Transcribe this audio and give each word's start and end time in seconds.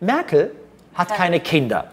Merkel 0.00 0.52
hat 0.94 1.14
keine 1.14 1.40
Kinder. 1.40 1.84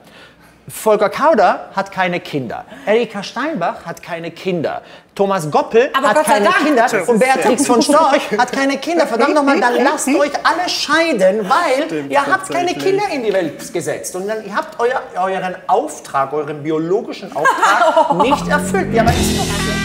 Volker 0.67 1.09
Kauder 1.09 1.69
hat 1.75 1.91
keine 1.91 2.19
Kinder. 2.19 2.65
Erika 2.87 3.21
Steinbach 3.21 3.85
hat 3.85 4.01
keine 4.01 4.31
Kinder. 4.31 4.81
Thomas 5.13 5.49
Goppel 5.51 5.91
Aber 5.93 6.09
hat 6.09 6.23
keine 6.25 6.45
Dank. 6.45 6.57
Kinder. 6.57 6.87
Und 7.07 7.19
Beatrix 7.19 7.67
von 7.67 7.81
Storch 7.83 8.31
hat 8.35 8.51
keine 8.51 8.77
Kinder. 8.77 9.05
Verdammt 9.05 9.35
nochmal, 9.35 9.59
dann 9.59 9.75
lasst 9.83 10.07
euch 10.19 10.31
alle 10.43 10.67
scheiden, 10.67 11.47
weil 11.47 11.85
Stimmt, 11.85 12.11
ihr 12.11 12.25
habt 12.25 12.49
keine. 12.49 12.73
Kinder 12.73 13.03
in 13.13 13.23
die 13.23 13.31
Welt 13.31 13.71
gesetzt. 13.71 14.15
Und 14.15 14.27
dann, 14.27 14.43
ihr 14.43 14.55
habt 14.55 14.79
euer, 14.79 15.01
euren 15.15 15.55
Auftrag, 15.67 16.33
euren 16.33 16.63
biologischen 16.63 17.33
Auftrag 17.35 18.13
nicht 18.23 18.47
erfüllt. 18.47 18.91
Ja, 18.93 19.03
aber 19.03 19.11
ist 19.11 19.37
doch 19.37 19.45
so. 19.45 19.84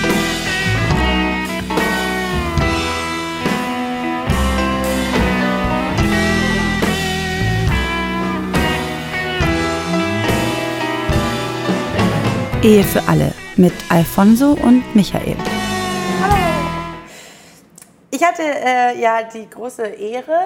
Ehe 12.62 12.84
für 12.84 13.02
alle 13.08 13.32
mit 13.56 13.72
Alfonso 13.88 14.52
und 14.52 14.84
Michael. 14.94 15.34
Ich 18.10 18.22
hatte 18.22 18.42
äh, 18.42 19.00
ja 19.00 19.22
die 19.22 19.48
große 19.48 19.82
Ehre, 19.82 20.38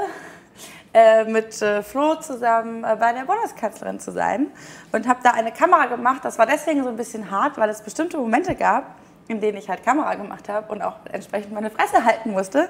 äh, 0.92 1.24
mit 1.24 1.60
äh, 1.60 1.82
Flo 1.82 2.14
zusammen 2.14 2.84
äh, 2.84 2.96
bei 3.00 3.12
der 3.12 3.24
Bundeskanzlerin 3.24 3.98
zu 3.98 4.12
sein 4.12 4.46
und 4.92 5.08
habe 5.08 5.18
da 5.24 5.32
eine 5.32 5.50
Kamera 5.50 5.86
gemacht. 5.86 6.20
Das 6.24 6.38
war 6.38 6.46
deswegen 6.46 6.84
so 6.84 6.88
ein 6.90 6.96
bisschen 6.96 7.32
hart, 7.32 7.58
weil 7.58 7.68
es 7.68 7.82
bestimmte 7.82 8.16
Momente 8.16 8.54
gab, 8.54 8.94
in 9.26 9.40
denen 9.40 9.58
ich 9.58 9.68
halt 9.68 9.82
Kamera 9.82 10.14
gemacht 10.14 10.48
habe 10.48 10.72
und 10.72 10.82
auch 10.82 10.98
entsprechend 11.10 11.52
meine 11.52 11.70
Fresse 11.70 12.04
halten 12.04 12.30
musste. 12.30 12.68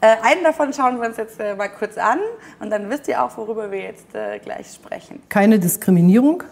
Äh, 0.00 0.14
einen 0.22 0.44
davon 0.44 0.72
schauen 0.72 1.00
wir 1.00 1.08
uns 1.08 1.16
jetzt 1.16 1.40
äh, 1.40 1.56
mal 1.56 1.70
kurz 1.70 1.98
an 1.98 2.20
und 2.60 2.70
dann 2.70 2.88
wisst 2.88 3.08
ihr 3.08 3.20
auch, 3.20 3.36
worüber 3.36 3.68
wir 3.72 3.80
jetzt 3.80 4.14
äh, 4.14 4.38
gleich 4.38 4.72
sprechen. 4.72 5.24
keine 5.28 5.58
Diskriminierung, 5.58 6.44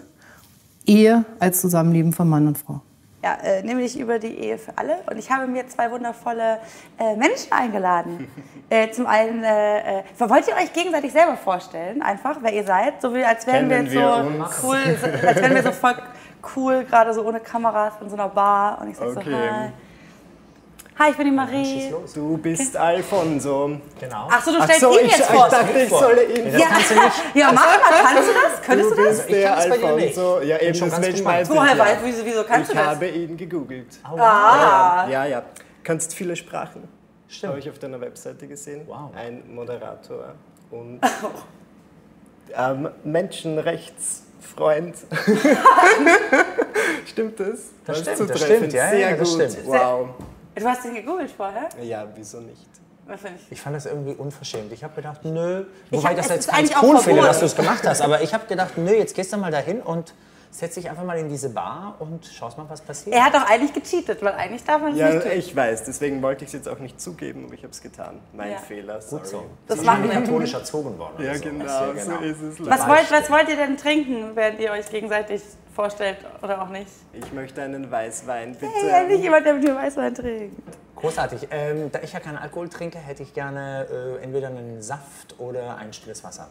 Ehe 0.87 1.25
als 1.39 1.61
Zusammenleben 1.61 2.13
von 2.13 2.29
Mann 2.29 2.47
und 2.47 2.59
Frau. 2.59 2.81
Ja, 3.23 3.37
äh, 3.43 3.63
nämlich 3.63 3.99
über 3.99 4.19
die 4.19 4.39
Ehe 4.39 4.59
für 4.59 4.77
alle. 4.77 4.97
Und 5.11 5.19
ich 5.19 5.31
habe 5.31 5.47
mir 5.47 5.67
zwei 5.67 5.91
wundervolle 5.91 6.59
äh, 6.99 7.17
Menschen 7.17 7.51
eingeladen. 7.53 8.29
äh, 8.69 8.91
zum 8.91 9.07
einen, 9.07 9.43
äh, 9.43 10.01
äh, 10.01 10.03
wollt 10.19 10.47
ihr 10.47 10.55
euch 10.57 10.73
gegenseitig 10.75 11.11
selber 11.11 11.37
vorstellen, 11.39 12.03
einfach, 12.03 12.37
wer 12.43 12.53
ihr 12.53 12.65
seid? 12.65 13.01
So 13.01 13.15
wie 13.15 13.25
als 13.25 13.47
wären 13.47 13.71
wir 13.71 13.81
jetzt 13.81 13.93
wir 13.93 14.03
so 14.03 14.29
uns? 14.29 14.63
cool, 14.63 14.99
so, 15.01 15.27
als 15.27 15.41
wären 15.41 15.55
wir 15.55 15.63
so 15.63 15.73
voll 15.73 15.95
cool, 16.55 16.85
gerade 16.85 17.15
so 17.15 17.27
ohne 17.27 17.41
Kameras 17.41 17.95
in 18.03 18.11
so 18.11 18.17
einer 18.17 18.29
Bar. 18.29 18.79
Und 18.83 18.91
ich 18.91 18.97
sag 18.99 19.09
so, 19.09 19.21
Okay. 19.21 19.35
hi. 19.35 19.71
Hi, 20.97 21.11
ich 21.11 21.17
bin 21.17 21.27
die 21.27 21.33
Marie. 21.33 21.93
Du 22.15 22.39
bist 22.39 22.77
Alfonso. 22.77 23.81
Genau. 23.99 24.29
Ach 24.31 24.41
so, 24.45 24.53
du 24.53 24.59
Ach 24.61 24.65
stellst 24.65 24.81
so, 24.81 24.93
ihn 24.97 25.07
ich, 25.07 25.11
jetzt 25.17 25.29
ich 25.29 25.37
vor. 25.37 25.49
dachte, 25.49 25.77
ich 25.79 25.89
solle 25.91 26.23
ihn. 26.25 26.53
ja, 26.53 26.59
ja, 27.35 27.53
mach 27.53 27.65
mal, 27.67 27.81
kannst 28.05 28.29
du 28.29 28.33
das? 28.33 28.63
Könntest 28.63 28.91
du 28.93 28.95
Du 28.95 29.05
das? 29.05 29.27
Ich 29.27 29.43
kann 29.45 29.59
es 29.59 29.69
bei 29.71 29.77
dir 29.79 29.93
nicht. 29.97 30.17
Alfonso. 30.19 30.41
Ja, 30.43 30.59
eben, 30.61 30.75
schon 30.77 30.91
das 30.91 31.01
ganz 31.01 31.13
gespannt. 31.13 31.49
Woher 31.51 31.73
ich 31.73 31.79
weißt 31.81 32.01
du, 32.01 32.07
wieso, 32.07 32.25
wieso 32.25 32.45
kannst 32.45 32.71
Ich 32.71 32.77
du 32.77 32.83
das? 32.83 32.87
habe 32.95 33.09
ihn 33.09 33.37
gegoogelt. 33.37 33.99
Ah, 34.05 35.07
Ja, 35.11 35.25
ja. 35.25 35.43
Kannst 35.83 36.15
viele 36.15 36.37
Sprachen. 36.37 36.87
Stimmt. 37.27 37.51
Habe 37.51 37.59
ich 37.59 37.69
auf 37.69 37.79
deiner 37.81 38.01
Webseite 38.01 38.47
gesehen. 38.47 38.83
Wow. 38.87 39.11
Ein 39.17 39.43
Moderator 39.53 40.35
und 40.71 41.01
ähm, 42.57 42.89
Menschenrechtsfreund. 43.03 44.95
stimmt 47.07 47.41
das? 47.41 47.71
Das 47.85 47.99
ist 48.01 48.13
stimmt, 48.13 48.31
das 48.31 48.41
stimmt, 48.45 48.73
ja, 48.73 48.91
Sehr 48.91 48.99
ja, 49.11 49.17
das 49.17 49.29
gut. 49.37 49.51
stimmt. 49.51 49.67
Wow. 49.67 50.09
Du 50.63 50.69
hast 50.69 50.85
ihn 50.85 50.95
gegoogelt 50.95 51.31
vorher? 51.31 51.69
Ja, 51.83 52.07
wieso 52.15 52.41
nicht? 52.41 52.67
Ich? 53.51 53.61
Fand 53.61 53.77
das 53.77 53.85
irgendwie 53.85 54.15
unverschämt. 54.15 54.73
Ich 54.73 54.83
habe 54.83 54.95
gedacht, 54.95 55.25
nö. 55.25 55.67
Ich 55.91 55.99
Wobei 55.99 56.11
hab- 56.11 56.11
ich 56.13 56.17
das 56.17 56.27
es 56.31 56.47
jetzt 56.47 56.51
ganz 56.51 56.71
cool 56.83 56.99
finde, 56.99 57.23
dass 57.23 57.41
du 57.41 57.45
es 57.47 57.55
gemacht 57.55 57.87
hast. 57.87 58.01
Aber 58.01 58.23
ich 58.23 58.33
habe 58.33 58.47
gedacht, 58.47 58.79
nö, 58.79 58.93
jetzt 58.95 59.15
gehst 59.15 59.31
du 59.33 59.37
mal 59.37 59.51
dahin 59.51 59.83
und 59.83 60.15
setz 60.55 60.75
dich 60.77 60.89
einfach 60.89 61.03
mal 61.03 61.19
in 61.19 61.29
diese 61.29 61.51
Bar 61.51 61.97
und 61.99 62.25
schaust 62.27 62.57
mal, 62.57 62.67
was 62.69 62.81
passiert. 62.81 63.17
Er 63.17 63.25
hat 63.25 63.35
doch 63.35 63.45
eigentlich 63.51 63.73
gecheatet, 63.73 64.23
weil 64.23 64.35
eigentlich 64.35 64.63
darf 64.63 64.81
man 64.81 64.93
es 64.93 64.99
Ja, 64.99 65.11
nicht 65.11 65.23
tun. 65.23 65.33
ich 65.35 65.57
weiß, 65.57 65.83
deswegen 65.85 66.23
wollte 66.23 66.45
ich 66.45 66.49
es 66.51 66.53
jetzt 66.55 66.69
auch 66.69 66.79
nicht 66.79 67.01
zugeben, 67.01 67.45
aber 67.47 67.55
ich 67.55 67.63
habe 67.65 67.73
es 67.73 67.83
getan. 67.83 68.21
Mein 68.33 68.53
Ja. 68.53 68.59
Fehler, 68.59 69.01
sorry. 69.01 69.23
Gut 69.23 69.31
so. 69.31 69.45
Das 69.67 69.81
Sie 69.81 69.85
sind 69.85 70.05
wir. 70.05 70.11
katholisch 70.13 70.55
erzogen 70.55 70.97
worden. 70.97 71.25
Ja, 71.25 71.35
so. 71.35 71.43
genau, 71.43 71.65
Ja, 71.65 71.97
so 72.05 72.13
ist 72.19 72.41
es. 72.41 72.67
Was 72.71 72.87
wollt, 72.89 73.11
was 73.11 73.29
wollt 73.31 73.49
ihr 73.49 73.57
denn 73.57 73.77
trinken, 73.77 74.31
während 74.37 74.61
ihr 74.61 74.71
euch 74.71 74.89
gegenseitig 74.91 75.43
vorstellt 75.75 76.19
oder 76.41 76.63
auch 76.63 76.69
nicht? 76.69 76.87
Ich 77.15 77.33
möchte 77.33 77.61
einen 77.61 77.91
Weißwein, 77.91 78.53
bitte. 78.53 78.73
Hey, 78.73 78.91
endlich 79.03 79.23
jemand, 79.23 79.45
der 79.47 79.55
mit 79.55 79.65
mir 79.65 79.75
Weißwein 79.75 80.15
trinkt. 80.15 80.57
Großartig. 80.95 81.49
Ähm, 81.51 81.91
da 81.91 81.99
ich 82.01 82.13
ja 82.13 82.21
keinen 82.21 82.39
Alkohol 82.39 82.69
trinke, 82.69 82.99
hätte 82.99 83.25
ich 83.25 83.35
gerne 83.35 83.87
äh, 84.21 84.23
entweder 84.25 84.47
einen 84.49 84.81
Saft 84.81 85.35
oder 85.39 85.77
ein 85.77 85.93
stilles 85.93 86.23
Wasser. 86.23 86.47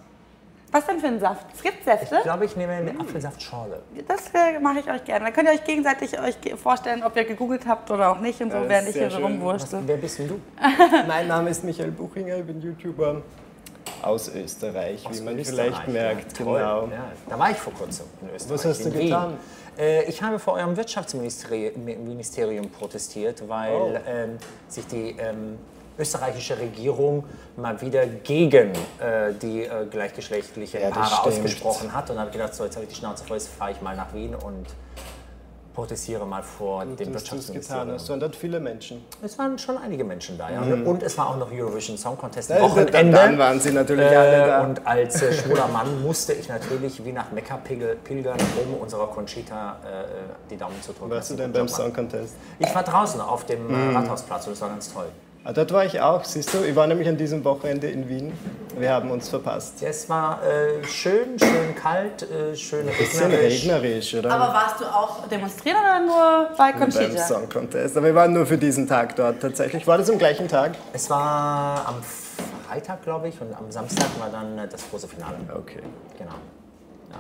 Was 0.74 0.86
denn 0.88 1.00
für 1.00 1.08
ein 1.08 1.20
Saft? 1.20 1.46
Es 1.56 1.62
gibt 1.64 1.86
Säfte. 1.86 2.16
Ich 2.18 2.24
glaube, 2.24 2.46
ich 2.46 2.56
nehme 2.58 2.74
eine 2.74 3.00
Apfelsaftschorle. 3.00 3.82
Das 4.08 4.28
äh, 4.34 4.60
mache 4.60 4.80
ich 4.80 4.90
euch 4.92 5.04
gerne. 5.06 5.26
Dann 5.26 5.34
könnt 5.34 5.48
ihr 5.48 5.54
euch 5.54 5.64
gegenseitig 5.64 6.20
euch 6.20 6.42
ge- 6.42 6.58
vorstellen, 6.58 7.04
ob 7.04 7.16
ihr 7.16 7.24
gegoogelt 7.26 7.66
habt 7.68 7.90
oder 7.92 8.12
auch 8.12 8.20
nicht 8.20 8.42
und 8.42 8.52
so, 8.52 8.58
während 8.68 8.90
ich 8.90 8.96
hier 8.96 9.10
so 9.10 9.18
schön. 9.18 9.26
rumwurstel. 9.26 9.80
Wer 9.86 9.98
bist 9.98 10.20
denn 10.20 10.28
du? 10.30 10.40
Mein 11.08 11.28
Name 11.28 11.52
ist 11.52 11.64
Michael 11.64 11.92
Buchinger, 11.92 12.38
ich 12.38 12.46
bin 12.46 12.60
YouTuber 12.62 13.22
aus 14.02 14.30
Österreich, 14.34 15.06
wie 15.12 15.22
man 15.22 15.38
Österreich, 15.40 15.68
vielleicht 15.76 15.88
merkt. 15.88 16.40
ja, 16.40 16.46
toll. 16.46 16.60
Genau. 16.60 16.82
Ja, 16.88 17.12
da 17.30 17.40
war 17.40 17.52
ich 17.52 17.58
vor 17.58 17.74
kurzem 17.74 18.06
in 18.22 18.36
Österreich. 18.36 18.54
Was 18.60 18.66
hast 18.66 18.86
du 18.86 18.92
getan? 18.92 19.34
Äh, 19.78 20.04
ich 20.10 20.22
habe 20.22 20.40
vor 20.40 20.54
eurem 20.56 20.76
Wirtschaftsministerium 20.76 21.84
Ministerium 21.86 22.70
protestiert, 22.70 23.48
weil 23.48 23.72
Oh. 23.74 23.96
ähm, 24.08 24.38
sich 24.68 24.86
die 24.88 25.16
ähm, 25.20 25.58
österreichische 25.98 26.58
Regierung 26.60 27.24
mal 27.56 27.80
wieder 27.82 28.06
gegen 28.06 28.72
äh, 29.00 29.34
die 29.42 29.64
äh, 29.64 29.86
gleichgeschlechtliche 29.90 30.80
Ja, 30.80 30.90
Paare 30.90 31.08
stimmt. 31.08 31.28
ausgesprochen 31.28 31.94
hat. 31.94 32.10
Und 32.10 32.20
habe 32.20 32.32
gedacht, 32.32 32.56
so 32.56 32.64
jetzt 32.64 32.76
habe 32.76 32.86
ich 32.86 32.92
die 32.92 32.98
Schnauze 32.98 33.24
voll, 33.24 33.38
jetzt 33.38 33.50
fahre 33.50 33.72
ich 33.72 33.82
mal 33.82 33.96
nach 33.96 34.14
Wien 34.14 34.34
und 34.36 34.66
protestiere 35.74 36.24
mal 36.28 36.44
vor 36.44 36.86
dem 36.86 37.12
Dass 37.12 37.24
du 37.24 37.36
es 37.36 37.48
getan 37.48 37.54
Wirtschaftsministerium. 37.58 37.94
hast. 37.96 38.06
200 38.06 38.36
viele 38.36 38.60
Menschen. 38.60 39.04
Es 39.24 39.40
waren 39.40 39.58
schon 39.58 39.76
einige 39.80 40.04
Menschen 40.04 40.38
da, 40.38 40.52
ja. 40.52 40.62
Und 40.62 41.02
es 41.02 41.18
war 41.18 41.30
auch 41.32 41.38
noch 41.38 41.52
Eurovision 41.52 41.98
Song 41.98 42.16
Contest 42.16 42.52
Äh, 42.52 42.62
Wochenende. 42.62 43.12
Dann 43.18 43.38
waren 43.40 43.60
sie 43.60 43.72
natürlich 43.72 44.06
alle 44.06 44.44
Äh, 44.44 44.48
da. 44.48 44.62
und 44.66 44.86
als 44.86 45.20
äh, 45.24 45.34
schwuler 45.34 45.68
Mann 45.70 46.04
musste 46.04 46.34
ich 46.34 46.48
natürlich 46.48 47.04
wie 47.04 47.12
nach 47.12 47.32
Mekka 47.32 47.58
pilgern, 47.58 48.38
um 48.64 48.76
unserer 48.82 49.08
Conchita 49.08 49.78
äh, 49.84 50.06
die 50.52 50.58
Daumen 50.58 50.80
zu 50.84 50.94
drücken. 50.94 51.10
Warst 51.10 51.32
du 51.32 51.36
denn 51.38 51.52
beim 51.52 51.68
Song 51.68 51.92
Contest? 51.92 52.36
Ich 52.60 52.74
war 52.76 52.84
draußen 52.84 53.20
auf 53.20 53.44
dem 53.48 53.74
äh, 53.74 53.96
Rathausplatz 53.96 54.46
und 54.46 54.54
das 54.54 54.62
war 54.62 54.70
ganz 54.70 54.94
toll. 54.94 55.08
Ah, 55.46 55.52
dort 55.52 55.74
war 55.74 55.84
ich 55.84 56.00
auch, 56.00 56.24
siehst 56.24 56.54
du. 56.54 56.60
Ich 56.64 56.74
war 56.74 56.88
nämlich 56.88 57.06
an 57.10 57.18
diesem 57.18 57.44
Wochenende 57.44 57.88
in 57.88 58.08
Wien. 58.08 58.32
Wir 58.78 58.92
haben 58.92 59.12
uns 59.12 59.28
verpasst. 59.28 59.84
Es 59.84 60.08
war 60.08 60.42
äh, 60.42 60.82
schön, 60.88 61.38
schön 61.38 61.76
kalt, 61.76 62.22
äh, 62.24 62.56
schön 62.56 62.86
Bisschen 62.86 63.30
regnerisch. 63.30 63.64
regnerisch, 63.64 64.16
oder? 64.16 64.32
Aber 64.32 64.54
warst 64.54 64.80
du 64.80 64.86
auch 64.86 65.28
demonstrieren 65.28 65.80
oder 65.82 66.00
nur 66.00 66.50
bei 66.58 66.72
beim 66.72 66.80
Conchita? 66.80 67.28
Song 67.28 67.50
Contest. 67.50 67.98
Aber 67.98 68.06
wir 68.06 68.16
waren 68.16 68.32
nur 68.32 68.46
für 68.46 68.58
diesen 68.58 68.88
Tag 68.88 69.18
dort 69.18 69.42
tatsächlich. 69.42 69.86
War 69.86 69.98
das 69.98 70.10
am 70.10 70.18
gleichen 70.18 70.48
Tag? 70.48 70.76
Es 70.94 71.10
war 71.10 71.90
am 71.90 71.96
Freitag, 72.70 73.04
glaube 73.04 73.28
ich, 73.28 73.42
und 73.42 73.54
am 73.54 73.70
Samstag 73.70 74.08
war 74.20 74.30
dann 74.30 74.58
äh, 74.58 74.68
das 74.70 74.90
große 74.90 75.10
Finale. 75.10 75.36
Okay. 75.54 75.80
Genau. 76.18 76.32
Ja. 77.12 77.18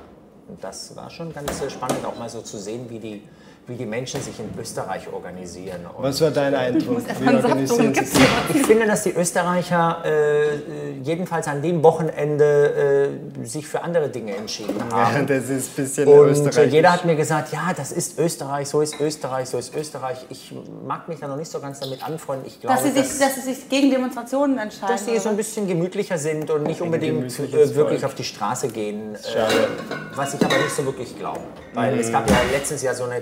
Und 0.47 0.63
das 0.63 0.95
war 0.95 1.09
schon 1.09 1.33
ganz 1.33 1.62
äh, 1.62 1.69
spannend, 1.69 2.06
auch 2.06 2.17
mal 2.17 2.29
so 2.29 2.39
zu 2.39 2.57
sehen, 2.57 2.85
wie 2.89 3.00
die, 3.00 3.23
wie 3.68 3.75
die 3.75 3.85
Menschen 3.85 4.22
sich 4.22 4.38
in 4.40 4.50
Österreich 4.59 5.12
organisieren. 5.12 5.85
Und 5.96 6.03
Was 6.03 6.19
war 6.22 6.31
dein 6.31 6.53
Eindruck? 6.53 7.01
Wie 7.19 7.28
organisieren 7.35 7.94
sich? 7.94 8.07
ich 8.53 8.66
finde, 8.66 8.85
dass 8.88 9.03
die 9.03 9.12
Österreicher 9.13 10.01
äh, 10.06 10.09
äh, 10.09 10.59
jedenfalls 11.01 11.47
an 11.47 11.62
dem 11.62 11.81
Wochenende 11.81 13.09
äh, 13.41 13.46
sich 13.46 13.66
für 13.68 13.81
andere 13.81 14.09
Dinge 14.09 14.35
entschieden 14.35 14.75
Ja, 14.91 15.13
haben. 15.13 15.28
das 15.28 15.50
ist 15.50 15.78
ein 15.78 15.84
bisschen 15.84 16.07
Und 16.07 16.28
äh, 16.28 16.31
österreichisch. 16.31 16.74
jeder 16.74 16.91
hat 16.91 17.06
mir 17.06 17.16
gesagt, 17.16 17.53
ja, 17.53 17.72
das 17.75 17.91
ist 17.91 18.19
Österreich, 18.19 18.68
so 18.68 18.81
ist 18.81 19.00
Österreich, 19.00 19.47
so 19.50 19.57
ist 19.57 19.74
Österreich. 19.75 20.25
Ich 20.30 20.53
mag 20.85 21.07
mich 21.07 21.19
da 21.19 21.28
noch 21.28 21.38
nicht 21.38 21.50
so 21.51 21.59
ganz 21.59 21.80
damit 21.80 22.03
anfreunden. 22.06 22.45
Ich 22.47 22.59
glaube, 22.59 22.75
Dass 22.75 22.84
sie, 22.84 22.91
sich, 22.91 23.19
dass 23.19 23.35
sie 23.35 23.53
sich 23.53 23.69
gegen 23.69 23.91
Demonstrationen 23.91 24.57
entscheiden. 24.57 24.94
dass 24.95 25.06
sie 25.06 25.18
so 25.19 25.30
ein 25.30 25.38
bisschen 25.38 25.68
gemütlicher 25.68 26.18
sind 26.18 26.50
und 26.50 26.63
nicht 26.63 26.81
unbedingt 26.81 27.40
äh, 27.40 27.75
wirklich 27.75 28.03
auf 28.06 28.16
die 28.16 28.24
Straße 28.25 28.68
gehen. 28.68 29.16
Schade. 29.24 29.68
was 30.16 30.33
ich 30.33 30.44
aber 30.44 30.57
nicht 30.57 30.71
so 30.71 30.86
wirklich 30.86 31.18
glaube. 31.18 31.39
Weil 31.74 31.98
es 32.00 32.12
gab 32.12 32.30
ja 32.30 32.36
letztens 32.51 32.81
ja 32.83 32.94
so 32.94 33.06
eine, 33.06 33.21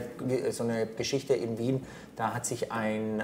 so 0.52 0.64
eine 0.64 0.86
Geschichte 0.86 1.34
in 1.34 1.58
Wien, 1.58 1.86
da 2.16 2.34
hat 2.34 2.46
sich 2.46 2.72
ein 2.72 3.20
äh, 3.20 3.24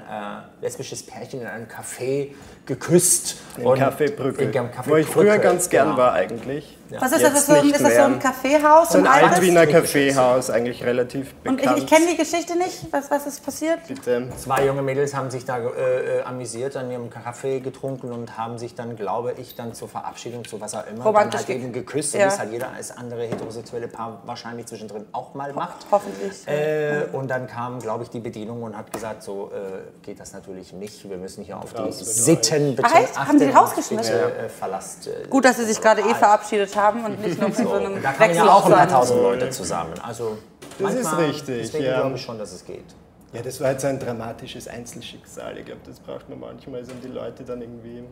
lesbisches 0.62 1.04
Pärchen 1.04 1.42
in 1.42 1.46
einem 1.46 1.66
Café 1.66 2.28
geküsst. 2.66 3.36
In 3.56 3.64
Café 3.64 4.10
Brücke. 4.10 4.44
In 4.44 4.52
Café 4.52 4.86
Wo 4.86 4.96
ich 4.96 5.06
früher 5.06 5.38
ganz 5.38 5.68
gern 5.68 5.88
genau. 5.88 5.98
war 5.98 6.12
eigentlich. 6.14 6.77
Was 6.90 7.12
ist 7.12 7.22
das? 7.22 7.22
Ist 7.22 7.36
das, 7.36 7.46
so, 7.46 7.52
ein- 7.54 7.64
nicht 7.66 7.76
ist 7.76 7.84
das 7.84 7.94
so 7.94 8.00
ein 8.02 8.10
mehr. 8.12 8.18
Kaffeehaus? 8.20 8.88
So 8.90 8.98
ein? 8.98 9.06
Altwiener 9.06 9.66
Kaffeehaus, 9.66 10.50
eigentlich 10.50 10.84
relativ 10.84 11.34
Und 11.44 11.56
bekannt. 11.58 11.78
ich, 11.78 11.84
ich 11.84 11.90
kenne 11.90 12.06
die 12.10 12.16
Geschichte 12.16 12.56
nicht. 12.56 12.86
Was, 12.90 13.10
was 13.10 13.26
ist 13.26 13.44
passiert? 13.44 13.80
Bitte. 13.86 14.28
Zwei 14.38 14.64
junge 14.66 14.82
Mädels 14.82 15.14
haben 15.14 15.30
sich 15.30 15.44
da 15.44 15.58
äh, 15.58 16.18
äh, 16.20 16.22
amüsiert, 16.22 16.76
an 16.76 16.90
ihrem 16.90 17.10
Kaffee 17.10 17.60
getrunken 17.60 18.10
und 18.12 18.38
haben 18.38 18.58
sich 18.58 18.74
dann, 18.74 18.96
glaube 18.96 19.34
ich, 19.38 19.54
dann 19.54 19.74
zur 19.74 19.88
Verabschiedung, 19.88 20.44
zu 20.46 20.60
was 20.60 20.74
auch 20.74 20.86
immer, 20.86 21.04
Romantisch 21.04 21.42
dann 21.42 21.48
halt 21.56 21.64
eben 21.64 21.72
geküsst, 21.72 22.14
Ja. 22.14 22.20
wie 22.20 22.28
es 22.28 22.38
halt 22.38 22.52
jeder 22.52 22.70
als 22.72 22.96
andere 22.96 23.24
heterosexuelle 23.24 23.88
Paar 23.88 24.22
wahrscheinlich 24.24 24.66
zwischendrin 24.66 25.04
auch 25.12 25.34
mal 25.34 25.52
macht. 25.52 25.86
Hoffentlich. 25.90 26.46
Äh, 26.48 27.04
und 27.12 27.28
dann 27.28 27.46
kam, 27.46 27.80
glaube 27.80 28.04
ich, 28.04 28.10
die 28.10 28.20
Bedienung 28.20 28.62
und 28.62 28.76
hat 28.76 28.92
gesagt, 28.92 29.22
so 29.22 29.50
äh, 29.52 30.04
geht 30.04 30.20
das 30.20 30.32
natürlich 30.32 30.72
nicht. 30.72 31.08
Wir 31.08 31.16
müssen 31.18 31.44
hier 31.44 31.58
auf 31.58 31.74
die 31.74 31.92
Sitten 31.92 32.76
bitte 32.76 32.88
Ach 32.90 32.98
echt? 33.00 33.18
Haben 33.18 33.38
die 33.38 33.46
achten. 33.46 33.56
rausgeschmissen? 33.56 34.14
Bitte, 34.14 34.38
äh, 34.38 34.48
verlasst. 34.48 35.06
Äh, 35.08 35.26
Gut, 35.28 35.44
dass 35.44 35.56
sie 35.56 35.64
sich 35.64 35.80
gerade 35.80 36.00
eh 36.00 36.14
verabschiedet 36.14 36.74
haben 36.76 36.77
und 36.86 37.20
nicht 37.20 37.38
nur 37.38 37.48
in 37.48 37.54
so 37.54 37.72
einem 37.72 38.02
da 38.02 38.12
kamen 38.12 38.34
ja 38.34 38.48
auch 38.48 38.66
ein 38.66 38.72
paar 38.72 38.88
tausend 38.88 39.20
Leute 39.22 39.50
zusammen. 39.50 39.94
Also 40.02 40.38
Das 40.78 40.94
ist 40.94 41.16
richtig, 41.18 41.62
Deswegen 41.62 41.84
ja. 41.84 42.00
glaube 42.00 42.16
ich 42.16 42.22
schon, 42.22 42.38
dass 42.38 42.52
es 42.52 42.64
geht. 42.64 42.84
Ja, 43.32 43.42
das 43.42 43.60
war 43.60 43.72
jetzt 43.72 43.84
ein 43.84 43.98
dramatisches 43.98 44.68
Einzelschicksal. 44.68 45.58
Ich 45.58 45.66
glaube, 45.66 45.80
das 45.86 46.00
braucht 46.00 46.28
man 46.30 46.40
manchmal, 46.40 46.84
sind 46.84 47.02
die 47.04 47.08
Leute 47.08 47.44
dann 47.44 47.60
irgendwie. 47.60 48.04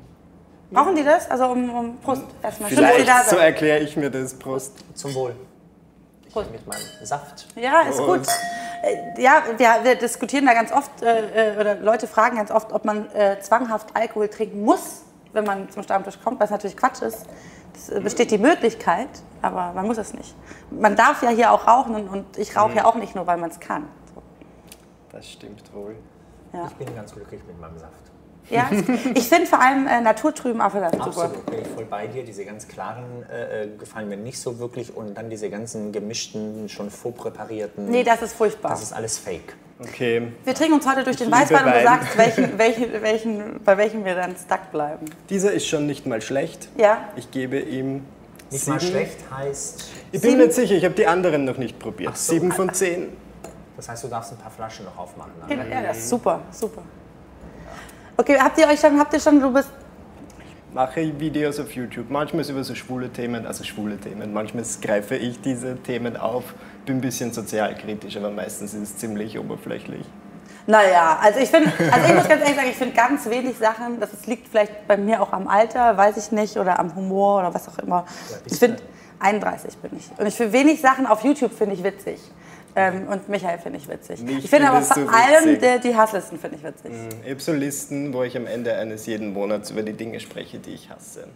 Brauchen 0.70 0.94
die 0.96 1.04
das? 1.04 1.30
Also 1.30 1.46
um, 1.46 1.70
um 1.74 1.96
Prost 2.00 2.22
erstmal. 2.42 2.68
Schön, 2.70 2.78
dass 2.82 2.88
Sie 2.96 3.02
Vielleicht 3.02 3.08
da 3.08 3.22
so 3.30 3.36
erkläre 3.36 3.80
ich 3.80 3.96
mir 3.96 4.10
das. 4.10 4.34
Prost. 4.34 4.72
Zum 4.94 5.14
Wohl. 5.14 5.34
Prost. 6.32 6.50
mit 6.50 6.66
meinem 6.66 6.82
Saft. 7.04 7.46
Ja, 7.56 7.82
ist 7.82 7.98
gut. 7.98 8.24
Prost. 8.24 8.30
Äh, 8.82 9.22
Ja, 9.22 9.42
wir, 9.56 9.68
wir 9.84 9.94
diskutieren 9.94 10.44
da 10.44 10.52
ganz 10.52 10.70
oft, 10.72 11.02
äh, 11.02 11.52
äh, 11.54 11.58
oder 11.60 11.76
Leute 11.76 12.06
fragen 12.06 12.36
ganz 12.36 12.50
oft, 12.50 12.72
ob 12.72 12.84
man 12.84 13.10
äh, 13.14 13.40
zwanghaft 13.40 13.88
Alkohol 13.94 14.28
trinken 14.28 14.62
muss, 14.64 15.02
wenn 15.32 15.44
man 15.44 15.70
zum 15.70 15.82
Stammtisch 15.82 16.18
kommt, 16.22 16.40
was 16.40 16.50
natürlich 16.50 16.76
Quatsch 16.76 17.00
ist. 17.02 17.24
Es 17.76 18.02
besteht 18.02 18.30
die 18.30 18.38
Möglichkeit, 18.38 19.08
aber 19.42 19.72
man 19.74 19.86
muss 19.86 19.98
es 19.98 20.14
nicht. 20.14 20.34
Man 20.70 20.96
darf 20.96 21.22
ja 21.22 21.30
hier 21.30 21.52
auch 21.52 21.66
rauchen 21.66 21.94
und, 21.94 22.08
und 22.08 22.38
ich 22.38 22.56
rauche 22.56 22.74
ja 22.74 22.84
auch 22.84 22.94
nicht 22.96 23.14
nur, 23.14 23.26
weil 23.26 23.36
man 23.36 23.50
es 23.50 23.60
kann. 23.60 23.84
So. 24.14 24.22
Das 25.12 25.28
stimmt 25.30 25.62
wohl. 25.74 25.96
Ja, 26.52 26.66
Ich 26.66 26.74
bin 26.74 26.94
ganz 26.94 27.12
glücklich 27.12 27.40
mit 27.46 27.60
meinem 27.60 27.78
Saft. 27.78 27.92
ja 28.48 28.68
ich 29.14 29.28
finde 29.28 29.46
vor 29.46 29.60
allem 29.60 29.86
äh, 29.86 30.00
naturtrüben 30.00 30.60
Apfelsaft 30.60 30.94
super. 30.94 31.06
Absolut, 31.06 31.46
bin 31.46 31.60
ich 31.60 31.68
voll 31.68 31.84
bei 31.84 32.06
dir. 32.06 32.24
Diese 32.24 32.44
ganz 32.44 32.66
klaren 32.68 33.24
äh, 33.30 33.64
äh, 33.64 33.76
gefallen 33.76 34.08
mir 34.08 34.16
nicht 34.16 34.40
so 34.40 34.58
wirklich 34.58 34.96
und 34.96 35.14
dann 35.16 35.28
diese 35.30 35.50
ganzen 35.50 35.92
gemischten, 35.92 36.68
schon 36.68 36.90
vorpräparierten. 36.90 37.86
Nee, 37.90 38.04
das 38.04 38.22
ist 38.22 38.34
furchtbar. 38.34 38.70
das 38.70 38.82
ist 38.82 38.92
alles 38.92 39.18
Fake. 39.18 39.56
Okay, 39.78 40.28
wir 40.44 40.54
trinken 40.54 40.74
uns 40.74 40.86
heute 40.88 41.04
durch 41.04 41.16
den 41.16 41.30
Weißwein 41.30 41.66
und 41.66 41.74
du 41.74 41.82
sagst, 41.82 42.16
welchen, 42.16 42.58
welchen, 42.58 43.02
welchen, 43.02 43.60
bei 43.62 43.76
welchem 43.76 44.04
wir 44.06 44.14
dann 44.14 44.34
stuck 44.34 44.70
bleiben. 44.72 45.04
dieser 45.28 45.52
ist 45.52 45.66
schon 45.66 45.86
nicht 45.86 46.06
mal 46.06 46.22
schlecht. 46.22 46.68
Ja, 46.78 47.08
Ich 47.16 47.30
gebe 47.30 47.58
ihm. 47.58 48.04
Nicht 48.50 48.66
mal 48.68 48.80
sieben. 48.80 48.92
schlecht 48.92 49.18
heißt, 49.30 49.90
Ich 50.12 50.20
bin 50.22 50.38
mir 50.38 50.44
nicht 50.44 50.54
sicher, 50.54 50.74
ich 50.76 50.84
habe 50.84 50.94
die 50.94 51.06
anderen 51.06 51.44
noch 51.44 51.58
nicht 51.58 51.78
probiert. 51.78 52.16
so. 52.16 52.32
Sieben 52.32 52.52
von 52.52 52.72
zehn. 52.72 53.08
das 53.76 53.88
heißt, 53.88 54.04
du 54.04 54.08
darfst 54.08 54.32
ein 54.32 54.38
paar 54.38 54.50
Flaschen 54.50 54.86
noch 54.86 54.96
aufmachen. 54.96 55.32
ja, 55.48 55.82
das 55.82 55.98
ist 55.98 56.08
super, 56.08 56.40
super. 56.52 56.82
Okay, 58.16 58.38
habt 58.40 58.56
ihr 58.58 58.66
euch 58.68 58.80
schon, 58.80 58.98
habt 58.98 59.12
ihr 59.12 59.20
schon, 59.20 59.38
du 59.40 59.52
bist 59.52 59.68
Mache 60.76 61.18
Videos 61.18 61.58
auf 61.58 61.72
YouTube. 61.72 62.10
Manchmal 62.10 62.42
ist 62.42 62.50
über 62.50 62.62
so 62.62 62.74
schwule 62.74 63.08
Themen, 63.08 63.46
also 63.46 63.64
schwule 63.64 63.96
Themen. 63.96 64.34
Manchmal 64.34 64.62
greife 64.82 65.16
ich 65.16 65.40
diese 65.40 65.82
Themen 65.82 66.18
auf. 66.18 66.52
Bin 66.84 66.98
ein 66.98 67.00
bisschen 67.00 67.32
sozialkritisch, 67.32 68.14
aber 68.18 68.30
meistens 68.30 68.74
ist 68.74 68.82
es 68.82 68.96
ziemlich 68.98 69.38
oberflächlich. 69.38 70.04
Naja, 70.66 71.18
also 71.22 71.40
ich 71.40 71.48
finde, 71.48 71.72
also 71.90 72.06
ich 72.06 72.14
muss 72.14 72.28
ganz 72.28 72.42
ehrlich 72.42 72.56
sagen, 72.56 72.68
ich 72.68 72.76
finde 72.76 72.94
ganz 72.94 73.24
wenig 73.24 73.56
Sachen, 73.56 74.00
das 74.00 74.26
liegt 74.26 74.48
vielleicht 74.48 74.86
bei 74.86 74.98
mir 74.98 75.22
auch 75.22 75.32
am 75.32 75.48
Alter, 75.48 75.96
weiß 75.96 76.18
ich 76.18 76.30
nicht, 76.30 76.58
oder 76.58 76.78
am 76.78 76.94
Humor 76.94 77.38
oder 77.38 77.54
was 77.54 77.66
auch 77.68 77.78
immer. 77.78 78.04
Ich 78.44 78.58
finde, 78.58 78.76
31 79.18 79.78
bin 79.78 79.92
ich. 79.96 80.10
Und 80.18 80.26
ich 80.26 80.34
finde 80.34 80.52
wenig 80.52 80.82
Sachen 80.82 81.06
auf 81.06 81.24
YouTube 81.24 81.54
finde 81.54 81.74
ich 81.74 81.84
witzig. 81.84 82.20
Ähm, 82.78 83.08
und 83.08 83.28
Michael 83.30 83.58
finde 83.58 83.78
ich 83.78 83.88
witzig. 83.88 84.20
Mich 84.20 84.44
ich 84.44 84.50
finde 84.50 84.68
aber 84.68 84.82
vor 84.82 85.02
du 85.02 85.08
allem 85.08 85.58
der, 85.58 85.78
die 85.78 85.96
Hasslisten 85.96 86.38
finde 86.38 86.56
ich 86.58 86.62
witzig. 86.62 86.92
Ich 87.24 87.30
habe 87.30 87.40
so 87.40 87.52
Listen, 87.54 88.12
wo 88.12 88.22
ich 88.22 88.36
am 88.36 88.46
Ende 88.46 88.74
eines 88.76 89.06
jeden 89.06 89.32
Monats 89.32 89.70
über 89.70 89.82
die 89.82 89.94
Dinge 89.94 90.20
spreche, 90.20 90.58
die 90.58 90.74
ich 90.74 90.90
hasse. 90.90 91.26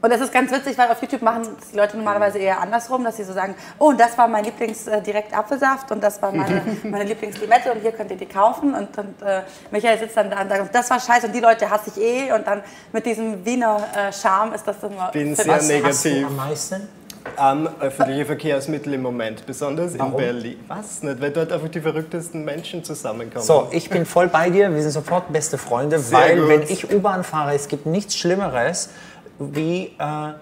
Und 0.00 0.12
das 0.12 0.20
ist 0.20 0.32
ganz 0.32 0.52
witzig, 0.52 0.78
weil 0.78 0.88
auf 0.92 1.02
YouTube 1.02 1.22
machen 1.22 1.42
die 1.72 1.76
Leute 1.76 1.96
normalerweise 1.96 2.38
eher 2.38 2.60
andersrum, 2.60 3.02
dass 3.02 3.16
sie 3.16 3.24
so 3.24 3.32
sagen, 3.32 3.56
oh, 3.80 3.92
das 3.92 4.16
war 4.16 4.28
mein 4.28 4.44
Lieblings 4.44 4.86
äh, 4.86 5.02
direkt 5.02 5.36
Apfelsaft 5.36 5.90
und 5.90 6.00
das 6.00 6.22
war 6.22 6.30
meine, 6.30 6.62
meine 6.84 7.02
Lieblingslimette 7.02 7.72
und 7.72 7.80
hier 7.80 7.90
könnt 7.90 8.12
ihr 8.12 8.16
die 8.16 8.26
kaufen. 8.26 8.74
Und, 8.74 8.96
und 8.96 9.20
äh, 9.22 9.42
Michael 9.72 9.98
sitzt 9.98 10.16
dann 10.16 10.30
da 10.30 10.40
und 10.42 10.48
sagt, 10.48 10.72
das 10.72 10.88
war 10.90 11.00
scheiße 11.00 11.26
und 11.26 11.32
die 11.32 11.40
Leute 11.40 11.68
hasse 11.68 11.90
ich 11.90 12.00
eh. 12.00 12.32
Und 12.32 12.46
dann 12.46 12.62
mit 12.92 13.04
diesem 13.04 13.44
Wiener 13.44 13.84
äh, 13.96 14.12
Charme 14.12 14.52
ist 14.52 14.68
das 14.68 14.76
immer... 14.84 15.10
Bin 15.10 15.34
sehr 15.34 15.44
ich- 15.46 15.50
Was 15.50 15.58
hast 15.58 16.04
du 16.04 16.08
negativ. 16.10 16.26
am 16.28 16.36
meisten? 16.36 16.88
Am 17.36 17.68
öffentliche 17.80 18.24
Verkehrsmittel 18.26 18.94
im 18.94 19.02
Moment, 19.02 19.44
besonders 19.46 19.92
in 19.92 20.00
Warum? 20.00 20.16
Berlin. 20.16 20.58
Was 20.68 21.02
nicht? 21.02 21.20
Weil 21.20 21.30
dort 21.30 21.52
einfach 21.52 21.68
die 21.68 21.80
verrücktesten 21.80 22.44
Menschen 22.44 22.84
zusammenkommen. 22.84 23.44
So, 23.44 23.68
ich 23.70 23.88
bin 23.90 24.06
voll 24.06 24.28
bei 24.28 24.50
dir. 24.50 24.72
Wir 24.74 24.82
sind 24.82 24.92
sofort 24.92 25.32
beste 25.32 25.58
Freunde, 25.58 25.98
Sehr 25.98 26.18
weil 26.18 26.40
gut. 26.40 26.48
wenn 26.48 26.62
ich 26.62 26.92
U-Bahn 26.92 27.24
fahre, 27.24 27.54
es 27.54 27.68
gibt 27.68 27.86
nichts 27.86 28.16
Schlimmeres 28.16 28.90
wie 29.38 29.92
äh, 29.98 30.32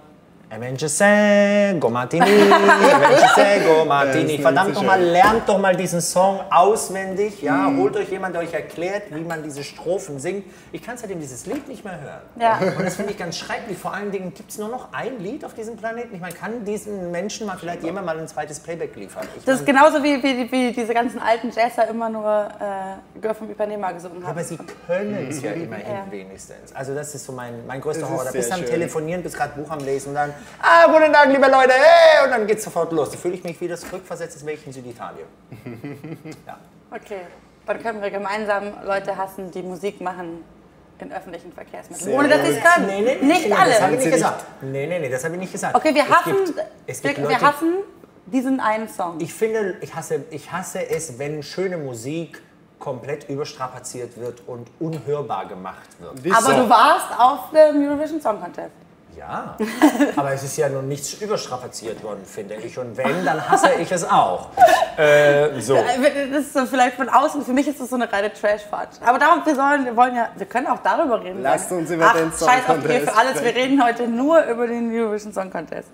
Evangelego 0.49 1.91
Martini, 1.91 2.25
Evangelego 2.31 3.85
Martini. 3.85 4.39
Verdammt 4.39 4.75
nochmal, 4.75 5.03
lernt 5.03 5.49
doch 5.49 5.59
mal 5.59 5.75
diesen 5.75 6.01
Song 6.01 6.41
auswendig. 6.51 7.43
Ja, 7.43 7.69
holt 7.77 7.97
euch 7.97 8.09
jemand, 8.11 8.35
der 8.37 8.43
euch 8.43 8.55
erklärt, 8.55 9.05
wie 9.11 9.23
man 9.23 9.43
diese 9.43 9.65
Strophen 9.65 10.21
singt. 10.21 10.45
Ich 10.71 10.83
kann 10.83 10.97
seitdem 10.97 11.21
dieses 11.21 11.47
Lied 11.47 11.67
nicht 11.67 11.85
mehr 11.85 12.01
hören. 12.01 12.21
Ja. 12.41 12.59
Und 12.79 12.85
das 12.87 12.95
finde 12.95 13.11
ich 13.13 13.19
ganz 13.19 13.37
schrecklich. 13.37 13.77
Vor 13.77 13.93
allen 13.93 14.13
Dingen 14.13 14.33
gibt 14.35 14.51
es 14.53 14.59
nur 14.59 14.69
noch 14.69 14.93
ein 14.93 15.19
Lied 15.19 15.45
auf 15.45 15.53
diesem 15.55 15.77
Planeten. 15.77 16.15
Ich 16.15 16.21
meine, 16.21 16.35
kann 16.35 16.65
diesen 16.65 17.11
Menschen 17.11 17.47
mal 17.49 17.57
vielleicht 17.59 17.83
jemand 17.83 18.07
mal 18.07 18.17
ein 18.17 18.29
zweites 18.29 18.61
Playback 18.61 18.95
liefern? 18.95 19.25
Ich 19.37 19.45
Das 19.45 19.61
ist 19.61 19.67
meine, 19.67 19.79
genauso 19.79 20.03
wie, 20.05 20.23
wie, 20.23 20.51
wie 20.53 20.73
diese 20.73 20.95
ganzen 20.95 21.21
alten 21.21 21.51
Jazzer 21.51 21.89
immer 21.89 22.09
nur 22.09 22.49
äh, 22.61 23.19
Girl 23.21 23.35
vom 23.35 23.49
Übernehmer 23.51 23.93
gesungen 23.93 24.23
haben. 24.23 24.31
Aber 24.31 24.45
sie 24.45 24.59
können 24.87 25.27
es 25.29 25.43
ja 25.43 25.57
Mhm. 25.57 25.63
immerhin 25.65 25.87
Ja. 25.93 26.07
wenigstens. 26.09 26.73
Also 26.73 26.95
das 26.95 27.15
ist 27.17 27.25
so 27.25 27.33
mein, 27.33 27.67
mein 27.67 27.81
größter 27.81 28.09
Horror. 28.09 28.23
ist 28.23 28.27
Da 28.29 28.33
bist 28.33 28.51
du 28.51 28.55
am. 28.55 28.65
Telefonieren, 28.65 29.23
bist 29.25 29.37
gerade 29.37 29.61
Buch 29.61 29.71
am 29.71 29.81
Lesen 29.81 30.11
und 30.11 30.15
dann, 30.15 30.33
ah, 30.63 30.87
guten 30.87 31.13
Tag, 31.13 31.29
liebe 31.29 31.47
Leute, 31.49 31.73
hey, 31.75 32.25
und 32.25 32.31
dann 32.31 32.47
geht's 32.47 32.65
sofort 32.65 32.93
los. 32.93 33.11
Da 33.11 33.17
fühle 33.19 33.35
ich 33.35 33.45
mich 33.45 33.61
wie 33.61 33.69
das 33.69 33.91
rückversetztes 33.93 34.43
Mädchen 34.45 34.67
in 34.69 34.73
Süditalien. 34.73 35.27
ja. 36.47 36.59
Okay, 36.91 37.21
dann 37.67 37.83
können 37.83 38.01
wir 38.03 38.11
gemeinsam 38.11 38.73
Leute 38.85 39.17
hassen, 39.17 39.51
die 39.51 39.63
Musik 39.63 40.01
machen 40.01 40.45
in 40.99 41.13
öffentlichen 41.13 41.53
Verkehrsmitteln. 41.53 42.09
Sehr 42.11 42.19
Ohne 42.19 42.29
dass 42.29 42.47
sie 42.47 42.57
es 42.57 42.63
können. 42.63 43.27
nicht 43.29 43.51
Das 43.51 43.59
alle. 43.59 43.81
habe 43.81 43.93
ich 43.95 43.99
nicht 44.01 44.13
gesagt. 44.13 44.45
Nee, 44.63 44.87
nee, 44.87 44.99
nee, 44.99 45.09
das 45.11 45.25
habe 45.25 45.35
ich 45.35 45.41
nicht 45.41 45.53
gesagt. 45.53 45.75
Okay, 45.75 45.95
wir 45.95 46.05
Es 46.05 46.11
hassen, 46.11 46.45
gibt- 46.47 46.63
es 46.87 47.03
gibt 47.03 47.17
wir, 47.19 47.25
Leute, 47.25 47.41
wir 47.41 47.47
hassen 47.49 47.75
diesen 48.27 48.61
einen 48.61 48.89
Song. 48.89 49.17
Ich 49.21 49.35
finde, 49.35 49.77
ich 49.83 49.95
hasse, 49.95 50.25
ich 50.31 50.51
hasse 50.51 50.89
es, 50.89 51.19
wenn 51.19 51.43
schöne 51.43 51.77
Musik 51.77 52.41
komplett 52.79 53.29
überstrapaziert 53.29 54.19
wird 54.19 54.43
und 54.47 54.69
unhörbar 54.81 55.47
gemacht 55.47 55.89
wird. 55.99 56.35
Aber 56.37 56.55
du 56.55 56.69
warst 56.69 57.07
auf 57.19 57.51
dem 57.51 57.89
Eurovision 57.89 58.21
Song 58.21 58.41
Contest. 58.41 58.71
Ja, 59.17 59.57
aber 60.17 60.33
es 60.33 60.43
ist 60.43 60.59
ja 60.59 60.69
noch 60.69 60.83
nichts 60.83 61.15
überstrapaziert 61.15 62.03
worden, 62.03 62.25
finde 62.27 62.57
ich. 62.57 62.79
Und 62.79 62.97
wenn, 62.99 63.25
dann 63.25 63.49
hasse 63.49 63.71
ich 63.81 63.91
es 63.91 64.05
auch. 64.05 64.51
Äh, 64.99 65.59
so. 65.61 65.75
Das 65.75 66.45
ist 66.45 66.53
so 66.53 66.67
vielleicht 66.67 66.97
von 66.97 67.09
außen, 67.09 67.43
für 67.43 67.55
mich 67.55 67.67
ist 67.67 67.81
das 67.81 67.89
so 67.89 67.97
eine 67.97 68.13
reine 68.13 68.33
Trash-Fahrt. 68.33 69.01
Aber 69.05 69.19
darum, 69.19 69.45
wir, 69.45 69.55
sollen, 69.55 69.87
wir 69.87 69.97
wollen 69.97 70.17
ja, 70.17 70.29
wir 70.37 70.47
können 70.47 70.67
auch 70.67 70.81
darüber 70.83 71.23
reden. 71.23 71.43
Lasst 71.43 71.73
uns 71.73 71.91
über 71.91 72.07
Ach, 72.09 72.15
den 72.15 72.33
Song 72.33 72.49
Scheiß 72.49 72.69
auf 72.69 72.79
die 72.81 73.01
für 73.01 73.17
alles, 73.17 73.43
wir 73.43 73.55
reden 73.55 73.83
heute 73.83 74.07
nur 74.07 74.43
über 74.45 74.67
den 74.67 74.95
Eurovision 74.95 75.33
Song 75.33 75.51
Contest. 75.51 75.89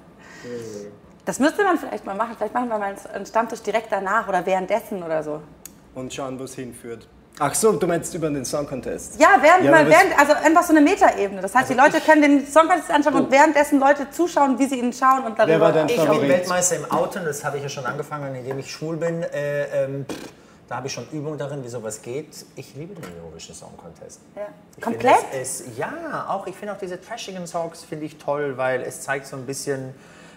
Das 1.25 1.39
müsste 1.39 1.63
man 1.63 1.79
vielleicht 1.79 2.05
mal 2.05 2.17
machen. 2.17 2.35
Vielleicht 2.37 2.55
machen 2.55 2.69
wir 2.69 2.79
mal 2.79 2.97
einen 3.13 3.27
Stammtisch 3.27 3.63
direkt 3.63 3.93
danach 3.93 4.29
oder 4.29 4.45
währenddessen 4.45 5.03
oder 5.03 5.23
so. 5.23 5.41
Und 5.95 6.13
schauen, 6.13 6.39
wo 6.39 6.45
es 6.45 6.55
hinführt. 6.55 7.07
Ach 7.45 7.55
so, 7.57 7.73
du 7.73 7.89
meinst 7.89 8.15
über 8.15 8.31
den 8.31 8.45
Song 8.45 8.69
Contest? 8.69 9.21
Ja, 9.21 9.31
während, 9.41 9.65
Ja, 9.65 9.73
mal, 9.73 9.89
während, 9.89 10.17
also 10.17 10.33
einfach 10.33 10.63
so 10.63 10.73
eine 10.73 10.81
Metaebene. 10.81 11.41
Das 11.41 11.53
heißt, 11.53 11.71
die 11.71 11.75
Leute 11.75 12.01
können 12.01 12.23
den 12.23 12.47
Song 12.47 12.69
Contest 12.69 12.89
anschauen 12.89 13.15
und 13.17 13.33
währenddessen 13.33 13.81
Leute 13.81 14.09
zuschauen, 14.13 14.61
wie 14.61 14.67
sie 14.67 14.79
ihn 14.79 14.93
schauen 14.93 15.25
und 15.25 15.37
darüber. 15.37 15.49
Wer 15.49 15.61
war 15.61 15.73
dein 15.73 15.89
Ich 15.89 15.97
bin 15.97 16.07
Favorit? 16.07 16.29
Weltmeister 16.29 16.77
im 16.77 16.89
Auto 16.93 17.19
und 17.19 17.25
das 17.25 17.45
habe 17.45 17.57
ich 17.57 17.65
ja 17.65 17.69
schon 17.69 17.85
angefangen, 17.85 18.33
indem 18.37 18.61
ich 18.61 18.71
schwul 18.71 18.97
bin. 18.97 19.25
Äh, 19.25 19.87
ähm, 19.87 20.07
da 20.69 20.77
habe 20.77 20.87
ich 20.87 20.93
schon 20.93 21.09
Übung 21.11 21.37
darin, 21.37 21.65
wie 21.65 21.69
sowas 21.69 22.01
geht. 22.01 22.47
Ich 22.55 22.77
liebe 22.77 22.95
den 22.95 23.11
Eurovision 23.21 23.57
Song 23.57 23.77
Contest. 23.77 24.21
Ja. 24.37 24.43
Ich 24.77 24.83
Komplett? 24.85 25.17
Finde, 25.17 25.37
es 25.43 25.63
ist, 25.63 25.77
ja, 25.77 26.27
auch 26.29 26.47
ich 26.47 26.55
finde 26.55 26.75
auch 26.75 26.79
diese 26.79 27.01
trashigen 27.01 27.49
Songs 27.49 27.83
finde 27.83 28.07
ich 28.07 28.19
toll, 28.19 28.57
weil 28.57 28.83
es 28.83 29.01
zeigt 29.01 29.27
so 29.27 29.37
ein 29.37 29.47
bisschen 29.47 29.93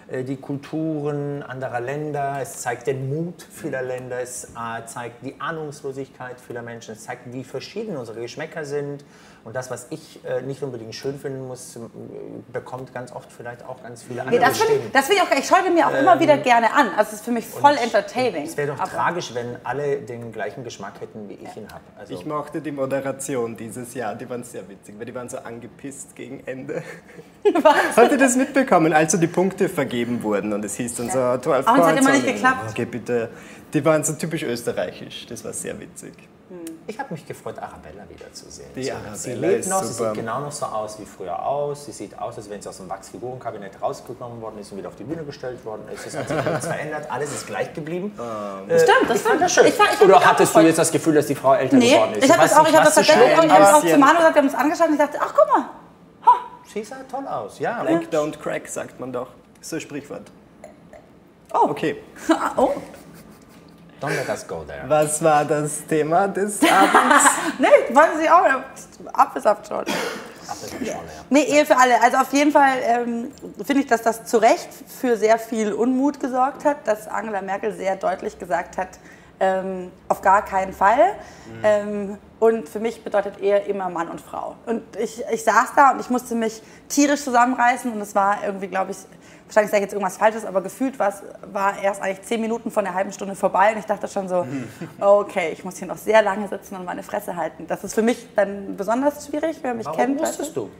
die 0.08 0.36
Kulturen 0.36 1.42
anderer 1.42 1.80
Länder, 1.80 2.38
es 2.40 2.60
zeigt 2.60 2.86
den 2.86 3.08
Mut 3.08 3.42
vieler 3.42 3.82
Länder, 3.82 4.20
es 4.20 4.52
äh, 4.56 4.84
zeigt 4.86 5.24
die 5.24 5.40
Ahnungslosigkeit 5.40 6.40
vieler 6.40 6.62
Menschen, 6.62 6.92
es 6.92 7.04
zeigt, 7.04 7.32
wie 7.32 7.42
verschieden 7.42 7.96
unsere 7.96 8.20
Geschmäcker 8.20 8.64
sind 8.64 9.04
und 9.46 9.54
das, 9.54 9.70
was 9.70 9.86
ich 9.90 10.18
äh, 10.24 10.42
nicht 10.42 10.60
unbedingt 10.62 10.92
schön 10.94 11.16
finden 11.18 11.46
muss, 11.46 11.76
äh, 11.76 11.78
bekommt 12.52 12.92
ganz 12.92 13.12
oft 13.12 13.30
vielleicht 13.30 13.64
auch 13.64 13.80
ganz 13.80 14.02
viele 14.02 14.22
Nee, 14.24 14.28
andere 14.38 14.40
das 14.40 14.58
finde 14.58 14.72
Stimmen. 14.72 14.86
ich, 14.88 14.92
das 14.92 15.06
find 15.06 15.18
ich 15.18 15.22
auch, 15.24 15.38
ich 15.38 15.46
schaue 15.46 15.70
mir 15.70 15.86
auch 15.86 15.94
immer 15.94 16.18
wieder 16.18 16.36
gerne 16.38 16.72
an. 16.74 16.88
Also 16.96 17.10
es 17.10 17.12
ist 17.14 17.24
für 17.24 17.30
mich 17.30 17.46
voll 17.46 17.76
entertaining. 17.82 18.42
Es 18.44 18.56
wäre 18.56 18.72
doch 18.72 18.80
Aber- 18.80 18.90
tragisch, 18.90 19.32
wenn 19.34 19.56
alle 19.62 19.98
den 19.98 20.32
gleichen 20.32 20.64
Geschmack 20.64 21.00
hätten, 21.00 21.28
wie 21.28 21.34
ich 21.34 21.56
ihn 21.56 21.68
habe. 21.70 21.84
Also, 21.96 22.12
Ich 22.12 22.26
mochte 22.26 22.60
die 22.60 22.72
Moderation 22.72 23.56
dieses 23.56 23.94
Jahr, 23.94 24.16
die 24.16 24.28
waren 24.28 24.42
sehr 24.42 24.68
witzig, 24.68 24.96
weil 24.98 25.06
die 25.06 25.14
waren 25.14 25.28
so 25.28 25.38
angepisst 25.38 26.16
gegen 26.16 26.42
Ende. 26.44 26.82
Habt 27.96 28.10
ihr 28.10 28.18
das 28.18 28.34
mitbekommen, 28.34 28.92
als 28.92 29.12
so 29.12 29.18
die 29.18 29.28
Punkte 29.28 29.68
vergeben 29.68 30.22
wurden 30.24 30.52
und 30.52 30.64
es 30.64 30.74
hieß 30.74 30.96
dann 30.96 31.06
so 31.08 31.12
12 31.38 31.46
Aber 31.46 31.58
es 31.60 31.66
hat 31.66 31.76
Points 31.76 32.00
immer 32.00 32.10
nicht 32.10 32.26
geklappt. 32.26 32.70
Okay, 32.70 32.84
bitte. 32.84 33.28
Die 33.72 33.84
waren 33.84 34.02
so 34.02 34.14
typisch 34.14 34.42
österreichisch, 34.42 35.26
das 35.26 35.44
war 35.44 35.52
sehr 35.52 35.78
witzig. 35.78 36.14
Ich 36.86 36.98
habe 36.98 37.12
mich 37.12 37.26
gefreut, 37.26 37.58
Arabella 37.58 38.04
wiederzusehen. 38.08 38.68
Die 38.76 38.84
so, 38.84 38.92
Arabella 38.92 39.14
sie 39.16 39.32
lebt 39.32 39.60
ist 39.60 39.68
noch, 39.68 39.82
sie 39.82 39.92
super. 39.92 40.10
sieht 40.10 40.20
genau 40.20 40.40
noch 40.40 40.52
so 40.52 40.66
aus 40.66 40.98
wie 41.00 41.04
früher 41.04 41.44
aus. 41.44 41.86
Sie 41.86 41.92
sieht 41.92 42.16
aus, 42.18 42.36
als 42.36 42.48
wenn 42.48 42.62
sie 42.62 42.68
aus 42.68 42.76
dem 42.76 42.88
Wachsfigurenkabinett 42.88 43.82
rausgenommen 43.82 44.40
worden 44.40 44.58
ist 44.60 44.70
und 44.70 44.78
wieder 44.78 44.88
auf 44.88 44.94
die 44.96 45.04
Bühne 45.04 45.24
gestellt 45.24 45.64
worden 45.64 45.82
ist. 45.92 46.06
Es 46.06 46.16
hat 46.16 46.28
sich 46.28 46.44
nichts 46.44 46.66
verändert, 46.68 47.10
alles 47.10 47.32
ist 47.32 47.46
gleich 47.46 47.72
geblieben. 47.74 48.12
Äh, 48.68 48.78
Stimmt, 48.78 49.08
das 49.10 49.16
ich 49.16 49.22
fand 49.22 49.34
stimmt. 49.34 49.40
das 49.42 49.52
schön. 49.54 49.66
Ich 49.66 49.74
fand- 49.74 49.88
ich 49.94 50.00
Oder 50.00 50.24
hattest 50.24 50.54
du 50.54 50.60
jetzt 50.60 50.78
das 50.78 50.92
Gefühl, 50.92 51.14
dass 51.14 51.26
die 51.26 51.34
Frau 51.34 51.54
älter 51.54 51.76
Nee, 51.76 51.90
geworden 51.92 52.12
ist? 52.14 52.24
ich 52.24 52.30
habe 52.30 52.42
das 52.42 52.56
auch, 52.56 52.68
ich 52.68 52.74
habe 52.74 52.84
das 52.84 52.94
sie 52.94 53.00
tatsächlich 53.02 53.44
ich 53.44 53.50
hab's 53.50 53.68
aber 53.68 53.76
auch 53.78 53.80
zu 53.84 53.98
Manu 53.98 54.16
gesagt, 54.18 54.34
wir 54.34 54.40
haben 54.42 54.48
uns 54.48 54.54
angeschaut 54.54 54.86
und 54.88 54.92
ich 54.94 55.00
dachte, 55.00 55.18
ach 55.20 55.34
guck 55.34 55.48
mal. 55.56 55.68
Sie 56.72 56.84
sah 56.84 56.96
toll 57.10 57.26
aus, 57.26 57.58
ja. 57.58 57.82
Black 57.82 58.02
don't 58.12 58.38
crack, 58.38 58.68
sagt 58.68 59.00
man 59.00 59.10
doch. 59.12 59.28
So 59.62 59.76
ein 59.76 59.80
Sprichwort. 59.80 60.30
Oh. 61.54 61.70
Okay. 61.70 62.02
oh, 62.56 62.70
Don't 64.00 64.14
let 64.14 64.28
us 64.28 64.46
go 64.46 64.62
there. 64.64 64.84
Was 64.88 65.22
war 65.22 65.44
das 65.44 65.86
Thema 65.86 66.28
des 66.28 66.60
Abends? 66.62 67.24
nee, 67.58 67.94
wollen 67.94 68.20
Sie 68.20 68.28
auch 68.28 68.44
Apfelsaft 69.12 69.66
schon? 69.68 69.78
Apfelsaft 69.78 70.76
schon, 70.76 70.86
ja. 70.86 70.96
Nee, 71.30 71.44
Ehe 71.44 71.64
für 71.64 71.76
alle. 71.76 72.02
Also 72.02 72.18
auf 72.18 72.32
jeden 72.32 72.52
Fall 72.52 72.78
ähm, 72.82 73.32
finde 73.64 73.82
ich, 73.82 73.86
dass 73.86 74.02
das 74.02 74.24
zu 74.26 74.36
Recht 74.36 74.68
für 75.00 75.16
sehr 75.16 75.38
viel 75.38 75.72
Unmut 75.72 76.20
gesorgt 76.20 76.66
hat, 76.66 76.86
dass 76.86 77.08
Angela 77.08 77.40
Merkel 77.40 77.72
sehr 77.72 77.96
deutlich 77.96 78.38
gesagt 78.38 78.76
hat, 78.76 78.90
ähm, 79.40 79.90
auf 80.08 80.20
gar 80.20 80.44
keinen 80.44 80.72
Fall. 80.72 81.14
Ähm, 81.62 82.18
und 82.38 82.68
für 82.68 82.80
mich 82.80 83.02
bedeutet 83.02 83.38
Ehe 83.40 83.58
immer 83.60 83.88
Mann 83.88 84.08
und 84.08 84.20
Frau. 84.20 84.56
Und 84.66 84.82
ich, 84.96 85.22
ich 85.32 85.42
saß 85.42 85.72
da 85.74 85.92
und 85.92 86.00
ich 86.00 86.10
musste 86.10 86.34
mich 86.34 86.62
tierisch 86.88 87.24
zusammenreißen 87.24 87.92
und 87.92 88.00
es 88.00 88.14
war 88.14 88.44
irgendwie, 88.44 88.68
glaube 88.68 88.90
ich, 88.90 88.98
wahrscheinlich 89.46 89.70
sage 89.70 89.76
ich 89.76 89.82
jetzt 89.82 89.92
irgendwas 89.92 90.16
Falsches, 90.16 90.44
aber 90.44 90.60
gefühlt 90.60 90.98
war's, 90.98 91.22
war 91.52 91.82
erst 91.82 92.02
eigentlich 92.02 92.22
zehn 92.22 92.40
Minuten 92.40 92.70
von 92.70 92.84
der 92.84 92.94
halben 92.94 93.12
Stunde 93.12 93.34
vorbei 93.34 93.72
und 93.72 93.78
ich 93.78 93.86
dachte 93.86 94.08
schon 94.08 94.28
so, 94.28 94.46
okay, 95.00 95.50
ich 95.52 95.64
muss 95.64 95.78
hier 95.78 95.88
noch 95.88 95.98
sehr 95.98 96.22
lange 96.22 96.48
sitzen 96.48 96.76
und 96.76 96.84
meine 96.84 97.02
Fresse 97.02 97.36
halten. 97.36 97.66
Das 97.66 97.84
ist 97.84 97.94
für 97.94 98.02
mich 98.02 98.28
dann 98.34 98.76
besonders 98.76 99.26
schwierig, 99.26 99.58
wer 99.62 99.74
mich 99.74 99.86
Warum 99.86 99.98
kennt. 99.98 100.20
weißt 100.20 100.38
wusstest 100.38 100.56
du? 100.56 100.70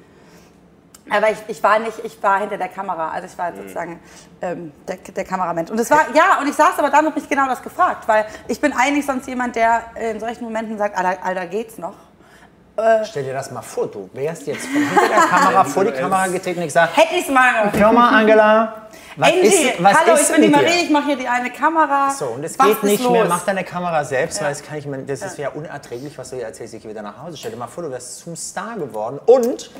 aber 1.08 1.30
ich, 1.30 1.38
ich 1.48 1.62
war 1.62 1.78
nicht, 1.78 1.98
ich 2.04 2.20
war 2.22 2.40
hinter 2.40 2.58
der 2.58 2.68
Kamera, 2.68 3.10
also 3.10 3.26
ich 3.26 3.38
war 3.38 3.54
sozusagen 3.54 4.00
ähm, 4.42 4.72
der, 4.88 4.96
der 4.96 5.24
Kameramensch. 5.24 5.70
Und 5.70 5.78
es 5.78 5.90
war, 5.90 6.06
ja, 6.14 6.40
und 6.40 6.48
ich 6.48 6.54
saß 6.54 6.78
aber 6.78 6.90
dann 6.90 7.06
und 7.06 7.14
mich 7.14 7.28
genau 7.28 7.46
das 7.46 7.62
gefragt, 7.62 8.08
weil 8.08 8.26
ich 8.48 8.60
bin 8.60 8.72
eigentlich 8.72 9.06
sonst 9.06 9.26
jemand, 9.28 9.56
der 9.56 9.84
in 9.94 10.18
solchen 10.18 10.44
Momenten 10.44 10.78
sagt, 10.78 10.96
Alter, 10.96 11.24
Alter 11.24 11.46
geht's 11.46 11.78
noch? 11.78 11.94
Stell 13.04 13.24
dir 13.24 13.32
das 13.32 13.50
mal 13.50 13.62
vor, 13.62 13.86
du 13.86 14.10
wärst 14.12 14.46
jetzt 14.46 14.66
von 14.66 14.72
hinter 14.86 15.08
der 15.08 15.18
Kamera 15.20 15.64
vor 15.64 15.84
die 15.84 15.92
Kamera 15.92 16.26
getreten 16.26 16.60
und 16.60 16.66
gesagt, 16.66 16.96
Hätte 16.96 17.14
ich's 17.18 17.28
mal. 17.28 17.72
hör 17.72 17.92
mal 17.92 18.08
Angela, 18.20 18.82
was 19.16 19.28
Angie, 19.28 19.40
ist, 19.46 19.82
was 19.82 19.94
hallo, 20.00 20.14
ist 20.14 20.22
ich 20.28 20.32
bin 20.34 20.42
die 20.42 20.48
mit 20.48 20.60
dir? 20.60 20.62
Marie, 20.66 20.82
ich 20.84 20.90
mache 20.90 21.04
hier 21.06 21.16
die 21.16 21.26
eine 21.28 21.50
Kamera. 21.50 22.10
So, 22.10 22.26
und 22.26 22.44
es 22.44 22.58
Was 22.58 22.66
geht 22.66 22.82
nicht 22.82 23.02
los? 23.02 23.12
mehr, 23.12 23.24
mach 23.24 23.44
deine 23.46 23.64
Kamera 23.64 24.04
selbst, 24.04 24.42
weil 24.42 24.50
das, 24.50 24.62
kann 24.62 24.76
ich, 24.78 24.84
mir- 24.86 24.98
das 24.98 25.22
ist 25.22 25.38
ja 25.38 25.48
unerträglich, 25.50 26.18
was 26.18 26.28
du 26.30 26.36
hier 26.36 26.44
erzählst. 26.44 26.74
Ich 26.74 26.82
gehe 26.82 26.90
wieder 26.90 27.00
nach 27.02 27.22
Hause. 27.22 27.36
Stell 27.38 27.50
dir 27.52 27.56
mal 27.56 27.66
vor, 27.66 27.84
du 27.84 27.90
wärst 27.90 28.18
zum 28.18 28.36
Star 28.36 28.76
geworden 28.76 29.18
und 29.24 29.70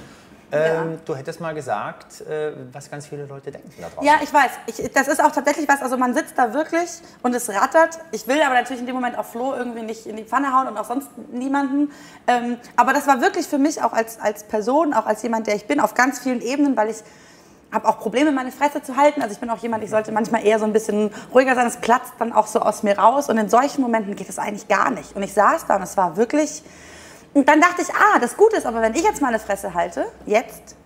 ähm, 0.53 1.01
du 1.05 1.17
hättest 1.17 1.41
mal 1.41 1.55
gesagt, 1.55 2.21
äh, 2.21 2.53
was 2.73 2.89
ganz 2.91 3.07
viele 3.07 3.27
Leute 3.27 3.51
denken 3.51 3.73
da 3.81 3.89
draußen. 3.89 4.05
Ja, 4.05 4.15
ich 4.23 4.33
weiß. 4.33 4.51
Ich, 4.67 4.93
das 4.93 5.09
ist 5.09 5.23
auch 5.23 5.33
tatsächlich 5.33 5.69
was, 5.69 5.83
also 5.83 5.97
man 5.97 6.15
sitzt 6.15 6.39
da 6.39 6.55
wirklich 6.55 6.89
und 7.23 7.35
es 7.35 7.49
rattert. 7.49 7.99
Ich 8.13 8.29
will 8.29 8.41
aber 8.41 8.55
natürlich 8.55 8.81
in 8.81 8.87
dem 8.87 8.95
Moment 8.95 9.19
auch 9.19 9.25
Flo 9.25 9.55
irgendwie 9.55 9.83
nicht 9.83 10.07
in 10.07 10.17
die 10.17 10.25
Pfanne 10.25 10.57
hauen 10.57 10.69
und 10.69 10.79
auch 10.79 10.85
sonst 10.85 11.09
niemanden. 11.33 11.91
Ähm, 12.29 12.59
aber 12.77 12.93
das 12.93 13.07
war 13.07 13.21
wirklich 13.21 13.47
für 13.47 13.59
mich 13.59 13.83
auch 13.83 13.93
als, 13.93 14.21
als 14.21 14.45
Person, 14.45 14.95
auch 14.95 15.07
als 15.07 15.23
jemand, 15.23 15.49
der 15.49 15.57
ich 15.57 15.67
bin, 15.67 15.81
auf 15.81 15.95
ganz 15.95 16.21
vielen 16.21 16.41
Ebenen, 16.41 16.77
weil 16.77 16.91
ich 16.91 16.99
habe 17.73 17.89
auch 17.89 17.99
Probleme, 17.99 18.31
meine 18.31 18.53
Fresse 18.53 18.83
zu 18.83 18.97
halten. 18.97 19.23
Also 19.23 19.33
ich 19.33 19.41
bin 19.41 19.51
auch 19.51 19.59
jemand, 19.59 19.83
ich 19.83 19.91
sollte 19.91 20.13
manchmal 20.13 20.47
eher 20.47 20.61
so 20.61 20.65
ein 20.65 20.73
bisschen 20.73 21.11
ruhiger 21.35 21.57
sein. 21.57 21.67
Es 21.67 21.79
platzt 21.79 22.13
dann 22.19 22.33
auch 22.33 22.47
so 22.47 22.61
aus 22.61 22.85
mir 22.85 22.97
raus. 22.97 23.29
Und 23.29 23.39
in 23.39 23.49
solchen 23.49 23.81
Momenten 23.81 24.15
geht 24.15 24.29
es 24.29 24.39
eigentlich 24.39 24.69
gar 24.69 24.91
nicht. 24.91 25.17
Und 25.17 25.25
ich 25.25 25.35
saß 25.35 25.67
da 25.67 25.77
und 25.77 25.83
es 25.83 25.97
war 25.97 26.17
wirklich... 26.17 26.63
Und 27.35 27.49
dann 27.49 27.61
dachte 27.61 27.83
ich, 27.83 27.89
ah, 27.95 28.19
das 28.19 28.37
Gute 28.37 28.57
ist 28.57 28.67
aber, 28.67 28.81
wenn 28.81 28.95
ich 28.95 29.03
jetzt 29.03 29.21
meine 29.21 29.39
Fresse 29.39 29.75
halte, 29.75 30.07
jetzt, 30.25 30.77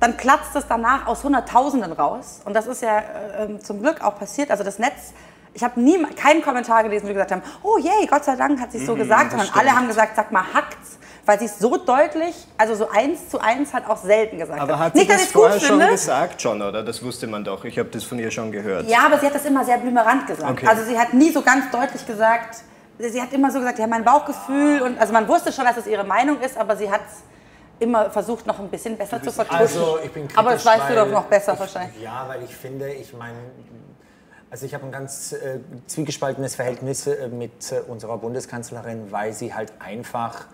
dann 0.00 0.16
platzt 0.16 0.56
es 0.56 0.66
danach 0.66 1.06
aus 1.06 1.22
Hunderttausenden 1.24 1.92
raus. 1.92 2.40
Und 2.44 2.54
das 2.54 2.66
ist 2.66 2.82
ja 2.82 2.98
äh, 2.98 3.44
ähm, 3.44 3.62
zum 3.62 3.80
Glück 3.80 4.02
auch 4.02 4.18
passiert. 4.18 4.50
Also 4.50 4.64
das 4.64 4.78
Netz, 4.78 5.12
ich 5.52 5.62
habe 5.62 5.80
nie 5.80 6.02
keinen 6.16 6.42
Kommentar 6.42 6.82
gelesen, 6.82 7.06
die 7.06 7.12
gesagt 7.12 7.32
haben, 7.32 7.42
oh 7.62 7.76
yay, 7.78 8.06
Gott 8.06 8.24
sei 8.24 8.36
Dank 8.36 8.60
hat 8.60 8.72
sie 8.72 8.78
es 8.78 8.86
so 8.86 8.94
gesagt, 8.94 9.32
sondern 9.32 9.48
alle 9.54 9.74
haben 9.74 9.88
gesagt, 9.88 10.16
sag 10.16 10.32
mal, 10.32 10.44
hackt's. 10.54 10.98
Weil 11.26 11.38
sie 11.38 11.44
es 11.44 11.58
so 11.58 11.76
deutlich, 11.76 12.34
also 12.56 12.74
so 12.74 12.88
eins 12.88 13.28
zu 13.28 13.40
eins 13.40 13.74
hat 13.74 13.88
auch 13.88 13.98
selten 13.98 14.38
gesagt. 14.38 14.58
Aber 14.58 14.78
hat. 14.78 14.94
sie 14.94 15.00
Nicht, 15.00 15.10
das 15.10 15.26
vorher 15.26 15.60
schon 15.60 15.78
gesagt, 15.78 16.40
schon, 16.40 16.62
oder? 16.62 16.82
Das 16.82 17.04
wusste 17.04 17.26
man 17.26 17.44
doch. 17.44 17.64
Ich 17.64 17.78
habe 17.78 17.90
das 17.90 18.04
von 18.04 18.18
ihr 18.18 18.30
schon 18.30 18.50
gehört. 18.50 18.88
Ja, 18.88 19.00
aber 19.06 19.18
sie 19.18 19.26
hat 19.26 19.34
das 19.34 19.44
immer 19.44 19.64
sehr 19.64 19.78
blümerant 19.78 20.26
gesagt. 20.26 20.50
Okay. 20.50 20.66
Also 20.66 20.82
sie 20.84 20.98
hat 20.98 21.12
nie 21.12 21.30
so 21.30 21.42
ganz 21.42 21.70
deutlich 21.70 22.06
gesagt, 22.06 22.62
sie 23.08 23.20
hat 23.20 23.32
immer 23.32 23.50
so 23.50 23.58
gesagt, 23.58 23.78
ja, 23.78 23.86
mein 23.86 24.04
Bauchgefühl 24.04 24.82
und 24.82 24.98
also 24.98 25.12
man 25.12 25.26
wusste 25.26 25.52
schon, 25.52 25.64
dass 25.64 25.76
es 25.76 25.86
ihre 25.86 26.04
Meinung 26.04 26.40
ist, 26.40 26.56
aber 26.56 26.76
sie 26.76 26.90
hat 26.90 27.00
es 27.00 27.22
immer 27.80 28.10
versucht, 28.10 28.46
noch 28.46 28.58
ein 28.58 28.68
bisschen 28.68 28.96
besser 28.96 29.22
zu 29.22 29.32
vertuschen. 29.32 29.58
Also, 29.58 29.98
ich 30.04 30.12
bin 30.12 30.24
kritisch, 30.24 30.38
aber 30.38 30.52
das 30.52 30.66
weißt 30.66 30.90
du 30.90 30.94
doch 30.94 31.08
noch 31.08 31.24
besser 31.24 31.54
ich, 31.54 31.60
wahrscheinlich. 31.60 32.02
Ja, 32.02 32.24
weil 32.28 32.42
ich 32.42 32.54
finde, 32.54 32.92
ich 32.92 33.12
meine, 33.14 33.38
also 34.50 34.66
ich 34.66 34.74
habe 34.74 34.84
ein 34.84 34.92
ganz 34.92 35.32
äh, 35.32 35.60
zwiegespaltenes 35.86 36.56
Verhältnis 36.56 37.06
äh, 37.06 37.28
mit 37.28 37.72
äh, 37.72 37.80
unserer 37.88 38.18
Bundeskanzlerin, 38.18 39.10
weil 39.10 39.32
sie 39.32 39.54
halt 39.54 39.72
einfach 39.78 40.46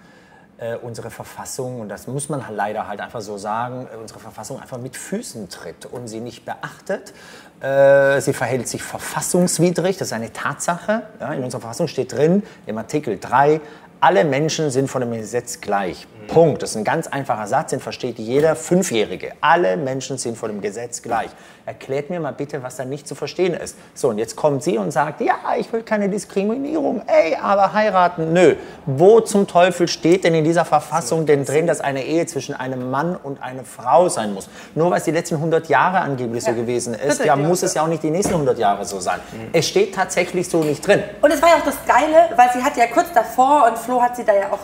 äh, 0.59 0.77
unsere 0.77 1.11
Verfassung, 1.11 1.81
und 1.81 1.89
das 1.89 2.07
muss 2.07 2.29
man 2.29 2.45
leider 2.51 2.87
halt 2.89 3.01
einfach 3.01 3.21
so 3.21 3.39
sagen, 3.39 3.89
äh, 3.93 3.97
unsere 3.97 4.21
Verfassung 4.21 4.61
einfach 4.61 4.79
mit 4.79 4.97
Füßen 4.97 5.49
tritt 5.49 5.87
und 5.87 6.09
sie 6.09 6.21
nicht 6.21 6.45
beachtet. 6.45 7.13
Äh, 7.61 8.21
sie 8.21 8.33
verhält 8.33 8.69
sich 8.69 8.83
verfassungswidrig, 8.83 9.97
das 9.97 10.09
ist 10.09 10.13
eine 10.13 10.33
Tatsache. 10.33 11.03
Ja, 11.21 11.33
in 11.33 11.43
unserer 11.43 11.61
Verfassung 11.61 11.89
steht 11.89 12.13
drin, 12.13 12.43
im 12.67 12.77
Artikel 12.77 13.19
3, 13.19 13.61
alle 14.01 14.25
Menschen 14.25 14.71
sind 14.71 14.89
vor 14.89 15.01
dem 15.01 15.13
Gesetz 15.13 15.61
gleich. 15.61 16.07
Punkt. 16.27 16.63
Das 16.63 16.71
ist 16.71 16.77
ein 16.77 16.85
ganz 16.85 17.07
einfacher 17.07 17.47
Satz, 17.47 17.71
den 17.71 17.81
versteht 17.81 18.19
jeder 18.19 18.57
Fünfjährige. 18.57 19.33
Alle 19.41 19.77
Menschen 19.77 20.19
sind 20.19 20.37
vor 20.37 20.49
dem 20.49 20.61
Gesetz 20.61 21.03
gleich. 21.03 21.31
Erklärt 21.65 22.11
mir 22.11 22.21
mal 22.21 22.33
bitte, 22.33 22.63
was 22.63 22.77
da 22.77 22.85
nicht 22.85 23.09
zu 23.09 23.15
verstehen 23.15 23.55
ist. 23.55 23.77
So, 23.95 24.11
und 24.11 24.19
jetzt 24.19 24.37
kommt 24.37 24.63
sie 24.63 24.79
und 24.79 24.93
sagt, 24.93 25.21
ja, 25.21 25.35
ich 25.59 25.73
will 25.73 25.83
keine 25.83 26.09
Diskriminierung. 26.09 27.03
Ey, 27.07 27.37
aber 27.41 27.73
heiraten, 27.73 28.33
nö. 28.33 28.55
Wo 28.87 29.21
zum 29.21 29.47
Teufel 29.49 29.89
steht 29.89 30.25
denn 30.25 30.35
in 30.35 30.45
dieser 30.45 30.65
Verfassung 30.65 31.27
denn 31.27 31.45
drin, 31.45 31.67
dass 31.67 31.81
eine 31.81 32.05
Ehe 32.05 32.27
zwischen 32.27 32.55
einem 32.55 32.91
Mann 32.91 33.17
und 33.17 33.43
einer 33.43 33.65
Frau 33.65 34.09
sein 34.09 34.33
muss? 34.33 34.49
Nur 34.75 34.91
weil 34.91 34.99
es 34.99 35.05
die 35.05 35.11
letzten 35.11 35.37
100 35.37 35.69
Jahre 35.69 35.99
angeblich 35.99 36.45
so 36.45 36.53
gewesen 36.53 36.95
ist, 36.95 37.19
ja, 37.21 37.27
ja. 37.27 37.37
muss 37.37 37.63
es 37.63 37.75
ja 37.75 37.83
auch 37.83 37.89
nicht 37.89 38.03
die 38.03 38.11
nächsten 38.11 38.35
100 38.35 38.59
Jahre 38.59 38.85
so 38.85 39.01
sein. 39.01 39.21
Es 39.53 39.67
steht 39.67 39.95
tatsächlich 39.95 40.49
so 40.49 40.63
nicht 40.63 40.87
drin. 40.87 41.03
Und 41.21 41.33
es 41.33 41.43
war 41.43 41.49
ja 41.49 41.57
auch 41.57 41.65
das 41.65 41.77
Geile, 41.87 42.31
weil 42.37 42.51
sie 42.53 42.63
hat 42.63 42.77
ja 42.77 42.87
kurz 42.87 43.13
davor, 43.13 43.67
und 43.69 43.79
Flo 43.79 44.01
hat 44.01 44.17
sie 44.17 44.25
da 44.25 44.35
ja 44.35 44.53
auch, 44.53 44.59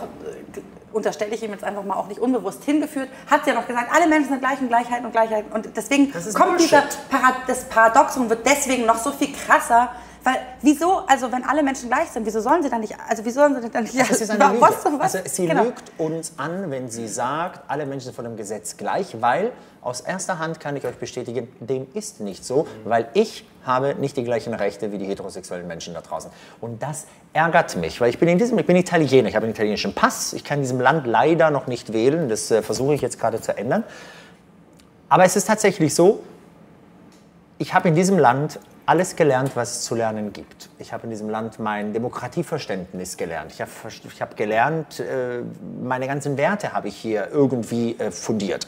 unterstelle 0.93 1.33
ich 1.33 1.43
ihm 1.43 1.51
jetzt 1.51 1.63
einfach 1.63 1.83
mal 1.83 1.95
auch 1.95 2.07
nicht 2.07 2.19
unbewusst 2.19 2.63
hingeführt, 2.63 3.09
hat 3.29 3.43
sie 3.43 3.51
ja 3.51 3.55
noch 3.55 3.67
gesagt, 3.67 3.93
alle 3.93 4.07
Menschen 4.07 4.29
sind 4.29 4.39
gleich 4.39 4.59
und 4.61 4.69
Gleichheit 4.69 5.03
und 5.03 5.11
Gleichheit. 5.11 5.45
Und 5.53 5.69
deswegen 5.75 6.11
kommt 6.11 6.57
Bullshit. 6.57 6.59
dieser 6.59 6.83
Parad 7.09 7.35
das 7.47 7.65
Paradoxon 7.65 8.29
wird 8.29 8.45
deswegen 8.45 8.85
noch 8.85 8.97
so 8.97 9.11
viel 9.11 9.33
krasser. 9.33 9.91
Weil, 10.23 10.35
wieso, 10.61 10.99
also 11.05 11.31
wenn 11.31 11.43
alle 11.43 11.63
Menschen 11.63 11.89
gleich 11.89 12.09
sind, 12.09 12.25
wieso 12.25 12.39
sollen 12.39 12.63
sie 12.63 12.69
dann 12.69 12.79
nicht, 12.79 12.95
also 13.09 13.25
wieso 13.25 13.41
sollen 13.41 13.61
sie 13.61 13.69
dann 13.69 13.83
nicht, 13.83 13.93
eine 13.99 14.07
Lüge. 14.53 14.61
was, 14.61 14.85
was, 14.85 15.15
Also 15.15 15.19
sie 15.25 15.47
genau. 15.47 15.63
lügt 15.63 15.91
uns 15.97 16.33
an, 16.37 16.71
wenn 16.71 16.89
sie 16.89 17.09
sagt, 17.09 17.69
alle 17.69 17.85
Menschen 17.85 18.05
sind 18.05 18.15
vor 18.15 18.23
dem 18.23 18.37
Gesetz 18.37 18.77
gleich, 18.77 19.21
weil 19.21 19.51
aus 19.81 19.99
erster 19.99 20.39
Hand 20.39 20.61
kann 20.61 20.77
ich 20.77 20.85
euch 20.85 20.95
bestätigen, 20.95 21.49
dem 21.59 21.87
ist 21.93 22.21
nicht 22.21 22.45
so, 22.45 22.67
weil 22.85 23.09
ich 23.13 23.45
habe 23.65 23.95
nicht 23.95 24.15
die 24.15 24.23
gleichen 24.23 24.53
Rechte 24.53 24.93
wie 24.93 24.97
die 24.97 25.05
heterosexuellen 25.05 25.67
Menschen 25.67 25.93
da 25.93 25.99
draußen. 25.99 26.31
Und 26.61 26.81
das 26.81 27.05
ärgert 27.33 27.75
mich, 27.75 27.99
weil 27.99 28.09
ich 28.09 28.17
bin 28.17 28.29
in 28.29 28.37
diesem, 28.37 28.57
ich 28.57 28.65
bin 28.65 28.77
Italiener, 28.77 29.27
ich 29.27 29.35
habe 29.35 29.45
einen 29.45 29.53
italienischen 29.53 29.93
Pass, 29.93 30.31
ich 30.31 30.45
kann 30.45 30.59
in 30.59 30.63
diesem 30.63 30.79
Land 30.79 31.05
leider 31.05 31.51
noch 31.51 31.67
nicht 31.67 31.91
wählen, 31.91 32.29
das 32.29 32.49
äh, 32.49 32.61
versuche 32.61 32.93
ich 32.93 33.01
jetzt 33.01 33.19
gerade 33.19 33.41
zu 33.41 33.57
ändern. 33.57 33.83
Aber 35.09 35.25
es 35.25 35.35
ist 35.35 35.45
tatsächlich 35.45 35.93
so, 35.93 36.23
ich 37.57 37.73
habe 37.73 37.89
in 37.89 37.95
diesem 37.95 38.17
Land 38.17 38.59
alles 38.85 39.15
gelernt, 39.15 39.55
was 39.55 39.77
es 39.77 39.83
zu 39.83 39.95
lernen 39.95 40.33
gibt. 40.33 40.69
Ich 40.77 40.91
habe 40.91 41.03
in 41.03 41.09
diesem 41.09 41.29
Land 41.29 41.59
mein 41.59 41.93
Demokratieverständnis 41.93 43.17
gelernt. 43.17 43.51
Ich 43.53 43.61
habe, 43.61 43.71
ich 43.87 44.21
habe 44.21 44.35
gelernt, 44.35 44.99
äh, 44.99 45.41
meine 45.81 46.07
ganzen 46.07 46.37
Werte 46.37 46.73
habe 46.73 46.89
ich 46.89 46.95
hier 46.95 47.29
irgendwie 47.31 47.97
äh, 47.97 48.11
fundiert. 48.11 48.67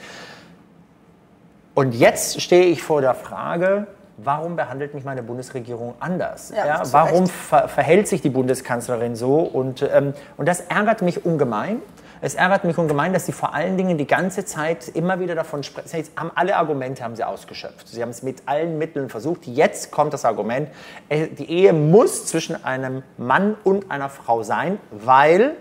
Und 1.74 1.94
jetzt 1.94 2.42
stehe 2.42 2.66
ich 2.66 2.82
vor 2.82 3.02
der 3.02 3.14
Frage, 3.14 3.88
warum 4.18 4.56
behandelt 4.56 4.94
mich 4.94 5.04
meine 5.04 5.24
Bundesregierung 5.24 5.96
anders? 6.00 6.54
Ja, 6.56 6.84
zu 6.84 6.94
warum 6.94 7.28
ver 7.28 7.68
verhält 7.68 8.08
sich 8.08 8.22
die 8.22 8.30
Bundeskanzlerin 8.30 9.18
so? 9.18 9.40
Und, 9.40 9.82
ähm, 9.82 10.14
und 10.38 10.48
das 10.48 10.62
ärgert 10.62 11.02
mich 11.02 11.26
ungemein. 11.26 11.82
Es 12.26 12.34
ärgert 12.34 12.64
mich 12.64 12.76
ungemein, 12.80 13.14
dass 13.14 13.28
sie 13.28 13.34
vor 13.34 13.54
allen 13.54 13.78
Dingen 13.78 14.00
die 14.00 14.08
ganze 14.08 14.46
Zeit 14.46 14.88
immer 14.88 15.20
wieder 15.20 15.36
davon 15.36 15.62
sprechen. 15.62 15.90
Sie 15.90 16.04
haben 16.18 16.32
alle 16.34 16.56
Argumente 16.58 17.04
haben 17.04 17.16
sie 17.16 17.24
ausgeschöpft. 17.24 17.88
Sie 17.88 18.02
haben 18.02 18.10
es 18.10 18.24
mit 18.24 18.42
allen 18.48 18.80
Mitteln 18.80 19.10
versucht. 19.10 19.46
Jetzt 19.46 19.92
kommt 19.92 20.12
das 20.12 20.26
Argument, 20.26 20.70
äh, 21.08 21.28
die 21.28 21.48
Ehe 21.48 21.72
muss 21.72 22.26
zwischen 22.26 22.64
einem 22.66 23.04
Mann 23.20 23.56
und 23.64 23.92
einer 23.92 24.10
Frau 24.10 24.42
sein, 24.42 24.80
weil 24.90 25.52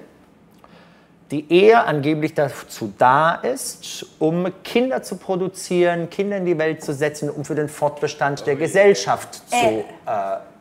die 1.31 1.53
Ehe 1.53 1.85
angeblich 1.85 2.33
dazu 2.33 2.95
da 2.97 3.35
ist, 3.35 4.07
um 4.19 4.51
Kinder 4.63 5.03
zu 5.03 5.17
produzieren, 5.19 6.09
Kinder 6.09 6.39
in 6.39 6.47
die 6.47 6.57
Welt 6.57 6.83
zu 6.83 6.95
setzen, 6.95 7.29
um 7.29 7.45
für 7.45 7.55
den 7.55 7.69
Fortbestand 7.69 8.47
der 8.47 8.57
Gesellschaft 8.57 9.35
zu 9.51 9.55
Äh. 9.55 9.81
äh, 9.81 9.85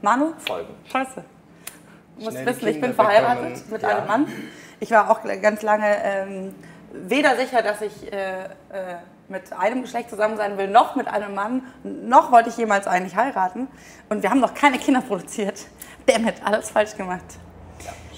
Manu? 0.01 0.33
folgen. 0.39 0.73
Scheiße. 0.91 1.23
Du 2.17 2.25
musst 2.25 2.45
wissen, 2.45 2.67
ich 2.67 2.81
bin 2.81 2.93
verheiratet 2.93 3.53
bekommen. 3.53 3.71
mit 3.71 3.81
Ja. 3.83 3.87
einem 3.99 4.07
Mann. 4.07 4.27
Ich 4.83 4.91
war 4.91 5.09
auch 5.09 5.21
ganz 5.41 5.61
lange 5.61 5.85
ähm, 6.03 6.53
weder 6.91 7.37
sicher, 7.37 7.61
dass 7.61 7.79
ich 7.81 8.11
äh, 8.11 8.43
äh, 8.43 8.47
mit 9.29 9.53
einem 9.57 9.81
Geschlecht 9.83 10.09
zusammen 10.09 10.35
sein 10.35 10.57
will, 10.57 10.67
noch 10.67 10.97
mit 10.97 11.07
einem 11.07 11.33
Mann, 11.33 11.61
noch 11.83 12.33
wollte 12.33 12.49
ich 12.49 12.57
jemals 12.57 12.85
eigentlich 12.85 13.15
heiraten. 13.15 13.69
Und 14.09 14.23
wir 14.23 14.29
haben 14.29 14.41
noch 14.41 14.53
keine 14.53 14.77
Kinder 14.79 14.99
produziert. 14.99 15.61
Damit, 16.05 16.35
alles 16.43 16.69
falsch 16.69 16.97
gemacht. 16.97 17.23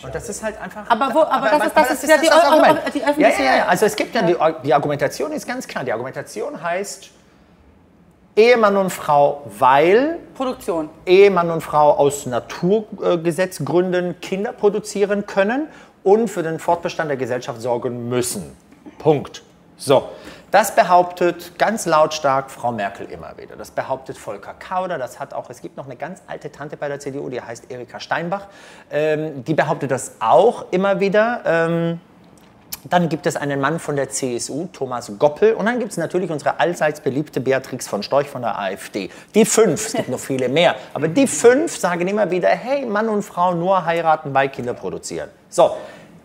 Und 0.02 0.16
das 0.16 0.28
ist 0.28 0.44
halt 0.44 0.60
einfach. 0.60 0.90
Aber 0.90 1.14
wo- 1.14 1.22
aber 1.22 1.50
das 1.52 1.68
ist- 1.68 1.76
das 1.78 1.92
ist 2.04 2.10
ja 2.10 2.18
die 2.18 2.26
das 2.28 2.36
Eu- 2.36 2.48
Argument. 2.48 2.80
die 2.96 2.98
ja, 3.00 3.06
ja, 3.06 3.12
öffentliche- 3.12 3.44
ja, 3.44 3.56
ja. 3.58 3.66
Also 3.68 3.86
es 3.86 3.96
gibt 3.96 4.16
ja, 4.16 4.24
die, 4.24 4.36
die 4.64 4.74
Argumentation 4.74 5.32
ist 5.34 5.48
ganz 5.48 5.68
klar. 5.68 5.84
Die 5.84 5.92
Argumentation 5.94 6.60
heißt, 6.64 7.06
die 7.06 7.10
die 7.10 8.42
ist, 8.42 8.58
Ja. 8.58 8.70
das 8.70 8.74
ist. 8.74 8.74
Aber, 8.74 8.74
aber 8.74 8.74
das 8.74 8.74
ist 8.74 8.74
das, 8.74 8.74
das. 8.74 8.76
Ehemann 8.76 8.78
und 8.78 8.90
Frau, 8.92 9.44
weil 9.60 10.20
Produktion. 10.36 10.90
Ehemann 11.06 11.52
und 11.52 11.62
Frau 11.62 11.92
aus 11.92 12.26
Naturgesetzgründen 12.26 14.20
Kinder 14.20 14.52
produzieren 14.52 15.26
können 15.26 15.68
und 16.06 16.30
für 16.30 16.44
den 16.44 16.60
Fortbestand 16.60 17.10
der 17.10 17.18
Gesellschaft 17.18 17.62
sorgen 17.62 18.08
müssen. 18.08 18.56
Punkt. 19.00 19.44
So, 19.76 20.08
das 20.52 20.74
behauptet 20.74 21.60
ganz 21.60 21.86
lautstark 21.86 22.50
Frau 22.50 22.72
Merkel 22.72 23.08
immer 23.12 23.34
wieder. 23.38 23.58
Das 23.58 23.72
behauptet 23.72 24.18
Volker 24.18 24.54
Kauder. 24.54 24.98
Das 24.98 25.20
hat 25.20 25.34
auch, 25.34 25.50
es 25.50 25.62
gibt 25.62 25.76
noch 25.76 25.86
eine 25.86 25.98
ganz 25.98 26.22
alte 26.28 26.50
Tante 26.52 26.78
bei 26.78 26.88
der 26.88 27.00
CDU, 27.00 27.28
die 27.28 27.42
heißt 27.42 27.70
Erika 27.70 28.00
Steinbach. 28.00 28.48
Ähm, 28.90 29.44
die 29.44 29.54
behauptet 29.54 29.92
das 29.92 30.14
auch 30.20 30.72
immer 30.72 31.02
wieder. 31.02 31.42
Ähm, 31.46 32.00
dann 32.90 33.10
gibt 33.10 33.26
es 33.26 33.36
einen 33.36 33.60
Mann 33.60 33.80
von 33.80 33.96
der 33.96 34.10
CSU, 34.10 34.68
Thomas 34.72 35.12
Goppel. 35.18 35.56
Und 35.56 35.66
dann 35.66 35.80
gibt 35.80 35.92
es 35.92 35.98
natürlich 35.98 36.30
unsere 36.30 36.60
allseits 36.60 37.02
beliebte 37.02 37.42
Beatrix 37.42 37.88
von 37.88 38.04
Storch 38.04 38.30
von 38.30 38.44
der 38.44 38.60
AfD. 38.60 39.10
Die 39.34 39.44
fünf, 39.44 39.88
es 39.88 39.94
gibt 39.94 40.10
noch 40.10 40.20
viele 40.20 40.50
mehr, 40.50 40.76
aber 40.94 41.08
die 41.08 41.26
fünf 41.26 41.76
sagen 41.76 42.08
immer 42.08 42.30
wieder, 42.30 42.50
hey, 42.50 42.86
Mann 42.86 43.10
und 43.10 43.24
Frau 43.24 43.56
nur 43.56 43.86
heiraten 43.86 44.32
bei 44.34 44.48
Kinder 44.48 44.76
produzieren. 44.76 45.30
So, 45.50 45.76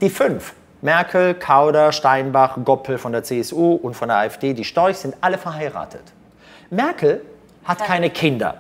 die 0.01 0.11
fünf. 0.11 0.55
Merkel, 0.83 1.35
Kauder, 1.35 1.93
Steinbach, 1.93 2.57
Goppel 2.65 2.97
von 2.97 3.13
der 3.13 3.23
CSU 3.23 3.75
und 3.75 3.95
von 3.95 4.09
der 4.09 4.19
AfD, 4.19 4.55
die 4.55 4.65
Storch, 4.65 4.97
sind 4.97 5.15
alle 5.21 5.37
verheiratet. 5.37 6.03
Merkel 6.71 7.21
hat 7.65 7.85
keine 7.85 8.09
Kinder. 8.09 8.55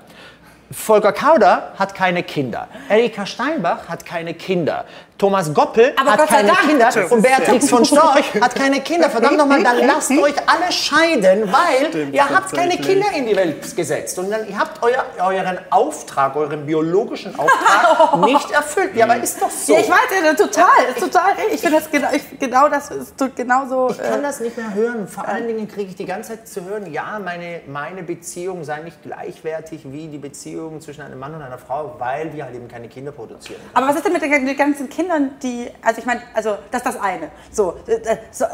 Volker 0.70 1.12
Kauder 1.12 1.72
hat 1.78 1.94
keine 1.94 2.22
Kinder. 2.22 2.68
Erika 2.88 3.26
Steinbach 3.26 3.88
hat 3.88 4.04
keine 4.04 4.34
Kinder. 4.34 4.84
Thomas 5.20 5.52
Goppel 5.52 5.92
Aber 6.00 6.12
hat 6.12 6.26
keine 6.26 6.48
Dank. 6.48 6.60
Kinder. 6.60 6.88
Und 7.10 7.22
Beatrix 7.22 7.68
von 7.68 7.84
Storch 7.84 8.34
hat 8.40 8.54
keine 8.54 8.80
Kinder. 8.80 9.10
Verdammt 9.10 9.36
nochmal, 9.36 9.62
dann 9.62 9.78
lasst 9.86 10.10
euch 10.10 10.34
alle 10.46 10.72
scheiden, 10.72 11.52
weil 11.52 11.88
Stimmt, 11.90 12.14
ihr 12.14 12.28
habt 12.28 12.52
keine. 12.52 12.70
Kinder 12.78 13.06
in 13.14 13.26
die 13.26 13.36
Welt 13.36 13.76
gesetzt. 13.76 14.18
Und 14.18 14.30
dann, 14.30 14.48
ihr 14.48 14.58
habt 14.58 14.82
euer, 14.82 15.04
euren 15.22 15.58
Auftrag, 15.68 16.34
euren 16.36 16.64
biologischen 16.64 17.38
Auftrag 17.38 18.16
nicht 18.24 18.50
erfüllt. 18.50 18.96
Ja, 18.96 19.04
aber 19.04 19.16
ist 19.22 19.40
doch 19.42 19.50
so. 19.50 19.74
Ja, 19.74 19.80
ich 19.80 19.90
weiß, 19.90 19.98
ja, 20.24 20.32
total, 20.34 20.94
total. 20.98 21.32
Ich 21.52 21.60
finde 21.60 21.76
das 21.78 21.90
genau, 21.90 22.08
ich, 22.12 22.38
genau 22.38 22.68
das 22.70 22.90
ist 22.90 23.18
tut 23.18 23.36
genauso. 23.36 23.90
Ich 23.90 23.98
kann 23.98 24.20
Äh, 24.20 24.22
das 24.22 24.40
nicht 24.40 24.56
mehr 24.56 24.72
hören. 24.72 25.06
Vor 25.06 25.28
allen 25.28 25.46
Dingen 25.48 25.68
kriege 25.68 25.90
ich 25.90 25.96
die 25.96 26.06
ganze 26.06 26.30
Zeit 26.30 26.48
zu 26.48 26.64
hören, 26.64 26.90
ja, 26.90 27.20
meine, 27.22 27.60
meine 27.66 28.02
Beziehung 28.02 28.64
sei 28.64 28.80
nicht 28.80 29.02
gleichwertig 29.02 29.80
wie 29.84 30.06
die 30.08 30.18
Beziehung 30.18 30.80
zwischen 30.80 31.02
einem 31.02 31.18
Mann 31.18 31.34
und 31.34 31.42
einer 31.42 31.58
Frau, 31.58 31.96
weil 31.98 32.32
wir 32.32 32.44
halt 32.44 32.54
eben 32.54 32.68
keine 32.68 32.88
Kinder 32.88 33.12
produzieren. 33.12 33.60
aber 33.74 33.88
was 33.88 33.96
ist 33.96 34.04
denn 34.06 34.12
mit 34.14 34.22
den 34.22 34.56
ganzen 34.56 34.88
Kindern, 34.88 35.09
die, 35.42 35.70
also 35.82 36.00
ich 36.00 36.06
meine, 36.06 36.22
also 36.34 36.56
das 36.70 36.82
ist 36.82 36.94
das 36.94 37.00
eine. 37.00 37.30
So, 37.50 37.76
äh, 37.86 38.16
so, 38.30 38.44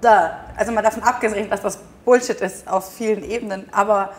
da, 0.00 0.44
also 0.56 0.72
mal 0.72 0.82
davon 0.82 1.02
abgesehen, 1.02 1.50
dass 1.50 1.62
das 1.62 1.78
Bullshit 2.04 2.40
ist 2.40 2.68
auf 2.68 2.92
vielen 2.94 3.28
Ebenen, 3.28 3.68
aber 3.72 4.10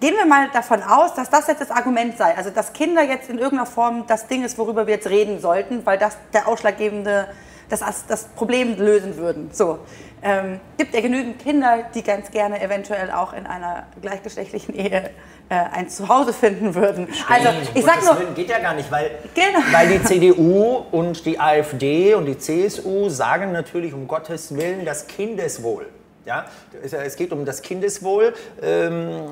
gehen 0.00 0.14
wir 0.16 0.26
mal 0.26 0.48
davon 0.52 0.82
aus, 0.82 1.14
dass 1.14 1.30
das 1.30 1.46
jetzt 1.46 1.60
das 1.60 1.70
Argument 1.70 2.18
sei, 2.18 2.36
also 2.36 2.50
dass 2.50 2.72
Kinder 2.72 3.02
jetzt 3.02 3.30
in 3.30 3.38
irgendeiner 3.38 3.66
Form 3.66 4.04
das 4.06 4.26
Ding 4.26 4.44
ist, 4.44 4.58
worüber 4.58 4.86
wir 4.86 4.94
jetzt 4.94 5.08
reden 5.08 5.40
sollten, 5.40 5.86
weil 5.86 5.98
das 5.98 6.16
der 6.32 6.48
ausschlaggebende, 6.48 7.28
das, 7.68 7.82
das 8.08 8.24
Problem 8.24 8.76
lösen 8.76 9.16
würden. 9.16 9.50
So. 9.52 9.78
Ähm, 10.24 10.60
gibt 10.76 10.94
ja 10.94 11.00
genügend 11.00 11.40
Kinder, 11.40 11.84
die 11.94 12.02
ganz 12.02 12.30
gerne 12.30 12.62
eventuell 12.62 13.10
auch 13.10 13.32
in 13.32 13.46
einer 13.46 13.86
gleichgeschlechtlichen 14.00 14.74
Ehe 14.74 15.10
äh, 15.52 15.76
ein 15.76 15.88
Zuhause 15.90 16.32
finden 16.32 16.74
würden. 16.74 17.06
Also 17.28 17.48
ich 17.74 17.84
sag 17.84 18.02
nur, 18.04 18.16
geht 18.34 18.48
ja 18.48 18.58
gar 18.58 18.72
nicht, 18.74 18.90
weil, 18.90 19.10
Genau. 19.34 19.58
weil 19.70 19.88
die 19.88 20.02
CDU 20.02 20.84
und 20.90 21.26
die 21.26 21.38
AfD 21.38 22.14
und 22.14 22.24
die 22.24 22.38
CSU 22.38 23.10
sagen 23.10 23.52
natürlich 23.52 23.92
um 23.92 24.08
Gottes 24.08 24.56
Willen 24.56 24.84
das 24.86 25.06
Kindeswohl. 25.06 25.86
Ja, 26.24 26.46
es- 26.82 27.16
geht 27.16 27.32
um 27.32 27.44
das 27.44 27.60
Kindeswohl. 27.62 28.32
Ähm, 28.62 29.24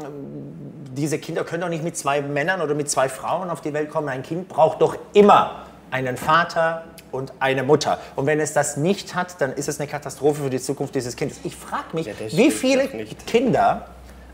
diese 0.92 1.18
Kinder 1.18 1.44
können 1.44 1.62
doch 1.62 1.68
nicht 1.68 1.84
mit 1.84 1.96
zwei 1.96 2.20
Männern 2.20 2.60
oder 2.60 2.74
mit 2.74 2.90
zwei 2.90 3.08
Frauen 3.08 3.48
auf 3.48 3.60
die 3.60 3.72
Welt 3.72 3.88
kommen. 3.90 4.08
Ein 4.08 4.22
Kind 4.22 4.48
braucht 4.48 4.82
doch 4.82 4.96
immer 5.14 5.62
einen 5.90 6.16
Vater 6.16 6.84
und 7.12 7.32
eine 7.40 7.62
Mutter. 7.62 7.98
Und 8.16 8.26
wenn 8.26 8.40
es 8.40 8.52
das 8.52 8.76
nicht 8.76 9.14
hat, 9.14 9.40
dann 9.40 9.52
ist 9.52 9.68
es 9.68 9.80
eine 9.80 9.88
Katastrophe 9.88 10.42
für 10.42 10.50
die 10.50 10.60
Zukunft 10.60 10.94
dieses 10.94 11.16
Kindes. 11.16 11.38
Ich 11.44 11.56
frage 11.56 11.84
mich, 11.92 12.06
Ja, 12.06 12.12
wie 12.18 12.28
stimmt 12.30 12.52
viele. 12.52 12.88
Kinder, 13.26 13.86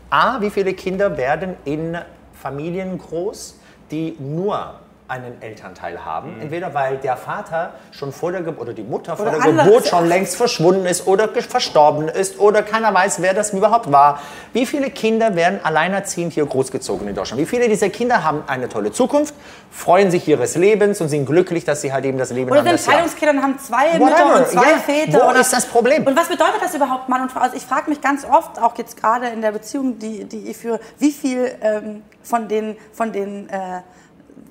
A, 0.09 0.39
wie 0.41 0.49
viele 0.49 0.73
Kinder 0.73 1.17
werden 1.17 1.55
in 1.65 1.97
Familien 2.33 2.97
groß, 2.97 3.59
die 3.91 4.15
nur 4.19 4.79
einen 5.09 5.41
Elternteil 5.41 6.03
haben. 6.03 6.35
Mhm. 6.35 6.41
Entweder 6.41 6.73
weil 6.73 6.97
der 6.97 7.15
Vater 7.17 7.73
schon 7.91 8.11
vor 8.11 8.31
der 8.31 8.41
Geburt 8.41 8.61
oder 8.61 8.73
die 8.73 8.83
Mutter 8.83 9.15
vor 9.15 9.27
Oder 9.27 9.39
der. 9.39 9.63
Geburt 9.63 9.87
schon 9.87 10.05
längst 10.07 10.35
verschwunden 10.35 10.85
ist 10.85 11.07
oder 11.07 11.29
verstorben 11.29 12.09
ist 12.09 12.39
oder 12.39 12.61
keiner 12.61 12.93
weiß, 12.93 13.21
wer 13.21 13.33
das 13.33 13.53
überhaupt 13.53 13.91
war. 13.91 14.19
Wie 14.53 14.65
viele 14.65 14.89
Kinder 14.89 15.35
werden 15.35 15.59
alleinerziehend 15.63 16.33
hier 16.33 16.45
großgezogen 16.45 17.07
in 17.07 17.15
Deutschland? 17.15 17.41
Wie 17.41 17.45
viele 17.45 17.69
dieser 17.69 17.89
Kinder 17.89 18.23
haben 18.23 18.43
eine 18.47 18.67
tolle 18.67 18.91
Zukunft, 18.91 19.33
freuen 19.71 20.11
sich 20.11 20.27
ihres 20.27 20.55
Lebens 20.55 20.99
und 20.99 21.09
sind 21.09 21.25
glücklich, 21.25 21.63
dass 21.63 21.81
sie 21.81 21.93
halt 21.93 22.03
eben 22.05 22.17
das 22.17 22.31
Leben 22.31 22.51
Oder 22.51 22.59
haben. 22.61 22.67
sind 22.67 22.79
sie 22.79 22.85
haben? 22.87 22.95
Scheidungskinder 22.97 23.33
und 23.35 23.43
haben 23.43 23.59
zwei 23.59 23.99
Whatever. 23.99 24.05
Mütter 24.05 24.35
und 24.39 24.47
zwei 24.47 24.71
Ja, 24.71 24.77
Väter. 24.77 25.19
wo 25.25 25.29
oder 25.29 25.39
ist 25.39 25.53
das 25.53 25.65
Problem? 25.65 26.05
Und 26.05 26.17
was 26.17 26.27
bedeutet 26.27 26.61
das 26.61 26.73
überhaupt, 26.75 27.07
Mann 27.07 27.21
und 27.21 27.31
Frau? 27.31 27.39
Also 27.41 27.55
ich 27.55 27.63
frage 27.63 27.89
mich 27.89 28.01
ganz 28.01 28.25
oft, 28.25 28.61
auch 28.61 28.77
jetzt 28.77 28.99
gerade 28.99 29.27
in 29.27 29.41
der 29.41 29.51
Beziehung, 29.53 29.99
die, 29.99 30.25
die 30.25 30.49
ich 30.49 30.57
führe, 30.57 30.79
wie 30.99 31.11
viel 31.11 31.51
ähm, 31.61 32.03
von 32.23 32.47
den, 32.47 32.75
von 32.91 33.11
den 33.13 33.47
äh, 33.49 33.81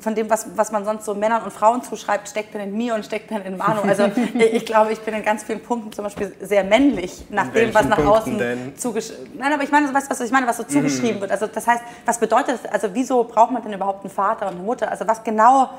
von 0.01 0.15
dem, 0.15 0.29
was, 0.31 0.47
was 0.57 0.73
man 0.73 0.85
sonst 0.85 1.05
so 1.05 1.15
Männern 1.15 1.43
und 1.43 1.53
Frauen 1.53 1.83
zuschreibt, 1.83 2.29
steckt 2.29 2.55
denn 2.55 2.61
in 2.61 2.77
mir 2.77 2.95
und 2.95 3.05
steckt 3.05 3.31
denn 3.31 3.43
in 3.43 3.57
Manu. 3.57 3.83
Also 3.83 4.05
ich 4.35 4.67
glaube, 4.67 4.93
ich 4.93 5.01
bin 5.01 5.15
in 5.15 5.23
ganz 5.25 5.43
vielen 5.43 5.61
Punkten 5.61 5.93
zum 5.93 6.05
Beispiel 6.05 6.35
sehr 6.41 6.65
männlich, 6.65 7.25
nach 7.31 7.47
In 7.47 7.53
dem, 7.53 7.75
was 7.75 7.87
nach 7.87 7.97
Punkten 7.97 8.41
außen 8.41 8.73
zugeschrieben 8.77 9.39
Nein, 9.39 9.53
aber 9.53 9.63
ich 9.63 9.71
meine, 9.71 9.93
was, 9.95 10.09
was 10.11 10.21
ich 10.21 10.31
meine, 10.31 10.47
was 10.47 10.57
so 10.59 10.63
Mhm. 10.65 10.69
zugeschrieben 10.69 11.21
wird. 11.21 11.31
Also 11.31 11.47
das 11.47 11.67
heißt, 11.67 11.83
was 12.05 12.19
bedeutet 12.19 12.61
das? 12.63 12.73
Also 12.73 12.89
wieso 12.93 13.25
braucht 13.25 13.51
man 13.53 13.63
denn 13.63 13.73
überhaupt 13.73 14.05
einen 14.05 14.13
Vater 14.13 14.47
und 14.49 14.55
eine 14.55 14.63
Mutter? 14.63 14.91
Also 14.91 15.07
was 15.07 15.23
genau, 15.25 15.71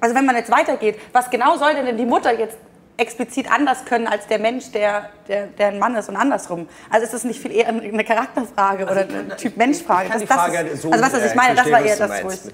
also 0.00 0.14
wenn 0.14 0.24
man 0.26 0.36
jetzt 0.36 0.50
weitergeht, 0.50 0.98
was 1.12 1.28
genau 1.30 1.56
soll 1.56 1.74
denn 1.74 1.96
die 1.96 2.06
Mutter 2.06 2.36
jetzt 2.38 2.56
explizit 2.98 3.50
anders 3.50 3.84
können 3.84 4.06
als 4.06 4.26
der 4.26 4.38
Mensch, 4.38 4.72
der, 4.72 5.08
der, 5.28 5.46
der 5.46 5.68
ein 5.68 5.78
Mann 5.78 5.94
ist 5.96 6.08
und 6.08 6.16
andersrum? 6.16 6.68
Also 6.90 7.04
ist 7.04 7.14
das 7.14 7.24
nicht 7.24 7.40
viel 7.40 7.52
eher 7.52 7.68
eine 7.68 8.04
Charakterfrage 8.04 8.84
oder 8.84 9.02
eine 9.02 9.36
Typ-Mensch-Frage? 9.36 10.08
Kann 10.10 10.20
Das- 10.20 10.28
Frage 10.28 10.58
ist- 10.68 10.82
so, 10.82 10.90
also 10.90 11.04
was, 11.04 11.12
was 11.12 11.20
äh, 11.22 11.26
ich 11.28 11.34
meine, 11.34 11.54
das 11.54 11.70
war 11.70 11.80
eher 11.80 11.96
das, 11.96 12.24
wo 12.24 12.30
ich... 12.30 12.44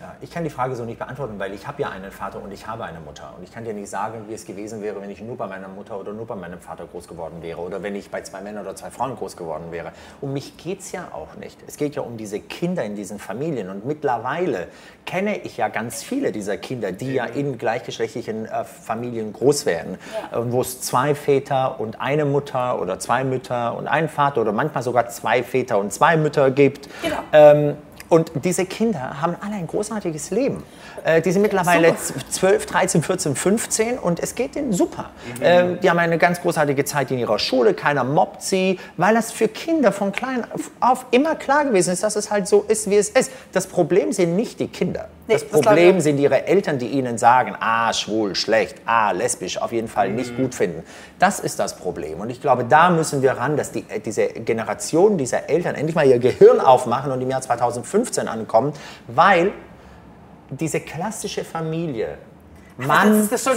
Ja, 0.00 0.16
ich 0.20 0.30
kann 0.30 0.44
die 0.44 0.50
Frage 0.50 0.76
so 0.76 0.84
nicht 0.84 0.98
beantworten, 0.98 1.38
weil 1.38 1.52
ich 1.52 1.66
habe 1.66 1.82
ja 1.82 1.90
einen 1.90 2.12
Vater 2.12 2.40
und 2.42 2.52
ich 2.52 2.66
habe 2.66 2.84
eine 2.84 3.00
Mutter. 3.00 3.34
Und 3.36 3.42
ich 3.42 3.52
kann 3.52 3.64
dir 3.64 3.72
nicht 3.74 3.90
sagen, 3.90 4.24
wie 4.28 4.34
es 4.34 4.44
gewesen 4.46 4.82
wäre, 4.82 5.00
wenn 5.02 5.10
ich 5.10 5.20
nur 5.20 5.36
bei 5.36 5.46
meiner 5.48 5.68
Mutter 5.68 5.98
oder 5.98 6.12
nur 6.12 6.26
bei 6.26 6.36
meinem 6.36 6.60
Vater 6.60 6.86
groß 6.86 7.08
geworden 7.08 7.42
wäre 7.42 7.60
oder 7.60 7.82
wenn 7.82 7.96
ich 7.96 8.10
bei 8.10 8.22
zwei 8.22 8.40
Männern 8.40 8.64
oder 8.64 8.76
zwei 8.76 8.90
Frauen 8.90 9.16
groß 9.16 9.36
geworden 9.36 9.72
wäre. 9.72 9.92
Um 10.20 10.32
mich 10.32 10.56
geht 10.56 10.80
es 10.80 10.92
ja 10.92 11.08
auch 11.12 11.34
nicht. 11.34 11.58
Es 11.66 11.76
geht 11.76 11.96
ja 11.96 12.02
um 12.02 12.16
diese 12.16 12.38
Kinder 12.40 12.84
in 12.84 12.94
diesen 12.94 13.18
Familien. 13.18 13.68
Und 13.68 13.84
mittlerweile 13.84 14.68
kenne 15.08 15.38
ich 15.38 15.56
ja 15.56 15.68
ganz 15.68 16.02
viele 16.02 16.32
dieser 16.32 16.58
Kinder, 16.58 16.92
die 16.92 17.14
ja 17.14 17.24
in 17.24 17.56
gleichgeschlechtlichen 17.56 18.44
äh, 18.44 18.64
Familien 18.64 19.32
groß 19.32 19.64
werden. 19.64 19.96
Und 20.32 20.52
wo 20.52 20.60
es 20.60 20.82
zwei 20.82 21.14
Väter 21.14 21.80
und 21.80 21.98
eine 21.98 22.26
Mutter 22.26 22.78
oder 22.78 22.98
zwei 22.98 23.24
Mütter 23.24 23.74
und 23.74 23.86
einen 23.86 24.10
Vater 24.10 24.42
oder 24.42 24.52
manchmal 24.52 24.82
sogar 24.82 25.08
zwei 25.08 25.42
Väter 25.42 25.78
und 25.78 25.94
zwei 25.94 26.18
Mütter 26.18 26.50
gibt. 26.50 26.90
Genau. 27.02 27.16
Ähm, 27.32 27.76
und 28.10 28.32
diese 28.44 28.66
Kinder 28.66 29.20
haben 29.22 29.36
alle 29.40 29.54
ein 29.54 29.66
großartiges 29.66 30.30
Leben. 30.30 30.62
Äh, 31.04 31.22
die 31.22 31.32
sind 31.32 31.42
mittlerweile 31.42 31.94
super. 31.96 32.20
12, 32.30 32.66
13, 32.66 33.02
14, 33.02 33.36
15 33.36 33.98
und 33.98 34.20
es 34.20 34.34
geht 34.34 34.56
ihnen 34.56 34.72
super. 34.72 35.10
Ähm, 35.40 35.78
die 35.80 35.90
haben 35.90 35.98
eine 35.98 36.18
ganz 36.18 36.40
großartige 36.40 36.84
Zeit 36.84 37.10
in 37.10 37.18
ihrer 37.18 37.38
Schule, 37.38 37.74
keiner 37.74 38.04
mobbt 38.04 38.42
sie, 38.42 38.78
weil 38.96 39.14
das 39.14 39.32
für 39.32 39.48
Kinder 39.48 39.92
von 39.92 40.12
klein 40.12 40.44
auf 40.80 41.06
immer 41.10 41.34
klar 41.34 41.64
gewesen 41.64 41.92
ist, 41.92 42.02
dass 42.02 42.16
es 42.16 42.30
halt 42.30 42.48
so 42.48 42.64
ist, 42.68 42.90
wie 42.90 42.96
es 42.96 43.10
ist. 43.10 43.30
Das 43.52 43.66
Problem 43.66 44.12
sind 44.12 44.36
nicht 44.36 44.60
die 44.60 44.68
Kinder. 44.68 45.08
Nee, 45.28 45.34
das 45.34 45.42
das 45.42 45.60
Problem 45.60 45.98
auch. 45.98 46.00
sind 46.00 46.18
ihre 46.18 46.46
Eltern, 46.46 46.78
die 46.78 46.86
ihnen 46.86 47.18
sagen, 47.18 47.54
ah, 47.60 47.92
schwul, 47.92 48.34
schlecht, 48.34 48.76
ah, 48.86 49.10
lesbisch, 49.10 49.60
auf 49.60 49.72
jeden 49.72 49.88
Fall 49.88 50.10
nicht 50.10 50.34
gut 50.36 50.54
finden. 50.54 50.82
Das 51.18 51.38
ist 51.38 51.58
das 51.58 51.76
Problem. 51.76 52.20
Und 52.20 52.30
ich 52.30 52.40
glaube, 52.40 52.64
da 52.64 52.88
müssen 52.88 53.20
wir 53.20 53.32
ran, 53.32 53.58
dass 53.58 53.70
die, 53.70 53.84
äh, 53.90 54.00
diese 54.00 54.26
Generation 54.28 55.18
dieser 55.18 55.50
Eltern 55.50 55.74
endlich 55.74 55.94
mal 55.94 56.06
ihr 56.06 56.18
Gehirn 56.18 56.60
aufmachen 56.60 57.12
und 57.12 57.20
im 57.20 57.28
Jahr 57.28 57.42
2015 57.42 58.26
ankommen, 58.26 58.72
weil 59.06 59.52
diese 60.50 60.80
klassische 60.80 61.44
Familie, 61.44 62.18
Mann, 62.78 63.28
Frau, 63.28 63.54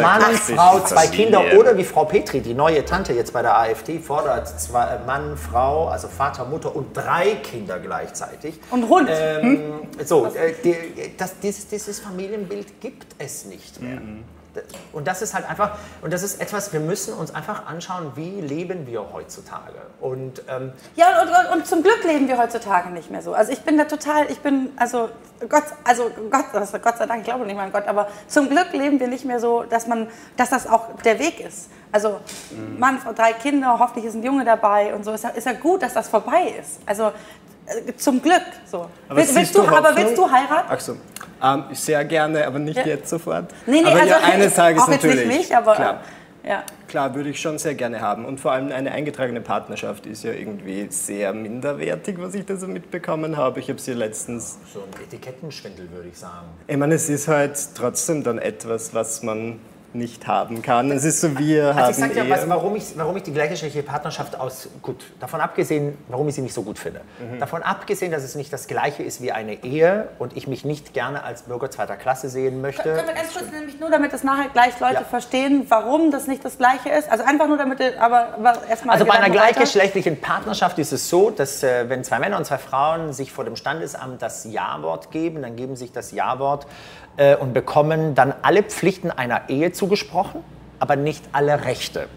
Mann, 0.00 0.34
Frau, 0.36 0.80
zwei 0.80 1.06
Familie. 1.06 1.24
Kinder 1.24 1.58
oder 1.58 1.76
wie 1.76 1.82
Frau 1.82 2.04
Petri, 2.04 2.40
die 2.40 2.54
neue 2.54 2.84
Tante 2.84 3.12
jetzt 3.12 3.32
bei 3.32 3.42
der 3.42 3.58
AfD, 3.58 3.98
fordert 3.98 4.48
zwei, 4.60 4.84
äh, 4.84 5.04
Mann, 5.04 5.36
Frau, 5.36 5.88
also 5.88 6.06
Vater, 6.06 6.44
Mutter 6.44 6.76
und 6.76 6.96
drei 6.96 7.34
Kinder 7.42 7.80
gleichzeitig. 7.80 8.60
Und 8.70 8.88
Hund. 8.88 9.08
Ähm, 9.10 9.88
so, 10.04 10.26
äh, 10.26 10.54
die, 10.62 10.76
das, 11.16 11.40
dieses, 11.40 11.66
dieses 11.66 11.98
Familienbild 11.98 12.80
gibt 12.80 13.16
es 13.18 13.46
nicht 13.46 13.82
mehr. 13.82 13.98
Und 14.92 15.06
das 15.06 15.22
ist 15.22 15.34
halt 15.34 15.48
einfach, 15.48 15.72
und 16.02 16.12
das 16.12 16.22
ist 16.22 16.40
etwas, 16.40 16.72
wir 16.72 16.80
müssen 16.80 17.14
uns 17.14 17.34
einfach 17.34 17.66
anschauen, 17.66 18.12
wie 18.14 18.40
leben 18.40 18.86
wir 18.86 19.12
heutzutage. 19.12 19.78
Und 20.00 20.42
ähm, 20.48 20.72
Ja, 20.96 21.22
und, 21.22 21.28
und, 21.28 21.56
und 21.58 21.66
zum 21.66 21.82
Glück 21.82 22.02
leben 22.04 22.28
wir 22.28 22.38
heutzutage 22.38 22.90
nicht 22.90 23.10
mehr 23.10 23.22
so. 23.22 23.34
Also 23.34 23.52
ich 23.52 23.60
bin 23.62 23.76
da 23.78 23.84
total, 23.84 24.30
ich 24.30 24.40
bin, 24.40 24.70
also 24.76 25.08
Gott, 25.48 25.64
also 25.84 26.10
Gott, 26.30 26.46
also 26.52 26.78
Gott 26.78 26.98
sei 26.98 27.06
Dank, 27.06 27.20
ich 27.20 27.24
glaube 27.24 27.44
nicht 27.46 27.56
mal 27.56 27.64
an 27.64 27.72
Gott, 27.72 27.86
aber 27.86 28.08
zum 28.28 28.48
Glück 28.48 28.72
leben 28.72 29.00
wir 29.00 29.08
nicht 29.08 29.24
mehr 29.24 29.40
so, 29.40 29.64
dass 29.64 29.86
man, 29.86 30.08
dass 30.36 30.50
das 30.50 30.66
auch 30.66 30.96
der 31.04 31.18
Weg 31.18 31.40
ist. 31.40 31.68
Also 31.92 32.20
Mann, 32.78 32.98
Frau, 32.98 33.12
drei 33.12 33.32
Kinder, 33.34 33.78
hoffentlich 33.78 34.06
ist 34.06 34.14
ein 34.14 34.22
Junge 34.24 34.44
dabei 34.44 34.94
und 34.94 35.04
so. 35.04 35.12
Ist 35.12 35.24
ja, 35.24 35.30
ist 35.30 35.46
ja 35.46 35.52
gut, 35.52 35.82
dass 35.82 35.94
das 35.94 36.08
vorbei 36.08 36.54
ist. 36.60 36.80
Also 36.86 37.12
zum 37.96 38.20
Glück 38.20 38.42
so. 38.70 38.88
Aber 39.08 39.16
Willst, 39.18 39.34
willst 39.34 39.54
du, 39.54 39.62
du 39.62 39.68
aber 39.68 39.96
willst 39.96 40.16
du 40.18 40.30
heiraten? 40.30 40.68
Ach 40.70 40.80
so. 40.80 40.96
Ähm, 41.42 41.64
sehr 41.72 42.04
gerne, 42.04 42.46
aber 42.46 42.58
nicht 42.58 42.76
Ja. 42.76 42.86
jetzt 42.86 43.08
sofort. 43.08 43.46
Nee, 43.66 43.80
nee, 43.82 43.86
aber 43.88 44.00
also 44.00 44.08
ja, 44.14 44.18
eines 44.20 44.54
Tages 44.56 44.82
auch 44.82 44.88
jetzt 44.88 45.02
natürlich. 45.04 45.26
nicht 45.26 45.38
mich, 45.50 45.56
aber 45.56 45.74
Klar. 45.74 46.00
äh, 46.42 46.48
ja. 46.48 46.62
Klar, 46.88 47.14
würde 47.14 47.30
ich 47.30 47.40
schon 47.40 47.58
sehr 47.58 47.74
gerne 47.74 48.00
haben. 48.00 48.24
Und 48.24 48.38
vor 48.38 48.52
allem 48.52 48.70
eine 48.70 48.92
eingetragene 48.92 49.40
Partnerschaft 49.40 50.06
ist 50.06 50.22
ja 50.24 50.32
irgendwie 50.32 50.86
sehr 50.90 51.32
minderwertig, 51.32 52.16
was 52.20 52.34
ich 52.34 52.44
da 52.46 52.56
so 52.56 52.66
mitbekommen 52.68 53.36
habe. 53.36 53.60
Ich 53.60 53.68
habe 53.68 53.80
sie 53.80 53.94
letztens. 53.94 54.58
so 54.72 54.80
ein 54.80 55.02
Etikettenschwindel, 55.02 55.90
würde 55.90 56.08
ich 56.08 56.18
sagen. 56.18 56.46
Ich 56.66 56.76
meine, 56.76 56.94
es 56.94 57.08
ist 57.08 57.28
halt 57.28 57.56
trotzdem 57.74 58.22
dann 58.22 58.38
etwas, 58.38 58.94
was 58.94 59.22
man 59.22 59.58
nicht 59.94 60.26
haben 60.26 60.62
kann. 60.62 60.90
Es 60.90 61.04
ist 61.04 61.20
so, 61.20 61.38
wir 61.38 61.68
Also 61.68 61.80
haben 61.80 61.90
ich 61.90 61.96
sag 61.96 62.12
dir, 62.12 62.24
Ehe. 62.24 62.30
was, 62.30 62.48
warum, 62.48 62.76
ich, 62.76 62.84
warum 62.96 63.16
ich 63.16 63.22
die 63.22 63.32
gleichgeschlechtliche 63.32 63.86
Partnerschaft 63.86 64.38
aus, 64.38 64.68
gut, 64.82 65.04
davon 65.20 65.40
abgesehen, 65.40 65.96
warum 66.08 66.28
ich 66.28 66.34
sie 66.34 66.40
nicht 66.42 66.54
so 66.54 66.62
gut 66.62 66.78
finde. 66.78 67.00
Davon 67.38 67.62
abgesehen, 67.62 68.10
dass 68.12 68.22
es 68.22 68.34
nicht 68.34 68.52
das 68.52 68.66
Gleiche 68.66 69.02
ist 69.02 69.20
wie 69.22 69.32
eine 69.32 69.62
Ehe 69.64 70.08
und 70.18 70.36
ich 70.36 70.46
mich 70.48 70.64
nicht 70.64 70.94
gerne 70.94 71.22
als 71.22 71.42
Bürger 71.42 71.70
zweiter 71.70 71.96
Klasse 71.96 72.28
sehen 72.28 72.60
möchte. 72.60 72.82
Können 72.82 73.06
wir 73.08 73.14
ganz 73.14 73.32
kurz 73.32 73.50
nämlich 73.52 73.78
nur, 73.80 73.90
damit 73.90 74.12
das 74.12 74.24
nachher 74.24 74.48
gleich 74.52 74.78
Leute 74.80 74.94
Ja. 74.94 75.00
verstehen, 75.04 75.66
warum 75.68 76.10
das 76.10 76.26
nicht 76.26 76.44
das 76.44 76.58
Gleiche 76.58 76.88
ist? 76.90 77.10
Also 77.10 77.24
einfach 77.24 77.46
nur 77.46 77.56
damit, 77.58 77.80
aber, 77.98 78.34
aber 78.34 78.58
erstmal. 78.68 78.94
Also 78.94 79.04
bei 79.06 79.14
einer 79.14 79.30
gleichgeschlechtlichen 79.30 80.20
Partnerschaft 80.20 80.78
ist 80.78 80.92
es 80.92 81.08
so, 81.08 81.30
dass 81.30 81.62
äh, 81.62 81.88
wenn 81.88 82.04
zwei 82.04 82.18
Männer 82.18 82.36
und 82.38 82.44
zwei 82.44 82.58
Frauen 82.58 83.12
sich 83.12 83.32
vor 83.32 83.44
dem 83.44 83.56
Standesamt 83.56 84.22
das 84.22 84.44
Ja-Wort 84.44 85.10
geben, 85.10 85.42
dann 85.42 85.56
geben 85.56 85.76
sich 85.76 85.92
das 85.92 86.10
Ja-Wort 86.12 86.66
äh, 87.16 87.36
und 87.36 87.52
bekommen 87.52 88.14
dann 88.14 88.34
alle 88.42 88.62
Pflichten 88.62 89.10
einer 89.10 89.48
Ehe 89.48 89.72
zugesprochen, 89.72 90.42
aber 90.78 90.96
nicht 90.96 91.24
alle 91.32 91.64
Rechte. 91.64 92.08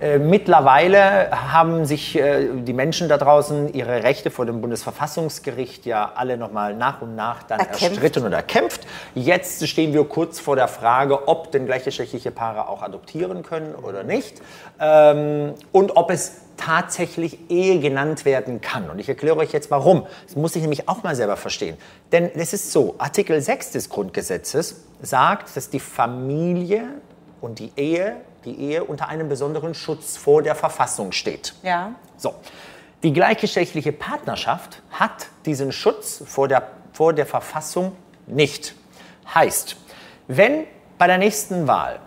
Äh, 0.00 0.18
Mittlerweile 0.18 1.30
haben 1.30 1.86
sich 1.86 2.18
äh, 2.18 2.48
die 2.54 2.72
Menschen 2.72 3.08
da 3.08 3.16
draußen 3.16 3.72
ihre 3.72 4.02
Rechte 4.02 4.30
vor 4.30 4.44
dem 4.44 4.60
Bundesverfassungsgericht 4.60 5.86
ja 5.86 6.12
alle 6.14 6.36
nochmal 6.36 6.74
nach 6.74 7.00
und 7.00 7.14
nach 7.14 7.42
dann 7.44 7.60
Erkämpft. 7.60 7.82
erstritten 7.82 8.24
und 8.24 8.32
erkämpft. 8.32 8.86
Jetzt 9.14 9.66
stehen 9.66 9.94
wir 9.94 10.04
kurz 10.04 10.38
vor 10.38 10.56
der 10.56 10.68
Frage, 10.68 11.28
ob 11.28 11.50
denn 11.50 11.64
gleichgeschlechtliche 11.64 12.30
Paare 12.30 12.68
auch 12.68 12.82
adoptieren 12.82 13.42
können 13.42 13.74
oder 13.74 14.02
nicht 14.02 14.42
ähm, 14.80 15.54
und 15.72 15.96
ob 15.96 16.10
es 16.10 16.42
tatsächlich 16.56 17.50
Ehe 17.50 17.80
genannt 17.80 18.24
werden 18.24 18.60
kann. 18.60 18.90
Und 18.90 18.98
ich 18.98 19.08
erkläre 19.08 19.36
euch 19.36 19.52
jetzt 19.52 19.70
warum. 19.70 20.06
Das 20.26 20.36
muss 20.36 20.56
ich 20.56 20.62
nämlich 20.62 20.88
auch 20.88 21.02
mal 21.02 21.14
selber 21.14 21.36
verstehen. 21.36 21.76
Denn 22.12 22.30
es 22.34 22.52
ist 22.52 22.72
so, 22.72 22.94
Artikel 22.98 23.40
6 23.40 23.72
des 23.72 23.88
Grundgesetzes 23.88 24.84
sagt, 25.02 25.56
dass 25.56 25.70
die 25.70 25.80
Familie 25.80 26.84
und 27.40 27.58
die 27.58 27.72
Ehe, 27.76 28.16
die 28.44 28.58
Ehe 28.58 28.84
unter 28.84 29.08
einem 29.08 29.28
besonderen 29.28 29.74
Schutz 29.74 30.16
vor 30.16 30.42
der 30.42 30.54
Verfassung 30.54 31.12
steht. 31.12 31.54
Ja. 31.62 31.94
So, 32.16 32.34
die 33.02 33.12
gleichgeschlechtliche 33.12 33.92
Partnerschaft 33.92 34.82
hat 34.90 35.28
diesen 35.44 35.72
Schutz 35.72 36.22
vor 36.26 36.48
der, 36.48 36.70
vor 36.92 37.12
der 37.12 37.26
Verfassung 37.26 37.92
nicht. 38.26 38.74
Heißt, 39.34 39.76
wenn 40.28 40.64
bei 40.98 41.06
der 41.06 41.18
nächsten 41.18 41.66
Wahl 41.66 42.00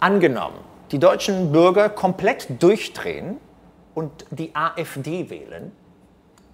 angenommen 0.00 0.58
die 0.90 0.98
deutschen 0.98 1.52
Bürger 1.52 1.88
komplett 1.88 2.62
durchdrehen 2.62 3.38
und 3.94 4.26
die 4.30 4.54
AfD 4.54 5.28
wählen 5.30 5.72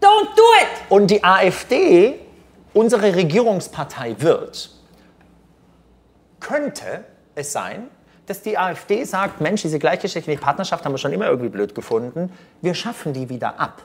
Don't 0.01 0.29
do 0.37 0.43
it! 0.63 0.69
und 0.89 1.11
die 1.11 1.23
AfD 1.23 2.19
unsere 2.73 3.15
Regierungspartei 3.15 4.17
wird, 4.19 4.71
könnte 6.39 7.05
es 7.35 7.53
sein, 7.53 7.89
dass 8.27 8.43
die 8.43 8.57
AfD 8.57 9.05
sagt, 9.05 9.41
Mensch, 9.41 9.63
diese 9.63 9.79
gleichgeschlechtliche 9.79 10.41
Partnerschaft 10.41 10.85
haben 10.85 10.93
wir 10.93 10.99
schon 10.99 11.13
immer 11.13 11.27
irgendwie 11.27 11.49
blöd 11.49 11.75
gefunden, 11.75 12.33
wir 12.63 12.75
schaffen 12.75 13.13
die 13.13 13.29
wieder 13.29 13.59
ab. 13.59 13.83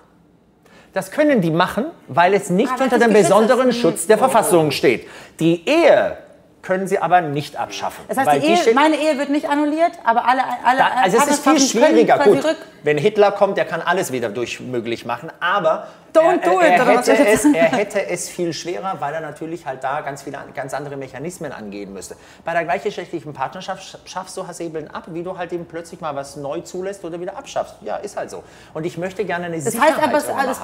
Das 0.93 1.11
können 1.11 1.41
die 1.41 1.51
machen, 1.51 1.87
weil 2.07 2.33
es 2.33 2.49
nicht 2.49 2.71
weil 2.79 2.83
unter 2.83 2.99
dem 2.99 3.11
besonderen. 3.11 3.73
Schutz 3.73 4.07
der 4.07 4.17
Verfassung 4.17 4.71
steht. 4.71 5.07
Die 5.39 5.67
Ehe 5.67 6.17
können 6.65 6.88
sie 6.88 6.99
aber 6.99 7.21
nicht 7.21 7.58
abschaffen. 7.58 8.04
Das 8.08 8.17
heißt, 8.17 8.43
Ehe, 8.43 8.58
steht- 8.58 8.73
meine 8.75 8.95
Ehe 8.95 9.17
wird 9.19 9.30
nicht 9.30 9.47
annulliert, 9.47 9.91
aber 10.04 10.28
alle, 10.28 10.41
alle 10.65 10.80
da, 10.80 10.88
also 11.04 11.17
es 11.17 11.28
ist 11.28 11.43
viel 11.43 11.54
können 11.54 11.60
schwieriger. 11.60 12.15
quasi 12.17 12.32
Gut, 12.41 12.56
wenn 12.84 12.97
Hitler 12.97 13.32
kommt, 13.32 13.58
der 13.58 13.65
kann 13.65 13.82
alles 13.82 14.12
wieder 14.12 14.30
durch 14.30 14.60
möglich 14.60 15.06
machen, 15.06 15.32
aber 15.39 15.88
Don't 16.13 16.41
er, 16.41 16.49
do 16.49 16.62
it, 16.62 16.67
er, 16.67 16.86
hätte 16.86 17.17
es, 17.28 17.45
er 17.45 17.65
hätte 17.65 18.08
es 18.08 18.30
viel 18.30 18.54
schwerer, 18.54 18.95
weil 18.99 19.13
er 19.13 19.21
natürlich 19.21 19.65
halt 19.65 19.84
da 19.84 20.01
ganz 20.01 20.23
viele 20.23 20.39
ganz 20.54 20.73
andere 20.73 20.95
Mechanismen 20.95 21.51
angehen 21.51 21.91
müsste. 21.93 22.15
Bei 22.45 22.54
der 22.54 22.63
gleichgeschlechtlichen 22.63 23.34
Partnerschaft 23.34 23.99
schaffst 24.06 24.36
du 24.38 24.47
Hasebeln 24.47 24.89
ab, 24.89 25.04
wie 25.08 25.23
du 25.23 25.38
halt 25.38 25.51
eben 25.51 25.65
plötzlich 25.65 25.99
mal 26.01 26.15
was 26.15 26.36
neu 26.38 26.62
zulässt 26.62 27.04
oder 27.04 27.19
wieder 27.19 27.38
abschaffst. 27.38 27.75
Ja, 27.82 27.97
ist 27.97 28.15
halt 28.17 28.32
so. 28.32 28.43
Und 28.73 28.86
ich 28.86 28.97
möchte 28.97 29.25
gerne 29.25 29.47
eine 29.47 29.56
Das 29.58 29.65
Sicherheit 29.65 29.97
heißt 29.97 30.04
aber, 30.04 30.17
es, 30.17 30.62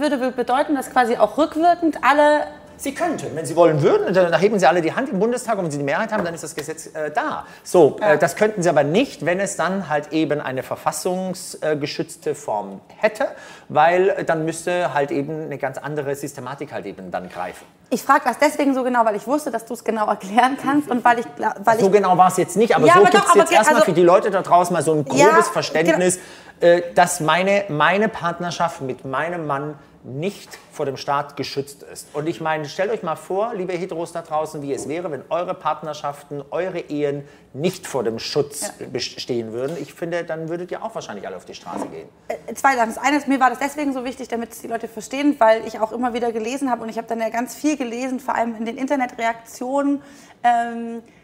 würde 0.00 0.30
bedeuten, 0.32 0.74
dass 0.74 0.90
quasi 0.90 1.16
auch 1.16 1.38
rückwirkend 1.38 1.98
alle. 2.02 2.48
Sie 2.78 2.94
könnten, 2.94 3.34
wenn 3.34 3.44
Sie 3.44 3.56
wollen 3.56 3.82
würden, 3.82 4.14
dann 4.14 4.38
heben 4.38 4.58
Sie 4.58 4.66
alle 4.66 4.80
die 4.80 4.94
Hand 4.94 5.08
im 5.10 5.18
Bundestag 5.18 5.58
und 5.58 5.64
wenn 5.64 5.70
Sie 5.70 5.78
die 5.78 5.84
Mehrheit 5.84 6.12
haben, 6.12 6.24
dann 6.24 6.32
ist 6.34 6.44
das 6.44 6.54
Gesetz 6.54 6.86
äh, 6.86 7.10
da. 7.10 7.44
So, 7.64 7.96
äh, 8.00 8.16
das 8.18 8.36
könnten 8.36 8.62
Sie 8.62 8.68
aber 8.68 8.84
nicht, 8.84 9.26
wenn 9.26 9.40
es 9.40 9.56
dann 9.56 9.88
halt 9.88 10.12
eben 10.12 10.40
eine 10.40 10.62
verfassungsgeschützte 10.62 12.34
Form 12.34 12.80
hätte, 12.96 13.26
weil 13.68 14.10
äh, 14.10 14.24
dann 14.24 14.44
müsste 14.44 14.94
halt 14.94 15.10
eben 15.10 15.42
eine 15.44 15.58
ganz 15.58 15.76
andere 15.78 16.14
Systematik 16.14 16.72
halt 16.72 16.86
eben 16.86 17.10
dann 17.10 17.28
greifen. 17.28 17.64
Ich 17.90 18.02
frage 18.02 18.20
das 18.24 18.38
deswegen 18.38 18.74
so 18.74 18.84
genau, 18.84 19.04
weil 19.04 19.16
ich 19.16 19.26
wusste, 19.26 19.50
dass 19.50 19.64
du 19.64 19.74
es 19.74 19.82
genau 19.82 20.06
erklären 20.06 20.56
kannst 20.62 20.90
und 20.90 21.04
weil 21.04 21.20
ich. 21.20 21.26
Weil 21.64 21.80
So 21.80 21.86
ich 21.86 21.92
genau 21.92 22.16
war 22.18 22.28
es 22.28 22.36
jetzt 22.36 22.56
nicht, 22.56 22.76
aber 22.76 22.86
Ja, 22.86 22.94
so 22.94 23.04
gibt 23.04 23.14
es 23.14 23.34
jetzt 23.34 23.52
erstmal 23.52 23.76
also- 23.76 23.86
für 23.86 23.92
die 23.94 24.02
Leute 24.02 24.30
da 24.30 24.42
draußen 24.42 24.72
mal 24.74 24.82
so 24.82 24.92
ein 24.92 25.04
grobes 25.04 25.20
Ja, 25.20 25.30
genau. 25.30 25.42
Verständnis, 25.42 26.18
äh, 26.60 26.82
dass 26.94 27.20
meine, 27.20 27.64
meine 27.68 28.08
Partnerschaft 28.08 28.82
mit 28.82 29.04
meinem 29.04 29.46
Mann 29.46 29.74
nicht 30.08 30.58
vor 30.72 30.86
dem 30.86 30.96
Staat 30.96 31.36
geschützt 31.36 31.82
ist. 31.82 32.08
Und 32.14 32.26
ich 32.26 32.40
meine, 32.40 32.66
stellt 32.66 32.90
euch 32.90 33.02
mal 33.02 33.16
vor, 33.16 33.54
liebe 33.54 33.72
Heteros 33.72 34.12
da 34.12 34.22
draußen, 34.22 34.62
wie 34.62 34.72
es 34.72 34.88
wäre, 34.88 35.10
wenn 35.10 35.22
eure 35.28 35.54
Partnerschaften, 35.54 36.42
eure 36.50 36.80
Ehen 36.80 37.24
nicht 37.52 37.86
vor 37.86 38.04
dem 38.04 38.18
Schutz 38.18 38.72
bestehen 38.92 39.52
würden. 39.52 39.76
Ich 39.80 39.94
finde, 39.94 40.24
dann 40.24 40.48
würdet 40.48 40.70
ihr 40.70 40.82
auch 40.82 40.94
wahrscheinlich 40.94 41.26
alle 41.26 41.36
auf 41.36 41.44
die 41.44 41.54
Straße 41.54 41.86
gehen. 41.88 42.08
Äh, 42.28 42.54
zwei 42.54 42.76
Sachen. 42.76 42.94
Das 42.94 42.98
eine 42.98 43.16
ist, 43.16 43.28
mir 43.28 43.40
war 43.40 43.50
das 43.50 43.58
deswegen 43.58 43.92
so 43.92 44.04
wichtig, 44.04 44.28
damit 44.28 44.52
es 44.52 44.60
die 44.60 44.68
Leute 44.68 44.88
verstehen, 44.88 45.36
weil 45.38 45.66
ich 45.66 45.80
auch 45.80 45.92
immer 45.92 46.14
wieder 46.14 46.32
gelesen 46.32 46.70
habe 46.70 46.82
und 46.82 46.88
ich 46.88 46.98
habe 46.98 47.08
dann 47.08 47.20
ja 47.20 47.28
ganz 47.28 47.54
viel 47.54 47.76
gelesen, 47.76 48.20
vor 48.20 48.34
allem 48.34 48.54
in 48.56 48.64
den 48.64 48.76
Internetreaktionen, 48.76 50.02
ähm, 50.42 50.98
äh, 50.98 51.17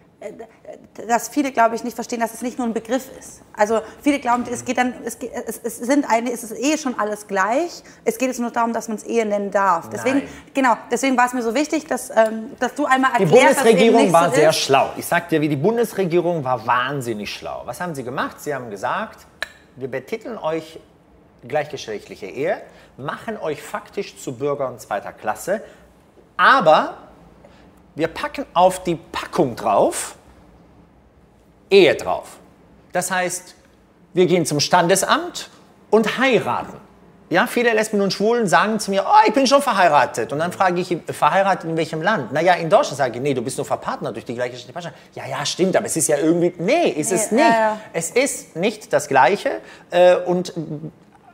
dass 1.06 1.28
viele, 1.28 1.52
glaube 1.52 1.74
ich, 1.74 1.84
nicht 1.84 1.94
verstehen, 1.94 2.20
dass 2.20 2.34
es 2.34 2.42
nicht 2.42 2.58
nur 2.58 2.66
ein 2.66 2.72
Begriff 2.74 3.08
ist. 3.18 3.42
Also 3.56 3.80
viele 4.02 4.18
glauben, 4.20 4.44
es 4.50 4.64
geht 4.64 4.78
dann, 4.78 4.94
es, 5.04 5.18
geht, 5.18 5.32
es, 5.32 5.60
es 5.62 5.78
sind 5.78 6.08
eine, 6.08 6.32
es 6.32 6.44
ist 6.44 6.52
eh 6.58 6.76
schon 6.78 6.98
alles 6.98 7.26
gleich. 7.26 7.82
Es 8.04 8.18
geht 8.18 8.28
jetzt 8.28 8.40
nur 8.40 8.50
darum, 8.50 8.72
dass 8.72 8.88
man 8.88 8.96
es 8.96 9.04
Ehe 9.04 9.26
nennen 9.26 9.50
darf. 9.50 9.88
Deswegen, 9.90 10.18
Nein. 10.18 10.28
genau, 10.52 10.76
deswegen 10.90 11.16
war 11.16 11.26
es 11.26 11.32
mir 11.32 11.42
so 11.42 11.54
wichtig, 11.54 11.86
dass, 11.86 12.10
ähm, 12.10 12.52
dass 12.58 12.74
du 12.74 12.86
einmal 12.86 13.12
Die 13.18 13.24
erklärst, 13.24 13.60
eben 13.60 13.64
Bundesregierung 13.66 14.12
war 14.12 14.30
so 14.30 14.36
sehr 14.36 14.50
ist. 14.50 14.56
schlau. 14.58 14.90
Ich 14.96 15.06
sag 15.06 15.28
dir, 15.28 15.40
wie 15.40 15.48
die 15.48 15.56
Bundesregierung 15.56 16.44
war 16.44 16.66
wahnsinnig 16.66 17.32
schlau. 17.32 17.62
Was 17.64 17.80
haben 17.80 17.94
sie 17.94 18.04
gemacht? 18.04 18.40
Sie 18.40 18.54
haben 18.54 18.70
gesagt, 18.70 19.26
wir 19.76 19.88
betiteln 19.88 20.38
euch 20.38 20.78
gleichgeschlechtliche 21.46 22.26
Ehe, 22.26 22.62
machen 22.96 23.36
euch 23.36 23.62
faktisch 23.62 24.16
zu 24.16 24.36
Bürgern 24.36 24.78
zweiter 24.78 25.12
Klasse, 25.12 25.62
aber 26.36 26.96
wir 27.94 28.08
packen 28.08 28.44
auf 28.54 28.82
die 28.84 28.96
Packung 28.96 29.56
drauf 29.56 30.16
Ehe 31.70 31.94
drauf. 31.94 32.36
Das 32.92 33.10
heißt, 33.10 33.54
wir 34.12 34.26
gehen 34.26 34.46
zum 34.46 34.60
Standesamt 34.60 35.50
und 35.90 36.18
heiraten. 36.18 36.74
Ja, 37.30 37.46
viele 37.48 37.72
Lesben 37.72 38.00
und 38.00 38.12
Schwulen 38.12 38.46
sagen 38.46 38.78
zu 38.78 38.90
mir, 38.92 39.04
oh, 39.08 39.26
ich 39.26 39.32
bin 39.32 39.46
schon 39.46 39.62
verheiratet. 39.62 40.32
Und 40.32 40.38
dann 40.38 40.52
frage 40.52 40.80
ich, 40.80 40.96
verheiratet 41.08 41.68
in 41.68 41.76
welchem 41.76 42.02
Land? 42.02 42.32
Naja, 42.32 42.52
in 42.54 42.68
Deutschland 42.68 42.98
sage 42.98 43.16
ich, 43.16 43.22
nee, 43.22 43.34
du 43.34 43.42
bist 43.42 43.56
nur 43.56 43.64
verpartnert 43.64 44.14
durch 44.14 44.26
die 44.26 44.34
gleiche 44.34 44.56
Partnerschaft. 44.72 44.94
Ja, 45.14 45.26
ja, 45.26 45.44
stimmt, 45.44 45.74
aber 45.74 45.86
es 45.86 45.96
ist 45.96 46.06
ja 46.06 46.18
irgendwie, 46.18 46.52
nee, 46.58 46.90
ist 46.90 47.10
es 47.10 47.32
Nee, 47.32 47.42
nicht. 47.42 47.50
ja, 47.52 47.58
ja. 47.60 47.80
Es 47.92 48.10
ist 48.10 48.54
nicht 48.56 48.92
das 48.92 49.08
Gleiche. 49.08 49.60
Äh, 49.90 50.16
Und 50.16 50.52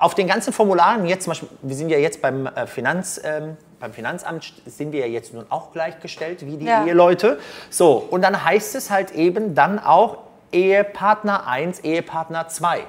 auf 0.00 0.14
den 0.14 0.26
ganzen 0.26 0.52
Formularen, 0.52 1.06
jetzt 1.06 1.24
zum 1.24 1.30
Beispiel, 1.32 1.48
wir 1.62 1.76
sind 1.76 1.90
ja 1.90 1.98
jetzt 1.98 2.20
beim, 2.22 2.46
äh, 2.46 2.66
Finanz, 2.66 3.20
ähm, 3.22 3.56
beim 3.78 3.92
Finanzamt, 3.92 4.52
sind 4.66 4.92
wir 4.92 5.00
ja 5.00 5.06
jetzt 5.06 5.32
nun 5.34 5.44
auch 5.50 5.72
gleichgestellt 5.72 6.44
wie 6.44 6.56
die 6.56 6.64
Ja. 6.66 6.84
Eheleute. 6.84 7.38
So, 7.68 8.06
und 8.10 8.22
dann 8.22 8.44
heißt 8.44 8.74
es 8.74 8.90
halt 8.90 9.12
eben 9.12 9.54
dann 9.54 9.78
auch 9.78 10.18
Ehepartner 10.52 11.46
1, 11.46 11.80
Ehepartner 11.80 12.48
2. 12.48 12.80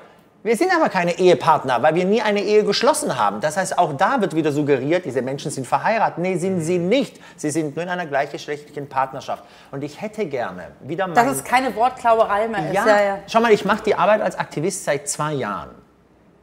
Wir 0.44 0.58
sind 0.58 0.74
aber 0.76 0.90
keine 0.90 1.20
Ehepartner, 1.20 1.84
weil 1.84 1.94
wir 1.94 2.06
nie 2.06 2.22
eine 2.22 2.42
Ehe 2.42 2.64
geschlossen 2.64 3.16
haben. 3.20 3.42
Das 3.42 3.58
heißt, 3.58 3.78
auch 3.78 3.94
da 3.94 4.22
wird 4.22 4.36
wieder 4.36 4.52
suggeriert, 4.52 5.06
diese 5.06 5.22
Menschen 5.22 5.52
sind 5.52 5.68
verheiratet. 5.68 6.18
Nee, 6.18 6.38
sind 6.38 6.62
sie 6.62 6.80
nicht. 6.80 7.20
Sie 7.36 7.52
sind 7.52 7.76
nur 7.76 7.84
in 7.84 7.90
einer 7.92 8.08
gleichgeschlechtlichen 8.08 8.90
Partnerschaft. 8.90 9.44
Und 9.70 9.84
ich 9.84 10.02
hätte 10.02 10.26
gerne 10.26 10.70
wieder 10.80 11.06
mal. 11.06 11.14
Dass 11.14 11.28
es 11.28 11.44
keine 11.44 11.76
Wortklauberei 11.76 12.48
mehr 12.48 12.70
ist. 12.70 12.74
Ja, 12.74 12.88
Ja, 12.88 13.04
ja. 13.04 13.18
schau 13.28 13.42
mal, 13.42 13.52
ich 13.52 13.66
mache 13.66 13.84
die 13.84 13.94
Arbeit 13.94 14.22
als 14.22 14.36
Aktivist 14.40 14.84
seit 14.86 15.08
zwei 15.08 15.34
Jahren. 15.34 15.81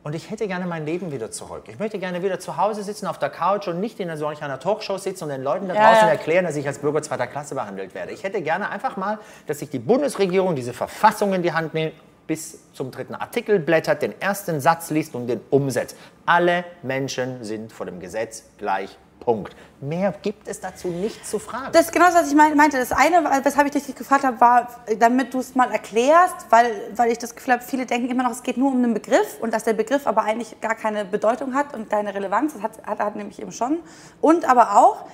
Und 0.08 0.14
ich 0.14 0.30
hätte 0.30 0.48
gerne 0.48 0.64
mein 0.64 0.86
Leben 0.86 1.12
wieder 1.12 1.30
zurück. 1.30 1.64
Ich 1.68 1.78
möchte 1.78 1.98
gerne 1.98 2.22
wieder 2.22 2.40
zu 2.40 2.56
Hause 2.56 2.82
sitzen 2.82 3.06
auf 3.06 3.18
der 3.18 3.28
Couch 3.28 3.68
und 3.68 3.78
nicht 3.78 4.00
in 4.00 4.16
solch 4.16 4.42
einer 4.42 4.58
Talkshow 4.58 4.96
sitzen 4.96 5.24
und 5.24 5.28
den 5.28 5.42
Leuten 5.42 5.68
da 5.68 5.74
draußen 5.74 6.06
ja. 6.06 6.08
erklären, 6.08 6.46
dass 6.46 6.56
ich 6.56 6.66
als 6.66 6.78
Bürger 6.78 7.02
zweiter 7.02 7.26
Klasse 7.26 7.54
behandelt 7.54 7.94
werde. 7.94 8.12
Ich 8.12 8.22
hätte 8.22 8.40
gerne 8.40 8.70
einfach 8.70 8.96
mal, 8.96 9.18
dass 9.46 9.58
sich 9.58 9.68
die 9.68 9.78
Bundesregierung 9.78 10.56
diese 10.56 10.72
Verfassung 10.72 11.34
in 11.34 11.42
die 11.42 11.52
Hand 11.52 11.74
nimmt, 11.74 11.92
bis 12.26 12.72
zum 12.72 12.90
dritten 12.90 13.16
Artikel 13.16 13.58
blättert, 13.58 14.00
den 14.00 14.18
ersten 14.18 14.62
Satz 14.62 14.88
liest 14.88 15.14
und 15.14 15.26
den 15.26 15.42
umsetzt. 15.50 15.94
Alle 16.24 16.64
Menschen 16.82 17.44
sind 17.44 17.70
vor 17.70 17.84
dem 17.84 18.00
Gesetz 18.00 18.44
gleich. 18.56 18.96
Punkt. 19.20 19.54
Mehr 19.80 20.12
gibt 20.22 20.48
es 20.48 20.60
dazu 20.60 20.88
nicht 20.88 21.26
zu 21.26 21.38
fragen. 21.38 21.72
Das 21.72 21.86
ist 21.86 21.92
genau 21.92 22.06
das, 22.06 22.14
was 22.16 22.28
ich 22.28 22.34
mein- 22.34 22.56
meinte. 22.56 22.78
Das 22.78 22.92
eine, 22.92 23.22
weshalb 23.44 23.66
ich 23.74 23.84
dich 23.84 23.94
gefragt 23.94 24.24
habe, 24.24 24.40
war, 24.40 24.68
damit 24.98 25.34
du 25.34 25.38
es 25.38 25.54
mal 25.54 25.70
erklärst, 25.70 26.46
weil, 26.50 26.72
weil 26.96 27.12
ich 27.12 27.18
das 27.18 27.34
Gefühl 27.34 27.54
habe, 27.54 27.62
viele 27.62 27.86
denken 27.86 28.08
immer 28.10 28.22
noch, 28.24 28.32
es 28.32 28.42
geht 28.42 28.56
nur 28.56 28.70
um 28.70 28.78
einen 28.78 28.94
Begriff 28.94 29.38
und 29.40 29.52
dass 29.52 29.64
der 29.64 29.74
Begriff 29.74 30.06
aber 30.06 30.22
eigentlich 30.22 30.60
gar 30.60 30.74
keine 30.74 31.04
Bedeutung 31.04 31.54
hat 31.54 31.74
und 31.74 31.88
keine 31.90 32.14
Relevanz. 32.14 32.54
Das 32.54 32.62
hat, 32.62 32.72
hat, 32.86 32.98
hat 32.98 33.16
nämlich 33.16 33.40
eben 33.40 33.52
schon. 33.52 33.78
Und 34.20 34.48
aber 34.48 34.76
auch, 34.76 35.04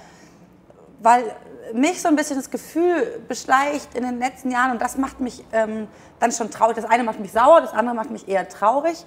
weil 1.00 1.34
mich 1.72 2.00
so 2.02 2.08
ein 2.08 2.16
bisschen 2.16 2.36
das 2.36 2.50
Gefühl 2.50 3.22
beschleicht 3.26 3.94
in 3.94 4.02
den 4.04 4.18
letzten 4.18 4.50
Jahren, 4.50 4.72
und 4.72 4.82
das 4.82 4.96
macht 4.98 5.20
mich 5.20 5.44
ähm, 5.52 5.88
dann 6.20 6.30
schon 6.30 6.50
traurig. 6.50 6.76
Das 6.76 6.84
eine 6.84 7.04
macht 7.04 7.20
mich 7.20 7.32
sauer, 7.32 7.60
das 7.62 7.72
andere 7.72 7.96
macht 7.96 8.10
mich 8.10 8.28
eher 8.28 8.48
traurig, 8.48 9.04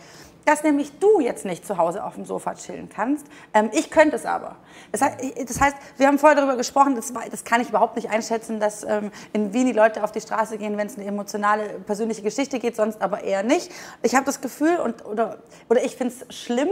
dass 0.48 0.64
nämlich 0.64 0.98
du 1.00 1.20
jetzt 1.20 1.44
nicht 1.44 1.68
zu 1.68 1.78
Hause 1.78 2.06
auf 2.06 2.16
dem 2.16 2.24
Sofa 2.24 2.56
chillen 2.56 2.88
kannst. 2.88 3.28
Ähm, 3.54 3.70
ich 3.74 3.92
könnte 3.92 4.16
es 4.16 4.26
aber. 4.26 4.56
Das 4.94 5.02
heißt, 5.02 5.76
wir 5.98 6.08
haben 6.08 6.18
vorher 6.18 6.38
darüber 6.38 6.56
gesprochen, 6.56 6.96
das, 6.96 7.12
das 7.30 7.44
kann 7.44 7.60
ich 7.60 7.68
überhaupt 7.68 7.98
nicht 7.98 8.10
einschätzen, 8.10 8.62
dass 8.62 8.86
ähm, 8.86 9.12
in 9.34 9.52
Wien 9.54 9.68
die 9.68 9.74
Leute 9.74 10.06
auf 10.06 10.14
die 10.14 10.22
Straße 10.22 10.58
gehen, 10.58 10.78
wenn 10.78 10.88
es 10.88 10.96
eine 10.96 11.06
emotionale, 11.06 11.66
persönliche 11.86 12.22
Geschichte 12.22 12.60
geht, 12.60 12.78
sonst 12.78 13.02
aber 13.02 13.26
eher 13.26 13.44
nicht. 13.44 13.70
Ich 14.04 14.16
habe 14.16 14.26
das 14.26 14.40
Gefühl, 14.40 14.78
und, 14.78 15.06
oder, 15.06 15.40
oder 15.68 15.84
ich 15.84 15.98
finde 15.98 16.14
es 16.14 16.34
schlimm, 16.34 16.70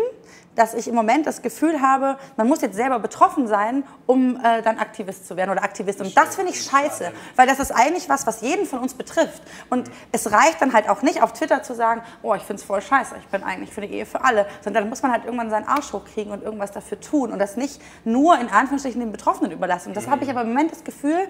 dass 0.55 0.73
ich 0.73 0.87
im 0.87 0.95
Moment 0.95 1.27
das 1.27 1.41
Gefühl 1.41 1.81
habe, 1.81 2.17
man 2.37 2.47
muss 2.47 2.61
jetzt 2.61 2.75
selber 2.75 2.99
betroffen 2.99 3.47
sein, 3.47 3.83
um 4.05 4.37
äh, 4.37 4.61
dann 4.61 4.79
Aktivist 4.79 5.27
zu 5.27 5.35
werden 5.37 5.51
oder 5.51 5.63
Aktivist. 5.63 6.01
Und 6.01 6.15
das 6.15 6.35
finde 6.35 6.51
ich 6.51 6.63
scheiße, 6.63 7.11
weil 7.35 7.47
das 7.47 7.59
ist 7.59 7.71
eigentlich 7.71 8.09
was, 8.09 8.25
was 8.25 8.41
jeden 8.41 8.65
von 8.65 8.79
uns 8.79 8.93
betrifft. 8.93 9.41
Und 9.69 9.89
es 10.11 10.31
reicht 10.31 10.61
dann 10.61 10.73
halt 10.73 10.89
auch 10.89 11.01
nicht, 11.01 11.21
auf 11.21 11.33
Twitter 11.33 11.63
zu 11.63 11.75
sagen, 11.75 12.01
oh, 12.23 12.33
ich 12.33 12.43
finde 12.43 12.61
es 12.61 12.63
voll 12.63 12.81
scheiße, 12.81 13.15
ich 13.19 13.27
bin 13.27 13.43
eigentlich 13.43 13.73
für 13.73 13.81
eine 13.81 13.91
Ehe 13.91 14.05
für 14.05 14.23
alle, 14.23 14.47
sondern 14.63 14.83
dann 14.83 14.89
muss 14.89 15.01
man 15.01 15.11
halt 15.11 15.25
irgendwann 15.25 15.49
seinen 15.49 15.67
Arsch 15.67 15.91
hochkriegen 15.93 16.31
und 16.31 16.43
irgendwas 16.43 16.71
dafür 16.71 16.99
tun 16.99 17.31
und 17.31 17.39
das 17.39 17.57
nicht 17.57 17.81
nur 18.03 18.37
in 18.39 18.49
Anführungsstrichen 18.49 18.99
den 18.99 19.11
Betroffenen 19.11 19.51
überlassen. 19.51 19.89
Und 19.89 19.97
das 19.97 20.07
habe 20.07 20.23
ich 20.23 20.29
aber 20.29 20.41
im 20.41 20.49
Moment 20.49 20.71
das 20.71 20.83
Gefühl, 20.83 21.27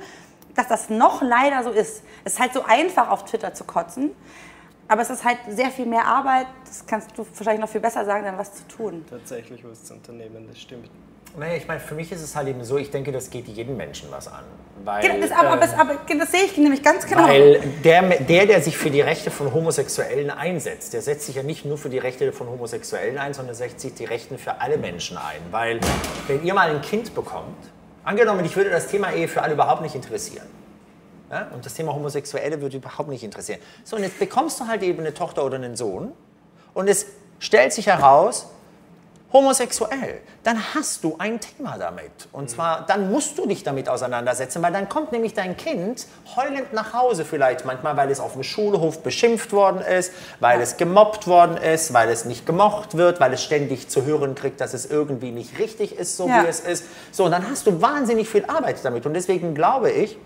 dass 0.56 0.68
das 0.68 0.90
noch 0.90 1.22
leider 1.22 1.64
so 1.64 1.72
ist. 1.72 2.04
Es 2.24 2.34
ist 2.34 2.40
halt 2.40 2.54
so 2.54 2.64
einfach, 2.64 3.10
auf 3.10 3.26
Twitter 3.26 3.54
zu 3.54 3.66
kotzen. 3.66 4.12
Aber 4.88 5.02
es 5.02 5.10
ist 5.10 5.24
halt 5.24 5.40
sehr 5.50 5.72
viel 5.72 5.86
mehr 5.86 6.06
Arbeit, 6.06 6.48
das 6.66 6.86
kannst 6.86 7.18
du 7.18 7.26
wahrscheinlich 7.34 7.62
noch 7.62 7.70
viel 7.70 7.82
besser 7.82 8.06
sagen, 8.06 8.24
dann 8.24 8.38
was 8.38 8.54
zu 8.54 8.68
tun. 8.68 9.04
Tatsächlich 9.10 9.64
was 9.66 9.84
zu 9.84 9.94
unternehmen, 9.94 10.46
das 10.48 10.60
stimmt. 10.60 10.90
Naja, 11.38 11.56
ich 11.56 11.68
meine, 11.68 11.82
für 11.82 11.96
mich 11.96 12.12
ist 12.12 12.22
es 12.22 12.36
halt 12.36 12.48
eben 12.48 12.64
so, 12.64 12.78
ich 12.78 12.92
denke, 12.92 13.12
das 13.12 13.30
geht 13.30 13.48
jedem 13.48 13.76
Menschen 13.76 14.10
was 14.10 14.28
an. 14.28 14.44
Weil, 14.86 15.02
Genau, 15.02 15.20
das, 15.20 15.32
aber, 15.32 15.48
ähm, 15.48 15.54
aber, 15.54 15.62
das, 15.62 15.74
aber 15.74 16.00
das 16.18 16.32
sehe 16.32 16.44
ich 16.44 16.58
nämlich 16.58 16.82
ganz 16.82 17.06
genau. 17.06 17.28
Weil 17.28 17.60
der, 17.84 18.04
der, 18.20 18.46
der 18.46 18.62
sich 18.62 18.78
für 18.78 18.90
die 18.90 19.02
Rechte 19.02 19.32
von 19.32 19.54
Homosexuellen 19.54 20.30
einsetzt, 20.30 20.94
der 20.94 21.02
setzt 21.02 21.26
sich 21.26 21.36
ja 21.36 21.44
nicht 21.44 21.66
nur 21.66 21.78
für 21.78 21.90
die 21.90 21.98
Rechte 21.98 22.32
von 22.32 22.48
Homosexuellen 22.48 23.18
ein, 23.18 23.34
sondern 23.34 23.56
setzt 23.56 23.82
sich 23.82 23.94
die 23.96 24.06
Rechte 24.06 24.38
für 24.38 24.62
alle 24.62 24.78
Menschen 24.78 25.18
ein. 25.18 25.42
Weil, 25.52 25.80
wenn 26.28 26.44
ihr 26.46 26.54
mal 26.54 26.70
ein 26.70 26.82
Kind 26.82 27.14
bekommt, 27.14 27.58
angenommen, 28.06 28.46
ich 28.46 28.56
würde 28.56 28.70
das 28.70 28.88
Thema 28.88 29.12
Ehe 29.12 29.28
für 29.28 29.42
alle 29.42 29.54
überhaupt 29.56 29.82
nicht 29.82 29.96
interessieren. 29.96 30.46
Ja? 31.36 31.48
Und 31.54 31.66
das 31.66 31.74
Thema 31.74 31.94
Homosexuelle 31.94 32.62
würde 32.62 32.78
überhaupt 32.78 33.10
nicht 33.10 33.24
interessieren. 33.24 33.60
So, 33.84 33.96
und 33.96 34.04
jetzt 34.04 34.20
bekommst 34.20 34.60
du 34.60 34.68
halt 34.68 34.84
eben 34.84 35.00
eine 35.00 35.14
Tochter 35.14 35.44
oder 35.44 35.56
einen 35.56 35.76
Sohn 35.76 36.12
und 36.74 36.88
es 36.88 37.06
stellt 37.40 37.74
sich 37.74 37.88
heraus, 37.88 38.48
homosexuell, 39.34 40.22
dann 40.46 40.58
hast 40.74 41.04
du 41.04 41.16
ein 41.18 41.42
Thema 41.42 41.78
damit. 41.78 42.12
Und 42.32 42.50
zwar, 42.50 42.86
dann 42.86 43.12
musst 43.12 43.38
du 43.38 43.46
dich 43.46 43.64
damit 43.64 43.90
auseinandersetzen, 43.90 44.62
weil 44.62 44.72
dann 44.72 44.88
kommt 44.88 45.12
nämlich 45.12 45.34
dein 45.34 45.58
Kind 45.58 46.06
heulend 46.38 46.72
nach 46.72 46.94
Hause 46.94 47.26
vielleicht 47.26 47.66
manchmal, 47.66 47.98
weil 47.98 48.10
es 48.10 48.22
auf 48.22 48.34
dem 48.34 48.44
Schulhof 48.44 49.04
beschimpft 49.04 49.52
worden 49.52 49.82
ist, 49.82 50.14
weil 50.40 50.62
es 50.62 50.78
gemobbt 50.78 51.28
worden 51.28 51.58
ist, 51.58 51.92
weil 51.94 52.08
es 52.10 52.24
nicht 52.24 52.46
gemocht 52.46 52.96
wird, 52.96 53.20
weil 53.20 53.34
es 53.34 53.44
ständig 53.44 53.90
zu 53.90 54.06
hören 54.06 54.36
kriegt, 54.36 54.62
dass 54.62 54.74
es 54.74 54.86
irgendwie 54.86 55.32
nicht 55.32 55.60
richtig 55.60 55.98
ist, 55.98 56.16
so 56.16 56.30
Ja. 56.30 56.44
wie 56.44 56.48
es 56.48 56.62
ist. 56.62 56.86
So, 57.12 57.26
und 57.26 57.32
dann 57.32 57.50
hast 57.50 57.68
du 57.68 57.82
wahnsinnig 57.82 58.30
viel 58.30 58.46
Arbeit 58.46 58.78
damit. 58.84 59.06
Und 59.06 59.16
deswegen 59.16 59.54
glaube 59.54 59.92
ich, 59.92 60.18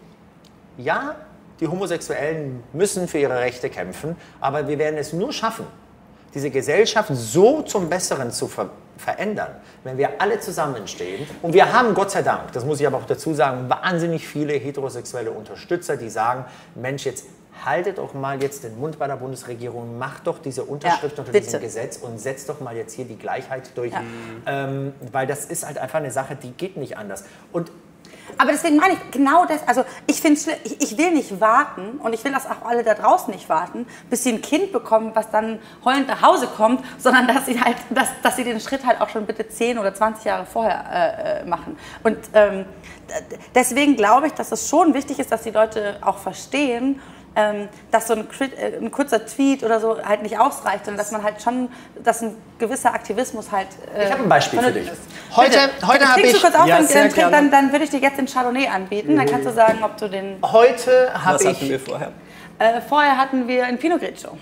ja, 0.77 1.15
die 1.59 1.67
Homosexuellen 1.67 2.63
müssen 2.73 3.07
für 3.07 3.17
ihre 3.17 3.37
Rechte 3.39 3.69
kämpfen, 3.69 4.15
aber 4.39 4.67
wir 4.67 4.77
werden 4.79 4.97
es 4.97 5.13
nur 5.13 5.33
schaffen, 5.33 5.65
diese 6.33 6.49
Gesellschaft 6.49 7.09
so 7.13 7.61
zum 7.63 7.89
Besseren 7.89 8.31
zu 8.31 8.47
ver 8.47 8.69
verändern, 8.97 9.51
wenn 9.85 9.97
wir 9.97 10.21
alle 10.21 10.41
zusammenstehen. 10.41 11.25
Und 11.41 11.53
wir 11.53 11.71
haben, 11.71 11.93
Gott 11.93 12.11
sei 12.11 12.21
Dank, 12.21 12.51
das 12.51 12.65
muss 12.65 12.81
ich 12.81 12.85
aber 12.85 12.97
auch 12.97 13.05
dazu 13.05 13.33
sagen, 13.33 13.69
wahnsinnig 13.69 14.27
viele 14.27 14.51
heterosexuelle 14.51 15.31
Unterstützer, 15.31 15.95
die 15.95 16.09
sagen, 16.09 16.43
Mensch, 16.75 17.05
jetzt 17.05 17.23
haltet 17.65 17.97
doch 17.97 18.13
mal 18.13 18.41
jetzt 18.43 18.65
den 18.65 18.77
Mund 18.77 18.99
bei 18.99 19.07
der 19.07 19.15
Bundesregierung, 19.15 19.97
macht 19.97 20.27
doch 20.27 20.39
diese 20.39 20.65
Unterschrift 20.65 21.17
Ja, 21.17 21.21
unter 21.21 21.31
bitte. 21.31 21.45
diesem 21.45 21.61
Gesetz 21.61 21.95
und 21.95 22.19
setzt 22.19 22.49
doch 22.49 22.59
mal 22.59 22.75
jetzt 22.75 22.93
hier 22.93 23.05
die 23.05 23.17
Gleichheit 23.17 23.71
durch. 23.75 23.93
Ähm, 24.45 24.93
weil 25.13 25.27
das 25.27 25.45
ist 25.45 25.65
halt 25.65 25.77
einfach 25.77 25.99
eine 25.99 26.11
Sache, 26.11 26.35
die 26.35 26.51
geht 26.51 26.75
nicht 26.75 26.97
anders. 26.97 27.23
Und 27.53 27.71
Aber 28.39 28.53
deswegen 28.53 28.77
meine 28.77 28.93
ich 28.93 29.11
genau 29.11 29.45
das. 29.45 29.67
Also 29.67 29.83
ich 30.07 30.21
finde, 30.21 30.39
ich, 30.63 30.81
ich 30.81 30.97
will 30.97 31.11
nicht 31.11 31.41
warten 31.41 31.99
und 32.01 32.13
ich 32.13 32.23
will, 32.23 32.31
dass 32.31 32.45
auch 32.45 32.65
alle 32.65 32.85
da 32.85 32.93
draußen 32.93 33.33
nicht 33.33 33.49
warten, 33.49 33.85
bis 34.09 34.23
sie 34.23 34.31
ein 34.31 34.41
Kind 34.41 34.71
bekommen, 34.71 35.11
was 35.13 35.29
dann 35.29 35.59
heulend 35.83 36.07
nach 36.07 36.21
Hause 36.21 36.47
kommt, 36.47 36.81
sondern 36.97 37.27
dass 37.27 37.47
sie 37.47 37.59
halt, 37.59 37.75
dass, 37.89 38.07
dass 38.23 38.37
sie 38.37 38.45
den 38.45 38.61
Schritt 38.61 38.85
halt 38.85 39.01
auch 39.01 39.09
schon 39.09 39.25
bitte 39.25 39.49
10 39.49 39.77
oder 39.77 39.93
20 39.93 40.23
Jahre 40.23 40.45
vorher 40.45 41.41
äh, 41.43 41.45
machen. 41.49 41.77
Und 42.01 42.17
ähm, 42.33 42.63
deswegen 43.53 43.97
glaube 43.97 44.27
ich, 44.27 44.33
dass 44.33 44.53
es 44.53 44.69
schon 44.69 44.93
wichtig 44.93 45.19
ist, 45.19 45.33
dass 45.33 45.43
die 45.43 45.51
Leute 45.51 45.97
auch 45.99 46.19
verstehen, 46.19 47.01
dass 47.91 48.07
so 48.07 48.13
ein, 48.15 48.27
äh, 48.39 48.77
ein 48.81 48.91
kurzer 48.91 49.25
Tweet 49.25 49.63
oder 49.63 49.79
so 49.79 49.97
halt 50.03 50.23
nicht 50.23 50.37
ausreicht, 50.39 50.85
sondern 50.85 50.97
dass 50.97 51.11
man 51.11 51.23
halt 51.23 51.41
schon, 51.41 51.69
dass 52.03 52.21
ein 52.21 52.35
gewisser 52.57 52.93
Aktivismus 52.93 53.51
halt. 53.51 53.67
Äh, 53.95 54.05
Ich 54.05 54.11
habe 54.11 54.23
ein 54.23 54.29
Beispiel 54.29 54.59
für 54.59 54.71
dich. 54.71 54.91
ist. 54.91 55.01
Heute, 55.35 55.51
Bitte. 55.51 55.87
heute 55.87 56.07
habe 56.09 56.21
ich, 56.21 56.33
du 56.33 56.39
kurz 56.41 56.55
auf, 56.55 56.65
Ja, 56.67 56.77
dann, 56.77 56.87
dann, 56.87 57.09
trink, 57.11 57.31
dann, 57.31 57.51
dann 57.51 57.71
würde 57.71 57.83
ich 57.85 57.91
dir 57.91 57.99
jetzt 57.99 58.17
den 58.17 58.25
Chardonnay 58.27 58.67
anbieten. 58.67 59.15
Dann 59.15 59.25
kannst 59.25 59.47
du 59.47 59.53
sagen, 59.53 59.79
ob 59.83 59.95
du 59.97 60.09
den. 60.09 60.37
heute 60.43 61.11
habe 61.13 61.35
Was 61.35 61.45
hatten 61.45 61.57
ich. 61.63 61.69
wir 61.69 61.79
vorher? 61.79 62.11
Äh, 62.57 62.81
vorher 62.81 63.15
hatten 63.17 63.47
wir 63.47 63.63
einen 63.65 63.77
Pinot 63.77 63.99
Grigio. 64.01 64.37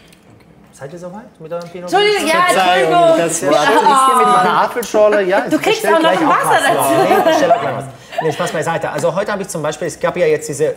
Seid 0.71 0.93
ihr 0.93 0.99
soweit 0.99 1.39
mit 1.39 1.51
eurem 1.51 1.69
Pinot? 1.69 1.91
Entschuldigung, 1.91 2.27
ja, 2.27 2.45
Entschuldigung. 2.49 3.17
das 3.17 3.41
Ich 3.43 3.49
war 3.49 3.63
stehe 3.63 3.79
hier 4.07 4.15
mit 4.17 4.25
meiner 4.27 4.61
Apfelschorle. 4.61 5.21
Ja, 5.23 5.41
Du 5.41 5.55
ich 5.55 5.61
kriegst 5.61 5.87
auch 5.87 5.99
noch 5.99 6.09
ein 6.09 6.27
Wasser 6.27 6.49
was. 6.51 6.63
dazu. 6.63 6.93
Nee, 7.03 7.15
ich 7.17 7.23
bestell 7.25 7.51
auch 7.51 7.59
gleich 7.61 7.75
was. 7.77 7.85
Nee, 8.21 8.31
Spaß 8.31 8.51
beiseite. 8.51 8.89
Also 8.89 9.13
heute 9.15 9.31
habe 9.31 9.41
ich 9.41 9.47
zum 9.49 9.61
Beispiel, 9.63 9.87
es 9.87 9.99
gab 9.99 10.15
ja 10.17 10.25
jetzt 10.27 10.47
diese, 10.49 10.75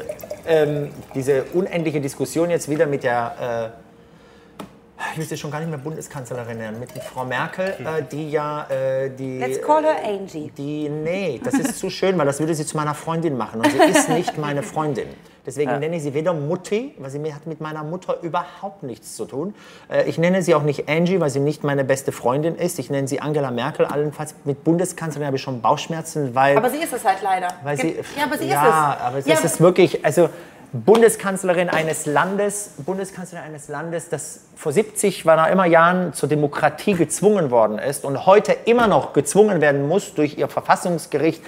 ähm, 0.51 0.91
diese 1.15 1.45
unendliche 1.55 2.01
Diskussion 2.01 2.51
jetzt 2.51 2.69
wieder 2.69 2.87
mit 2.87 3.05
der, 3.05 3.73
äh, 4.99 5.03
ich 5.13 5.19
will 5.19 5.25
sie 5.25 5.37
schon 5.37 5.51
gar 5.51 5.61
nicht 5.61 5.71
mehr 5.71 5.79
Bundeskanzlerin 5.79 6.59
nennen, 6.59 6.81
mit 6.81 6.91
Frau 7.03 7.25
Merkel, 7.25 7.69
äh, 7.79 8.03
die 8.11 8.31
ja 8.31 8.67
äh, 8.69 9.11
die... 9.11 9.39
Let's 9.39 9.63
call 9.63 9.85
her 9.85 9.97
Angie. 10.05 10.51
Die, 10.57 10.89
nee, 10.89 11.41
das 11.43 11.55
ist 11.55 11.79
zu 11.79 11.89
schön, 11.89 12.19
weil 12.19 12.27
das 12.27 12.41
würde 12.41 12.55
sie 12.55 12.67
zu 12.67 12.77
meiner 12.77 12.95
Freundin 12.95 13.37
machen. 13.37 13.61
Und 13.61 13.71
sie 13.71 13.79
ist 13.79 14.09
nicht 14.09 14.37
meine 14.37 14.63
Freundin. 14.65 15.09
Deswegen 15.47 15.79
nenne 15.79 15.97
ich 15.97 16.03
sie 16.03 16.15
weder 16.15 16.33
Mutti, 16.33 16.95
weil 16.99 17.11
sie 17.11 17.35
hat 17.35 17.47
mit 17.47 17.61
meiner 17.61 17.83
Mutter 17.83 18.19
überhaupt 18.23 18.83
nichts 18.83 19.17
zu 19.17 19.25
tun. 19.25 19.55
Äh, 19.91 20.09
Ich 20.09 20.19
nenne 20.19 20.43
sie 20.43 20.55
auch 20.55 20.63
nicht 20.63 20.89
Angie, 20.89 21.21
weil 21.21 21.31
sie 21.31 21.41
nicht 21.41 21.65
meine 21.65 21.85
beste 21.85 22.13
Freundin 22.13 22.57
ist. 22.57 22.79
Ich 22.79 22.91
nenne 22.91 23.09
sie 23.09 23.21
Angela 23.21 23.51
Merkel. 23.51 23.87
Allenfalls 23.87 24.35
mit 24.45 24.65
Bundeskanzlerin 24.65 25.27
habe 25.27 25.37
ich 25.37 25.43
schon 25.43 25.61
Bauchschmerzen, 25.61 26.35
weil, 26.35 26.57
Aber 26.57 26.71
sie 26.71 26.79
ist 26.79 26.93
es 26.93 27.05
halt 27.05 27.23
leider. 27.23 27.49
weil 27.65 27.79
sie. 27.79 27.97
ja, 28.17 28.25
aber 28.25 28.39
sie 28.39 28.47
ja, 28.49 28.63
ist 28.63 28.69
es. 28.69 28.75
aber 29.07 29.19
es 29.19 29.27
Ja, 29.27 29.35
ist 29.35 29.45
es 29.45 29.61
wirklich. 29.61 30.05
Also 30.05 30.29
Bundeskanzlerin 30.73 31.69
eines 31.69 32.07
Landes, 32.07 32.71
Bundeskanzlerin 32.87 33.45
eines 33.45 33.69
Landes, 33.69 34.09
das 34.09 34.41
vor 34.55 34.73
70, 34.73 35.27
wann 35.27 35.41
auch 35.41 35.51
immer 35.51 35.67
Jahren 35.67 36.13
zur 36.13 36.29
Demokratie 36.29 36.95
gezwungen 36.95 37.51
worden 37.51 37.79
ist 37.79 38.05
und 38.05 38.25
heute 38.25 38.53
immer 38.67 38.87
noch 38.87 39.13
gezwungen 39.13 39.61
werden 39.61 39.89
muss 39.89 40.15
durch 40.15 40.39
ihr 40.39 40.49
Verfassungsgericht 40.49 41.43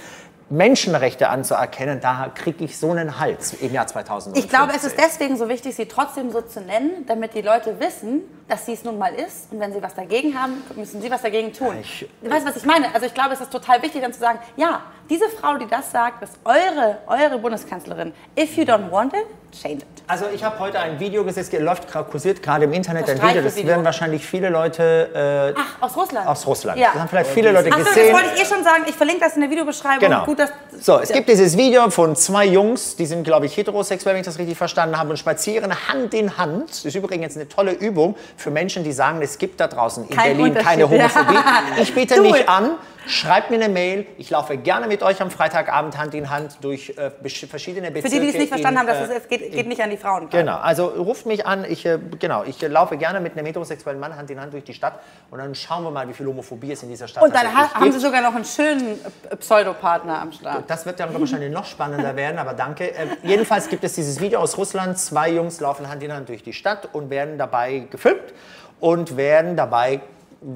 Menschenrechte 0.53 1.31
anzuerkennen, 1.31 2.01
da 2.01 2.31
kriege 2.35 2.65
ich 2.65 2.79
so 2.79 2.91
einen 2.91 3.19
Hals 3.19 3.55
im 3.55 3.73
Jahr 3.73 3.87
2015. 3.87 4.45
Ich 4.45 4.51
glaube, 4.51 4.73
es 4.77 4.85
ist 4.85 4.99
deswegen 4.99 5.37
so 5.39 5.49
wichtig, 5.49 5.75
sie 5.75 5.87
trotzdem 5.87 6.31
so 6.31 6.43
zu 6.43 6.61
nennen, 6.61 7.07
damit 7.07 7.35
die 7.35 7.41
Leute 7.41 7.81
wissen, 7.81 8.21
dass 8.49 8.67
sie 8.67 8.75
es 8.75 8.85
nun 8.85 8.99
mal 8.99 9.15
ist. 9.15 9.51
Und 9.51 9.61
wenn 9.61 9.73
sie 9.73 9.83
was 9.83 9.95
dagegen 9.95 10.39
haben, 10.41 10.63
müssen 10.77 11.01
sie 11.01 11.11
was 11.11 11.23
dagegen 11.23 11.53
tun. 11.55 11.77
ich- 11.81 12.07
du 12.23 12.31
weißt, 12.31 12.47
was 12.47 12.57
ich 12.57 12.67
meine? 12.67 12.95
Also 12.95 13.07
ich 13.07 13.15
glaube, 13.15 13.31
es 13.33 13.41
ist 13.41 13.51
total 13.51 13.83
wichtig, 13.83 14.03
dann 14.03 14.13
zu 14.13 14.21
sagen, 14.21 14.39
ja, 14.57 14.83
diese 15.09 15.29
Frau, 15.31 15.57
die 15.57 15.67
das 15.67 15.91
sagt, 15.91 16.23
ist 16.23 16.39
eure, 16.45 16.99
eure 17.07 17.39
Bundeskanzlerin. 17.39 18.13
If 18.39 18.57
you 18.57 18.65
don't 18.65 18.91
want 18.91 19.15
it, 19.15 19.27
change 19.59 19.77
it. 19.85 20.02
Also 20.07 20.27
ich 20.35 20.43
habe 20.45 20.59
heute 20.59 20.79
ein 20.79 20.99
Video 21.01 21.25
gesehen, 21.25 21.43
es 21.43 21.53
läuft 21.61 21.91
gerade, 21.91 22.11
kursiert 22.11 22.43
gerade 22.43 22.65
im 22.65 22.73
Internet 22.73 23.09
Das 23.09 23.21
ein 23.21 23.29
Video, 23.29 23.43
das 23.43 23.57
werden 23.65 23.85
wahrscheinlich 23.85 24.27
viele 24.27 24.49
Leute 24.49 25.55
Ach, 25.57 25.83
aus 25.83 25.97
Russland? 25.97 26.27
äh, 26.27 26.29
aus 26.29 26.47
Russland. 26.47 26.79
Ja. 26.79 26.91
Das 26.93 27.03
haben 27.03 27.09
vielleicht 27.09 27.31
viele 27.31 27.53
Leute 27.53 27.71
Ach 27.73 27.79
so, 27.79 27.85
das 27.85 27.95
gesehen. 27.95 28.13
wollte 28.15 28.29
ich 28.35 28.43
eh 28.43 28.45
schon 28.45 28.65
sagen. 28.65 28.85
Ich 28.87 28.95
verlinke 28.95 29.21
das 29.21 29.35
in 29.35 29.43
der 29.43 29.51
Videobeschreibung. 29.51 30.01
Genau. 30.01 30.25
Gut, 30.25 30.39
dass, 30.41 30.51
so, 30.81 30.99
es 30.99 31.13
gibt 31.13 31.29
dieses 31.29 31.57
Video 31.57 31.89
von 31.91 32.17
zwei 32.17 32.47
Jungs, 32.47 32.97
die 32.97 33.07
sind, 33.07 33.25
glaube 33.25 33.47
ich, 33.47 33.57
heterosexuell, 33.57 34.15
wenn 34.15 34.21
ich 34.21 34.27
das 34.27 34.39
richtig 34.39 34.57
verstanden 34.59 34.99
habe, 34.99 35.11
und 35.11 35.17
spazieren 35.19 35.73
Hand 35.89 36.15
in 36.15 36.37
Hand. 36.37 36.71
Das 36.71 36.85
ist 36.85 36.95
übrigens 36.95 37.37
eine 37.37 37.49
tolle 37.49 37.73
Übung 37.73 38.17
für 38.37 38.51
Menschen, 38.51 38.85
die 38.85 38.93
sagen, 38.93 39.21
es 39.23 39.39
gibt 39.39 39.61
da 39.61 39.69
draußen 39.69 40.09
in 40.09 40.11
Kein 40.15 40.37
Berlin 40.37 40.55
keine. 40.55 40.89
Homophobie. 40.91 41.37
Ich 41.81 41.95
biete 41.95 42.21
mich 42.21 42.49
an, 42.49 42.73
schreibt 43.07 43.51
mir 43.51 43.57
eine 43.57 43.69
Mail. 43.69 44.07
Ich 44.19 44.31
laufe 44.31 44.57
gerne 44.57 44.87
mit 44.87 45.03
euch 45.03 45.21
am 45.21 45.31
Freitagabend 45.31 45.97
Hand 45.99 46.15
in 46.15 46.29
Hand 46.31 46.59
durch 46.61 46.95
äh, 46.97 47.11
verschiedene 47.47 47.87
Für 47.89 47.93
Bezirke. 47.93 48.17
die, 48.17 48.21
die 48.21 48.29
es 48.29 48.39
nicht 48.39 48.49
verstanden 48.49 48.81
in, 48.81 48.89
haben, 48.89 48.99
dass 48.99 49.09
äh, 49.09 49.13
es, 49.13 49.23
es 49.23 49.29
geht, 49.29 49.53
geht 49.53 49.67
nicht 49.69 49.81
an 49.83 49.91
die 49.91 49.97
Frauen. 50.03 50.29
Genau, 50.29 50.59
also 50.59 50.87
ruft 50.87 51.25
mich 51.27 51.47
an, 51.47 51.65
ich, 51.67 51.87
äh, 51.87 51.99
genau, 52.19 52.45
ich 52.45 52.63
äh, 52.63 52.67
laufe 52.67 52.97
gerne 52.97 53.21
mit 53.21 53.37
einem 53.37 53.47
heterosexuellen 53.47 54.01
Mann 54.01 54.17
Hand 54.17 54.31
in 54.31 54.41
Hand 54.41 54.53
durch 54.53 54.65
die 54.65 54.75
Stadt 54.75 55.01
und 55.31 55.39
dann 55.39 55.55
schauen 55.55 55.85
wir 55.85 55.91
mal, 55.91 56.09
wie 56.09 56.13
viel 56.13 56.27
Homophobie 56.27 56.73
es 56.73 56.83
in 56.83 56.89
dieser 56.89 57.09
Stadt 57.09 57.23
Und 57.23 57.35
dann 57.35 57.47
ha 57.47 57.73
haben 57.73 57.85
gibt. 57.85 57.95
sie 57.95 58.01
sogar 58.01 58.21
noch 58.21 58.35
einen 58.35 58.45
schönen 58.45 58.99
äh, 59.31 59.37
Pseudopartner 59.37 60.21
am 60.21 60.33
Start. 60.33 60.65
Das 60.69 60.85
wird 60.85 61.01
dann 61.01 61.19
wahrscheinlich 61.19 61.53
noch 61.53 61.65
spannender 61.65 62.17
werden, 62.17 62.39
aber 62.39 62.53
danke. 62.53 62.95
Äh, 62.95 63.07
jedenfalls 63.23 63.69
gibt 63.69 63.85
es 63.85 63.95
dieses 63.95 64.21
Video 64.21 64.41
aus 64.41 64.59
Russland. 64.59 64.99
Zwei 64.99 65.31
Jungs 65.31 65.61
laufen 65.61 65.89
Hand 65.89 66.03
in 66.03 66.13
Hand 66.13 66.29
durch 66.29 66.43
die 66.43 66.53
Stadt 66.53 66.89
und 66.93 67.09
werden 67.09 67.39
dabei 67.39 67.87
gefilmt 67.91 68.35
und 68.81 69.17
werden 69.17 69.57
dabei 69.57 70.01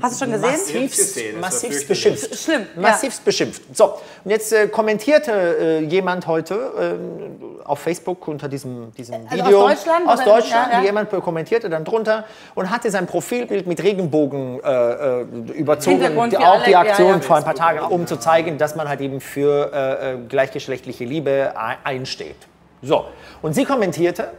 Hast 0.02 0.20
du 0.20 0.24
schon 0.24 0.32
gesehen? 0.32 0.50
massivst, 0.50 0.98
gesehen, 0.98 1.40
massivst 1.40 1.88
beschimpft. 1.88 2.36
Schlimm, 2.36 2.66
ja. 2.74 2.82
Massivst 2.82 3.24
beschimpft. 3.24 3.62
So, 3.72 3.94
und 4.24 4.30
jetzt 4.30 4.52
äh, 4.52 4.66
kommentierte 4.66 5.30
äh, 5.32 5.78
jemand 5.84 6.26
heute 6.26 6.72
ähm, 6.78 7.58
auf 7.64 7.78
Facebook 7.78 8.26
unter 8.26 8.48
diesem, 8.48 8.92
diesem 8.94 9.14
Also 9.28 9.42
aus 9.42 9.46
Video. 9.46 9.68
Deutschland, 9.68 10.08
Aus? 10.08 10.24
Deutschland. 10.24 10.72
Ja, 10.72 10.78
ja. 10.78 10.84
Jemand 10.84 11.10
kommentierte 11.10 11.70
dann 11.70 11.84
drunter 11.84 12.24
und 12.54 12.70
hatte 12.70 12.90
sein 12.90 13.06
Profilbild 13.06 13.66
mit 13.66 13.82
Regenbogen 13.82 14.60
äh, 14.62 15.20
äh, 15.22 15.26
überzogen. 15.54 16.04
Auch 16.18 16.22
alle, 16.22 16.64
die 16.64 16.70
ja, 16.72 16.80
Aktion 16.80 17.08
ja. 17.08 17.20
vor 17.20 17.36
ein 17.36 17.44
paar 17.44 17.54
Tagen, 17.54 17.78
um 17.80 18.06
zu 18.06 18.16
zeigen, 18.16 18.58
dass 18.58 18.74
man 18.74 18.88
halt 18.88 19.00
eben 19.00 19.20
für 19.20 19.70
äh, 19.72 20.14
äh, 20.14 20.18
gleichgeschlechtliche 20.28 21.04
Liebe 21.04 21.52
ei- 21.56 21.76
einsteht. 21.84 22.36
So, 22.82 23.04
und 23.42 23.54
sie 23.54 23.64
kommentierte 23.64 24.30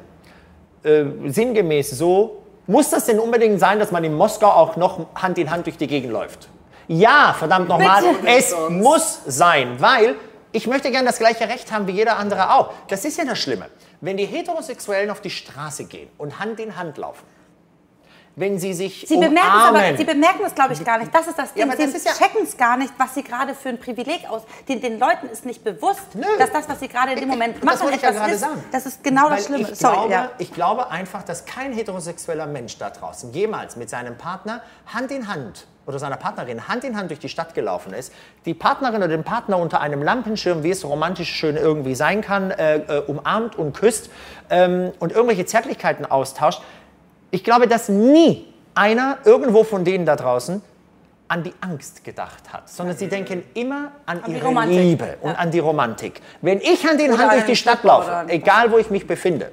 äh, 0.84 1.06
sinngemäß 1.28 1.92
so, 1.92 2.44
muss 2.68 2.90
das 2.90 3.06
denn 3.06 3.20
unbedingt 3.20 3.60
sein, 3.60 3.80
dass 3.80 3.92
man 3.92 4.04
in 4.04 4.14
Moskau 4.14 4.48
auch 4.48 4.76
noch 4.76 5.08
Hand 5.16 5.38
in 5.38 5.50
Hand 5.50 5.66
durch 5.66 5.78
die 5.78 5.88
Gegend 5.88 6.12
läuft? 6.12 6.50
Ja, 6.88 7.36
verdammt 7.38 7.68
nochmal, 7.68 8.04
es 8.26 8.56
muss 8.70 9.22
sein, 9.26 9.76
weil 9.80 10.16
ich 10.52 10.68
möchte 10.68 10.92
gern 10.92 11.06
das 11.06 11.20
gleiche 11.20 11.50
Recht 11.50 11.72
haben 11.72 11.88
wie 11.88 11.92
jeder 11.92 12.18
andere 12.18 12.54
auch. 12.54 12.72
Das 12.88 13.04
ist 13.04 13.18
ja 13.18 13.26
das 13.26 13.40
Schlimme. 13.40 13.70
Wenn 14.00 14.16
die 14.16 14.26
Heterosexuellen 14.26 15.10
auf 15.10 15.22
die 15.22 15.30
Straße 15.30 15.86
gehen 15.86 16.10
und 16.18 16.40
Hand 16.40 16.60
in 16.60 16.78
Hand 16.78 16.98
laufen, 16.98 17.26
wenn 18.40 18.60
sie 18.60 18.72
sich 18.74 19.04
Sie 19.08 19.16
bemerken 19.18 19.36
es 19.48 19.54
umarmen, 19.70 19.82
aber, 19.84 19.98
Sie 19.98 20.04
bemerken 20.04 20.44
es, 20.46 20.54
glaube 20.54 20.74
ich, 20.74 20.86
gar 20.86 21.00
nicht. 21.00 21.14
Das 21.14 21.26
ist 21.28 21.38
das 21.40 21.50
Ja, 21.56 21.66
Ding. 21.66 21.74
aber 21.74 21.84
das 21.84 21.92
sie 22.02 22.08
ja- 22.08 22.14
checken 22.14 22.44
es 22.44 22.56
gar 22.56 22.78
nicht, 22.78 22.94
was 22.98 23.16
sie 23.16 23.24
gerade 23.24 23.56
für 23.56 23.70
ein 23.70 23.80
Privileg 23.80 24.30
aus. 24.30 24.44
Den, 24.70 24.80
den 24.80 25.00
Leuten 25.00 25.28
ist 25.28 25.44
nicht 25.46 25.64
bewusst, 25.64 26.04
dass 26.38 26.52
das, 26.52 26.70
was 26.70 26.80
sie 26.80 26.88
gerade 26.88 27.14
in 27.14 27.20
dem 27.20 27.30
Moment 27.30 27.58
Das 27.58 27.64
machen, 27.64 27.90
ja 27.90 27.96
etwas 27.96 28.16
gerade 28.16 28.32
ist. 28.34 28.40
sagen. 28.42 28.64
Das 28.72 28.86
ist 28.86 29.04
genau 29.04 29.24
das 29.30 29.32
Weil 29.50 29.58
Schlimme. 29.58 29.72
Ich 29.74 29.80
Sorry, 29.80 29.96
glaube, 29.96 30.14
ja. 30.14 30.32
ich 30.38 30.54
glaube 30.54 30.92
einfach, 30.92 31.24
dass 31.24 31.46
kein 31.46 31.74
heterosexueller 31.74 32.46
Mensch 32.46 32.78
da 32.78 32.92
draußen 32.92 33.34
jemals 33.34 33.76
mit 33.76 33.90
seinem 33.90 34.18
Partner 34.20 34.62
Hand 34.94 35.10
in 35.12 35.28
Hand 35.28 35.66
oder 35.88 35.98
seiner 36.00 36.18
Partnerin 36.18 36.68
Hand 36.68 36.84
in 36.84 36.96
Hand 36.98 37.10
durch 37.10 37.20
die 37.22 37.30
Stadt 37.30 37.56
gelaufen 37.56 37.94
ist, 37.94 38.12
die 38.46 38.54
Partnerin 38.54 38.98
oder 38.98 39.08
den 39.08 39.24
Partner 39.24 39.58
unter 39.58 39.80
einem 39.82 40.04
Lampenschirm, 40.04 40.62
wie 40.62 40.70
es 40.72 40.84
romantisch 40.86 41.30
schön 41.34 41.56
irgendwie 41.56 41.96
sein 41.96 42.22
kann, 42.22 42.52
äh, 42.52 42.76
äh, 42.78 43.00
umarmt 43.08 43.56
und 43.56 43.74
küsst 43.74 44.10
ähm, 44.50 44.92
und 45.00 45.14
irgendwelche 45.14 45.46
Zärtlichkeiten 45.46 46.06
austauscht. 46.06 46.62
Ich 47.32 47.44
glaube, 47.44 47.68
dass 47.68 47.90
nie 47.90 48.46
einer 48.74 49.18
irgendwo 49.26 49.64
von 49.64 49.84
denen 49.84 50.06
da 50.06 50.16
draußen 50.16 50.62
an 51.28 51.44
die 51.44 51.54
Angst 51.60 52.04
gedacht 52.04 52.54
hat, 52.54 52.70
sondern 52.70 52.96
sie 52.96 53.08
denken 53.08 53.44
immer 53.54 53.92
an, 54.06 54.22
die 54.26 54.34
ihre. 54.34 54.66
Liebe 54.66 55.18
und 55.22 55.38
an 55.38 55.52
die 55.52 55.60
Romantik. 55.60 56.22
Wenn 56.42 56.62
ich 56.62 56.86
Hand 56.88 57.02
in 57.02 57.12
Oder 57.12 57.24
Hand 57.24 57.34
durch 57.34 57.46
die 57.46 57.56
Stadt 57.56 57.84
laufe, 57.84 58.26
egal 58.28 58.72
wo 58.72 58.78
ich 58.78 58.90
mich 58.90 59.08
befinde, 59.08 59.52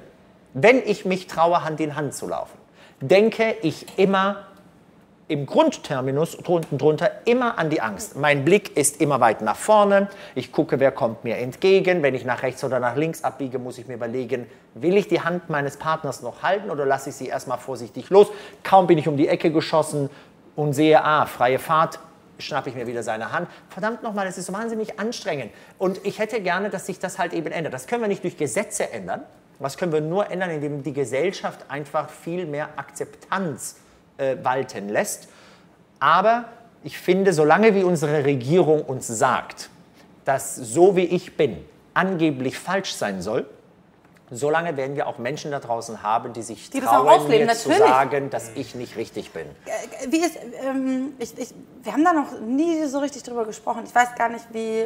wenn 0.53 0.81
ich 0.85 1.03
mich 1.03 1.27
traue, 1.27 1.65
Hand 1.65 1.81
in 1.81 1.95
Hand 1.95 2.13
zu 2.13 2.27
laufen, 2.27 2.57
denke 3.01 3.55
ich 3.61 3.85
immer 3.97 4.37
im 5.27 5.47
Grundterminus 5.47 6.35
unten 6.35 6.77
drunter 6.77 7.09
immer 7.25 7.57
an 7.57 7.71
die 7.71 7.81
Angst. 7.81 8.15
Mein 8.15 8.45
Blick 8.45 8.77
ist 8.77 9.01
immer 9.01 9.19
weit 9.19 9.41
nach 9.41 9.55
vorne. 9.55 10.07
Ich 10.35 10.51
gucke, 10.51 10.79
wer 10.79 10.91
kommt 10.91 11.23
mir 11.23 11.37
entgegen. 11.37 12.03
Wenn 12.03 12.13
ich 12.13 12.25
nach 12.25 12.43
rechts 12.43 12.63
oder 12.63 12.79
nach 12.79 12.95
links 12.95 13.23
abbiege, 13.23 13.57
muss 13.57 13.79
ich 13.79 13.87
mir 13.87 13.95
überlegen, 13.95 14.45
will 14.75 14.95
ich 14.97 15.07
die 15.07 15.21
Hand 15.21 15.49
meines 15.49 15.77
Partners 15.77 16.21
noch 16.21 16.43
halten 16.43 16.69
oder 16.69 16.85
lasse 16.85 17.09
ich 17.09 17.15
sie 17.15 17.27
erstmal 17.27 17.57
vorsichtig 17.57 18.11
los? 18.11 18.27
Kaum 18.63 18.85
bin 18.85 18.99
ich 18.99 19.07
um 19.07 19.17
die 19.17 19.27
Ecke 19.27 19.51
geschossen 19.51 20.11
und 20.55 20.73
sehe, 20.73 21.03
ah, 21.03 21.25
freie 21.25 21.57
Fahrt, 21.57 21.99
schnappe 22.37 22.69
ich 22.69 22.75
mir 22.75 22.85
wieder 22.85 23.01
seine 23.01 23.31
Hand. 23.31 23.47
Verdammt 23.69 24.03
nochmal, 24.03 24.27
das 24.27 24.37
ist 24.37 24.45
so 24.45 24.53
wahnsinnig 24.53 24.99
anstrengend. 24.99 25.51
Und 25.79 26.05
ich 26.05 26.19
hätte 26.19 26.39
gerne, 26.39 26.69
dass 26.69 26.85
sich 26.85 26.99
das 26.99 27.17
halt 27.17 27.33
eben 27.33 27.51
ändert. 27.51 27.73
Das 27.73 27.87
können 27.87 28.01
wir 28.01 28.09
nicht 28.09 28.23
durch 28.23 28.37
Gesetze 28.37 28.91
ändern. 28.91 29.21
Was 29.57 29.77
können 29.77 29.91
wir 29.91 30.01
nur 30.01 30.29
ändern, 30.29 30.51
indem 30.51 30.83
die 30.83 30.93
Gesellschaft 30.93 31.65
einfach 31.69 32.09
viel 32.09 32.45
mehr 32.45 32.69
Akzeptanz 32.75 33.77
äh, 34.17 34.37
walten 34.43 34.89
lässt. 34.89 35.27
Aber 35.99 36.45
ich 36.83 36.97
finde, 36.97 37.33
solange 37.33 37.73
wie 37.73 37.83
unsere 37.83 38.23
Regierung 38.23 38.83
uns 38.83 39.07
sagt, 39.07 39.69
dass 40.23 40.55
so 40.55 40.95
wie 40.95 41.05
ich 41.05 41.37
bin 41.37 41.57
angeblich 41.93 42.59
falsch 42.59 42.93
sein 42.93 43.21
soll, 43.21 43.47
solange 44.31 44.75
werden 44.75 44.95
wir 44.95 45.07
auch 45.07 45.17
Menschen 45.17 45.51
da 45.51 45.59
draußen 45.59 46.01
haben, 46.03 46.33
die 46.33 46.41
sich 46.41 46.69
Die 46.69 46.81
trauen, 46.81 47.27
mir 47.27 47.47
zu 47.49 47.71
sagen, 47.71 48.29
dass 48.29 48.51
ich 48.55 48.75
nicht 48.75 48.97
richtig 48.97 49.31
bin. 49.31 49.45
Wie 50.09 50.19
ist, 50.19 50.37
ähm, 50.63 51.13
ich, 51.19 51.37
ich, 51.37 51.53
wir 51.83 51.93
haben 51.93 52.03
da 52.03 52.13
noch 52.13 52.39
nie 52.39 52.85
so 52.85 52.99
richtig 52.99 53.23
drüber 53.23 53.45
gesprochen. 53.45 53.83
Ich 53.85 53.93
weiß 53.93 54.15
gar 54.15 54.29
nicht, 54.29 54.45
wie. 54.51 54.85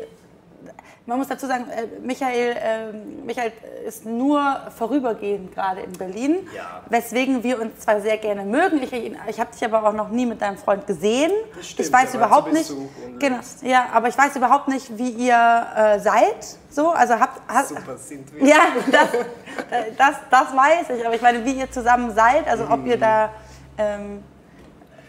Man 1.10 1.18
muss 1.18 1.28
dazu 1.28 1.48
sagen, 1.48 1.66
äh, 1.72 1.88
Michael, 2.06 2.56
ähm, 2.62 3.26
Michael 3.26 3.52
ist 3.88 4.06
nur 4.06 4.58
vorübergehend 4.78 5.56
gerade 5.56 5.82
in 5.82 5.92
Berlin, 5.94 6.48
Ja. 6.56 6.84
weswegen 6.88 7.42
wir 7.42 7.60
uns 7.60 7.80
zwar 7.80 8.00
sehr 8.00 8.18
gerne 8.18 8.44
mögen. 8.46 8.80
Ich, 8.84 8.94
ich 8.94 9.40
habe 9.40 9.52
dich 9.52 9.66
aber 9.66 9.84
auch 9.88 9.94
noch 9.94 10.10
nie 10.10 10.28
mit 10.28 10.40
deinem 10.40 10.58
Freund 10.58 10.86
gesehen. 10.86 11.32
Stimmt, 11.64 11.88
ich 11.88 11.92
weiß 11.92 12.14
er 12.14 12.18
überhaupt 12.20 12.54
nicht. 12.54 12.72
Genau, 13.18 13.40
ja, 13.64 13.88
aber 13.92 14.10
ich 14.10 14.18
weiß 14.20 14.36
überhaupt 14.36 14.68
nicht, 14.68 14.96
wie 15.00 15.10
ihr 15.10 15.66
äh, 15.76 16.00
seid. 16.00 16.46
So, 16.70 16.92
also 16.92 17.20
habt, 17.20 17.42
hast, 17.48 17.70
Super 17.70 17.98
sind 17.98 18.32
wir. 18.36 18.46
ja, 18.48 18.60
das, 18.92 19.14
äh, 19.16 19.92
das, 19.98 20.14
das 20.30 20.56
weiß 20.56 20.92
ich. 20.96 21.04
Aber 21.04 21.16
ich 21.16 21.22
meine, 21.24 21.44
wie 21.44 21.54
ihr 21.54 21.72
zusammen 21.72 22.14
seid, 22.14 22.48
also 22.48 22.68
ob 22.70 22.86
ihr 22.86 22.98
da. 22.98 23.32
Ähm, 23.80 24.24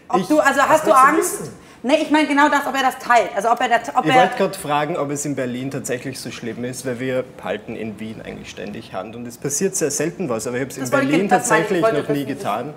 ob 0.09 0.17
Ich- 0.21 0.27
du, 0.27 0.39
also 0.39 0.61
hast 0.63 0.87
du 0.87 0.91
Angst? 0.93 1.51
Nee, 1.83 1.95
ich 2.01 2.11
meine 2.11 2.27
genau 2.27 2.47
das, 2.49 2.67
ob 2.67 2.75
er 2.75 2.83
das 2.83 2.99
teilt. 2.99 3.29
Also 3.35 3.49
ob 3.51 3.59
er 3.59 3.69
das, 3.69 3.95
ob 3.95 4.05
Ich 4.05 4.13
wollte 4.13 4.37
gerade 4.37 4.57
fragen, 4.57 4.97
ob 4.97 5.09
es 5.09 5.25
in 5.25 5.35
Berlin 5.35 5.71
tatsächlich 5.71 6.19
so 6.19 6.29
schlimm 6.29 6.63
ist, 6.63 6.85
weil 6.85 6.99
wir 6.99 7.23
halten 7.43 7.75
in 7.75 7.99
Wien 7.99 8.21
eigentlich 8.21 8.49
ständig 8.51 8.93
Hand 8.93 9.15
und 9.15 9.25
es 9.27 9.37
passiert 9.37 9.75
sehr 9.75 9.89
selten 9.91 10.29
was, 10.29 10.45
aber 10.45 10.57
ich 10.57 10.61
habe 10.61 10.71
es 10.71 10.77
in 10.77 10.89
Berlin 10.89 11.21
ich, 11.25 11.29
tatsächlich 11.31 11.81
noch 11.81 12.07
nie 12.09 12.25
getan. 12.25 12.73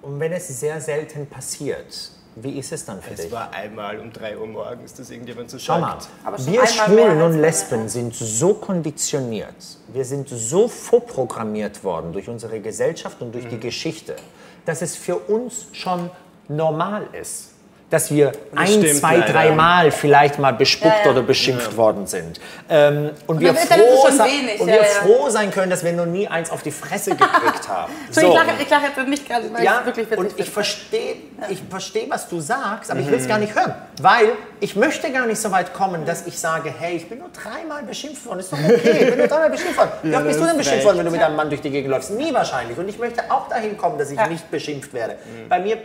Und 0.00 0.18
wenn 0.20 0.32
es 0.32 0.48
sehr 0.60 0.80
selten 0.80 1.26
passiert, 1.26 2.12
wie 2.36 2.58
ist 2.58 2.72
es 2.72 2.84
dann 2.86 3.02
für 3.02 3.12
Es 3.14 3.20
dich? 3.22 3.32
war 3.32 3.52
einmal 3.52 3.98
um 3.98 4.12
3 4.12 4.38
Uhr 4.38 4.46
morgens, 4.46 4.94
dass 4.94 5.10
irgendjemand 5.10 5.50
so 5.50 5.58
Schau 5.58 5.80
mal, 5.80 5.98
wir 6.38 6.50
mehr 6.52 6.66
Schwulen 6.66 7.20
und 7.20 7.38
Lesben 7.40 7.82
mir. 7.82 7.88
sind 7.88 8.14
so 8.14 8.54
konditioniert, 8.54 9.54
wir 9.88 10.04
sind 10.04 10.28
so 10.30 10.68
vorprogrammiert 10.68 11.82
worden 11.84 12.12
durch 12.12 12.28
unsere 12.28 12.60
Gesellschaft 12.60 13.20
und 13.20 13.32
durch 13.34 13.44
Mhm. 13.46 13.50
die 13.50 13.60
Geschichte, 13.60 14.16
dass 14.64 14.80
es 14.82 14.94
für 14.96 15.16
uns 15.16 15.66
schon 15.72 16.10
normal 16.48 17.08
ist, 17.20 17.50
dass 17.90 18.10
wir 18.10 18.32
ein, 18.54 18.66
stimmt 18.66 18.96
zwei, 18.96 19.16
leider. 19.16 19.32
dreimal 19.32 19.90
vielleicht 19.90 20.38
mal 20.38 20.52
bespuckt 20.52 20.94
Ja, 20.98 21.04
ja. 21.06 21.10
oder 21.10 21.22
beschimpft 21.22 21.74
worden 21.76 22.06
sind. 22.06 22.38
Ähm, 22.68 23.10
und 23.26 23.40
wir, 23.40 23.50
ist 23.52 23.70
das 23.70 23.78
froh, 23.78 24.06
schon 24.06 24.16
sein- 24.18 24.26
wenig, 24.30 24.60
und 24.60 24.68
ja, 24.68 24.74
wir 24.74 24.82
ja. 24.82 24.88
froh 24.88 25.30
sein 25.30 25.50
können, 25.50 25.70
dass 25.70 25.82
wir 25.82 25.92
noch 25.94 26.04
nie 26.04 26.28
eins 26.28 26.50
auf 26.50 26.62
die 26.62 26.70
Fresse 26.70 27.12
gekriegt 27.12 27.66
haben. 27.68 27.90
So. 28.10 28.20
Ich 28.20 28.26
lache 28.34 28.46
ich 28.60 28.68
lache 28.68 28.82
jetzt 28.84 28.94
für 28.94 29.04
mich 29.04 29.26
gerade, 29.26 29.44
weil 29.52 29.60
ich 29.60 29.64
Ja, 29.64 29.78
es 29.80 29.86
wirklich 29.86 30.10
witzig 30.10 30.18
und 30.18 30.38
ich 30.38 30.50
verstehe, 30.50 31.16
ich 31.48 31.62
verstehe, 31.70 32.06
was 32.10 32.28
du 32.28 32.40
sagst, 32.40 32.90
aber 32.90 33.00
ich 33.00 33.06
will 33.10 33.18
es 33.18 33.26
gar 33.26 33.38
nicht 33.38 33.54
hören, 33.54 33.74
weil 34.02 34.32
ich 34.60 34.76
möchte 34.76 35.10
gar 35.10 35.24
nicht 35.24 35.40
so 35.40 35.50
weit 35.50 35.72
kommen, 35.72 36.04
dass 36.04 36.26
ich 36.26 36.38
sage, 36.38 36.74
hey, 36.78 36.94
ich 36.96 37.08
bin 37.08 37.20
nur 37.20 37.28
dreimal 37.30 37.82
beschimpft 37.84 38.26
worden, 38.26 38.40
ist 38.40 38.52
doch 38.52 38.58
okay, 38.58 38.98
ich 39.00 39.06
bin 39.08 39.16
nur 39.18 39.28
dreimal 39.28 39.48
beschimpft 39.48 39.78
worden. 39.78 39.90
Wie 40.02 40.14
oft 40.14 40.24
bist 40.26 40.36
du 40.36 40.40
das 40.42 40.48
denn 40.50 40.58
beschimpft 40.58 40.84
worden, 40.84 40.98
wenn 40.98 41.06
du 41.06 41.12
mit 41.12 41.22
einem 41.22 41.36
Mann 41.36 41.48
durch 41.48 41.62
die 41.62 41.70
Gegend 41.70 41.90
läufst? 41.90 42.10
Nie 42.10 42.34
wahrscheinlich. 42.34 42.76
Und 42.76 42.86
ich 42.88 42.98
möchte 42.98 43.22
auch 43.30 43.48
dahin 43.48 43.78
kommen, 43.78 43.96
dass 43.98 44.10
ich 44.10 44.18
Ja. 44.18 44.26
nicht 44.26 44.50
beschimpft 44.50 44.92
werde. 44.92 45.16
Bei 45.48 45.58
mir 45.58 45.76
äh, 45.76 45.80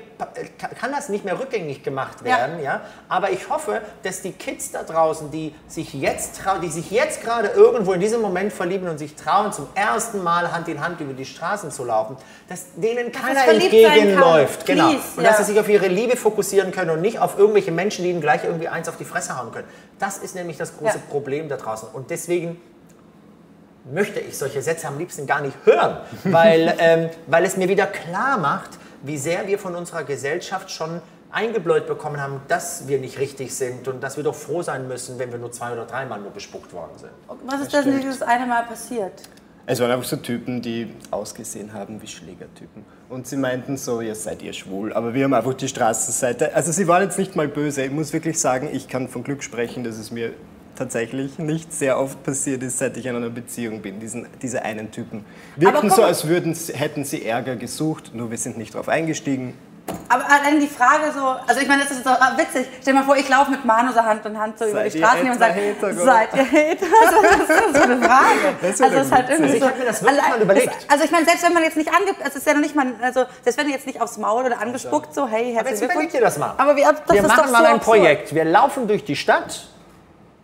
ka- 0.59 0.67
kann 0.77 0.91
das 0.91 1.07
nicht 1.07 1.23
mehr 1.23 1.39
rückgängig 1.39 1.81
gemacht 1.81 1.92
werden, 2.23 2.61
ja. 2.61 2.81
Aber 3.09 3.31
ich 3.31 3.49
hoffe, 3.49 3.81
dass 4.03 4.21
die 4.21 4.31
Kids 4.31 4.71
da 4.71 4.83
draußen, 4.83 5.31
die 5.31 5.53
sich 5.67 5.93
jetzt 5.93 6.41
trauen, 6.41 6.61
die 6.61 6.69
sich 6.69 6.91
jetzt 6.91 7.21
gerade 7.21 7.49
irgendwo 7.49 7.93
in 7.93 7.99
diesem 7.99 8.21
Moment 8.21 8.51
verlieben 8.53 8.87
und 8.87 8.97
sich 8.97 9.15
trauen, 9.15 9.53
zum 9.53 9.67
ersten 9.75 10.23
Mal 10.23 10.51
Hand 10.51 10.67
in 10.67 10.81
Hand 10.81 10.99
über 11.01 11.13
die 11.13 11.25
Straßen 11.25 11.71
zu 11.71 11.83
laufen, 11.85 12.17
dass 12.49 12.65
denen 12.75 13.11
keiner 13.11 13.39
sein 13.39 13.45
kann. 13.45 13.61
entgegenläuft. 13.61 14.65
Genau. 14.65 14.89
Please, 14.89 15.03
Und 15.17 15.23
ja. 15.23 15.29
dass 15.29 15.37
sie 15.39 15.43
sich 15.45 15.59
auf 15.59 15.69
ihre 15.69 15.87
Liebe 15.87 16.17
fokussieren 16.17 16.71
können 16.71 16.91
und 16.91 17.01
nicht 17.01 17.19
auf 17.19 17.37
irgendwelche 17.37 17.71
Menschen, 17.71 18.03
die 18.03 18.11
ihnen 18.11 18.21
gleich 18.21 18.43
irgendwie 18.43 18.67
eins 18.67 18.89
auf 18.89 18.97
die 18.97 19.05
Fresse 19.05 19.37
hauen 19.37 19.51
können. 19.51 19.67
Das 19.99 20.17
ist 20.17 20.35
nämlich 20.35 20.57
das 20.57 20.77
große 20.77 20.97
Ja. 20.97 21.03
Problem 21.09 21.49
da 21.49 21.57
draußen. 21.57 21.87
Und 21.93 22.09
deswegen 22.09 22.59
möchte 23.91 24.19
ich 24.19 24.37
solche 24.37 24.61
Sätze 24.61 24.87
am 24.87 24.97
liebsten 24.97 25.27
gar 25.27 25.41
nicht 25.41 25.57
hören, 25.65 25.97
weil, 26.23 26.75
ähm, 26.79 27.09
weil 27.27 27.45
es 27.45 27.57
mir 27.57 27.67
wieder 27.67 27.85
klar 27.85 28.37
macht, 28.37 28.71
wie 29.01 29.17
sehr 29.17 29.47
wir 29.47 29.59
von 29.59 29.75
unserer 29.75 30.03
Gesellschaft 30.03 30.71
schon 30.71 31.01
eingebläut 31.33 31.87
bekommen 31.87 32.21
haben, 32.21 32.41
dass 32.47 32.87
wir 32.87 32.99
nicht 32.99 33.19
richtig 33.19 33.53
sind 33.53 33.87
und 33.87 34.01
dass 34.01 34.17
wir 34.17 34.23
doch 34.23 34.35
froh 34.35 34.61
sein 34.61 34.87
müssen, 34.87 35.19
wenn 35.19 35.31
wir 35.31 35.39
nur 35.39 35.51
zwei 35.51 35.73
oder 35.73 35.85
dreimal 35.85 36.21
nur 36.21 36.31
bespuckt 36.31 36.71
worden 36.73 36.91
sind. 36.97 37.11
Was 37.45 37.61
ist 37.61 37.73
denn 37.73 37.99
dieses 37.99 38.21
eine 38.21 38.45
Mal 38.45 38.63
passiert? 38.63 39.13
Es 39.65 39.79
waren 39.79 39.91
einfach 39.91 40.07
so 40.07 40.17
Typen, 40.17 40.61
die 40.61 40.93
ausgesehen 41.09 41.71
haben 41.73 42.01
wie 42.01 42.07
Schlägertypen. 42.07 42.83
Und 43.07 43.27
sie 43.27 43.37
meinten 43.37 43.77
so, 43.77 44.01
ihr 44.01 44.13
seid 44.13 44.41
ihr 44.41 44.51
schwul. 44.51 44.91
Aber 44.91 45.13
wir 45.13 45.23
haben 45.23 45.33
einfach 45.33 45.53
die 45.53 45.69
Straßenseite. 45.69 46.53
Also 46.53 46.73
sie 46.73 46.85
waren 46.87 47.03
jetzt 47.03 47.17
nicht 47.17 47.37
mal 47.37 47.47
böse. 47.47 47.83
Ich 47.83 47.91
muss 47.91 48.11
wirklich 48.11 48.39
sagen, 48.39 48.67
ich 48.71 48.89
kann 48.89 49.07
von 49.07 49.23
Glück 49.23 49.41
sprechen, 49.41 49.85
dass 49.85 49.97
es 49.97 50.11
mir 50.11 50.33
tatsächlich 50.75 51.39
nicht 51.39 51.71
sehr 51.71 51.97
oft 51.97 52.23
passiert 52.23 52.61
ist, 52.61 52.79
seit 52.79 52.97
ich 52.97 53.05
in 53.05 53.15
einer 53.15 53.29
Beziehung 53.29 53.81
bin, 53.81 53.99
diesen, 53.99 54.27
diese 54.41 54.63
einen 54.63 54.91
Typen. 54.91 55.23
Wirkten 55.55 55.89
so, 55.89 56.03
als 56.03 56.27
würden, 56.27 56.53
hätten 56.73 57.05
sie 57.05 57.25
Ärger 57.25 57.55
gesucht, 57.55 58.13
nur 58.13 58.31
wir 58.31 58.37
sind 58.37 58.57
nicht 58.57 58.73
darauf 58.73 58.89
eingestiegen. 58.89 59.53
Aber 60.07 60.23
allein 60.29 60.59
die 60.59 60.67
Frage 60.67 61.11
so, 61.13 61.35
also 61.47 61.59
ich 61.59 61.67
meine, 61.67 61.83
das 61.83 61.91
ist 61.91 62.03
so 62.03 62.11
witzig. 62.11 62.67
Stell 62.81 62.93
dir 62.93 62.99
mal 62.99 63.05
vor, 63.05 63.17
ich 63.17 63.27
laufe 63.27 63.51
mit 63.51 63.65
Manu 63.65 63.91
so 63.91 64.01
Hand 64.01 64.25
in 64.25 64.39
Hand 64.39 64.59
so 64.59 64.65
über 64.65 64.83
die 64.83 64.97
Straßen 64.97 65.29
und 65.29 65.39
sage, 65.39 65.75
seid 65.81 66.29
ihr 66.35 66.45
Hater? 66.45 66.85
Also 67.03 67.21
das 67.21 67.49
ist 67.49 67.75
so 67.75 67.81
eine 67.81 68.01
Frage. 68.01 68.55
Das 68.61 68.81
also 68.81 68.97
es 68.97 69.05
ist 69.07 69.11
halt 69.11 69.29
irgendwie 69.29 69.59
so. 69.59 69.67
Ich 69.67 69.77
mir 69.77 69.85
das 69.85 70.03
wirklich 70.03 70.29
mal 70.29 70.41
überlegt. 70.41 70.85
Also 70.87 71.03
ich 71.03 71.11
meine, 71.11 71.25
selbst 71.25 71.43
wenn 71.43 71.53
man 71.53 71.63
jetzt 71.63 71.77
nicht 71.77 71.89
angibt, 71.93 72.19
also 72.19 72.29
es 72.29 72.35
ist 72.35 72.47
ja 72.47 72.53
noch 72.53 72.61
nicht 72.61 72.75
mal, 72.75 72.87
also 73.01 73.25
selbst 73.43 73.57
wenn 73.57 73.69
jetzt 73.69 73.87
nicht 73.87 74.01
aufs 74.01 74.17
Maul 74.17 74.45
oder 74.45 74.61
angespuckt 74.61 75.13
so, 75.13 75.27
hey, 75.27 75.53
herzlich 75.53 75.59
Aber 75.59 75.69
jetzt 75.69 75.81
überleg 75.81 76.11
dir 76.11 76.21
das 76.21 76.37
mal. 76.37 76.53
Aber 76.57 76.75
wie, 76.75 76.81
das 76.83 76.93
wir 77.09 77.15
ist 77.21 77.27
machen 77.27 77.43
doch 77.45 77.51
mal 77.51 77.65
so 77.65 77.73
ein 77.73 77.79
Projekt. 77.79 78.33
Wir 78.35 78.45
laufen 78.45 78.87
durch 78.87 79.03
die 79.03 79.15
Stadt 79.15 79.67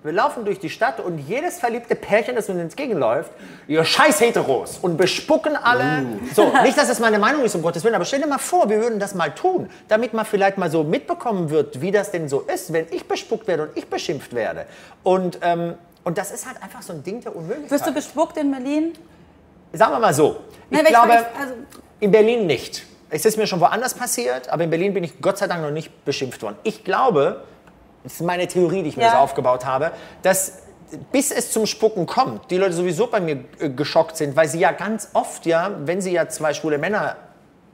wir 0.02 0.14
laufen 0.14 0.46
durch 0.46 0.60
die 0.60 0.70
Stadt 0.70 1.00
und 1.00 1.18
jedes 1.18 1.60
verliebte 1.60 1.94
Pärchen, 1.94 2.36
das 2.36 2.48
uns 2.48 2.60
entgegenläuft, 2.60 3.32
ihr 3.68 3.84
scheiß 3.84 4.22
Heteros 4.22 4.78
und 4.82 4.96
bespucken 4.96 5.58
alle. 5.58 6.04
Uh. 6.04 6.20
So, 6.34 6.54
nicht, 6.64 6.78
dass 6.78 6.88
das 6.88 7.00
meine 7.00 7.20
Meinung 7.20 7.44
ist, 7.44 7.56
um 7.56 7.62
Gottes 7.62 7.84
Willen, 7.84 7.96
aber 7.96 8.06
stell 8.06 8.22
dir 8.22 8.28
mal 8.28 8.38
vor, 8.38 8.70
wir 8.70 8.80
würden 8.80 9.00
das 9.00 9.14
mal 9.14 9.30
tun, 9.36 9.70
damit 9.90 10.14
man 10.14 10.26
vielleicht 10.26 10.58
mal 10.58 10.72
so 10.72 10.84
mitbekommen 10.84 11.50
wird, 11.50 11.82
wie 11.82 11.92
das 11.92 12.12
denn 12.12 12.30
so 12.30 12.42
ist, 12.42 12.72
wenn 12.72 12.86
ich 12.92 13.08
bespuckt 13.08 13.48
werde 13.48 13.64
und 13.64 13.78
ich 13.78 13.88
beschimpft 13.88 14.34
werde. 14.34 14.66
Und, 15.04 15.40
ähm, 15.42 15.76
und 16.06 16.18
das 16.18 16.32
ist 16.32 16.48
halt 16.48 16.64
einfach 16.64 16.82
so 16.82 16.94
ein 16.94 17.04
Ding 17.04 17.20
der 17.22 17.36
Unmöglichkeit. 17.36 17.72
Wirst 17.72 17.88
du 17.88 17.94
bespuckt 17.94 18.38
in 18.38 18.52
Berlin? 18.52 18.94
Sagen 19.74 19.92
wir 19.92 20.00
mal 20.00 20.14
so. 20.14 20.38
Ich 20.70 20.78
Nein, 20.78 20.86
glaube, 20.86 21.12
ich, 21.12 21.40
also 21.40 21.54
in 22.00 22.12
Berlin 22.12 22.48
nicht. 22.48 22.86
Es 23.10 23.26
ist 23.26 23.38
mir 23.38 23.48
schon 23.48 23.60
woanders 23.60 23.96
passiert, 23.96 24.50
aber 24.50 24.64
in 24.64 24.70
Berlin 24.70 24.94
bin 24.94 25.04
ich 25.04 25.20
Gott 25.20 25.38
sei 25.38 25.48
Dank 25.48 25.62
noch 25.62 25.72
nicht 25.72 26.06
beschimpft 26.06 26.42
worden. 26.42 26.56
Ich 26.64 26.84
glaube, 26.84 27.44
das 28.04 28.14
ist 28.14 28.22
meine 28.22 28.48
Theorie, 28.48 28.84
die 28.84 28.90
ich 28.90 28.98
mir 28.98 29.04
Ja. 29.04 29.12
so 29.12 29.18
aufgebaut 29.18 29.66
habe, 29.66 29.92
dass 30.22 30.60
bis 31.12 31.32
es 31.32 31.52
zum 31.52 31.66
Spucken 31.68 32.06
kommt, 32.08 32.50
die 32.50 32.58
Leute 32.58 32.74
sowieso 32.74 33.08
bei 33.08 33.20
mir 33.20 33.44
äh, 33.60 33.70
geschockt 33.70 34.18
sind, 34.18 34.36
weil 34.36 34.48
sie 34.48 34.60
ja 34.60 34.72
ganz 34.72 35.10
oft 35.14 35.46
ja, 35.46 35.72
wenn 35.86 36.02
sie 36.02 36.12
ja 36.12 36.28
zwei 36.30 36.54
schwule 36.54 36.78
Männer 36.80 37.16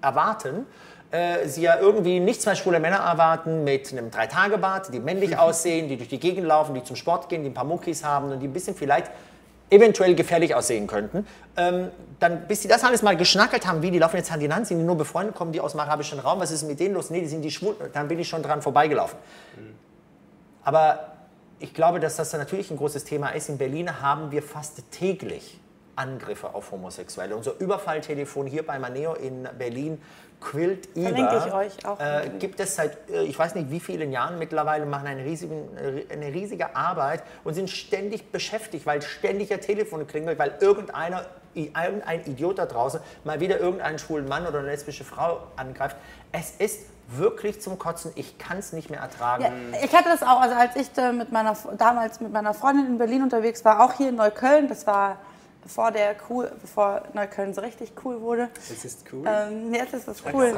erwarten, 0.01 0.65
äh, 1.11 1.47
sie 1.47 1.61
ja 1.61 1.77
irgendwie 1.79 2.19
nicht 2.19 2.41
zwei 2.41 2.55
schwule 2.55 2.79
Männer 2.81 2.97
erwarten 2.97 3.63
mit 3.63 3.91
einem 3.91 4.11
Drei-Tage-Bart, 4.11 4.93
die 4.93 4.99
männlich 4.99 5.37
aussehen, 5.37 5.87
die 5.87 5.95
durch 5.97 6.09
die 6.09 6.19
Gegend 6.19 6.45
laufen, 6.45 6.75
die 6.75 6.83
zum 6.83 6.95
Sport 6.97 7.29
gehen, 7.29 7.43
die 7.43 7.49
ein 7.49 7.53
paar 7.53 7.63
Muckis 7.63 8.03
haben 8.03 8.31
und 8.31 8.39
die 8.41 8.47
ein 8.47 8.53
bisschen 8.53 8.75
vielleicht 8.75 9.09
eventuell 9.69 10.13
gefährlich 10.13 10.53
aussehen 10.53 10.85
könnten. 10.85 11.25
Ähm, 11.57 11.89
dann, 12.19 12.47
bis 12.47 12.61
sie 12.61 12.67
das 12.67 12.83
alles 12.83 13.01
mal 13.01 13.15
geschnackelt 13.15 13.65
haben, 13.65 13.81
wie, 13.81 13.91
die 13.91 13.99
laufen 13.99 14.17
jetzt 14.17 14.31
Hand 14.31 14.43
in 14.43 14.53
Hand, 14.53 14.67
sind 14.67 14.77
die 14.77 14.83
nur 14.83 14.97
befreundet, 14.97 15.35
kommen 15.35 15.53
die 15.53 15.61
aus 15.61 15.71
dem 15.71 15.79
arabischen 15.79 16.19
Raum, 16.19 16.39
was 16.39 16.51
ist 16.51 16.63
mit 16.63 16.79
denen 16.79 16.93
los? 16.95 17.09
Nee, 17.09 17.21
die 17.21 17.27
sind 17.27 17.41
die 17.41 17.49
schwul, 17.51 17.75
dann 17.93 18.07
bin 18.07 18.19
ich 18.19 18.27
schon 18.27 18.43
dran 18.43 18.61
vorbeigelaufen. 18.61 19.17
Aber 20.65 21.13
ich 21.59 21.73
glaube, 21.73 22.01
dass 22.01 22.17
das 22.17 22.33
natürlich 22.33 22.69
ein 22.69 22.77
großes 22.77 23.05
Thema 23.05 23.29
ist. 23.29 23.47
In 23.47 23.57
Berlin 23.57 24.01
haben 24.01 24.31
wir 24.31 24.43
fast 24.43 24.91
täglich 24.91 25.61
Angriffe 25.95 26.53
auf 26.53 26.71
Homosexuelle. 26.71 27.35
Unser 27.35 27.57
Überfalltelefon 27.59 28.47
hier 28.47 28.65
bei 28.65 28.77
Maneo 28.79 29.13
in 29.13 29.47
Berlin 29.57 30.01
quillt 30.41 30.87
über. 30.95 31.09
Verlinke 31.09 31.43
ich 31.47 31.53
euch 31.53 31.85
auch. 31.85 31.99
Äh, 31.99 32.31
gibt 32.39 32.59
es 32.59 32.75
seit, 32.75 33.09
äh, 33.09 33.23
ich 33.23 33.39
weiß 33.39 33.55
nicht 33.55 33.71
wie 33.71 33.79
vielen 33.79 34.11
Jahren 34.11 34.37
mittlerweile, 34.37 34.85
machen 34.85 35.07
eine, 35.07 35.23
riesigen, 35.23 35.69
äh, 35.77 36.11
eine 36.11 36.33
riesige 36.33 36.75
Arbeit 36.75 37.23
und 37.43 37.53
sind 37.53 37.69
ständig 37.69 38.31
beschäftigt, 38.31 38.85
weil 38.85 39.01
ständig 39.01 39.51
ihr 39.51 39.61
Telefon 39.61 40.05
klingelt, 40.05 40.37
weil 40.37 40.55
irgendeiner, 40.59 41.25
irgendein 41.53 42.25
Idiot 42.25 42.59
da 42.59 42.65
draußen 42.65 42.99
mal 43.23 43.39
wieder 43.39 43.59
irgendeinen 43.59 43.97
schwulen 43.97 44.27
Mann 44.27 44.45
oder 44.45 44.59
eine 44.59 44.67
lesbische 44.67 45.05
Frau 45.05 45.43
angreift. 45.55 45.95
Es 46.33 46.51
ist 46.57 46.81
wirklich 47.07 47.61
zum 47.61 47.77
Kotzen. 47.77 48.11
Ich 48.15 48.37
kann 48.37 48.57
es 48.57 48.73
nicht 48.73 48.89
mehr 48.89 48.99
ertragen. 48.99 49.43
Ja, 49.43 49.79
ich 49.83 49.95
hatte 49.95 50.09
das 50.09 50.23
auch, 50.23 50.41
also 50.41 50.55
als 50.55 50.75
ich 50.75 50.89
mit 51.13 51.31
meiner, 51.31 51.55
damals 51.77 52.19
mit 52.19 52.31
meiner 52.31 52.53
Freundin 52.53 52.87
in 52.87 52.97
Berlin 52.97 53.23
unterwegs 53.23 53.63
war, 53.65 53.83
auch 53.83 53.93
hier 53.93 54.09
in 54.09 54.15
Neukölln, 54.15 54.67
das 54.67 54.87
war 54.87 55.17
bevor, 55.65 55.91
der 55.91 56.15
cool, 56.29 56.51
bevor 56.61 57.01
Neukölln 57.13 57.53
so 57.53 57.61
richtig 57.61 57.93
cool 58.03 58.21
wurde. 58.21 58.49
Es 58.55 58.85
ist 58.85 59.03
cool. 59.11 59.25
Ähm, 59.27 59.73
jetzt 59.73 59.95
ist 59.95 60.07
das 60.07 60.17
cool. 60.31 60.53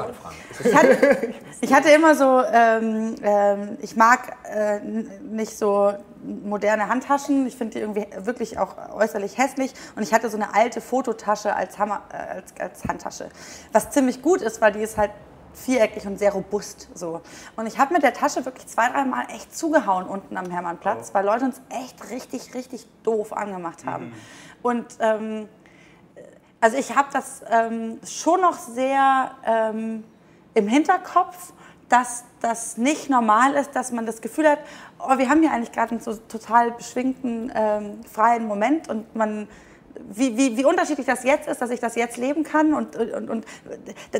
Ich 0.62 0.74
hatte, 0.74 1.34
ich 1.62 1.72
hatte 1.72 1.88
immer 1.88 2.14
so, 2.14 2.42
ähm, 2.44 3.14
ähm, 3.22 3.78
ich 3.80 3.96
mag 3.96 4.36
äh, 4.44 4.80
nicht 4.80 5.56
so 5.56 5.94
moderne 6.22 6.88
Handtaschen. 6.88 7.46
Ich 7.46 7.56
finde 7.56 7.74
die 7.74 7.80
irgendwie 7.80 8.06
wirklich 8.18 8.58
auch 8.58 8.76
äußerlich 8.94 9.38
hässlich. 9.38 9.72
Und 9.96 10.02
ich 10.02 10.12
hatte 10.12 10.28
so 10.28 10.36
eine 10.36 10.54
alte 10.54 10.82
Fototasche 10.82 11.56
als, 11.56 11.78
Hammer, 11.78 12.02
äh, 12.12 12.36
als, 12.36 12.52
als 12.60 12.84
Handtasche. 12.84 13.30
Was 13.72 13.90
ziemlich 13.90 14.20
gut 14.20 14.42
ist, 14.42 14.60
weil 14.60 14.72
die 14.72 14.82
ist 14.82 14.98
halt 14.98 15.12
viereckig 15.58 16.06
und 16.06 16.18
sehr 16.18 16.32
robust. 16.32 16.88
So. 16.94 17.20
Und 17.56 17.66
ich 17.66 17.78
habe 17.78 17.92
mit 17.92 18.02
der 18.02 18.12
Tasche 18.12 18.44
wirklich 18.44 18.66
zwei, 18.66 18.88
dreimal 18.88 19.26
echt 19.28 19.56
zugehauen 19.56 20.06
unten 20.06 20.36
am 20.36 20.50
Hermannplatz, 20.50 21.12
weil 21.14 21.24
Leute 21.24 21.44
uns 21.44 21.60
echt 21.70 22.10
richtig, 22.10 22.54
richtig 22.54 22.86
doof 23.02 23.32
angemacht 23.32 23.84
haben. 23.84 24.12
Und 24.62 24.86
ähm, 25.00 25.48
also 26.60 26.76
ich 26.76 26.96
habe 26.96 27.08
das 27.12 27.42
ähm, 27.50 28.00
schon 28.04 28.40
noch 28.40 28.58
sehr 28.58 29.30
ähm, 29.46 30.04
im 30.54 30.66
Hinterkopf, 30.66 31.52
dass 31.88 32.24
das 32.40 32.76
nicht 32.76 33.08
normal 33.08 33.54
ist, 33.54 33.74
dass 33.74 33.92
man 33.92 34.06
das 34.06 34.20
Gefühl 34.20 34.48
hat, 34.48 34.58
oh, 34.98 35.16
wir 35.16 35.28
haben 35.30 35.40
hier 35.40 35.52
eigentlich 35.52 35.72
gerade 35.72 35.92
einen 35.92 36.00
so 36.00 36.14
total 36.14 36.72
beschwingten, 36.72 37.50
ähm, 37.54 38.00
freien 38.04 38.46
Moment 38.46 38.88
und 38.88 39.14
man 39.14 39.48
wie, 40.10 40.36
wie, 40.36 40.56
wie 40.56 40.64
unterschiedlich 40.64 41.06
das 41.06 41.24
jetzt 41.24 41.48
ist, 41.48 41.60
dass 41.60 41.70
ich 41.70 41.80
das 41.80 41.94
jetzt 41.94 42.16
leben 42.16 42.44
kann 42.44 42.74
und, 42.74 42.96
und, 42.96 43.30
und 43.30 43.44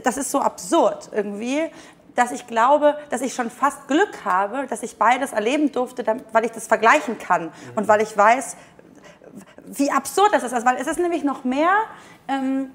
das 0.03 0.17
ist 0.17 0.31
so 0.31 0.41
absurd 0.41 1.11
irgendwie, 1.13 1.71
dass 2.15 2.33
ich 2.33 2.47
glaube, 2.47 2.99
dass 3.11 3.21
ich 3.21 3.33
schon 3.33 3.49
fast 3.49 3.87
Glück 3.87 4.25
habe, 4.25 4.67
dass 4.67 4.83
ich 4.83 4.99
beides 4.99 5.33
erleben 5.33 5.71
durfte, 5.71 6.05
weil 6.33 6.45
ich 6.45 6.51
das 6.51 6.67
vergleichen 6.67 7.19
kann 7.19 7.53
und 7.77 7.87
weil 7.87 8.03
ich 8.03 8.17
weiß, 8.17 8.57
wie 9.67 9.91
absurd 9.91 10.31
das 10.33 10.43
ist. 10.43 10.53
Also, 10.53 10.67
weil 10.67 10.77
es 10.77 10.89
ist 10.89 10.99
nämlich 10.99 11.23
noch 11.23 11.45
mehr, 11.45 11.71
ähm, 12.27 12.71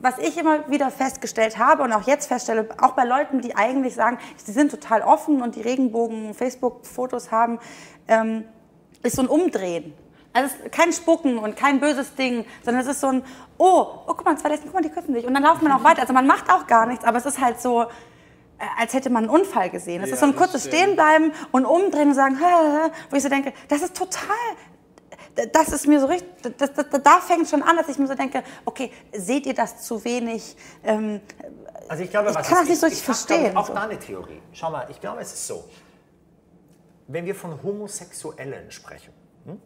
was 0.00 0.18
ich 0.18 0.38
immer 0.38 0.68
wieder 0.70 0.90
festgestellt 0.90 1.58
habe 1.58 1.82
und 1.82 1.92
auch 1.92 2.06
jetzt 2.06 2.26
feststelle, 2.26 2.68
auch 2.80 2.92
bei 2.92 3.04
Leuten, 3.04 3.40
die 3.42 3.54
eigentlich 3.54 3.94
sagen, 3.94 4.18
sie 4.36 4.52
sind 4.52 4.70
total 4.70 5.02
offen 5.02 5.42
und 5.42 5.54
die 5.54 5.62
Regenbogen-Facebook-Fotos 5.62 7.30
haben, 7.30 7.58
ähm, 8.08 8.44
ist 9.02 9.16
so 9.16 9.22
ein 9.22 9.28
Umdrehen. 9.28 9.92
Also 10.32 10.54
es 10.54 10.64
ist 10.66 10.72
kein 10.72 10.92
Spucken 10.92 11.38
und 11.38 11.56
kein 11.56 11.80
böses 11.80 12.14
Ding, 12.14 12.44
sondern 12.64 12.82
es 12.82 12.88
ist 12.88 13.00
so 13.00 13.08
ein, 13.08 13.24
oh, 13.56 13.86
oh 14.06 14.14
guck 14.14 14.24
mal, 14.24 14.36
zwei 14.38 14.50
Lesben, 14.50 14.66
guck 14.66 14.74
mal, 14.74 14.82
die 14.82 14.90
küssen 14.90 15.14
sich. 15.14 15.26
Und 15.26 15.34
dann 15.34 15.42
lauft 15.42 15.62
man 15.62 15.72
auch 15.72 15.82
weiter. 15.84 16.02
Also 16.02 16.12
man 16.12 16.26
macht 16.26 16.50
auch 16.50 16.66
gar 16.66 16.86
nichts, 16.86 17.04
aber 17.04 17.18
es 17.18 17.26
ist 17.26 17.40
halt 17.40 17.60
so, 17.60 17.82
äh, 17.82 17.86
als 18.78 18.92
hätte 18.92 19.10
man 19.10 19.24
einen 19.24 19.30
Unfall 19.30 19.70
gesehen. 19.70 20.02
Es 20.02 20.10
ist 20.10 20.20
so 20.20 20.26
ein 20.26 20.36
kurzes 20.36 20.66
Stehenbleiben 20.66 21.32
und 21.50 21.64
umdrehen 21.64 22.08
und 22.08 22.14
sagen, 22.14 22.36
hä, 22.38 22.44
hä, 22.44 22.90
wo 23.10 23.16
ich 23.16 23.22
so 23.22 23.28
denke, 23.28 23.52
das 23.68 23.82
ist 23.82 23.96
total, 23.96 24.28
das 25.52 25.68
ist 25.70 25.86
mir 25.86 26.00
so 26.00 26.06
richtig, 26.06 26.28
das, 26.58 26.72
das, 26.74 26.86
da 27.02 27.20
fängt 27.20 27.48
schon 27.48 27.62
an, 27.62 27.76
dass 27.76 27.88
ich 27.88 27.98
mir 27.98 28.06
so 28.06 28.14
denke, 28.14 28.42
okay, 28.64 28.92
seht 29.12 29.46
ihr 29.46 29.54
das 29.54 29.82
zu 29.82 30.04
wenig? 30.04 30.56
Ähm, 30.84 31.20
Also 31.88 32.02
ich 32.04 32.10
glaube, 32.10 32.30
Ich 32.30 32.36
was 32.36 32.46
kann 32.48 32.54
es 32.54 32.60
das 32.60 32.68
nicht 32.68 32.72
ist, 32.74 32.80
so 32.80 32.86
richtig 32.86 33.04
verstehen, 33.04 33.56
Auch 33.56 33.66
so. 33.66 33.72
da 33.74 33.82
eine 33.82 33.98
Theorie. 33.98 34.42
Schau 34.52 34.70
mal, 34.70 34.86
ich 34.90 35.00
glaube, 35.00 35.20
es 35.20 35.32
ist 35.32 35.46
so. 35.46 35.64
Wenn 37.06 37.24
wir 37.24 37.34
von 37.34 37.62
Homosexuellen 37.62 38.70
sprechen, 38.70 39.12
hm, 39.46 39.60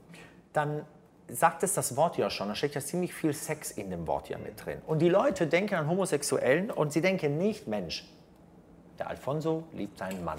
dann 0.52 0.84
sagt 1.28 1.62
es 1.62 1.74
das 1.74 1.96
Wort 1.96 2.18
ja 2.18 2.30
schon, 2.30 2.48
da 2.48 2.54
steckt 2.54 2.74
ja 2.74 2.80
ziemlich 2.80 3.14
viel 3.14 3.32
Sex 3.32 3.70
in 3.70 3.90
dem 3.90 4.06
Wort 4.06 4.28
ja 4.28 4.38
mit 4.38 4.64
drin. 4.64 4.78
Und 4.86 5.00
die 5.00 5.08
Leute 5.08 5.46
denken 5.46 5.74
an 5.74 5.88
Homosexuellen 5.88 6.70
und 6.70 6.92
sie 6.92 7.00
denken 7.00 7.38
nicht, 7.38 7.66
Mensch, 7.66 8.06
der 8.98 9.08
Alfonso 9.08 9.64
liebt 9.72 9.98
seinen 9.98 10.24
Mann. 10.24 10.38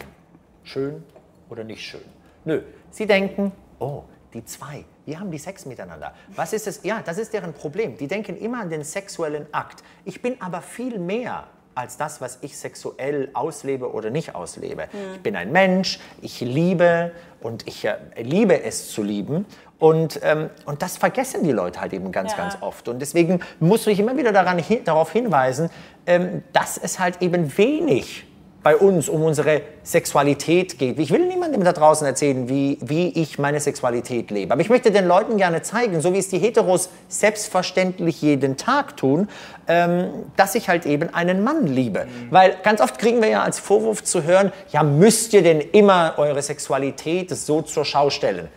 Schön 0.64 1.03
oder 1.49 1.64
nicht 1.64 1.84
schön? 1.84 2.03
Nö, 2.45 2.61
sie 2.91 3.07
denken, 3.07 3.51
oh, 3.80 4.03
die 4.34 4.45
zwei, 4.45 4.86
wie 5.05 5.18
haben 5.18 5.32
die 5.32 5.38
Sex 5.38 5.66
miteinander? 5.66 6.14
Was 6.36 6.53
ist 6.53 6.68
es? 6.68 6.84
Ja, 6.84 7.01
das 7.03 7.18
ist 7.18 7.34
deren 7.34 7.53
Problem. 7.53 7.97
Die 7.97 8.07
denken 8.07 8.38
immer 8.38 8.61
an 8.61 8.70
den 8.70 8.84
sexuellen 8.84 9.47
Akt. 9.51 9.84
Ich 10.05 10.22
bin 10.22 10.41
aber 10.41 10.61
viel 10.61 10.99
mehr 10.99 11.47
als 11.76 11.97
das, 11.97 12.22
was 12.22 12.39
ich 12.41 12.57
sexuell 12.57 13.30
auslebe 13.34 13.91
oder 13.91 14.09
nicht 14.09 14.36
auslebe. 14.36 14.88
Ich 15.16 15.22
bin 15.22 15.36
ein 15.36 15.51
Mensch, 15.51 15.99
ich 16.22 16.39
liebe 16.41 17.11
und 17.41 17.68
ich 17.68 17.86
äh, 17.86 17.97
liebe 18.22 18.61
es 18.61 18.91
zu 18.91 19.03
lieben. 19.03 19.45
Und, 19.84 20.22
ähm, 20.24 20.50
und 20.66 20.82
das 20.82 20.96
vergessen 20.96 21.44
die 21.44 21.52
Leute 21.52 21.82
halt 21.82 21.92
eben 21.92 22.14
ganz, 22.14 22.32
Ja. 22.32 22.38
ganz 22.38 22.56
oft. 22.62 22.88
Und 22.88 23.00
deswegen 23.00 23.42
musst 23.60 23.86
du 23.86 23.90
dich 23.90 24.00
immer 24.00 24.16
wieder 24.16 24.32
daran, 24.32 24.58
hin, 24.58 24.80
darauf 24.86 25.12
hinweisen, 25.12 25.70
ähm, 26.08 26.42
dass 26.54 26.78
es 26.78 27.00
halt 27.00 27.22
eben 27.22 27.58
wenig 27.58 28.26
bei 28.64 28.78
uns 28.78 29.10
um 29.10 29.24
unsere 29.24 29.62
Sexualität 29.84 30.80
geht. 30.80 31.00
Ich 31.00 31.12
will 31.12 31.28
niemandem 31.28 31.66
da 31.66 31.74
draußen 31.74 32.08
erzählen, 32.08 32.48
wie, 32.48 32.78
wie 32.80 33.10
ich 33.10 33.40
meine 33.40 33.60
Sexualität 33.60 34.32
lebe. 34.32 34.54
Aber 34.54 34.62
ich 34.62 34.70
möchte 34.70 34.90
den 34.90 35.06
Leuten 35.06 35.36
gerne 35.36 35.64
zeigen, 35.64 36.00
so 36.00 36.14
wie 36.14 36.20
es 36.20 36.30
die 36.30 36.40
Heteros 36.40 36.88
selbstverständlich 37.10 38.22
jeden 38.22 38.56
Tag 38.56 38.96
tun, 38.96 39.28
ähm, 39.68 40.12
dass 40.38 40.56
ich 40.56 40.70
halt 40.70 40.86
eben 40.86 41.14
einen 41.14 41.44
Mann 41.44 41.68
liebe. 41.68 42.08
Weil 42.30 42.56
ganz 42.64 42.80
oft 42.80 42.98
kriegen 43.00 43.22
wir 43.22 43.28
ja 43.28 43.44
als 43.44 43.60
Vorwurf 43.60 44.02
zu 44.02 44.24
hören, 44.24 44.54
ja 44.72 44.82
müsst 44.82 45.34
ihr 45.34 45.44
denn 45.44 45.60
immer 45.60 46.14
eure 46.16 46.42
Sexualität 46.42 47.32
so 47.32 47.62
zur 47.64 47.84
Schau 47.84 48.10
stellen? 48.10 48.48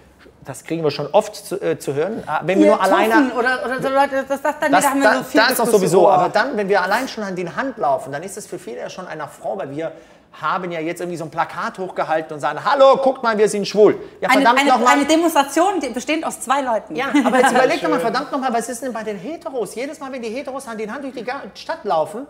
Das 0.46 0.62
kriegen 0.64 0.84
wir 0.84 0.92
schon 0.92 1.08
oft 1.12 1.34
zu, 1.34 1.60
äh, 1.60 1.76
zu 1.78 1.92
hören. 1.94 2.22
Ah, 2.26 2.40
Wenn 2.44 2.60
wir 2.60 2.66
Ihr 2.66 2.72
nur 2.72 2.80
alleine... 2.82 3.32
Oder, 3.34 3.64
oder 3.64 3.82
so 3.82 3.88
Leute, 3.88 4.24
das, 4.28 4.40
das 4.40 4.54
dann 4.60 4.70
Das, 4.72 4.80
wieder 4.80 4.90
haben 4.90 5.02
wir 5.02 5.18
so 5.18 5.24
viel 5.24 5.40
das 5.40 5.44
auch 5.44 5.64
Diskussion. 5.64 5.80
sowieso, 5.80 6.08
aber 6.08 6.28
dann, 6.28 6.56
wenn 6.56 6.68
wir 6.68 6.82
allein 6.82 7.08
schon 7.08 7.24
an 7.24 7.34
den 7.34 7.56
Hand 7.56 7.78
laufen, 7.78 8.12
dann 8.12 8.22
ist 8.22 8.36
es 8.36 8.46
für 8.46 8.58
viele 8.58 8.78
ja 8.78 8.88
schon 8.88 9.08
einer 9.08 9.26
Frau, 9.26 9.58
weil 9.58 9.70
wir 9.74 9.92
haben 10.40 10.70
ja 10.70 10.80
jetzt 10.80 11.00
irgendwie 11.00 11.16
so 11.16 11.24
ein 11.24 11.30
Plakat 11.30 11.78
hochgehalten 11.78 12.34
und 12.34 12.40
sagen, 12.40 12.60
hallo, 12.64 12.96
guckt 12.98 13.22
mal, 13.22 13.36
wir 13.38 13.48
sind 13.48 13.66
schwul. 13.66 13.98
Ja, 14.20 14.28
eine, 14.28 14.42
verdammt 14.42 14.60
eine, 14.60 14.68
nochmal. 14.70 14.92
eine 14.94 15.04
Demonstration, 15.06 15.80
die 15.80 15.88
bestehend 15.88 16.24
aus 16.24 16.40
zwei 16.40 16.60
Leuten. 16.60 16.94
Ja, 16.94 17.06
aber 17.24 17.38
jetzt 17.38 17.50
überleg 17.52 17.82
doch 17.82 17.88
mal, 17.88 18.00
verdammt 18.00 18.30
nochmal, 18.30 18.52
was 18.52 18.68
ist 18.68 18.82
denn 18.82 18.92
bei 18.92 19.02
den 19.02 19.16
Heteros? 19.18 19.74
Jedes 19.74 19.98
Mal, 19.98 20.12
wenn 20.12 20.22
die 20.22 20.28
Heteros 20.28 20.68
Hand 20.68 20.80
in 20.80 20.92
Hand 20.92 21.04
durch 21.04 21.14
die 21.14 21.24
Stadt 21.54 21.84
laufen, 21.84 22.26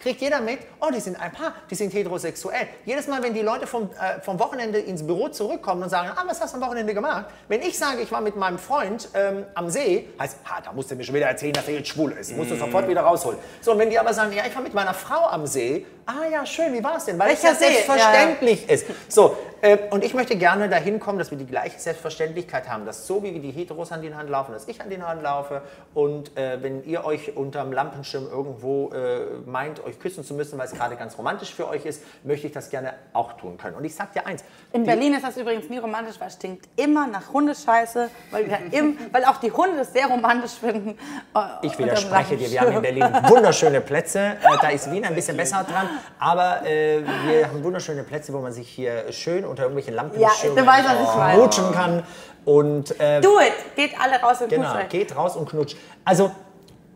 kriegt 0.00 0.20
jeder 0.20 0.40
mit, 0.40 0.60
oh, 0.80 0.88
die 0.92 1.00
sind 1.00 1.20
ein 1.20 1.30
Paar, 1.30 1.54
die 1.70 1.74
sind 1.74 1.92
heterosexuell. 1.92 2.66
Jedes 2.84 3.06
Mal, 3.06 3.22
wenn 3.22 3.34
die 3.34 3.42
Leute 3.42 3.66
vom, 3.66 3.90
äh, 3.90 4.20
vom 4.20 4.40
Wochenende 4.40 4.78
ins 4.78 5.06
Büro 5.06 5.28
zurückkommen 5.28 5.82
und 5.82 5.90
sagen, 5.90 6.10
ah, 6.16 6.24
was 6.26 6.40
hast 6.40 6.54
du 6.54 6.58
am 6.58 6.66
Wochenende 6.66 6.94
gemacht? 6.94 7.26
Wenn 7.48 7.60
ich 7.60 7.78
sage, 7.78 8.00
ich 8.00 8.10
war 8.10 8.20
mit 8.20 8.34
meinem 8.36 8.58
Freund 8.58 9.08
ähm, 9.14 9.44
am 9.54 9.68
See, 9.68 10.08
heißt, 10.18 10.38
ha, 10.44 10.60
da 10.64 10.72
musst 10.72 10.90
du 10.90 10.96
mir 10.96 11.04
schon 11.04 11.14
wieder 11.14 11.26
erzählen, 11.26 11.52
dass 11.52 11.68
er 11.68 11.74
jetzt 11.74 11.88
schwul 11.88 12.12
ist. 12.12 12.36
Musst 12.36 12.50
du 12.50 12.56
sofort 12.56 12.88
wieder 12.88 13.02
rausholen. 13.02 13.38
So, 13.60 13.72
und 13.72 13.78
wenn 13.78 13.90
die 13.90 13.98
aber 13.98 14.14
sagen, 14.14 14.32
ja, 14.32 14.44
ich 14.46 14.54
war 14.54 14.62
mit 14.62 14.74
meiner 14.74 14.94
Frau 14.94 15.26
am 15.26 15.46
See, 15.46 15.86
ah 16.06 16.26
ja, 16.30 16.46
schön, 16.46 16.72
wie 16.72 16.82
war 16.82 16.96
es 16.96 17.04
denn? 17.04 17.18
Weil 17.18 17.28
Welcher 17.28 17.48
ja 17.48 17.54
See? 17.54 17.64
selbstverständlich 17.64 18.68
ist. 18.68 18.86
So, 19.08 19.36
äh, 19.62 19.76
und 19.90 20.04
ich 20.04 20.14
möchte 20.14 20.36
gerne 20.36 20.68
dahin 20.68 21.00
kommen, 21.00 21.18
dass 21.18 21.30
wir 21.30 21.38
die 21.38 21.46
gleiche 21.46 21.78
Selbstverständlichkeit 21.78 22.68
haben, 22.68 22.86
dass 22.86 23.06
so 23.06 23.22
wie 23.22 23.34
wir 23.34 23.40
die 23.40 23.50
Heteros 23.50 23.92
an 23.92 24.02
den 24.02 24.16
Hand 24.16 24.30
laufen, 24.30 24.52
dass 24.52 24.66
ich 24.68 24.80
an 24.80 24.88
den 24.88 25.06
Hand 25.06 25.22
laufe 25.22 25.62
und 25.94 26.36
äh, 26.36 26.62
wenn 26.62 26.84
ihr 26.84 27.04
euch 27.04 27.36
unterm 27.36 27.72
Lampenschirm 27.72 28.26
irgendwo 28.26 28.90
äh, 28.90 29.26
meint, 29.44 29.84
euch 29.84 29.89
küssen 29.98 30.22
zu 30.24 30.34
müssen, 30.34 30.58
weil 30.58 30.66
es 30.66 30.72
gerade 30.72 30.94
ganz 30.96 31.16
romantisch 31.18 31.54
für 31.54 31.66
euch 31.68 31.84
ist, 31.86 32.02
möchte 32.22 32.46
ich 32.46 32.52
das 32.52 32.70
gerne 32.70 32.94
auch 33.12 33.32
tun 33.34 33.56
können. 33.58 33.74
Und 33.76 33.84
ich 33.84 33.94
sag 33.94 34.12
dir 34.12 34.26
eins, 34.26 34.44
In 34.72 34.84
Berlin 34.84 35.14
ist 35.14 35.24
das 35.24 35.36
übrigens 35.36 35.68
nie 35.68 35.78
romantisch, 35.78 36.16
weil 36.20 36.28
es 36.28 36.34
stinkt 36.34 36.68
immer 36.76 37.06
nach 37.06 37.32
Hundescheiße, 37.32 38.08
weil, 38.30 38.48
wir 38.48 38.58
im, 38.78 38.96
weil 39.12 39.24
auch 39.24 39.38
die 39.38 39.50
Hunde 39.50 39.80
es 39.80 39.92
sehr 39.92 40.06
romantisch 40.06 40.52
finden. 40.52 40.98
äh, 41.34 41.66
Ich 41.66 41.78
widerspreche 41.78 42.36
dir, 42.36 42.50
wir 42.50 42.60
haben 42.60 42.76
in. 42.76 42.82
Berlin 42.82 43.02
wunderschöne 43.28 43.80
Plätze. 43.80 44.18
Äh, 44.20 44.36
da 44.60 44.68
ist 44.68 44.90
Wien 44.90 45.04
ein 45.04 45.14
bisschen 45.14 45.36
besser 45.36 45.64
dran, 45.64 45.88
aber 46.18 46.64
äh, 46.66 47.02
wir 47.26 47.46
haben 47.48 47.64
wunderschöne 47.64 48.02
Plätze, 48.04 48.32
wo 48.32 48.38
man 48.38 48.52
sich 48.52 48.68
hier 48.68 49.10
schön 49.12 49.44
unter 49.44 49.62
irgendwelchen 49.62 49.94
Lampenschirmen 49.94 50.56
Ja, 50.64 50.78
ich 51.02 51.16
meine. 51.16 51.38
knutschen 51.38 51.72
kann. 51.72 52.02
Und 52.44 52.98
äh, 53.00 53.20
Do 53.20 53.38
it! 53.38 53.52
Geht 53.76 54.00
alle 54.00 54.20
raus 54.20 54.40
und 54.40 54.48
Genau, 54.48 54.62
knutscht 54.70 54.84
euch. 54.84 54.88
geht 54.88 55.16
raus 55.16 55.36
und 55.36 55.48
knutscht. 55.48 55.76
Also, 56.04 56.30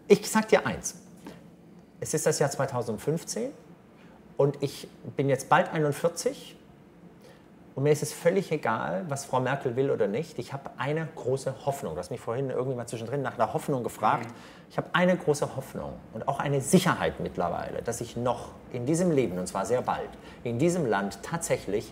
ich 0.09 0.29
sag 0.29 0.49
dir 0.49 0.67
eins. 0.67 0.95
Es 2.05 2.13
ist 2.13 2.27
das 2.27 2.39
Jahr 2.39 2.51
2015 2.51 3.51
und 4.37 4.63
ich 4.63 4.89
bin 5.17 5.31
jetzt 5.31 5.49
bald 5.49 5.73
41 5.73 6.55
und 7.75 7.83
mir 7.83 7.93
ist 7.93 8.03
es 8.03 8.13
völlig 8.13 8.53
egal, 8.53 9.07
was 9.09 9.25
Frau 9.25 9.41
Merkel 9.41 9.75
will 9.75 9.91
oder 9.91 10.07
nicht. 10.07 10.39
Ich 10.39 10.53
habe 10.53 10.69
eine 10.77 11.09
große 11.17 11.65
Hoffnung. 11.65 11.95
Du 11.95 11.99
hast 11.99 12.11
mich 12.11 12.21
vorhin 12.21 12.51
irgendwie 12.51 12.77
mal 12.77 12.87
zwischendrin 12.87 13.23
nach 13.23 13.39
einer 13.39 13.55
Hoffnung 13.55 13.83
gefragt. 13.85 14.27
Ich 14.69 14.77
habe 14.77 14.89
eine 14.93 15.17
große 15.17 15.57
Hoffnung 15.57 15.95
und 16.13 16.29
auch 16.29 16.41
eine 16.41 16.61
Sicherheit 16.61 17.21
mittlerweile, 17.21 17.81
dass 17.81 18.03
ich 18.03 18.19
noch 18.19 18.51
in 18.71 18.85
diesem 18.85 19.11
Leben, 19.11 19.39
und 19.39 19.47
zwar 19.47 19.65
sehr 19.65 19.81
bald, 19.81 20.11
in 20.43 20.59
diesem 20.59 20.85
Land 20.85 21.23
tatsächlich 21.23 21.91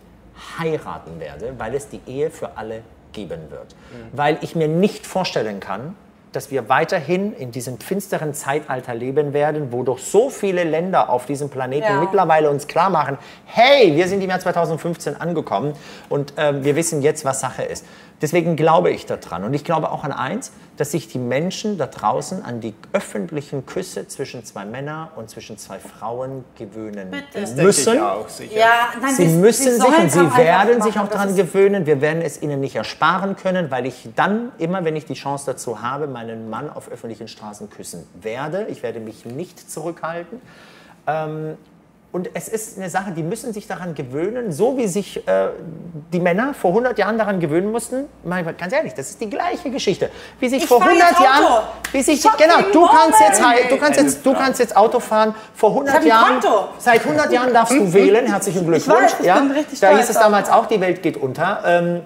heiraten 0.58 1.20
werde, 1.20 1.54
weil 1.56 1.74
es 1.74 1.88
die 1.88 2.02
Ehe 2.06 2.30
für 2.30 2.58
alle 2.58 2.82
geben 3.12 3.50
wird. 3.50 3.74
Weil 4.12 4.36
ich 4.42 4.54
mir 4.54 4.68
nicht 4.68 5.06
vorstellen 5.06 5.58
kann, 5.58 5.96
dass 6.32 6.50
wir 6.50 6.68
weiterhin 6.68 7.32
in 7.34 7.52
diesem 7.52 7.78
finsteren 7.78 8.34
Zeitalter 8.34 8.94
leben 8.94 9.32
werden, 9.32 9.72
wo 9.72 9.82
doch 9.82 9.98
so 9.98 10.30
viele 10.30 10.64
Länder 10.64 11.10
auf 11.10 11.26
diesem 11.26 11.48
Planeten 11.50 11.84
Ja. 11.84 12.00
mittlerweile 12.00 12.50
uns 12.50 12.66
klar 12.66 12.90
machen, 12.90 13.18
hey, 13.46 13.94
wir 13.94 14.08
sind 14.08 14.22
im 14.22 14.30
Jahr 14.30 14.40
2015 14.40 15.20
angekommen 15.20 15.74
und 16.08 16.34
ähm, 16.36 16.64
wir 16.64 16.76
wissen 16.76 17.02
jetzt, 17.02 17.24
was 17.24 17.40
Sache 17.40 17.62
ist. 17.62 17.84
Deswegen 18.22 18.54
glaube 18.54 18.90
ich 18.90 19.04
daran 19.04 19.42
und 19.44 19.52
ich 19.52 19.64
glaube 19.64 19.90
auch 19.90 20.04
an 20.04 20.12
eins, 20.12 20.52
dass 20.76 20.92
sich 20.92 21.08
die 21.08 21.18
Menschen 21.18 21.76
da 21.76 21.86
draußen 21.86 22.42
an 22.44 22.60
die 22.60 22.72
öffentlichen 22.92 23.66
Küsse 23.66 24.06
zwischen 24.06 24.44
zwei 24.44 24.64
Männern 24.64 25.08
und 25.16 25.28
zwischen 25.28 25.58
zwei 25.58 25.80
Frauen 25.80 26.44
gewöhnen 26.56 27.10
Das 27.34 27.50
denke 27.50 27.64
müssen. 27.64 27.94
ich 27.94 28.00
auch, 28.00 28.28
sicher. 28.28 28.58
Ja, 28.58 28.88
nein, 29.00 29.14
Sie 29.14 29.26
müssen 29.26 29.72
sich 29.72 29.82
sollen 29.82 30.02
und 30.02 30.12
sie 30.12 30.36
werden 30.36 30.80
sich 30.80 30.98
auch 30.98 31.08
daran 31.08 31.34
gewöhnen. 31.34 31.84
Wir 31.84 32.00
werden 32.00 32.22
es 32.22 32.40
ihnen 32.40 32.60
nicht 32.60 32.76
ersparen 32.76 33.36
können, 33.36 33.70
weil 33.70 33.86
ich 33.86 34.08
dann 34.14 34.52
immer, 34.58 34.84
wenn 34.84 34.96
ich 34.96 35.04
die 35.04 35.14
Chance 35.14 35.44
dazu 35.46 35.82
habe, 35.82 36.06
meinen 36.06 36.48
Mann 36.48 36.70
auf 36.70 36.88
öffentlichen 36.90 37.26
Straßen 37.28 37.68
küssen 37.70 38.06
werde. 38.14 38.66
Ich 38.70 38.82
werde 38.82 39.00
mich 39.00 39.24
nicht 39.26 39.70
zurückhalten. 39.70 40.40
Ähm, 41.06 41.56
und 42.12 42.28
es 42.34 42.46
ist 42.48 42.76
eine 42.76 42.90
Sache, 42.90 43.12
die 43.12 43.22
müssen 43.22 43.54
sich 43.54 43.66
daran 43.66 43.94
gewöhnen, 43.94 44.52
so 44.52 44.76
wie 44.76 44.86
sich 44.86 45.26
äh, 45.26 45.48
die 46.12 46.20
Männer 46.20 46.52
vor 46.52 46.70
100 46.70 46.98
Jahren 46.98 47.16
daran 47.16 47.40
gewöhnen 47.40 47.72
mussten. 47.72 48.04
Mal 48.22 48.44
ganz 48.44 48.74
ehrlich, 48.74 48.92
das 48.92 49.08
ist 49.10 49.20
die 49.22 49.30
gleiche 49.30 49.70
Geschichte. 49.70 50.10
Wie 50.38 50.50
sich 50.50 50.64
Ich 50.64 50.68
vor 50.68 50.78
fahr 50.78 50.88
100 50.88 51.08
jetzt 51.08 51.20
Auto. 51.20 51.24
Jahren, 51.24 51.64
wie 51.92 52.02
sich 52.02 52.20
Shopping 52.20 52.46
genau, 52.48 52.68
du 52.70 52.86
kannst 52.86 53.18
jetzt, 53.20 53.40
du 53.70 53.76
kannst 53.78 54.00
jetzt, 54.00 54.26
du 54.26 54.34
kannst 54.34 54.60
jetzt 54.60 54.76
Auto 54.76 55.00
fahren. 55.00 55.34
Vor 55.54 55.70
100 55.70 55.88
Ich 55.88 55.94
hab 55.94 56.02
ein 56.02 56.08
Jahren, 56.08 56.40
Konto. 56.40 56.68
seit 56.78 57.00
100 57.02 57.32
Jahren 57.32 57.54
darfst 57.54 57.72
du 57.74 57.92
wählen. 57.94 58.26
Herzlichen 58.26 58.66
Glückwunsch. 58.66 59.02
weiß, 59.04 59.16
ich 59.20 59.26
ja, 59.26 59.38
bin 59.38 59.50
richtig 59.52 59.80
da 59.80 59.96
hieß 59.96 60.10
es 60.10 60.18
damals 60.18 60.50
auch, 60.50 60.66
die 60.66 60.80
Welt 60.82 61.02
geht 61.02 61.16
unter. 61.16 61.62
Ähm, 61.64 62.02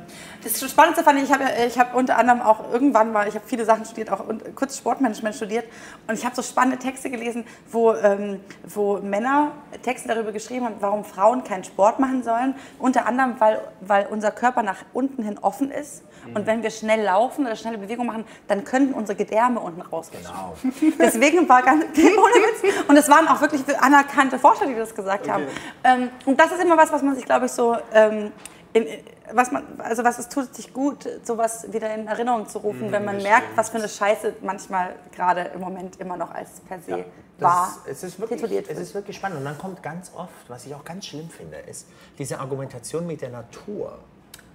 Das 0.47 0.71
Spannendste 0.71 1.05
fand 1.05 1.19
ich, 1.19 1.25
ich 1.25 1.33
habe 1.33 1.45
ich 1.67 1.79
hab 1.79 1.95
unter 1.95 2.19
anderem 2.19 2.41
auch 2.41 2.73
irgendwann 2.73 3.13
mal, 3.13 3.27
ich 3.29 3.35
habe 3.35 3.45
viele 3.47 3.65
Sachen 3.65 3.85
studiert, 3.85 4.11
auch 4.11 4.25
kurz 4.55 4.79
Sportmanagement 4.79 5.35
studiert 5.35 5.65
und 6.07 6.15
ich 6.15 6.25
habe 6.25 6.37
so 6.37 6.43
spannende 6.43 6.79
Texte 6.79 7.11
gelesen, 7.11 7.45
wo, 7.71 7.93
ähm, 7.95 8.41
wo 8.65 8.99
Männer 8.99 9.53
Texte 9.83 10.09
darüber 10.09 10.33
geschrieben 10.33 10.67
haben, 10.67 10.77
warum 10.81 11.05
Frauen 11.05 11.45
keinen 11.45 11.65
Sport 11.65 11.99
machen 11.99 12.23
sollen. 12.23 12.55
Unter 12.79 13.07
anderem, 13.07 13.35
weil, 13.39 13.61
weil 13.81 14.07
unser 14.07 14.31
Körper 14.31 14.63
nach 14.63 14.85
unten 14.93 15.23
hin 15.23 15.39
offen 15.39 15.71
ist 15.71 16.03
und 16.35 16.47
wenn 16.47 16.63
wir 16.63 16.71
schnell 16.71 17.03
laufen 17.03 17.47
oder 17.47 17.57
schnelle 17.57 17.79
Bewegungen 17.79 18.09
machen, 18.09 18.25
dann 18.49 18.65
könnten 18.65 18.95
unsere 18.95 19.17
Gedärme 19.17 19.61
unten 19.61 19.81
rausrutschen. 19.81 20.35
Deswegen 20.99 21.49
war 21.49 21.63
ganz. 21.63 21.85
Und 22.89 22.97
es 22.97 23.09
waren 23.09 23.29
auch 23.29 23.41
wirklich 23.41 23.63
anerkannte 23.81 24.39
Forscher, 24.39 24.67
die 24.67 24.75
das 24.75 24.95
gesagt 24.95 25.29
haben. 25.29 25.45
Ähm, 25.85 26.11
und 26.25 26.39
das 26.39 26.53
ist 26.53 26.63
immer 26.63 26.77
was, 26.77 26.93
was 26.93 27.03
man 27.03 27.15
sich, 27.15 27.25
glaube 27.25 27.47
ich, 27.47 27.53
so, 27.53 27.77
ähm, 27.93 28.33
in, 28.73 28.87
was 29.33 29.51
man, 29.51 29.65
also 29.79 30.05
was 30.05 30.19
es 30.19 30.29
tut 30.29 30.55
sich 30.55 30.73
gut, 30.73 31.09
sowas 31.25 31.73
wieder 31.73 31.93
in 31.95 32.07
Erinnerung 32.07 32.49
zu 32.49 32.59
rufen, 32.59 32.93
wenn 32.93 33.05
man 33.05 33.23
merkt, 33.23 33.57
was 33.57 33.71
für 33.71 33.79
eine 33.79 33.89
Scheiße 33.89 34.35
manchmal 34.43 34.95
gerade 35.13 35.43
im 35.55 35.61
Moment 35.61 36.01
immer 36.01 36.17
noch 36.17 36.33
als 36.33 36.61
per 36.61 36.81
se 36.81 37.05
war. 37.39 37.79
Das, 37.85 37.93
es, 37.93 38.03
ist 38.03 38.21
wirklich, 38.21 38.41
tituliert 38.41 38.69
es 38.69 38.79
ist 38.79 38.95
wirklich 38.95 39.17
spannend. 39.17 39.39
Und 39.39 39.45
dann 39.45 39.59
kommt 39.59 39.83
ganz 39.83 40.13
oft, 40.15 40.49
was 40.49 40.67
ich 40.67 40.75
auch 40.75 40.85
ganz 40.85 41.07
schlimm 41.07 41.29
finde, 41.29 41.59
ist 41.59 41.87
diese 42.19 42.39
Argumentation 42.41 43.07
mit 43.07 43.21
der 43.21 43.31
Natur. 43.31 43.99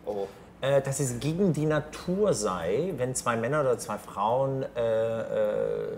Oh. 0.06 0.28
Äh, 0.62 0.82
dass 0.82 1.00
es 1.00 1.20
gegen 1.20 1.54
die 1.54 1.66
Natur 1.66 2.34
sei, 2.34 2.94
wenn 2.98 3.16
zwei 3.16 3.36
Männer 3.36 3.62
oder 3.62 3.78
zwei 3.80 3.98
Frauen 3.98 4.64
äh, 4.76 5.22
äh, 5.22 5.98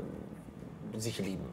sich 0.96 1.20
lieben. 1.20 1.52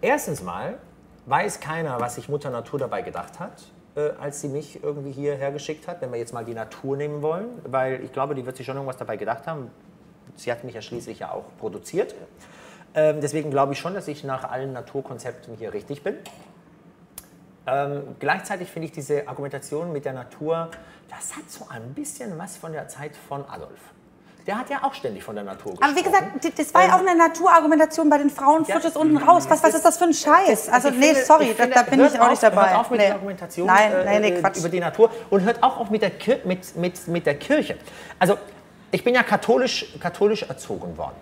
Erstens 0.00 0.42
mal 0.42 0.78
weiß 1.24 1.60
keiner, 1.60 1.98
was 2.00 2.16
sich 2.16 2.28
Mutter 2.28 2.50
Natur 2.50 2.78
dabei 2.78 3.02
gedacht 3.02 3.38
hat, 3.40 3.64
äh, 3.98 4.12
als 4.20 4.40
sie 4.40 4.48
mich 4.48 4.82
irgendwie 4.82 5.10
hierher 5.10 5.50
geschickt 5.50 5.88
hat, 5.88 6.00
wenn 6.00 6.12
wir 6.12 6.18
jetzt 6.18 6.32
mal 6.32 6.44
die 6.44 6.54
Natur 6.54 6.96
nehmen 6.96 7.20
wollen, 7.20 7.48
weil 7.64 8.04
ich 8.04 8.12
glaube, 8.12 8.36
die 8.36 8.46
wird 8.46 8.56
sich 8.56 8.64
schon 8.64 8.76
irgendwas 8.76 8.96
dabei 8.96 9.16
gedacht 9.16 9.46
haben. 9.48 9.72
Sie 10.36 10.52
hat 10.52 10.62
mich 10.62 10.74
ja 10.74 10.82
schließlich 10.82 11.18
ja 11.18 11.32
auch 11.32 11.46
produziert. 11.58 12.14
Ähm, 12.94 13.20
deswegen 13.20 13.50
glaube 13.50 13.72
ich 13.72 13.80
schon, 13.80 13.94
dass 13.94 14.06
ich 14.06 14.22
nach 14.22 14.48
allen 14.48 14.72
Naturkonzepten 14.72 15.56
hier 15.56 15.74
richtig 15.74 16.04
bin. 16.04 16.14
Ähm, 17.66 18.16
gleichzeitig 18.20 18.70
finde 18.70 18.86
ich 18.86 18.92
diese 18.92 19.26
Argumentation 19.26 19.92
mit 19.92 20.04
der 20.04 20.12
Natur, 20.12 20.70
das 21.10 21.36
hat 21.36 21.50
so 21.50 21.66
ein 21.68 21.92
bisschen 21.94 22.38
was 22.38 22.56
von 22.56 22.72
der 22.72 22.86
Zeit 22.86 23.16
von 23.16 23.44
Adolf. 23.48 23.80
Der 24.48 24.58
hat 24.58 24.70
ja 24.70 24.82
auch 24.82 24.94
ständig 24.94 25.22
von 25.22 25.34
der 25.34 25.44
Natur 25.44 25.72
gesprochen. 25.72 25.90
Aber 25.90 25.98
wie 25.98 26.02
gesagt, 26.02 26.58
das 26.58 26.72
war 26.72 26.86
ja 26.86 26.96
auch 26.96 27.00
eine 27.00 27.14
Naturargumentation 27.14 28.08
bei 28.08 28.16
den 28.16 28.30
Frauen, 28.30 28.64
Ja, 28.66 28.80
unten 28.94 29.18
raus. 29.18 29.44
Was, 29.46 29.62
was 29.62 29.74
ist 29.74 29.84
das 29.84 29.98
für 29.98 30.04
ein 30.04 30.14
Scheiß? 30.14 30.70
Also, 30.70 30.88
nee, 30.88 31.08
finde- 31.08 31.24
sorry, 31.26 31.44
ich 31.50 31.56
da, 31.56 31.62
finde, 31.64 31.74
da 31.74 31.82
bin 31.82 32.02
ich 32.02 32.18
auch 32.18 32.24
auf- 32.24 32.30
nicht 32.30 32.42
dabei. 32.42 32.70
Hört 32.70 32.80
auf 32.80 32.90
mit 32.90 32.98
nee. 33.00 33.06
der 33.08 33.14
Argumentation 33.16 33.66
Nein, 33.66 33.92
äh, 33.92 34.04
nein, 34.06 34.20
nee, 34.22 34.28
äh, 34.28 34.40
Quatsch. 34.40 34.56
über 34.56 34.70
die 34.70 34.80
Natur 34.80 35.10
und 35.28 35.42
hört 35.42 35.62
auch 35.62 35.76
auf 35.76 35.90
mit 35.90 36.00
der, 36.00 36.12
Kir 36.12 36.40
mit, 36.44 36.74
mit, 36.76 37.06
mit 37.08 37.26
der 37.26 37.34
Kirche. 37.34 37.76
Also, 38.18 38.38
ich 38.90 39.04
bin 39.04 39.14
ja 39.14 39.22
katholisch, 39.22 39.84
katholisch 40.00 40.44
erzogen 40.44 40.96
worden. 40.96 41.16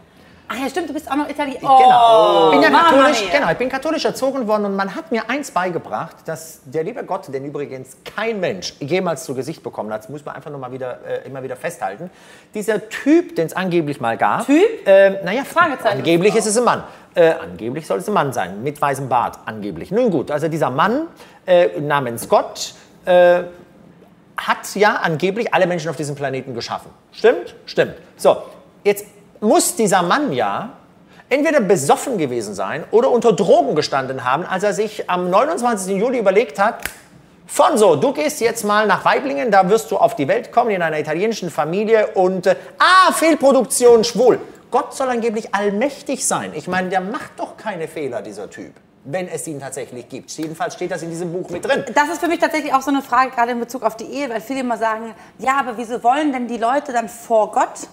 Ach 0.48 0.56
ja, 0.56 0.68
stimmt, 0.68 0.88
du 0.88 0.94
bist 0.94 1.10
auch 1.10 1.16
noch 1.16 1.28
Italiener. 1.28 1.58
Genau. 1.58 2.52
Ich 2.52 2.60
bin 2.60 2.62
ja 2.62 2.70
katholisch, 2.70 3.24
genau, 3.32 3.50
ich 3.50 3.58
bin 3.58 3.68
katholisch 3.68 4.04
erzogen 4.04 4.46
worden 4.46 4.66
und 4.66 4.76
man 4.76 4.94
hat 4.94 5.10
mir 5.10 5.28
eins 5.28 5.50
beigebracht, 5.50 6.16
dass 6.26 6.60
der 6.64 6.84
liebe 6.84 7.02
Gott, 7.04 7.32
den 7.32 7.44
übrigens 7.44 7.96
kein 8.04 8.38
Mensch 8.38 8.74
jemals 8.78 9.24
zu 9.24 9.34
Gesicht 9.34 9.64
bekommen 9.64 9.92
hat, 9.92 10.04
das 10.04 10.08
muss 10.08 10.24
man 10.24 10.36
einfach 10.36 10.50
nur 10.50 10.60
mal 10.60 10.70
wieder, 10.70 11.00
äh, 11.04 11.26
immer 11.26 11.42
wieder 11.42 11.56
festhalten. 11.56 12.10
Dieser 12.54 12.88
Typ, 12.88 13.34
den 13.34 13.46
es 13.46 13.54
angeblich 13.54 14.00
mal 14.00 14.16
gab. 14.16 14.46
Typ? 14.46 14.64
Ähm, 14.86 15.16
naja, 15.24 15.42
Fragezeichen. 15.44 15.98
angeblich 15.98 16.36
ist 16.36 16.46
es 16.46 16.56
ein 16.56 16.64
Mann. 16.64 16.84
Äh, 17.14 17.32
angeblich 17.32 17.86
soll 17.86 17.98
es 17.98 18.08
ein 18.08 18.14
Mann 18.14 18.32
sein, 18.32 18.62
mit 18.62 18.80
weißem 18.80 19.08
Bart, 19.08 19.40
angeblich. 19.46 19.90
Nun 19.90 20.10
gut, 20.10 20.30
also 20.30 20.46
dieser 20.46 20.70
Mann 20.70 21.08
äh, 21.46 21.80
namens 21.80 22.22
Scott 22.22 22.74
äh, 23.04 23.42
hat 24.36 24.74
ja 24.74 24.96
angeblich 25.02 25.52
alle 25.52 25.66
Menschen 25.66 25.88
auf 25.90 25.96
diesem 25.96 26.14
Planeten 26.14 26.54
geschaffen. 26.54 26.90
Stimmt? 27.10 27.54
Stimmt. 27.64 27.94
So, 28.16 28.36
jetzt 28.84 29.06
muss 29.40 29.76
dieser 29.76 30.02
Mann 30.02 30.32
ja 30.32 30.70
entweder 31.28 31.60
besoffen 31.60 32.18
gewesen 32.18 32.54
sein 32.54 32.84
oder 32.90 33.10
unter 33.10 33.32
Drogen 33.32 33.74
gestanden 33.74 34.24
haben, 34.24 34.44
als 34.44 34.62
er 34.62 34.72
sich 34.72 35.10
am 35.10 35.30
29. 35.30 35.96
Juli 35.96 36.18
überlegt 36.18 36.58
hat, 36.58 36.84
Fonso, 37.48 37.94
du 37.96 38.12
gehst 38.12 38.40
jetzt 38.40 38.64
mal 38.64 38.86
nach 38.86 39.04
Weiblingen, 39.04 39.50
da 39.50 39.68
wirst 39.68 39.90
du 39.90 39.96
auf 39.96 40.16
die 40.16 40.26
Welt 40.26 40.50
kommen 40.50 40.70
in 40.70 40.82
einer 40.82 40.98
italienischen 40.98 41.48
Familie 41.48 42.08
und 42.08 42.46
äh, 42.46 42.56
ah, 42.78 43.12
Fehlproduktion, 43.12 44.02
schwul. 44.02 44.40
Gott 44.70 44.94
soll 44.94 45.08
angeblich 45.08 45.54
allmächtig 45.54 46.26
sein. 46.26 46.52
Ich 46.54 46.66
meine, 46.66 46.88
der 46.88 47.00
macht 47.00 47.38
doch 47.38 47.56
keine 47.56 47.86
Fehler, 47.86 48.20
dieser 48.20 48.50
Typ. 48.50 48.72
Wenn 49.04 49.28
es 49.28 49.46
ihn 49.46 49.60
tatsächlich 49.60 50.08
gibt. 50.08 50.32
Jedenfalls 50.32 50.74
steht 50.74 50.90
das 50.90 51.02
in 51.02 51.10
diesem 51.10 51.32
Buch 51.32 51.48
mit 51.48 51.64
drin. 51.64 51.84
Das 51.94 52.08
ist 52.08 52.18
für 52.18 52.26
mich 52.26 52.40
tatsächlich 52.40 52.74
auch 52.74 52.82
so 52.82 52.90
eine 52.90 53.02
Frage, 53.02 53.30
gerade 53.30 53.52
in 53.52 53.60
Bezug 53.60 53.84
auf 53.84 53.96
die 53.96 54.06
Ehe, 54.06 54.28
weil 54.28 54.40
viele 54.40 54.60
immer 54.60 54.76
sagen, 54.76 55.14
ja, 55.38 55.60
aber 55.60 55.78
wieso 55.78 56.02
wollen 56.02 56.32
denn 56.32 56.48
die 56.48 56.58
Leute 56.58 56.92
dann 56.92 57.08
vor 57.08 57.52
Gott, 57.52 57.86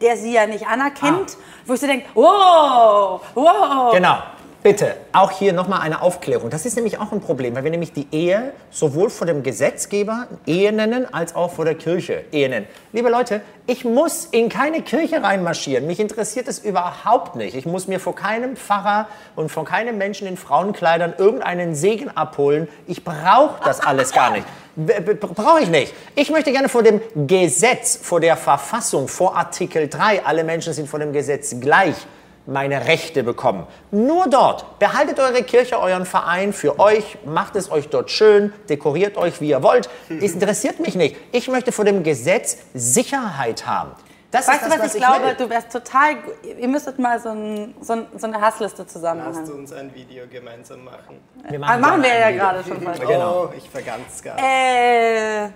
der 0.00 0.16
sie 0.16 0.32
ja 0.32 0.46
nicht 0.46 0.66
anerkennt, 0.66 1.36
wo 1.64 1.74
ich 1.74 1.80
so 1.80 1.86
denke, 1.86 2.06
wow, 2.14 3.20
wow. 3.34 3.92
Genau. 3.92 4.18
Bitte, 4.66 4.96
auch 5.12 5.30
hier 5.30 5.52
nochmal 5.52 5.82
eine 5.82 6.02
Aufklärung. 6.02 6.50
Das 6.50 6.66
ist 6.66 6.74
nämlich 6.74 6.98
auch 6.98 7.12
ein 7.12 7.20
Problem, 7.20 7.54
weil 7.54 7.62
wir 7.62 7.70
nämlich 7.70 7.92
die 7.92 8.08
Ehe 8.10 8.52
sowohl 8.72 9.10
vor 9.10 9.24
dem 9.24 9.44
Gesetzgeber 9.44 10.26
Ehe 10.44 10.72
nennen, 10.72 11.06
als 11.14 11.36
auch 11.36 11.52
vor 11.52 11.64
der 11.64 11.76
Kirche 11.76 12.24
Ehe 12.32 12.48
nennen. 12.48 12.66
Liebe 12.92 13.08
Leute, 13.08 13.42
ich 13.68 13.84
muss 13.84 14.24
in 14.24 14.48
keine 14.48 14.82
Kirche 14.82 15.22
reinmarschieren. 15.22 15.86
Mich 15.86 16.00
interessiert 16.00 16.48
es 16.48 16.58
überhaupt 16.58 17.36
nicht. 17.36 17.54
Ich 17.54 17.64
muss 17.64 17.86
mir 17.86 18.00
vor 18.00 18.16
keinem 18.16 18.56
Pfarrer 18.56 19.06
und 19.36 19.52
von 19.52 19.64
keinem 19.64 19.98
Menschen 19.98 20.26
in 20.26 20.36
Frauenkleidern 20.36 21.14
irgendeinen 21.16 21.76
Segen 21.76 22.10
abholen. 22.16 22.66
Ich 22.88 23.04
brauche 23.04 23.62
das 23.62 23.78
alles 23.78 24.10
gar 24.10 24.32
nicht. 24.32 24.46
Brauche 25.20 25.60
ich 25.60 25.70
nicht. 25.70 25.94
Ich 26.16 26.28
möchte 26.30 26.50
gerne 26.50 26.68
vor 26.68 26.82
dem 26.82 27.00
Gesetz, 27.28 28.00
vor 28.02 28.18
der 28.18 28.36
Verfassung, 28.36 29.06
vor 29.06 29.36
Artikel 29.36 29.88
3, 29.88 30.24
alle 30.24 30.42
Menschen 30.42 30.72
sind 30.72 30.88
vor 30.88 30.98
dem 30.98 31.12
Gesetz 31.12 31.54
gleich, 31.60 31.94
meine 32.46 32.86
Rechte 32.86 33.22
bekommen. 33.22 33.66
Nur 33.90 34.28
dort. 34.28 34.78
Behaltet 34.78 35.18
eure 35.18 35.42
Kirche, 35.42 35.78
euren 35.80 36.06
Verein 36.06 36.52
für 36.52 36.78
euch, 36.78 37.18
macht 37.24 37.56
es 37.56 37.70
euch 37.70 37.88
dort 37.88 38.10
schön, 38.10 38.52
dekoriert 38.68 39.16
euch, 39.16 39.40
wie 39.40 39.48
ihr 39.50 39.62
wollt. 39.62 39.88
Es 40.08 40.32
interessiert 40.32 40.80
mich 40.80 40.94
nicht. 40.94 41.16
Ich 41.32 41.48
möchte 41.48 41.72
vor 41.72 41.84
dem 41.84 42.02
Gesetz 42.02 42.58
Sicherheit 42.74 43.66
haben. 43.66 43.92
Das 44.30 44.48
Weißt 44.48 44.62
ist 44.62 44.66
du, 44.66 44.70
was, 44.72 44.78
was 44.86 44.94
ich 44.96 45.00
ich 45.00 45.06
glaube? 45.06 45.24
will. 45.26 45.34
Du 45.34 45.48
wärst 45.48 45.70
total. 45.70 46.16
Ihr 46.58 46.68
müsstet 46.68 46.98
mal 46.98 47.18
so, 47.20 47.28
ein, 47.30 47.74
so, 47.80 47.92
ein, 47.94 48.06
so 48.18 48.26
eine 48.26 48.40
Hassliste 48.40 48.86
zusammen 48.86 49.22
Lasst 49.24 49.42
machen. 49.42 49.52
uns 49.60 49.72
ein 49.72 49.94
Video 49.94 50.24
gemeinsam 50.30 50.84
machen. 50.84 51.20
Wir 51.48 51.62
Aber 51.62 51.78
machen 51.78 52.02
wir 52.02 52.10
gerne 52.10 52.20
ja 52.20 52.26
ein 52.26 52.34
Video. 52.34 52.44
gerade 52.44 52.64
schon 52.68 52.84
mal. 52.84 52.98
Genau. 52.98 53.44
Oh, 53.44 53.48
ich 53.56 53.70
verganz 53.70 54.22
gar. 54.22 54.36
Äh, 54.38 55.48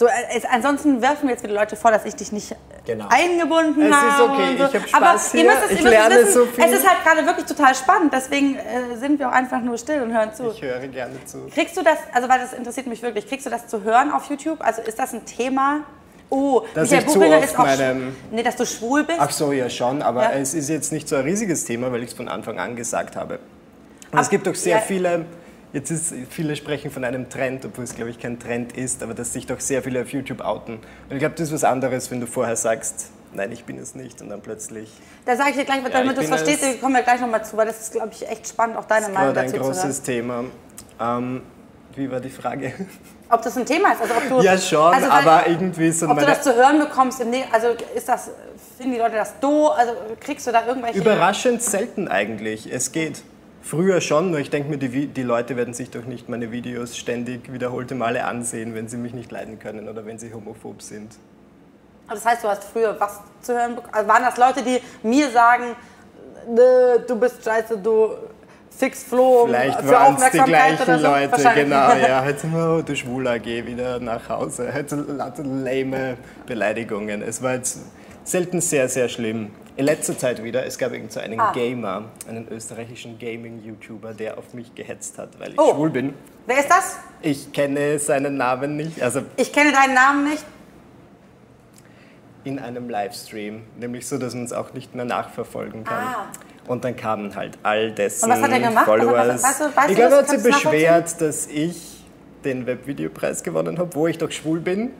so, 0.00 0.06
äh, 0.06 0.10
es, 0.34 0.44
ansonsten 0.46 1.02
werfen 1.02 1.26
mir 1.26 1.32
jetzt 1.32 1.44
wieder 1.44 1.52
Leute 1.52 1.76
vor, 1.76 1.90
dass 1.90 2.06
ich 2.06 2.16
dich 2.16 2.32
nicht 2.32 2.56
Genau. 2.86 3.06
eingebunden 3.10 3.82
Es 3.82 3.88
ist 3.90 3.94
habe. 3.94 4.32
okay, 4.32 4.56
so. 4.56 4.64
ich 4.64 4.74
hab 4.94 5.02
Aber 5.02 5.18
Spaß 5.18 5.34
ihr 5.34 5.40
hier, 5.42 5.50
müsst 5.50 5.64
es, 5.66 5.70
ich 5.72 5.84
ihr 5.84 5.90
lerne 5.90 6.14
wissen, 6.16 6.32
so 6.32 6.46
viel. 6.46 6.64
Es 6.64 6.72
ist 6.72 6.88
halt 6.88 7.04
gerade 7.04 7.26
wirklich 7.26 7.44
total 7.44 7.74
spannend, 7.74 8.12
deswegen 8.14 8.56
äh, 8.56 8.96
sind 8.98 9.18
wir 9.18 9.28
auch 9.28 9.32
einfach 9.32 9.60
nur 9.60 9.76
still 9.76 10.00
und 10.02 10.14
hören 10.16 10.32
zu. 10.34 10.50
Ich 10.52 10.62
höre 10.62 10.78
gerne 10.88 11.12
zu. 11.26 11.46
Kriegst 11.54 11.76
du 11.76 11.82
das, 11.82 11.98
also 12.14 12.28
weil 12.30 12.38
das 12.40 12.54
interessiert 12.54 12.86
mich 12.86 13.02
wirklich, 13.02 13.28
kriegst 13.28 13.44
du 13.44 13.50
das 13.50 13.66
zu 13.68 13.82
hören 13.84 14.10
auf 14.10 14.24
YouTube? 14.30 14.62
Also 14.62 14.80
ist 14.80 14.98
das 14.98 15.12
ein 15.12 15.26
Thema? 15.26 15.80
Oh, 16.30 16.62
Dass 16.74 16.90
Michael 16.90 17.34
oft 17.34 17.44
ist 17.44 17.58
auch. 17.58 17.64
meinem- 17.66 18.16
nee, 18.30 18.42
dass 18.42 18.56
du 18.56 18.64
schwul 18.64 19.04
bist? 19.04 19.18
Ach 19.20 19.30
so, 19.30 19.52
ja 19.52 19.68
schon, 19.68 20.00
aber 20.00 20.22
Ja. 20.22 20.30
es 20.32 20.54
ist 20.54 20.70
jetzt 20.70 20.92
nicht 20.92 21.08
so 21.08 21.16
ein 21.16 21.22
riesiges 21.24 21.64
Thema, 21.66 21.92
weil 21.92 22.02
ich 22.02 22.10
es 22.12 22.16
von 22.16 22.28
Anfang 22.28 22.58
an 22.58 22.74
gesagt 22.76 23.16
habe. 23.16 23.40
Und 24.10 24.18
Ab- 24.18 24.24
es 24.24 24.30
gibt 24.30 24.46
doch 24.46 24.54
sehr 24.54 24.76
ja. 24.76 24.80
viele, 24.80 25.26
jetzt 25.72 25.90
ist, 25.90 26.14
viele 26.30 26.56
sprechen 26.56 26.90
von 26.90 27.04
einem 27.04 27.28
Trend, 27.28 27.64
obwohl 27.64 27.84
es 27.84 27.94
glaube 27.94 28.10
ich 28.10 28.18
kein 28.18 28.38
Trend 28.38 28.76
ist, 28.76 29.02
aber 29.02 29.14
dass 29.14 29.32
sich 29.32 29.46
doch 29.46 29.60
sehr 29.60 29.82
viele 29.82 30.02
auf 30.02 30.08
YouTube 30.12 30.40
outen. 30.40 30.74
Und 30.74 31.12
ich 31.12 31.18
glaube, 31.18 31.34
das 31.36 31.48
ist 31.48 31.54
was 31.54 31.64
anderes, 31.64 32.10
wenn 32.10 32.20
du 32.20 32.26
vorher 32.26 32.56
sagst, 32.56 33.10
nein, 33.32 33.52
ich 33.52 33.64
bin 33.64 33.78
es 33.78 33.94
nicht 33.94 34.20
und 34.22 34.28
dann 34.30 34.40
plötzlich 34.40 34.90
Da 35.24 35.36
sage 35.36 35.50
ich 35.50 35.56
dir 35.56 35.64
gleich, 35.64 35.80
damit 35.92 36.10
ich 36.12 36.14
du 36.14 36.20
es 36.22 36.28
verstehst, 36.28 36.62
es- 36.62 36.80
kommen 36.80 36.94
wir 36.94 37.02
gleich 37.02 37.20
nochmal 37.20 37.44
zu, 37.44 37.56
weil 37.56 37.66
das 37.66 37.80
ist, 37.80 37.92
glaube 37.92 38.10
ich, 38.12 38.28
echt 38.28 38.48
spannend, 38.48 38.76
auch 38.76 38.84
deine 38.86 39.08
Meinung 39.08 39.28
ein 39.28 39.34
dazu 39.34 39.50
zu 39.54 39.60
hören. 39.60 39.66
großes 39.72 40.02
Thema. 40.02 40.44
Ähm, 41.00 41.42
wie 41.94 42.10
war 42.10 42.20
die 42.20 42.30
Frage? 42.30 42.72
Ob 43.32 43.42
das 43.42 43.56
ein 43.56 43.64
Thema 43.64 43.92
ist, 43.92 44.00
also 44.02 44.14
ob 44.14 44.28
du. 44.28 44.40
Ja 44.44 44.58
schon, 44.58 44.92
also, 44.92 45.08
aber 45.08 45.46
irgendwie 45.46 45.92
so 45.92 46.08
Ob 46.08 46.18
du 46.18 46.26
das 46.26 46.42
zu 46.42 46.52
hören 46.52 46.80
bekommst, 46.80 47.24
Ne- 47.24 47.44
also 47.52 47.68
ist 47.94 48.08
das, 48.08 48.28
finden 48.76 48.94
die 48.94 48.98
Leute 48.98 49.14
das 49.14 49.38
do, 49.38 49.68
also 49.68 49.92
kriegst 50.18 50.48
du 50.48 50.50
da 50.50 50.66
irgendwelche... 50.66 50.98
Überraschend 50.98 51.62
selten 51.62 52.08
eigentlich. 52.08 52.68
Es 52.72 52.90
geht. 52.90 53.22
Früher 53.62 54.00
schon, 54.00 54.30
nur 54.30 54.40
ich 54.40 54.50
denke 54.50 54.70
mir, 54.70 54.78
die, 54.78 55.06
die 55.06 55.22
Leute 55.22 55.56
werden 55.56 55.74
sich 55.74 55.90
doch 55.90 56.04
nicht 56.04 56.28
meine 56.28 56.50
Videos 56.50 56.96
ständig 56.96 57.52
wiederholte 57.52 57.94
Male 57.94 58.24
ansehen, 58.24 58.74
wenn 58.74 58.88
sie 58.88 58.96
mich 58.96 59.12
nicht 59.12 59.30
leiden 59.30 59.58
können 59.58 59.88
oder 59.88 60.06
wenn 60.06 60.18
sie 60.18 60.32
homophob 60.32 60.80
sind. 60.80 61.16
Das 62.08 62.24
heißt, 62.24 62.42
du 62.42 62.48
hast 62.48 62.64
früher 62.64 62.98
was 62.98 63.20
zu 63.42 63.54
hören 63.54 63.76
bekommen. 63.76 63.94
Also 63.94 64.08
waren 64.08 64.24
das 64.24 64.36
Leute, 64.36 64.62
die 64.62 64.80
mir 65.06 65.30
sagen, 65.30 65.76
"Nö, 66.48 66.98
du 67.06 67.20
bist 67.20 67.44
scheiße, 67.44 67.78
du 67.78 68.14
fix 68.70 69.04
Flo 69.04 69.44
Vielleicht 69.46 69.80
für 69.80 69.90
waren 69.90 70.16
es 70.16 70.30
die 70.30 70.38
gleichen 70.38 70.98
so? 70.98 71.06
Leute, 71.06 71.50
genau. 71.54 71.94
Ja, 71.94 72.24
heute 72.24 72.46
oh, 72.52 72.82
du 72.82 72.96
Schwuler, 72.96 73.38
geh 73.38 73.64
wieder 73.66 74.00
nach 74.00 74.28
Hause. 74.28 74.72
Heute 74.74 74.96
lame 74.96 76.16
Beleidigungen. 76.46 77.22
Es 77.22 77.42
war 77.42 77.54
jetzt 77.54 77.80
selten 78.24 78.60
sehr, 78.60 78.88
sehr 78.88 79.08
schlimm. 79.08 79.50
In 79.80 79.86
letzter 79.86 80.18
Zeit 80.18 80.44
wieder, 80.44 80.66
es 80.66 80.76
gab 80.76 80.92
irgend 80.92 81.10
so 81.10 81.20
einen 81.20 81.40
Ah. 81.40 81.52
Gamer, 81.52 82.04
einen 82.28 82.46
österreichischen 82.52 83.18
Gaming-YouTuber, 83.18 84.12
der 84.12 84.36
auf 84.36 84.52
mich 84.52 84.74
gehetzt 84.74 85.16
hat, 85.16 85.40
weil 85.40 85.52
ich 85.54 85.58
Oh. 85.58 85.72
schwul 85.72 85.88
bin. 85.88 86.12
Wer 86.46 86.58
ist 86.58 86.68
das? 86.70 86.98
Ich 87.22 87.50
kenne 87.54 87.98
seinen 87.98 88.36
Namen 88.36 88.76
nicht, 88.76 89.00
also 89.00 89.22
Ich 89.38 89.50
kenne 89.54 89.72
deinen 89.72 89.94
Namen 89.94 90.28
nicht. 90.28 90.44
in 92.44 92.58
einem 92.58 92.90
Livestream, 92.90 93.62
nämlich 93.78 94.06
so, 94.06 94.18
dass 94.18 94.34
man 94.34 94.44
es 94.44 94.52
auch 94.52 94.74
nicht 94.74 94.94
mehr 94.94 95.06
nachverfolgen 95.06 95.84
kann. 95.84 96.04
Ah. 96.04 96.26
Und 96.68 96.84
dann 96.84 96.94
kamen 96.94 97.34
halt 97.34 97.56
all 97.62 97.90
dessen 97.92 98.26
Und 98.26 98.36
was 98.36 98.42
hat 98.42 98.50
er 98.50 98.60
gemacht? 98.60 98.86
Was- 98.86 98.98
Followers. 98.98 99.42
was- 99.42 99.60
weißt 99.76 99.90
ich 99.92 99.96
glaube, 99.96 100.12
er 100.14 100.18
hat 100.18 100.28
sich 100.28 100.42
beschwert, 100.42 101.20
dass 101.22 101.46
ich 101.46 102.04
den 102.44 102.66
Webvideopreis 102.66 103.42
gewonnen 103.42 103.78
habe, 103.78 103.94
wo 103.94 104.06
ich 104.06 104.18
doch 104.18 104.30
schwul 104.30 104.60
bin. 104.60 104.90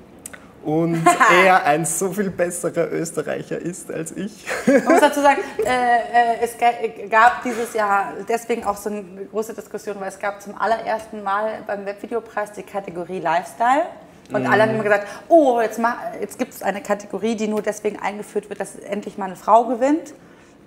Und 0.63 1.03
er 1.45 1.65
ein 1.65 1.87
so 1.87 2.13
viel 2.13 2.31
besserer 2.31 2.91
Österreicher 2.93 3.59
ist 3.59 3.91
als 3.93 4.13
ich. 4.13 4.45
Man 4.67 4.85
muss 4.85 5.01
dazu 5.01 5.21
sagen, 5.21 5.41
äh, 5.59 5.65
äh, 5.65 6.37
es 6.43 6.57
ga- 6.59 7.07
gab 7.09 7.43
dieses 7.43 7.73
Jahr 7.73 8.13
deswegen 8.29 8.65
auch 8.65 8.77
so 8.77 8.91
eine 8.91 9.03
große 9.31 9.55
Diskussion, 9.55 9.97
weil 10.01 10.09
es 10.09 10.19
gab 10.19 10.43
zum 10.43 10.55
allerersten 10.59 11.23
Mal 11.23 11.63
beim 11.67 11.87
Webvideopreis 11.87 12.53
die 12.53 12.63
Kategorie 12.63 13.21
Lifestyle. 13.21 13.87
Und 14.33 14.47
alle 14.47 14.63
haben 14.63 14.71
immer 14.75 14.85
gesagt, 14.85 15.09
oh, 15.29 15.61
jetzt, 15.61 15.81
jetzt 16.21 16.39
gibt 16.39 16.53
es 16.55 16.63
eine 16.63 16.81
Kategorie, 16.81 17.35
die 17.35 17.49
nur 17.49 17.63
deswegen 17.63 17.99
eingeführt 17.99 18.49
wird, 18.49 18.61
dass 18.61 18.77
endlich 18.77 19.19
mal 19.19 19.25
eine 19.25 19.35
Frau 19.37 19.65
gewinnt. 19.65 20.15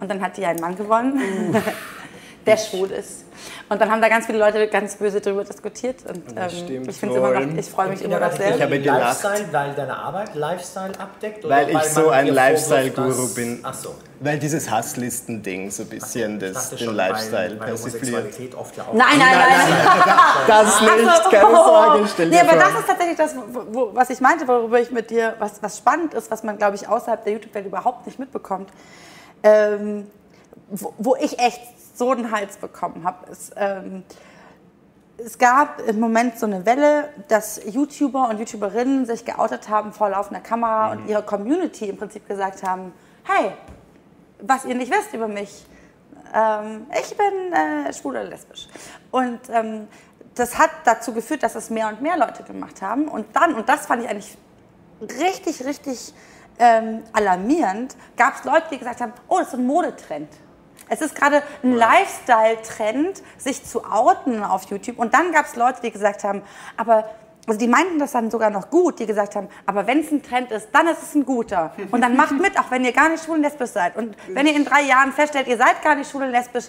Und 0.02 0.10
dann 0.12 0.22
hat 0.22 0.36
die 0.36 0.46
ein 0.46 0.58
Mann 0.60 0.76
gewonnen, 0.76 1.22
der 2.46 2.58
schwul 2.58 2.92
ist. 2.92 3.26
Und 3.70 3.82
dann 3.82 3.90
haben 3.90 4.02
da 4.02 4.10
ganz 4.10 4.26
viele 4.26 4.38
Leute 4.38 4.68
ganz 4.68 4.96
böse 4.96 5.20
darüber 5.22 5.44
diskutiert. 5.44 5.98
Und 6.08 6.24
ähm, 6.36 6.50
stimmt 6.50 6.90
ich, 6.90 7.02
noch, 7.02 7.58
ich 7.58 7.66
freue 7.66 7.90
mich 7.90 8.02
immer 8.02 8.20
noch 8.20 8.32
sehr. 8.32 8.56
Ich 8.56 8.62
habe 8.62 8.80
gelacht. 8.80 9.24
Lifestyle, 9.24 9.46
weil 9.52 9.74
deine 9.74 9.98
Arbeit 9.98 10.36
Lifestyle 10.36 11.00
abdeckt? 11.00 11.48
Weil 11.48 11.70
ich 11.70 11.84
so 11.84 12.10
ein 12.10 12.28
Lifestyle-Guru 12.28 13.34
bin. 13.34 13.60
Ach 13.64 13.74
so. 13.74 13.96
Weil 14.20 14.40
dieses 14.40 14.70
Hasslisten-Ding 14.70 15.70
so 15.72 15.84
ein 15.84 15.90
bisschen 15.90 16.42
Ich 16.42 16.54
das, 16.54 16.70
den 16.70 16.80
schon, 16.80 16.96
Lifestyle 16.96 17.52
weil, 17.52 17.60
weil 17.60 17.68
persifliert. 17.68 18.40
Ja 18.40 18.84
auch 18.84 18.94
Nein, 18.94 19.18
nein, 19.18 19.38
nein. 19.38 20.16
Das 20.48 20.82
nicht, 20.82 21.32
keine 21.32 21.56
Sorge, 21.56 22.08
stell 22.14 22.30
dir 22.30 22.36
Nee, 22.36 22.42
aber 22.42 22.60
vor. 22.60 22.60
das 22.60 22.80
ist 22.80 22.88
tatsächlich 22.88 23.18
das, 23.18 23.36
wo, 23.72 23.90
was 23.94 24.10
ich 24.10 24.22
meinte, 24.22 24.48
worüber 24.48 24.80
ich 24.80 24.92
mit 24.92 25.10
dir, 25.10 25.36
was, 25.40 25.62
was 25.62 25.78
spannend 25.78 26.14
ist, 26.14 26.32
was 26.32 26.44
man, 26.44 26.58
glaube 26.58 26.76
ich, 26.76 26.88
außerhalb 26.88 27.24
der 27.24 27.34
YouTube-Welt 27.34 27.66
überhaupt 27.66 28.06
nicht 28.06 28.20
mitbekommt. 28.20 28.70
Ähm, 29.42 30.08
wo, 30.70 30.94
wo 30.98 31.16
ich 31.18 31.38
echt 31.40 31.60
so 31.94 32.12
einen 32.12 32.32
Hals 32.32 32.58
bekommen 32.58 33.04
habe, 33.04 33.30
ist, 33.32 33.54
ähm, 33.56 34.04
es 35.18 35.38
gab 35.38 35.80
im 35.88 36.00
Moment 36.00 36.40
so 36.40 36.46
eine 36.46 36.66
Welle, 36.66 37.10
dass 37.28 37.62
YouTuber 37.66 38.30
und 38.30 38.40
YouTuberinnen 38.40 39.06
sich 39.06 39.26
geoutet 39.26 39.70
haben 39.70 39.94
vor 39.94 40.10
laufender 40.10 40.42
Kamera 40.42 40.92
und 40.92 41.08
ihrer 41.08 41.22
Community 41.22 41.90
im 41.90 41.98
Prinzip 41.98 42.28
gesagt 42.28 42.64
haben, 42.64 42.94
hey, 43.24 43.52
was 44.42 44.66
ihr 44.66 44.76
nicht 44.76 44.92
wisst 44.92 45.14
über 45.14 45.28
mich, 45.28 45.66
ähm, 46.34 46.88
ich 47.00 47.16
bin 47.16 47.54
äh, 47.54 47.94
schwul 47.94 48.14
oder 48.14 48.24
lesbisch. 48.24 48.68
Und 49.12 49.40
ähm, 49.50 49.88
das 50.36 50.58
hat 50.58 50.72
dazu 50.84 51.14
geführt, 51.14 51.44
dass 51.44 51.56
es 51.56 51.70
mehr 51.70 51.88
und 51.88 52.02
mehr 52.02 52.18
Leute 52.18 52.44
gemacht 52.44 52.82
haben. 52.82 53.08
Und 53.08 53.28
dann, 53.36 53.54
und 53.54 53.70
das 53.70 53.86
fand 53.86 54.04
ich 54.04 54.10
eigentlich 54.10 54.38
richtig, 55.02 55.64
richtig 55.66 56.14
ähm, 56.60 57.04
alarmierend, 57.14 57.96
gab 58.18 58.36
es 58.36 58.44
Leute, 58.44 58.64
die 58.72 58.80
gesagt 58.80 59.02
haben, 59.02 59.14
oh, 59.28 59.38
das 59.40 59.50
ist 59.50 59.54
ein 59.56 59.66
Modetrend. 59.66 60.30
Es 60.94 61.02
ist 61.02 61.16
gerade 61.16 61.42
ein 61.64 61.74
Lifestyle-Trend, 61.74 63.24
sich 63.40 63.66
zu 63.66 63.84
outen 63.84 64.44
auf 64.44 64.66
YouTube. 64.66 65.00
Und 65.00 65.16
dann 65.16 65.32
gab 65.32 65.48
es 65.48 65.56
Leute, 65.56 65.82
die 65.82 65.90
gesagt 65.90 66.24
haben, 66.24 66.44
aber 66.78 67.10
also 67.46 67.60
die 67.60 67.68
meinten 67.68 68.00
das 68.00 68.14
dann 68.14 68.32
sogar 68.32 68.50
noch 68.50 68.70
gut, 68.70 69.00
die 69.00 69.06
gesagt 69.06 69.36
haben, 69.36 69.50
aber 69.66 69.86
wenn 69.86 70.00
es 70.00 70.12
ein 70.12 70.24
Trend 70.24 70.52
ist, 70.52 70.70
dann 70.72 70.88
ist 70.88 71.04
es 71.04 71.14
ein 71.14 71.26
guter. 71.26 71.74
Und 71.92 72.00
dann 72.02 72.16
macht 72.16 72.32
mit, 72.40 72.58
auch 72.58 72.72
wenn 72.72 72.86
ihr 72.86 72.94
gar 72.94 73.10
nicht 73.10 73.24
schwul 73.26 73.36
und 73.36 73.44
lesbisch 73.44 73.72
seid. 73.72 73.98
Und 73.98 74.16
wenn 74.30 74.48
ihr 74.48 74.56
in 74.56 74.64
drei 74.64 74.84
Jahren 74.84 75.12
feststellt, 75.12 75.48
ihr 75.48 75.58
seid 75.58 75.82
gar 75.84 75.96
nicht 75.96 76.10
schwul 76.10 76.24
und 76.24 76.32
lesbisch, 76.32 76.66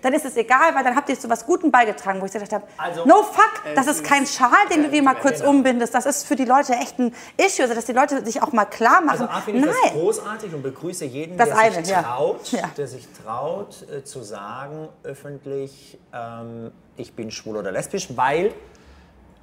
dann 0.00 0.14
ist 0.14 0.24
es 0.24 0.36
egal, 0.38 0.74
weil 0.74 0.82
dann 0.84 0.96
habt 0.96 1.10
ihr 1.10 1.18
zu 1.20 1.28
was 1.28 1.44
Gutem 1.44 1.70
beigetragen, 1.70 2.20
wo 2.22 2.24
ich 2.24 2.32
gedacht 2.32 2.52
habe, 2.52 2.64
Also- 2.78 3.04
no 3.04 3.22
fuck, 3.24 3.62
das 3.74 3.86
ist 3.88 4.04
kein 4.04 4.26
Schal, 4.26 4.50
den 4.74 4.84
du 4.84 4.88
dir 4.88 5.02
mal 5.02 5.14
kurz 5.16 5.42
umbindest. 5.42 5.94
Das 5.94 6.06
ist 6.06 6.26
für 6.26 6.34
die 6.36 6.46
Leute 6.46 6.72
echt 6.72 6.98
ein 6.98 7.14
Issue, 7.36 7.64
also 7.64 7.74
dass 7.74 7.84
die 7.84 7.92
Leute 7.92 8.24
sich 8.24 8.42
auch 8.42 8.52
mal 8.52 8.64
klar 8.64 9.02
machen. 9.02 9.20
Also 9.20 9.24
A 9.24 9.40
finde 9.42 9.60
ich 9.60 9.66
das 9.66 9.76
Nein. 9.84 9.92
großartig 10.00 10.54
und 10.54 10.62
begrüße 10.62 11.04
jeden, 11.04 11.36
Das 11.36 11.48
der 11.50 11.58
eine, 11.58 11.84
sich 11.84 11.94
traut, 11.94 12.52
Ja. 12.52 12.70
der 12.76 12.86
sich 12.88 13.06
traut 13.22 13.86
äh, 13.92 14.02
zu 14.02 14.22
sagen 14.22 14.88
öffentlich, 15.02 15.98
ähm, 16.14 16.72
ich 16.96 17.12
bin 17.14 17.30
schwul 17.30 17.58
oder 17.58 17.70
lesbisch, 17.72 18.08
weil 18.16 18.54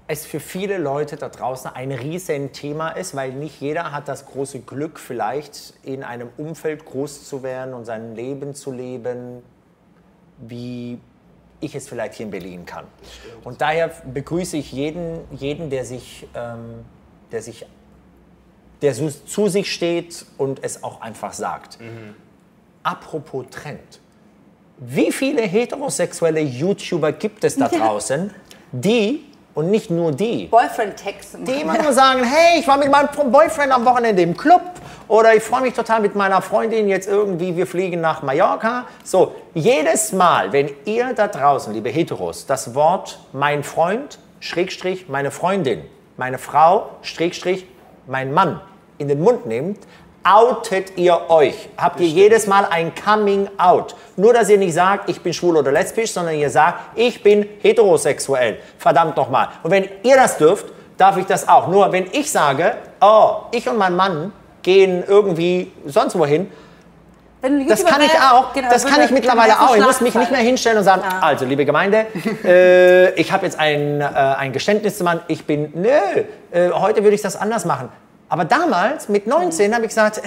es 0.08 0.26
für 0.26 0.40
viele 0.40 0.78
Leute 0.78 1.16
da 1.16 1.30
draußen 1.30 1.72
ein 1.74 1.92
riesen 1.92 2.52
Thema 2.52 2.90
ist, 2.90 3.16
weil 3.16 3.32
nicht 3.32 3.62
jeder 3.62 3.92
hat 3.92 4.08
das 4.08 4.26
große 4.26 4.60
Glück, 4.62 5.00
vielleicht 5.00 5.74
in 5.84 6.04
einem 6.04 6.30
Umfeld 6.38 6.86
groß 6.86 7.28
zu 7.28 7.42
werden 7.42 7.74
und 7.74 7.86
sein 7.86 8.16
Leben 8.16 8.54
zu 8.54 8.72
leben, 8.72 9.42
wie 10.40 11.00
ich 11.62 11.76
es 11.76 11.88
vielleicht 11.88 12.16
hier 12.16 12.26
in 12.26 12.32
Berlin 12.32 12.66
kann. 12.66 12.86
Und 13.44 13.62
daher 13.62 13.92
begrüße 14.14 14.58
ich 14.58 14.74
jeden, 14.74 15.20
jeden 15.32 15.70
der, 15.70 15.86
sich, 15.86 16.28
ähm, 16.36 16.84
der 17.32 17.42
sich 17.42 17.66
der 18.82 18.94
so 18.94 19.10
zu 19.10 19.48
sich 19.48 19.74
steht 19.74 20.26
und 20.38 20.62
es 20.62 20.84
auch 20.84 21.00
einfach 21.00 21.32
sagt. 21.32 21.78
Apropos 22.84 23.46
Trend. 23.50 24.02
Wie 24.78 25.12
viele 25.14 25.44
heterosexuelle 25.44 26.42
YouTuber 26.42 27.14
gibt 27.14 27.46
es 27.46 27.56
da 27.56 27.68
draußen, 27.70 28.32
die, 28.74 29.24
und 29.56 29.70
nicht 29.70 29.90
nur 29.90 30.12
die, 30.12 30.48
Boyfriend-Text. 30.48 31.38
die 31.42 31.62
immer 31.62 31.82
nur 31.82 31.94
sagen, 31.94 32.24
hey, 32.24 32.60
ich 32.60 32.68
war 32.68 32.78
mit 32.78 32.90
meinem 32.90 33.10
Boyfriend 33.32 33.72
am 33.72 33.86
Wochenende 33.86 34.22
im 34.22 34.36
Club 34.36 34.62
oder 35.08 35.36
ich 35.36 35.44
freue 35.44 35.62
mich 35.62 35.74
total 35.74 36.02
mit 36.02 36.16
meiner 36.16 36.42
Freundin 36.42 36.88
jetzt 36.88 37.08
irgendwie, 37.08 37.56
wir 37.56 37.68
fliegen 37.68 38.02
nach 38.02 38.24
Mallorca. 38.24 38.86
So, 39.04 39.36
jedes 39.54 40.12
Mal, 40.12 40.52
wenn 40.54 40.72
ihr 40.86 41.14
da 41.14 41.28
draußen, 41.28 41.74
liebe 41.74 41.90
Heteros, 41.90 42.46
das 42.46 42.74
Wort 42.74 43.20
mein 43.32 43.64
Freund, 43.64 44.20
Schrägstrich, 44.40 45.08
meine 45.10 45.32
Freundin, 45.32 45.84
meine 46.18 46.38
Frau, 46.38 46.90
Schrägstrich, 47.02 47.68
mein 48.08 48.34
Mann 48.34 48.60
in 48.98 49.08
den 49.08 49.22
Mund 49.22 49.46
nehmt, 49.46 49.80
outet 50.24 50.98
ihr 50.98 51.30
euch. 51.30 51.70
Habt 51.78 52.00
ihr 52.00 52.08
jedes 52.08 52.48
Mal 52.48 52.66
ein 52.70 52.94
Coming 52.96 53.50
Out. 53.58 53.96
Nur, 54.16 54.34
dass 54.34 54.50
ihr 54.50 54.58
nicht 54.58 54.74
sagt, 54.74 55.10
ich 55.10 55.22
bin 55.22 55.34
schwul 55.34 55.58
oder 55.58 55.72
lesbisch, 55.72 56.12
sondern 56.12 56.36
ihr 56.36 56.50
sagt, 56.50 56.80
ich 56.96 57.22
bin 57.22 57.48
heterosexuell. 57.62 58.58
Verdammt 58.78 59.18
nochmal. 59.18 59.50
Und 59.64 59.72
wenn 59.72 59.88
ihr 60.04 60.16
das 60.16 60.38
dürft, 60.38 60.68
darf 60.98 61.18
ich 61.18 61.26
das 61.26 61.48
auch. 61.48 61.68
Nur, 61.68 61.92
wenn 61.92 62.08
ich 62.12 62.32
sage, 62.32 62.76
oh, 63.02 63.42
ich 63.52 63.68
und 63.68 63.78
mein 63.78 63.96
Mann 63.96 64.32
gehen 64.62 65.04
irgendwie 65.08 65.72
sonst 65.86 66.18
wohin, 66.18 66.50
das 67.68 67.84
kann 67.84 68.02
ich 68.02 68.14
auch. 68.14 68.54
genau, 68.54 68.70
das 68.70 68.86
kann 68.86 69.02
ich 69.02 69.12
mittlerweile 69.12 69.60
auch. 69.60 69.76
Ich 69.76 69.84
muss 69.84 70.00
mich 70.00 70.16
nicht 70.16 70.32
mehr 70.32 70.40
hinstellen 70.40 70.78
und 70.78 70.86
sagen, 70.86 71.02
also 71.20 71.44
liebe 71.44 71.66
Gemeinde, 71.66 72.06
äh, 72.46 73.14
ich 73.20 73.34
habe 73.34 73.46
jetzt 73.46 73.60
ein, 73.60 74.00
äh, 74.00 74.06
ein 74.06 74.54
Geständnis 74.54 74.98
zu 74.98 75.04
machen. 75.04 75.20
Ich 75.28 75.46
bin, 75.46 75.74
nö, 75.76 75.90
äh, 76.52 76.70
heute 76.72 77.04
würde 77.04 77.16
ich 77.16 77.22
das 77.22 77.36
anders 77.36 77.66
machen. 77.66 77.90
Aber 78.34 78.46
damals, 78.46 79.10
mit 79.10 79.28
19, 79.28 79.76
habe 79.76 79.84
ich 79.84 79.90
gesagt, 79.90 80.20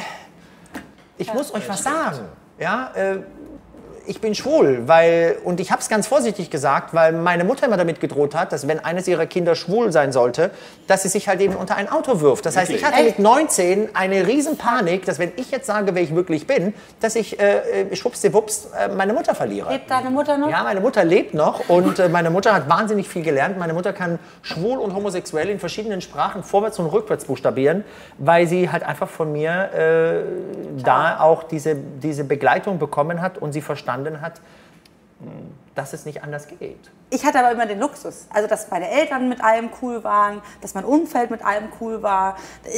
ich 1.19 1.35
muss 1.35 1.53
euch 1.53 1.69
was 1.69 1.83
sagen. 1.83 2.21
Ja, 2.57 2.93
äh, 2.95 3.19
ich 4.07 4.21
bin 4.21 4.35
schwul, 4.35 4.83
weil, 4.87 5.37
und 5.45 5.61
ich 5.61 5.71
habe 5.71 5.81
es 5.81 5.89
ganz 5.89 6.07
vorsichtig 6.07 6.51
gesagt, 6.51 6.95
weil 6.95 7.13
meine 7.13 7.45
Mutter 7.45 7.67
immer 7.67 7.77
damit 7.77 8.01
gedroht 8.01 8.35
hat, 8.35 8.53
dass 8.53 8.69
wenn 8.69 8.85
eines 8.85 9.09
ihrer 9.09 9.27
Kinder 9.27 9.55
schwul 9.55 9.93
sein 9.93 10.13
sollte, 10.13 10.51
dass 10.87 11.03
sie 11.03 11.09
sich 11.09 11.29
halt 11.29 11.41
eben 11.41 11.55
unter 11.55 11.77
ein 11.77 11.91
Auto 11.91 12.21
wirft. 12.21 12.47
Das 12.47 12.57
heißt, 12.57 12.71
ich 12.71 12.85
hatte 12.85 13.03
mit 13.03 13.19
19 13.19 13.91
eine 13.95 14.27
riesen 14.27 14.57
Panik, 14.57 15.05
dass 15.05 15.19
wenn 15.19 15.33
ich 15.37 15.51
jetzt 15.51 15.67
sage, 15.67 15.95
wer 15.95 16.03
ich 16.03 16.15
wirklich 16.15 16.47
bin, 16.47 16.75
dass 17.01 17.17
ich 17.17 17.41
äh, 17.41 17.83
äh, 17.83 17.97
schwuppsdiwupps 17.97 18.69
äh, 18.79 18.89
meine 18.89 19.13
Mutter 19.13 19.35
verliere. 19.35 19.71
Lebt 19.73 19.91
deine 19.91 20.11
Mutter 20.11 20.39
noch? 20.39 20.51
Ja, 20.51 20.63
meine 20.63 20.81
Mutter 20.81 21.05
lebt 21.05 21.35
noch 21.35 21.69
und 21.69 21.99
äh, 21.99 22.09
meine 22.09 22.31
Mutter 22.31 22.55
hat 22.55 22.69
wahnsinnig 22.69 23.09
viel 23.09 23.23
gelernt. 23.23 23.59
Meine 23.59 23.73
Mutter 23.73 23.93
kann 23.93 24.19
schwul 24.43 24.79
und 24.79 24.95
homosexuell 24.95 25.49
in 25.49 25.59
verschiedenen 25.59 26.01
Sprachen 26.01 26.43
vorwärts 26.43 26.79
und 26.79 26.87
rückwärts 26.87 27.25
buchstabieren, 27.25 27.85
weil 28.19 28.47
sie 28.47 28.71
halt 28.71 28.85
einfach 28.85 29.09
von 29.09 29.33
mir 29.33 29.71
äh, 29.73 30.83
da 30.83 31.21
auch 31.21 31.43
diese, 31.43 31.75
diese 31.75 32.25
Begleitung 32.25 32.79
bekommen 32.79 33.21
hat 33.21 33.39
und 33.39 33.53
sie 33.53 33.61
verstanden 33.61 33.96
hat, 34.21 34.41
mh, 35.21 35.31
dass 35.75 35.93
es 35.93 36.07
nicht 36.07 36.23
anders 36.23 36.49
geht. 36.49 36.91
Ich 37.09 37.25
hatte 37.25 37.39
aber 37.39 37.53
immer 37.53 37.67
den 37.67 37.79
Luxus. 37.79 38.27
Also, 38.35 38.49
dass 38.49 38.69
meine 38.71 38.91
Eltern 38.91 39.29
mit 39.29 39.43
allem 39.43 39.71
cool 39.81 40.03
waren, 40.03 40.43
dass 40.61 40.75
mein 40.75 40.85
Umfeld 40.85 41.31
mit 41.31 41.45
allem 41.45 41.69
cool 41.81 42.03
war. 42.03 42.37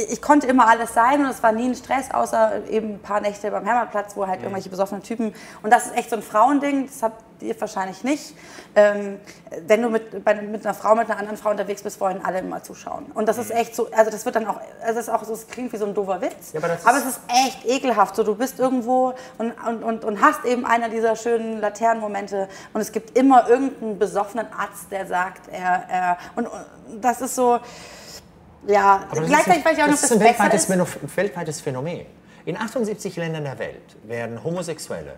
Ich 0.09 0.21
konnte 0.21 0.45
immer 0.45 0.67
alles 0.67 0.93
sein 0.93 1.21
und 1.21 1.31
es 1.31 1.41
war 1.41 1.51
nie 1.51 1.67
ein 1.69 1.75
Stress, 1.75 2.11
außer 2.11 2.67
eben 2.69 2.93
ein 2.95 2.99
paar 2.99 3.21
Nächte 3.21 3.49
beim 3.49 3.65
Hermannplatz, 3.65 4.15
wo 4.15 4.27
halt 4.27 4.41
irgendwelche 4.41 4.69
besoffenen 4.69 5.01
Typen. 5.01 5.33
Und 5.63 5.73
das 5.73 5.87
ist 5.87 5.97
echt 5.97 6.11
so 6.11 6.15
ein 6.15 6.21
Frauending, 6.21 6.85
das 6.85 7.01
habt 7.01 7.23
ihr 7.41 7.59
wahrscheinlich 7.59 8.03
nicht. 8.03 8.35
Ähm, 8.75 9.17
wenn 9.65 9.81
du 9.81 9.89
mit, 9.89 10.23
bei, 10.25 10.35
mit 10.35 10.63
einer 10.65 10.75
Frau, 10.75 10.93
mit 10.93 11.09
einer 11.09 11.17
anderen 11.19 11.37
Frau 11.37 11.49
unterwegs 11.49 11.81
bist, 11.81 11.99
wollen 11.99 12.23
alle 12.23 12.39
immer 12.39 12.61
zuschauen. 12.61 13.05
Und 13.15 13.27
das 13.29 13.37
ist 13.39 13.49
echt 13.49 13.73
so, 13.75 13.87
also 13.93 14.11
das 14.11 14.25
wird 14.25 14.35
dann 14.35 14.45
auch, 14.45 14.57
also 14.81 14.95
das 14.95 15.07
ist 15.07 15.09
auch 15.09 15.23
so, 15.23 15.33
es 15.33 15.47
klingt 15.47 15.71
wie 15.73 15.77
so 15.77 15.85
ein 15.85 15.93
doofer 15.95 16.21
Witz. 16.21 16.51
Ja, 16.53 16.59
aber 16.61 16.67
aber 16.83 16.97
ist- 16.99 17.05
es 17.05 17.11
ist 17.13 17.19
echt 17.29 17.65
ekelhaft. 17.65 18.15
So, 18.15 18.23
du 18.23 18.35
bist 18.35 18.59
irgendwo 18.59 19.13
und, 19.39 19.53
und, 19.65 19.83
und, 19.83 20.03
und 20.05 20.21
hast 20.21 20.43
eben 20.45 20.65
einer 20.65 20.89
dieser 20.89 21.15
schönen 21.15 21.59
Laternenmomente 21.61 22.47
und 22.73 22.81
es 22.81 22.91
gibt 22.91 23.17
immer 23.17 23.49
irgendeinen 23.49 23.97
besoffenen 23.97 24.18
Arzt, 24.51 24.91
der 24.91 25.05
sagt, 25.07 25.47
er, 25.49 25.83
er 25.89 26.17
und, 26.35 26.47
und 26.47 27.01
das 27.01 27.21
ist 27.21 27.35
so, 27.35 27.59
ja, 28.67 29.05
Aber 29.09 29.21
das 29.21 29.29
gleichzeitig 29.29 29.65
weiß 29.65 29.77
ich 29.77 29.83
auch 29.83 29.87
ein- 29.87 29.91
nicht, 29.91 29.95
ob 29.95 30.01
das 30.01 30.03
ist 30.03 30.11
das 30.11 30.17
ein 30.17 30.23
weltweites, 30.69 31.15
weltweites 31.17 31.61
Phänomen. 31.61 32.05
In 32.45 32.57
78 32.57 33.15
Ländern 33.17 33.43
der 33.43 33.59
Welt 33.59 33.95
werden 34.03 34.43
Homosexuelle 34.43 35.15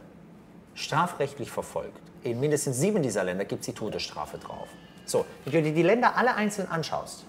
strafrechtlich 0.76 1.52
verfolgt. 1.52 2.00
In 2.24 2.40
mindestens 2.40 2.78
sieben 2.80 3.02
dieser 3.02 3.24
Länder 3.24 3.46
gibt 3.46 3.62
es 3.62 3.66
die 3.68 3.74
Todesstrafe 3.74 4.38
drauf. 4.38 4.68
So, 5.06 5.26
wenn 5.46 5.54
du 5.54 5.62
dir 5.64 5.74
die 5.74 5.84
Länder 5.84 6.16
alle 6.16 6.36
einzeln 6.36 6.70
anschaust, 6.70 7.26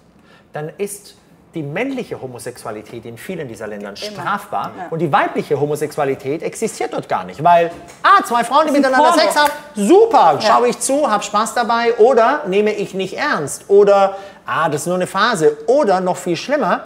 dann 0.53 0.69
ist 0.77 1.15
die 1.53 1.63
männliche 1.63 2.19
Homosexualität 2.21 3.05
in 3.05 3.17
vielen 3.17 3.47
dieser 3.47 3.67
Ländern 3.67 3.95
strafbar 3.95 4.71
Ja. 4.77 4.87
und 4.89 4.99
die 4.99 5.11
weibliche 5.11 5.59
Homosexualität 5.59 6.41
existiert 6.41 6.93
dort 6.93 7.07
gar 7.07 7.23
nicht, 7.25 7.43
weil 7.43 7.69
ah 8.01 8.23
zwei 8.23 8.43
Frauen, 8.43 8.65
die 8.67 8.71
miteinander 8.73 9.09
Porno. 9.09 9.21
Sex 9.21 9.35
haben, 9.35 9.51
super, 9.75 10.39
schaue 10.41 10.67
ich 10.69 10.79
zu, 10.79 11.09
habe 11.09 11.23
Spaß 11.23 11.53
dabei 11.53 11.93
oder 11.97 12.41
nehme 12.47 12.73
ich 12.73 12.93
nicht 12.93 13.17
ernst 13.17 13.65
oder 13.67 14.15
ah 14.45 14.67
das 14.69 14.81
ist 14.81 14.87
nur 14.87 14.95
eine 14.95 15.07
Phase 15.07 15.57
oder 15.67 16.01
noch 16.01 16.17
viel 16.17 16.35
schlimmer. 16.35 16.83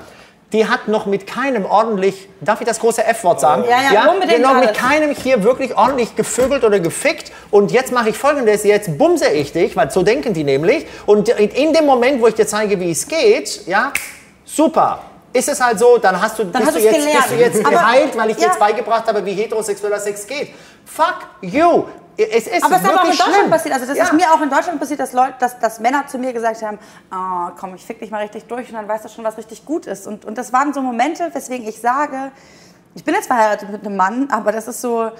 Die 0.53 0.65
hat 0.65 0.87
noch 0.87 1.05
mit 1.05 1.27
keinem 1.27 1.65
ordentlich, 1.65 2.29
darf 2.39 2.61
ich 2.61 2.67
das 2.67 2.79
große 2.79 3.03
F-Wort 3.03 3.41
sagen? 3.41 3.65
Ja, 3.69 3.91
ja, 3.93 4.09
unbedingt 4.09 4.37
die 4.37 4.41
noch 4.41 4.57
mit 4.57 4.73
keinem 4.73 5.13
hier 5.13 5.43
wirklich 5.43 5.75
ordentlich 5.77 6.15
gevögelt 6.15 6.63
oder 6.63 6.79
gefickt. 6.79 7.33
Und 7.51 7.73
jetzt 7.73 7.91
mache 7.91 8.11
ich 8.11 8.17
folgendes, 8.17 8.63
jetzt 8.63 8.97
bumse 8.97 9.27
ich 9.27 9.51
dich, 9.51 9.75
weil 9.75 9.91
so 9.91 10.03
denken 10.03 10.33
die 10.33 10.45
nämlich. 10.45 10.85
Und 11.05 11.27
in 11.27 11.73
dem 11.73 11.85
Moment, 11.85 12.21
wo 12.21 12.27
ich 12.27 12.35
dir 12.35 12.47
zeige, 12.47 12.79
wie 12.79 12.91
es 12.91 13.09
geht, 13.09 13.67
ja, 13.67 13.91
super. 14.47 14.99
Ist 15.33 15.49
es 15.49 15.61
halt 15.61 15.77
so, 15.77 15.97
dann 15.97 16.19
hast 16.19 16.39
du, 16.39 16.45
bist, 16.45 16.65
hast 16.65 16.75
du 16.75 16.79
jetzt, 16.81 17.05
bist 17.05 17.31
du 17.31 17.35
jetzt 17.35 17.59
Aber- 17.59 17.69
geheilt, 17.69 18.17
weil 18.17 18.29
ich 18.31 18.37
dir 18.37 18.43
ja. 18.43 18.47
jetzt 18.47 18.59
beigebracht 18.59 19.05
habe, 19.07 19.23
wie 19.25 19.33
heterosexueller 19.33 19.99
Sex 19.99 20.25
geht. 20.25 20.53
Fuck 20.85 21.27
you. 21.41 21.83
Es 22.19 22.47
ist 22.47 22.63
Aber 22.63 22.77
es 22.77 22.81
ist 22.81 22.87
aber 22.89 23.01
auch 23.01 23.03
in 23.03 23.09
Deutschland 23.11 23.35
schlimm. 23.35 23.49
passiert. 23.51 23.73
Also 23.75 23.85
das 23.85 23.97
Ja. 23.97 24.03
ist 24.05 24.13
mir 24.13 24.33
auch 24.33 24.41
in 24.41 24.49
Deutschland 24.49 24.79
passiert, 24.79 24.99
dass, 24.99 25.13
Leute, 25.13 25.35
dass, 25.37 25.59
dass 25.59 25.79
Männer 25.79 26.07
zu 26.07 26.17
mir 26.17 26.33
gesagt 26.33 26.63
haben, 26.63 26.79
oh, 27.11 27.51
komm, 27.59 27.75
ich 27.75 27.85
fick 27.85 27.99
dich 27.99 28.09
mal 28.09 28.21
richtig 28.23 28.45
durch 28.47 28.69
und 28.69 28.73
dann 28.75 28.87
weißt 28.87 29.05
du 29.05 29.09
schon, 29.09 29.23
was 29.23 29.37
richtig 29.37 29.65
gut 29.65 29.85
ist. 29.85 30.07
Und, 30.07 30.25
und 30.25 30.35
das 30.35 30.51
waren 30.51 30.73
so 30.73 30.81
Momente, 30.81 31.29
weswegen 31.33 31.67
ich 31.67 31.79
sage, 31.79 32.31
ich 32.95 33.03
bin 33.03 33.13
jetzt 33.13 33.27
verheiratet 33.27 33.69
mit 33.69 33.85
einem 33.85 33.95
Mann, 33.97 34.29
aber 34.31 34.51
das 34.51 34.67
ist 34.67 34.81
so, 34.81 35.11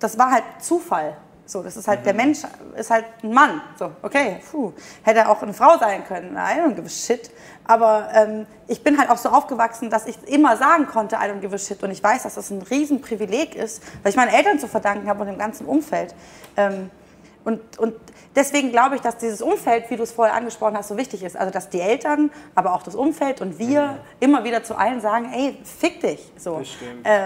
das 0.00 0.18
war 0.18 0.32
halt 0.32 0.42
Zufall. 0.60 1.16
So, 1.44 1.62
das 1.62 1.76
ist 1.76 1.88
halt, 1.88 2.06
der 2.06 2.14
Mensch 2.14 2.40
ist 2.76 2.90
halt 2.90 3.04
ein 3.22 3.32
Mann. 3.32 3.60
So, 3.78 3.90
okay, 4.02 4.40
puh. 4.50 4.72
Hätte 5.02 5.28
auch 5.28 5.42
eine 5.42 5.52
Frau 5.52 5.76
sein 5.78 6.04
können. 6.04 6.36
I 6.36 6.60
don't 6.60 6.74
give 6.74 6.86
a 6.86 6.88
shit. 6.88 7.30
Aber 7.64 8.08
ähm, 8.14 8.46
ich 8.68 8.82
bin 8.82 8.98
halt 8.98 9.10
auch 9.10 9.18
so 9.18 9.28
aufgewachsen, 9.28 9.90
dass 9.90 10.06
ich 10.06 10.16
immer 10.28 10.56
sagen 10.56 10.86
konnte, 10.86 11.16
I 11.16 11.28
don't 11.28 11.40
give 11.40 11.54
a 11.54 11.58
shit. 11.58 11.82
Und 11.82 11.90
ich 11.90 12.02
weiß, 12.02 12.22
dass 12.22 12.36
das 12.36 12.50
ein 12.50 12.62
Riesenprivileg 12.62 13.54
ist, 13.54 13.82
weil 14.02 14.10
ich 14.10 14.16
meinen 14.16 14.32
Eltern 14.32 14.58
zu 14.58 14.68
verdanken 14.68 15.08
habe 15.08 15.22
und 15.22 15.26
dem 15.26 15.38
ganzen 15.38 15.66
Umfeld. 15.66 16.14
Ähm, 16.56 16.90
und, 17.44 17.78
und 17.78 17.94
deswegen 18.34 18.70
glaube 18.70 18.96
ich, 18.96 19.00
dass 19.00 19.16
dieses 19.16 19.42
Umfeld, 19.42 19.90
wie 19.90 19.96
du 19.96 20.02
es 20.02 20.12
vorher 20.12 20.34
angesprochen 20.34 20.76
hast, 20.76 20.88
so 20.88 20.96
wichtig 20.96 21.22
ist. 21.22 21.36
Also, 21.36 21.52
dass 21.52 21.68
die 21.68 21.80
Eltern, 21.80 22.30
aber 22.54 22.74
auch 22.74 22.82
das 22.82 22.94
Umfeld 22.94 23.40
und 23.40 23.58
wir 23.58 23.98
immer 24.20 24.44
wieder 24.44 24.62
zu 24.62 24.76
allen 24.76 25.00
sagen, 25.00 25.32
ey, 25.32 25.58
fick 25.64 26.00
dich. 26.00 26.32
So. 26.36 26.62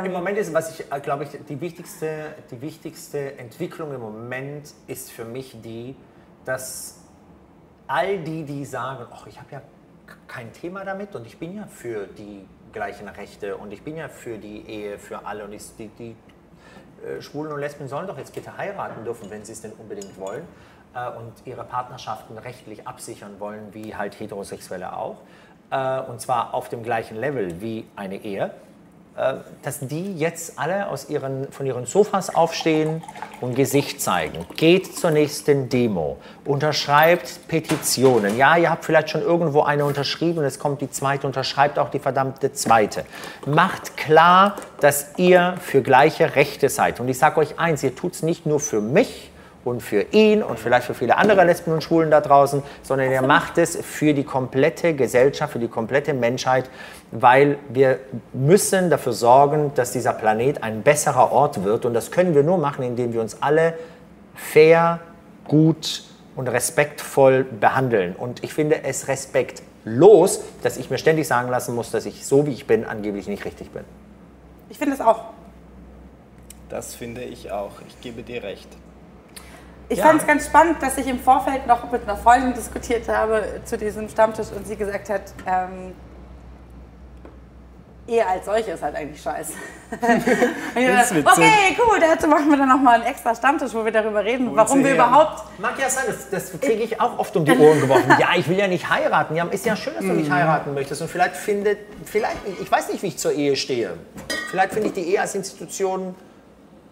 Im 0.04 0.12
Moment 0.12 0.38
ist, 0.38 0.52
was 0.52 0.78
ich, 0.78 0.92
äh, 0.92 1.00
glaube 1.00 1.24
ich, 1.24 1.30
die 1.48 1.60
wichtigste, 1.60 2.34
die 2.50 2.60
wichtigste 2.60 3.38
Entwicklung 3.38 3.94
im 3.94 4.00
Moment 4.00 4.72
ist 4.86 5.12
für 5.12 5.24
mich 5.24 5.60
die, 5.62 5.94
dass 6.44 7.00
all 7.86 8.18
die, 8.18 8.44
die 8.44 8.64
sagen, 8.64 9.06
ach, 9.12 9.26
ich 9.26 9.38
habe 9.38 9.48
ja 9.52 9.62
kein 10.26 10.52
Thema 10.52 10.84
damit 10.84 11.14
und 11.14 11.26
ich 11.26 11.38
bin 11.38 11.56
ja 11.56 11.66
für 11.66 12.06
die 12.06 12.46
gleichen 12.72 13.08
Rechte 13.08 13.56
und 13.56 13.72
ich 13.72 13.82
bin 13.82 13.96
ja 13.96 14.08
für 14.08 14.38
die 14.38 14.68
Ehe 14.68 14.98
für 14.98 15.24
alle 15.24 15.44
und 15.44 15.52
ich, 15.52 15.62
die, 15.78 15.88
die, 15.88 16.16
äh, 17.04 17.20
Schwulen 17.20 17.52
und 17.52 17.60
Lesben 17.60 17.88
sollen 17.88 18.06
doch 18.06 18.18
jetzt 18.18 18.34
bitte 18.34 18.56
heiraten 18.56 19.04
dürfen, 19.04 19.30
wenn 19.30 19.44
sie 19.44 19.52
es 19.52 19.62
denn 19.62 19.72
unbedingt 19.72 20.18
wollen 20.18 20.46
und 21.18 21.32
ihre 21.44 21.64
Partnerschaften 21.64 22.38
rechtlich 22.38 22.86
absichern 22.86 23.38
wollen, 23.38 23.72
wie 23.72 23.94
halt 23.94 24.18
Heterosexuelle 24.18 24.96
auch. 24.96 25.16
Äh, 25.70 26.00
und 26.00 26.20
zwar 26.20 26.54
auf 26.54 26.68
dem 26.68 26.82
gleichen 26.82 27.16
Level 27.16 27.60
wie 27.60 27.86
eine 27.96 28.16
Ehe 28.16 28.50
äh, 29.16 29.36
dass 29.62 29.78
die 29.80 30.14
jetzt 30.18 30.58
alle 30.58 30.88
aus 30.88 31.08
ihren, 31.08 31.50
von 31.50 31.64
ihren 31.64 31.86
Sofas 31.86 32.34
aufstehen 32.34 33.02
und 33.40 33.54
Gesicht 33.54 34.02
zeigen. 34.02 34.44
Geht 34.56 34.94
zur 34.94 35.10
nächsten 35.10 35.70
Demo, 35.70 36.18
unterschreibt 36.44 37.48
Petitionen. 37.48 38.36
Ja, 38.36 38.58
ihr 38.58 38.68
habt 38.68 38.84
vielleicht 38.84 39.08
schon 39.08 39.22
irgendwo 39.22 39.62
eine 39.62 39.86
unterschrieben 39.86 40.42
jetzt 40.42 40.58
kommt 40.58 40.82
die 40.82 40.90
zweite, 40.90 41.26
unterschreibt 41.26 41.78
auch 41.78 41.88
die 41.88 41.98
verdammte 41.98 42.52
zweite. 42.52 43.06
Macht 43.46 43.96
klar, 43.96 44.56
dass 44.80 45.12
ihr 45.16 45.54
für 45.62 45.80
gleiche 45.80 46.36
Rechte 46.36 46.68
seid. 46.68 47.00
Und 47.00 47.08
ich 47.08 47.18
sage 47.18 47.40
euch 47.40 47.58
eins, 47.58 47.82
ihr 47.82 47.96
tut 47.96 48.12
es 48.12 48.22
nicht 48.22 48.44
nur 48.44 48.60
für 48.60 48.82
mich, 48.82 49.30
und 49.66 49.82
für 49.82 50.02
ihn 50.12 50.44
und 50.44 50.60
vielleicht 50.60 50.86
für 50.86 50.94
viele 50.94 51.16
andere 51.16 51.44
Lesben 51.44 51.72
und 51.72 51.82
Schwulen 51.82 52.10
da 52.10 52.20
draußen, 52.20 52.62
sondern 52.82 53.10
er 53.10 53.22
macht 53.22 53.58
es 53.58 53.76
für 53.76 54.14
die 54.14 54.22
komplette 54.22 54.94
Gesellschaft, 54.94 55.52
für 55.52 55.58
die 55.58 55.68
komplette 55.68 56.14
Menschheit, 56.14 56.70
weil 57.10 57.58
wir 57.68 57.98
müssen 58.32 58.90
dafür 58.90 59.12
sorgen, 59.12 59.72
dass 59.74 59.90
dieser 59.90 60.12
Planet 60.12 60.62
ein 60.62 60.82
besserer 60.82 61.32
Ort 61.32 61.64
wird 61.64 61.84
und 61.84 61.94
das 61.94 62.12
können 62.12 62.34
wir 62.34 62.44
nur 62.44 62.58
machen, 62.58 62.84
indem 62.84 63.12
wir 63.12 63.20
uns 63.20 63.42
alle 63.42 63.74
fair, 64.34 65.00
gut 65.48 66.04
und 66.36 66.48
respektvoll 66.48 67.44
behandeln. 67.44 68.14
Und 68.14 68.44
ich 68.44 68.54
finde 68.54 68.84
es 68.84 69.08
respektlos, 69.08 70.42
dass 70.62 70.76
ich 70.76 70.90
mir 70.90 70.98
ständig 70.98 71.26
sagen 71.26 71.50
lassen 71.50 71.74
muss, 71.74 71.90
dass 71.90 72.06
ich 72.06 72.24
so 72.24 72.46
wie 72.46 72.52
ich 72.52 72.68
bin 72.68 72.84
angeblich 72.84 73.26
nicht 73.26 73.44
richtig 73.44 73.70
bin. 73.70 73.82
Ich 74.68 74.78
finde 74.78 74.94
es 74.94 75.00
auch. 75.00 75.24
Das 76.68 76.94
finde 76.94 77.22
ich 77.22 77.50
auch. 77.50 77.72
Ich 77.88 78.00
gebe 78.00 78.22
dir 78.22 78.42
recht. 78.44 78.68
Ich 79.88 79.98
Ja. 79.98 80.06
fand 80.06 80.20
es 80.20 80.26
ganz 80.26 80.46
spannend, 80.46 80.82
dass 80.82 80.98
ich 80.98 81.06
im 81.06 81.20
Vorfeld 81.20 81.66
noch 81.66 81.90
mit 81.92 82.02
einer 82.02 82.16
Freundin 82.16 82.54
diskutiert 82.54 83.08
habe 83.08 83.42
zu 83.64 83.78
diesem 83.78 84.08
Stammtisch 84.08 84.48
und 84.54 84.66
sie 84.66 84.76
gesagt 84.76 85.08
hat, 85.10 85.22
ähm, 85.46 85.94
Ehe 88.08 88.24
als 88.24 88.44
solche 88.46 88.70
ist 88.72 88.82
halt 88.84 88.94
eigentlich 88.94 89.20
scheiße. 89.20 89.52
Das 90.74 91.08
dachte, 91.10 91.24
okay, 91.26 91.76
cool, 91.78 91.98
dazu 92.00 92.28
machen 92.28 92.48
wir 92.50 92.56
dann 92.56 92.68
nochmal 92.68 92.96
einen 92.96 93.04
extra 93.04 93.34
Stammtisch, 93.34 93.72
wo 93.74 93.84
wir 93.84 93.90
darüber 93.92 94.24
reden, 94.24 94.54
warum 94.54 94.78
sie 94.78 94.84
wir 94.84 94.94
her. 94.94 95.06
überhaupt 95.06 95.42
Mag 95.58 95.78
ja 95.78 95.88
sein, 95.88 96.04
das, 96.06 96.30
das 96.30 96.60
kriege 96.60 96.82
ich 96.84 97.00
auch 97.00 97.18
oft 97.18 97.36
um 97.36 97.44
die 97.44 97.56
Ohren 97.56 97.80
geworfen. 97.80 98.12
Ja, 98.18 98.28
ich 98.36 98.48
will 98.48 98.58
ja 98.58 98.68
nicht 98.68 98.88
heiraten. 98.88 99.34
Ja, 99.34 99.44
ist 99.46 99.66
ja 99.66 99.74
schön, 99.76 99.94
dass 99.94 100.04
du 100.04 100.12
nicht 100.12 100.30
heiraten 100.30 100.74
möchtest. 100.74 101.02
Und 101.02 101.08
vielleicht 101.08 101.36
findet, 101.36 101.78
vielleicht, 102.04 102.36
ich 102.60 102.70
weiß 102.70 102.90
nicht, 102.90 103.02
wie 103.02 103.08
ich 103.08 103.18
zur 103.18 103.32
Ehe 103.32 103.56
stehe. 103.56 103.94
Vielleicht 104.50 104.72
finde 104.72 104.88
ich 104.88 104.94
die 104.94 105.08
Ehe 105.12 105.20
als 105.20 105.34
Institution 105.34 106.14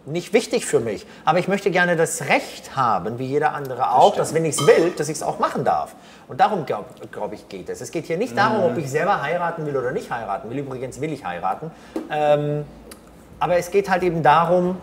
nicht 0.05 0.33
wichtig 0.33 0.65
für 0.65 0.79
mich. 0.79 1.05
Aber 1.23 1.39
ich 1.39 1.47
möchte 1.47 1.71
gerne 1.71 1.95
das 1.95 2.21
Recht 2.23 2.75
haben, 2.75 3.19
wie 3.19 3.25
jeder 3.25 3.53
andere 3.53 3.91
auch, 3.91 4.15
dass 4.15 4.33
wenn 4.33 4.45
ich 4.45 4.57
es 4.57 4.67
will, 4.67 4.91
dass 4.97 5.09
ich 5.09 5.17
es 5.17 5.23
auch 5.23 5.39
machen 5.39 5.63
darf. 5.63 5.95
Und 6.27 6.39
darum, 6.39 6.65
glaube 6.65 6.85
glaub 7.11 7.33
ich, 7.33 7.47
geht 7.49 7.69
es. 7.69 7.81
Es 7.81 7.91
geht 7.91 8.05
hier 8.05 8.17
nicht 8.17 8.37
darum, 8.37 8.63
ob 8.63 8.77
ich 8.77 8.89
selber 8.89 9.21
heiraten 9.21 9.65
will 9.65 9.75
oder 9.75 9.91
nicht 9.91 10.09
heiraten 10.11 10.49
will. 10.49 10.59
Übrigens 10.59 11.01
will 11.01 11.11
ich 11.11 11.25
heiraten. 11.25 11.71
Ähm, 12.09 12.65
aber 13.39 13.57
es 13.57 13.71
geht 13.71 13.89
halt 13.89 14.03
eben 14.03 14.23
darum, 14.23 14.77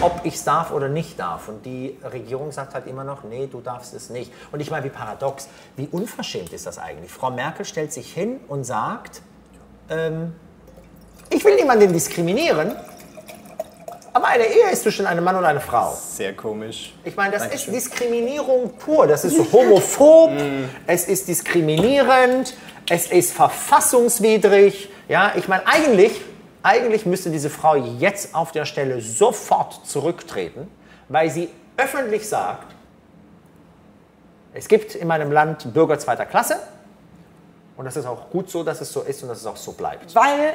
ob 0.00 0.20
ich 0.24 0.34
es 0.34 0.44
darf 0.44 0.72
oder 0.72 0.88
nicht 0.88 1.18
darf. 1.18 1.48
Und 1.48 1.64
die 1.64 1.96
Regierung 2.04 2.52
sagt 2.52 2.74
halt 2.74 2.86
immer 2.86 3.04
noch, 3.04 3.24
nee, 3.24 3.48
du 3.50 3.60
darfst 3.60 3.94
es 3.94 4.10
nicht. 4.10 4.32
Und 4.52 4.60
ich 4.60 4.70
meine, 4.70 4.84
wie 4.84 4.90
paradox, 4.90 5.48
wie 5.76 5.88
unverschämt 5.90 6.52
ist 6.52 6.66
das 6.66 6.78
eigentlich? 6.78 7.10
Frau 7.10 7.30
Merkel 7.30 7.64
stellt 7.64 7.92
sich 7.92 8.12
hin 8.12 8.40
und 8.48 8.64
sagt, 8.64 9.22
ähm, 9.88 10.34
ich 11.30 11.44
will 11.44 11.56
niemanden 11.56 11.92
diskriminieren, 11.92 12.74
aber 14.12 14.26
eine 14.26 14.44
Ehe 14.44 14.70
ist 14.72 14.82
zwischen 14.82 15.06
einem 15.06 15.22
Mann 15.22 15.36
und 15.36 15.44
einer 15.44 15.60
Frau. 15.60 15.94
Sehr 15.94 16.34
komisch. 16.34 16.92
Ich 17.04 17.16
meine, 17.16 17.32
das 17.32 17.46
ist 17.46 17.66
Diskriminierung 17.66 18.72
pur. 18.76 19.06
Das 19.06 19.24
ist 19.24 19.36
so 19.36 19.52
homophob, 19.52 20.32
es 20.86 21.06
ist 21.06 21.28
diskriminierend, 21.28 22.54
es 22.88 23.06
ist 23.10 23.32
verfassungswidrig. 23.32 24.90
Ja, 25.08 25.32
ich 25.36 25.46
meine, 25.46 25.66
eigentlich, 25.66 26.20
eigentlich 26.62 27.06
müsste 27.06 27.30
diese 27.30 27.50
Frau 27.50 27.76
jetzt 27.76 28.34
auf 28.34 28.52
der 28.52 28.64
Stelle 28.64 29.00
sofort 29.00 29.86
zurücktreten, 29.86 30.68
weil 31.08 31.30
sie 31.30 31.48
öffentlich 31.76 32.28
sagt, 32.28 32.74
es 34.52 34.66
gibt 34.66 34.96
in 34.96 35.06
meinem 35.06 35.30
Land 35.30 35.72
Bürger 35.72 35.98
zweiter 35.98 36.26
Klasse 36.26 36.56
und 37.76 37.84
das 37.84 37.96
ist 37.96 38.06
auch 38.06 38.30
gut 38.30 38.50
so, 38.50 38.64
dass 38.64 38.80
es 38.80 38.92
so 38.92 39.02
ist 39.02 39.22
und 39.22 39.28
dass 39.28 39.38
es 39.38 39.46
auch 39.46 39.56
so 39.56 39.72
bleibt. 39.72 40.12
weil 40.14 40.54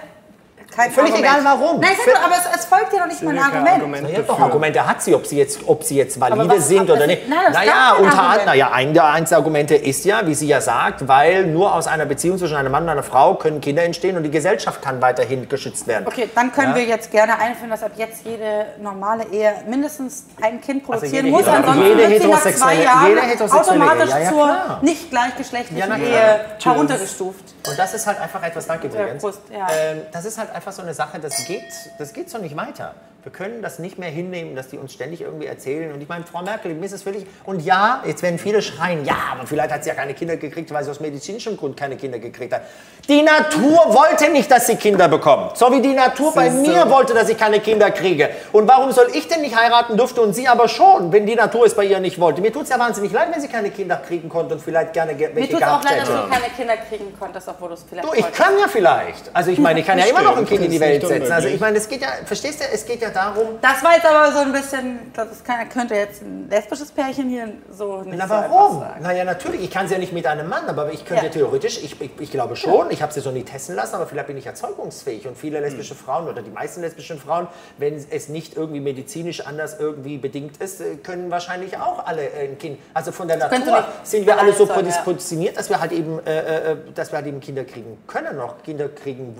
kein 0.76 0.92
Völlig 0.92 1.14
Argument. 1.14 1.38
egal 1.38 1.46
warum. 1.60 1.80
Nein, 1.80 1.92
sag 2.06 2.14
doch, 2.16 2.24
aber 2.24 2.34
es, 2.36 2.60
es 2.60 2.66
folgt 2.66 2.92
ja 2.94 3.00
noch 3.00 3.08
nicht 3.08 3.22
mal 3.24 3.32
ein 3.32 3.40
Argument. 3.44 3.70
Argument 3.76 4.10
Ja, 4.10 4.22
doch. 4.24 4.40
Argumente 4.40 4.86
hat 4.86 5.02
sie, 5.02 5.16
ob 5.16 5.26
sie 5.26 5.38
jetzt, 5.38 5.60
ob 5.68 5.84
sie 5.84 5.96
jetzt 5.96 6.20
valide 6.20 6.50
was- 6.50 6.68
sind 6.68 6.90
oder 6.90 7.08
nicht. 7.08 7.30
nein, 7.30 7.40
das 7.48 7.54
naja, 7.56 7.94
unter 8.00 8.22
anderem, 8.24 8.46
naja, 8.46 8.72
ein 8.74 8.94
der 8.94 9.06
eins 9.06 9.30
der 9.30 9.38
Argumente 9.38 9.76
ist 9.76 10.04
ja, 10.06 10.26
wie 10.28 10.34
sie 10.36 10.48
ja 10.48 10.60
sagt, 10.60 11.08
weil 11.08 11.46
nur 11.48 11.74
aus 11.74 11.88
einer 11.88 12.06
Beziehung 12.06 12.38
zwischen 12.38 12.58
einem 12.58 12.72
Mann 12.72 12.84
und 12.84 12.90
einer 12.90 13.04
Frau 13.04 13.36
können 13.36 13.62
Kinder 13.62 13.84
entstehen 13.84 14.18
und 14.18 14.24
die 14.24 14.32
Gesellschaft 14.32 14.82
kann 14.82 15.02
weiterhin 15.02 15.48
geschützt 15.48 15.88
werden. 15.88 16.08
Okay, 16.08 16.30
dann 16.36 16.52
können 16.52 16.72
Ja. 16.72 16.76
wir 16.78 16.84
jetzt 16.86 17.10
gerne 17.12 17.38
einführen, 17.40 17.70
dass 17.70 17.84
ab 17.84 17.92
jetzt 17.96 18.26
jede 18.26 18.66
normale 18.82 19.26
Ehe 19.32 19.54
mindestens 19.70 20.26
ein 20.42 20.60
Kind 20.62 20.84
produzieren 20.84 21.26
jede 21.28 21.30
muss. 21.38 21.48
Ansonsten 21.48 21.84
jede 21.86 22.10
wird 22.10 22.22
sie 22.22 22.28
nach 22.28 22.42
zwei 22.42 22.50
heterosexuelle- 22.76 22.84
Jahren 22.84 23.08
jede 23.08 23.22
heterosexuelle 23.22 23.82
automatisch 23.84 24.10
Ehe, 24.14 24.24
ja, 24.24 24.24
ja, 24.24 24.30
zur 24.30 24.80
nicht 24.82 25.10
gleichgeschlechtlichen. 25.10 26.02
Ehe 26.02 26.40
heruntergestuft. 26.64 27.56
Und 27.68 27.80
das 27.80 27.94
ist 27.94 28.06
halt 28.06 28.20
einfach 28.20 28.44
etwas, 28.44 28.68
danke 28.68 28.88
Ja, 28.88 28.94
übrigens. 29.02 29.22
Prost, 29.24 29.42
ja. 29.52 29.68
Ähm, 29.76 30.02
das 30.12 30.26
ist 30.26 30.38
halt 30.38 30.45
einfach 30.52 30.72
so 30.72 30.82
eine 30.82 30.94
Sache, 30.94 31.20
das 31.20 31.46
geht, 31.46 31.74
das 31.98 32.14
geht 32.14 32.30
so 32.30 32.38
nicht 32.38 32.56
weiter. 32.56 32.94
Wir 33.26 33.32
können 33.32 33.64
das 33.64 33.80
nicht 33.80 33.98
mehr 33.98 34.10
hinnehmen, 34.12 34.56
dass 34.56 34.68
die 34.68 34.78
uns 34.78 34.94
ständig 34.94 35.22
irgendwie 35.22 35.48
erzählen. 35.48 35.92
Und 35.92 36.00
ich 36.00 36.08
meine, 36.08 36.26
Frau 36.32 36.44
Merkel, 36.44 36.76
mir 36.76 36.86
ist 36.86 36.92
es 36.92 37.02
völlig. 37.02 37.26
Und 37.44 37.60
ja, 37.66 38.04
jetzt 38.06 38.22
werden 38.22 38.38
viele 38.38 38.62
schreien, 38.62 39.04
ja, 39.04 39.16
aber 39.32 39.48
vielleicht 39.48 39.72
hat 39.72 39.84
sie 39.84 39.90
ja 39.90 39.96
keine 39.96 40.14
Kinder 40.14 40.38
gekriegt, 40.38 40.72
weil 40.72 40.84
sie 40.84 40.92
aus 40.92 41.00
medizinischem 41.00 41.58
Grund 41.58 41.76
keine 41.76 41.96
Kinder 41.98 42.20
gekriegt 42.20 42.54
hat. 42.54 42.62
Die 43.10 43.24
Natur 43.24 43.80
wollte 43.96 44.30
nicht, 44.30 44.52
dass 44.52 44.68
sie 44.68 44.76
Kinder 44.76 45.08
bekommt. 45.08 45.58
So 45.58 45.72
wie 45.72 45.82
die 45.82 45.94
Natur 45.94 46.36
bei 46.36 46.50
ist 46.50 46.58
mir 46.58 46.84
so. 46.84 46.90
wollte, 46.92 47.16
dass 47.16 47.28
ich 47.28 47.36
keine 47.36 47.60
Kinder 47.62 47.90
kriege. 47.90 48.30
Und 48.52 48.68
warum 48.68 48.92
soll 48.92 49.08
ich 49.12 49.28
denn 49.28 49.42
nicht 49.42 49.56
heiraten 49.56 49.98
dürfte 49.98 50.22
und 50.22 50.34
sie 50.36 50.48
aber 50.48 50.68
schon, 50.68 51.12
wenn 51.12 51.26
die 51.26 51.34
Natur 51.36 51.66
es 51.66 51.74
bei 51.74 51.86
ihr 51.86 52.00
nicht 52.00 52.20
wollte? 52.20 52.42
Mir 52.42 52.54
tut 52.54 52.66
es 52.66 52.70
ja 52.70 52.78
wahnsinnig 52.78 53.12
leid, 53.12 53.30
wenn 53.34 53.42
sie 53.42 53.48
keine 53.48 53.72
Kinder 53.72 53.96
kriegen 54.08 54.30
konnte 54.30 54.54
und 54.54 54.62
vielleicht 54.62 54.94
gerne 54.94 55.16
ge- 55.16 55.30
Mir 55.30 55.38
welche 55.38 55.54
tut 55.54 55.62
es 55.64 55.68
auch 55.68 55.82
gehabt 55.82 55.86
leid, 55.86 56.02
dass 56.02 56.10
hätte. 56.10 56.22
du 56.22 56.30
keine 56.30 56.54
Kinder 56.56 56.78
kriegen 56.78 57.14
konntest, 57.20 57.48
obwohl 57.48 57.70
du 57.70 57.74
es 57.74 57.84
vielleicht 57.90 58.08
Du, 58.08 58.14
ich 58.14 58.24
wolltest. 58.24 58.40
kann 58.44 58.54
ja 58.60 58.68
vielleicht. 58.68 59.32
Also 59.34 59.50
ich 59.50 59.58
meine, 59.58 59.80
ich 59.80 59.88
kann 59.88 59.98
ja 59.98 60.06
immer 60.06 60.22
noch 60.22 60.38
ein 60.38 60.46
Kind 60.46 60.62
in 60.64 60.70
die 60.70 60.80
Welt 60.80 61.02
setzen. 61.08 61.32
Also 61.32 61.48
ich 61.48 61.60
meine, 61.60 61.80
es 61.80 61.90
geht 61.90 62.02
ja, 62.04 62.10
verstehst 62.24 62.60
du, 62.62 62.66
es 62.72 62.86
geht 62.86 63.02
ja 63.02 63.10
darum, 63.16 63.58
Das 63.62 63.84
war 63.84 63.94
jetzt 63.96 64.06
aber 64.06 64.32
so 64.32 64.40
ein 64.40 64.52
bisschen, 64.52 65.00
das 65.14 65.44
kann, 65.44 65.68
könnte 65.70 65.96
jetzt 65.96 66.22
ein 66.22 66.48
lesbisches 66.50 66.92
Pärchen 66.92 67.30
hier 67.30 67.50
so 67.72 68.02
nicht 68.02 68.18
na 68.18 68.28
so 68.28 68.34
warum? 68.34 68.80
sagen. 68.80 69.02
Naja, 69.04 69.24
natürlich, 69.24 69.62
ich 69.64 69.72
kann 69.72 69.86
es 69.86 69.92
ja 69.92 69.98
nicht 69.98 70.14
mit 70.14 70.28
einem 70.28 70.50
Mann, 70.50 70.66
aber 70.68 70.92
ich 70.92 71.06
könnte 71.06 71.26
Ja. 71.26 71.32
theoretisch, 71.32 71.82
ich, 71.84 72.00
ich, 72.02 72.12
ich 72.20 72.32
glaube 72.32 72.56
schon, 72.56 72.92
ich 72.92 73.02
habe 73.02 73.14
sie 73.14 73.22
so 73.22 73.32
nie 73.32 73.44
testen 73.44 73.76
lassen, 73.76 73.96
aber 73.96 74.06
vielleicht 74.08 74.28
bin 74.28 74.38
ich 74.38 74.46
erzeugungsfähig. 74.46 75.28
Und 75.28 75.38
viele 75.38 75.60
lesbische 75.60 75.96
Frauen 75.96 76.28
oder 76.28 76.42
die 76.42 76.52
meisten 76.52 76.82
lesbischen 76.82 77.20
Frauen, 77.20 77.48
wenn 77.78 77.96
es 77.96 78.30
nicht 78.30 78.56
irgendwie 78.56 78.80
medizinisch 78.80 79.46
anders 79.46 79.78
irgendwie 79.80 80.18
bedingt 80.18 80.58
ist, 80.58 80.82
äh, 80.82 80.96
können 80.98 81.32
wahrscheinlich 81.32 81.78
auch 81.78 82.06
alle 82.06 82.24
äh, 82.30 82.50
ein 82.50 82.58
Kind. 82.58 82.80
Also 82.94 83.12
von 83.12 83.28
der 83.28 83.38
könnte 83.50 83.70
Natur 83.72 83.86
sind 84.04 84.26
wir 84.26 84.38
alle 84.40 84.54
so 84.54 84.66
sein, 84.66 84.86
ja. 84.86 85.02
prädisponiert, 85.02 85.58
dass 85.58 85.70
wir 85.70 85.80
halt 85.80 85.92
eben, 85.92 86.20
äh, 86.26 86.72
äh, 86.72 86.78
dass 86.94 87.12
wir 87.12 87.18
halt 87.18 87.28
eben 87.28 87.40
Kinder 87.40 87.64
kriegen 87.64 87.98
können, 88.08 88.38
noch 88.38 88.62
Kinder 88.64 88.90
kriegen 88.90 89.36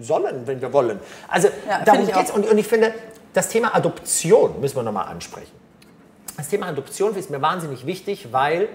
sollen, 0.00 0.46
wenn 0.46 0.60
wir 0.60 0.72
wollen. 0.72 0.98
Also 1.28 1.48
Ja, 1.68 1.84
darum 1.84 2.00
finde 2.00 2.10
ich 2.10 2.16
geht's 2.16 2.30
auch. 2.30 2.36
und, 2.36 2.48
und 2.50 2.58
ich 2.58 2.66
finde, 2.66 2.94
das 3.32 3.48
Thema 3.48 3.74
Adoption 3.74 4.60
müssen 4.60 4.76
wir 4.76 4.82
nochmal 4.82 5.06
ansprechen. 5.08 5.52
Das 6.36 6.48
Thema 6.48 6.66
Adoption 6.66 7.14
ist 7.16 7.30
mir 7.30 7.40
wahnsinnig 7.40 7.86
wichtig, 7.86 8.28
weil 8.32 8.68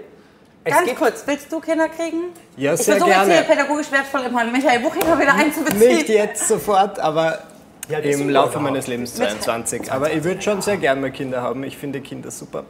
es 0.64 0.74
Ganz 0.74 0.88
gibt 0.88 1.00
kurz, 1.00 1.24
willst 1.26 1.52
du 1.52 1.60
Kinder 1.60 1.88
kriegen? 1.90 2.34
Ja, 2.58 2.74
ich 2.74 2.82
sehr 2.82 2.96
versuche 2.96 3.10
jetzt 3.12 3.28
gerne. 3.28 3.34
hier 3.34 3.44
pädagogisch 3.56 3.92
wertvoll 3.92 4.22
immer 4.24 4.44
Michael 4.46 4.80
Buchinger 4.82 5.18
wieder 5.20 5.34
einzubeziehen. 5.34 5.80
Nicht 5.96 6.10
jetzt 6.10 6.48
sofort, 6.48 7.00
aber 7.00 7.40
Ja, 7.88 8.02
das 8.02 8.16
im 8.16 8.30
Laufe 8.30 8.50
überhaupt. 8.50 8.64
meines 8.64 8.88
Lebens 8.88 9.16
22. 9.16 9.92
Aber 9.92 10.12
ich 10.12 10.24
würde 10.24 10.42
schon 10.42 10.62
sehr 10.62 10.78
gerne 10.78 11.00
mal 11.02 11.12
Kinder 11.12 11.42
haben. 11.42 11.64
Ich 11.64 11.78
finde 11.78 12.02
Kinder 12.02 12.30
super. 12.32 12.64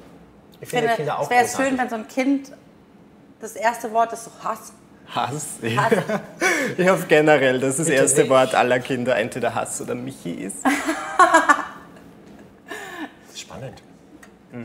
ich 0.53 0.63
Ich 0.63 0.69
finde 0.69 0.83
finde, 0.87 0.95
Kinder 0.97 1.19
auch 1.19 1.23
es 1.23 1.29
wäre 1.29 1.47
schön, 1.67 1.77
wenn 1.77 1.89
so 1.89 1.95
ein 1.95 2.07
Kind, 2.07 2.51
das 3.41 3.53
erste 3.55 3.91
Wort 3.91 4.13
ist 4.13 4.25
so 4.25 4.31
Hass. 4.43 4.71
Hass. 5.13 5.57
Hass. 5.75 5.93
Ich 6.77 6.87
hoffe 6.87 7.05
generell, 7.07 7.59
dass 7.59 7.77
das 7.77 7.87
Bitte 7.87 7.99
erste 8.01 8.21
nicht. 8.21 8.29
Wort 8.29 8.53
aller 8.53 8.79
Kinder 8.79 9.15
entweder 9.17 9.55
Hass 9.55 9.81
oder 9.81 9.95
Michi 9.95 10.31
ist. 10.33 10.57
Spannend. 13.35 13.81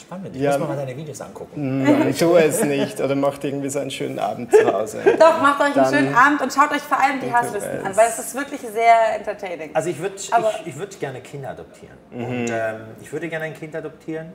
Spannend. 0.00 0.34
Ich 0.36 0.42
Ja. 0.42 0.50
muss 0.52 0.60
mal 0.60 0.76
mal 0.76 0.76
deine 0.84 0.96
Videos 0.96 1.20
angucken. 1.20 1.84
Dann 1.84 2.14
tu 2.16 2.36
es 2.36 2.62
nicht 2.64 3.00
oder 3.00 3.14
macht 3.14 3.44
irgendwie 3.44 3.68
so 3.70 3.78
einen 3.78 3.90
schönen 3.90 4.18
Abend 4.18 4.52
zu 4.52 4.64
Hause. 4.72 5.02
Doch, 5.18 5.40
macht 5.40 5.60
euch 5.60 5.66
einen 5.66 5.74
Dann- 5.76 5.92
schönen 5.94 6.14
Abend 6.14 6.40
und 6.42 6.52
schaut 6.52 6.70
euch 6.72 6.82
vor 6.82 7.00
allem 7.00 7.20
die 7.20 7.32
Hasslisten 7.32 7.84
an, 7.86 7.96
weil 7.96 8.08
es 8.08 8.18
ist 8.18 8.34
wirklich 8.34 8.60
sehr 8.60 9.16
entertaining. 9.16 9.70
Also 9.74 9.90
ich 9.90 9.98
würde 9.98 10.16
Aber- 10.32 10.50
ich, 10.60 10.68
ich 10.68 10.76
würd 10.76 10.98
gerne 11.00 11.20
Kinder 11.20 11.50
adoptieren. 11.50 11.96
Und, 12.12 12.48
ähm, 12.50 12.80
ich 13.00 13.12
würde 13.12 13.28
gerne 13.28 13.46
ein 13.46 13.54
Kind 13.54 13.74
adoptieren. 13.76 14.32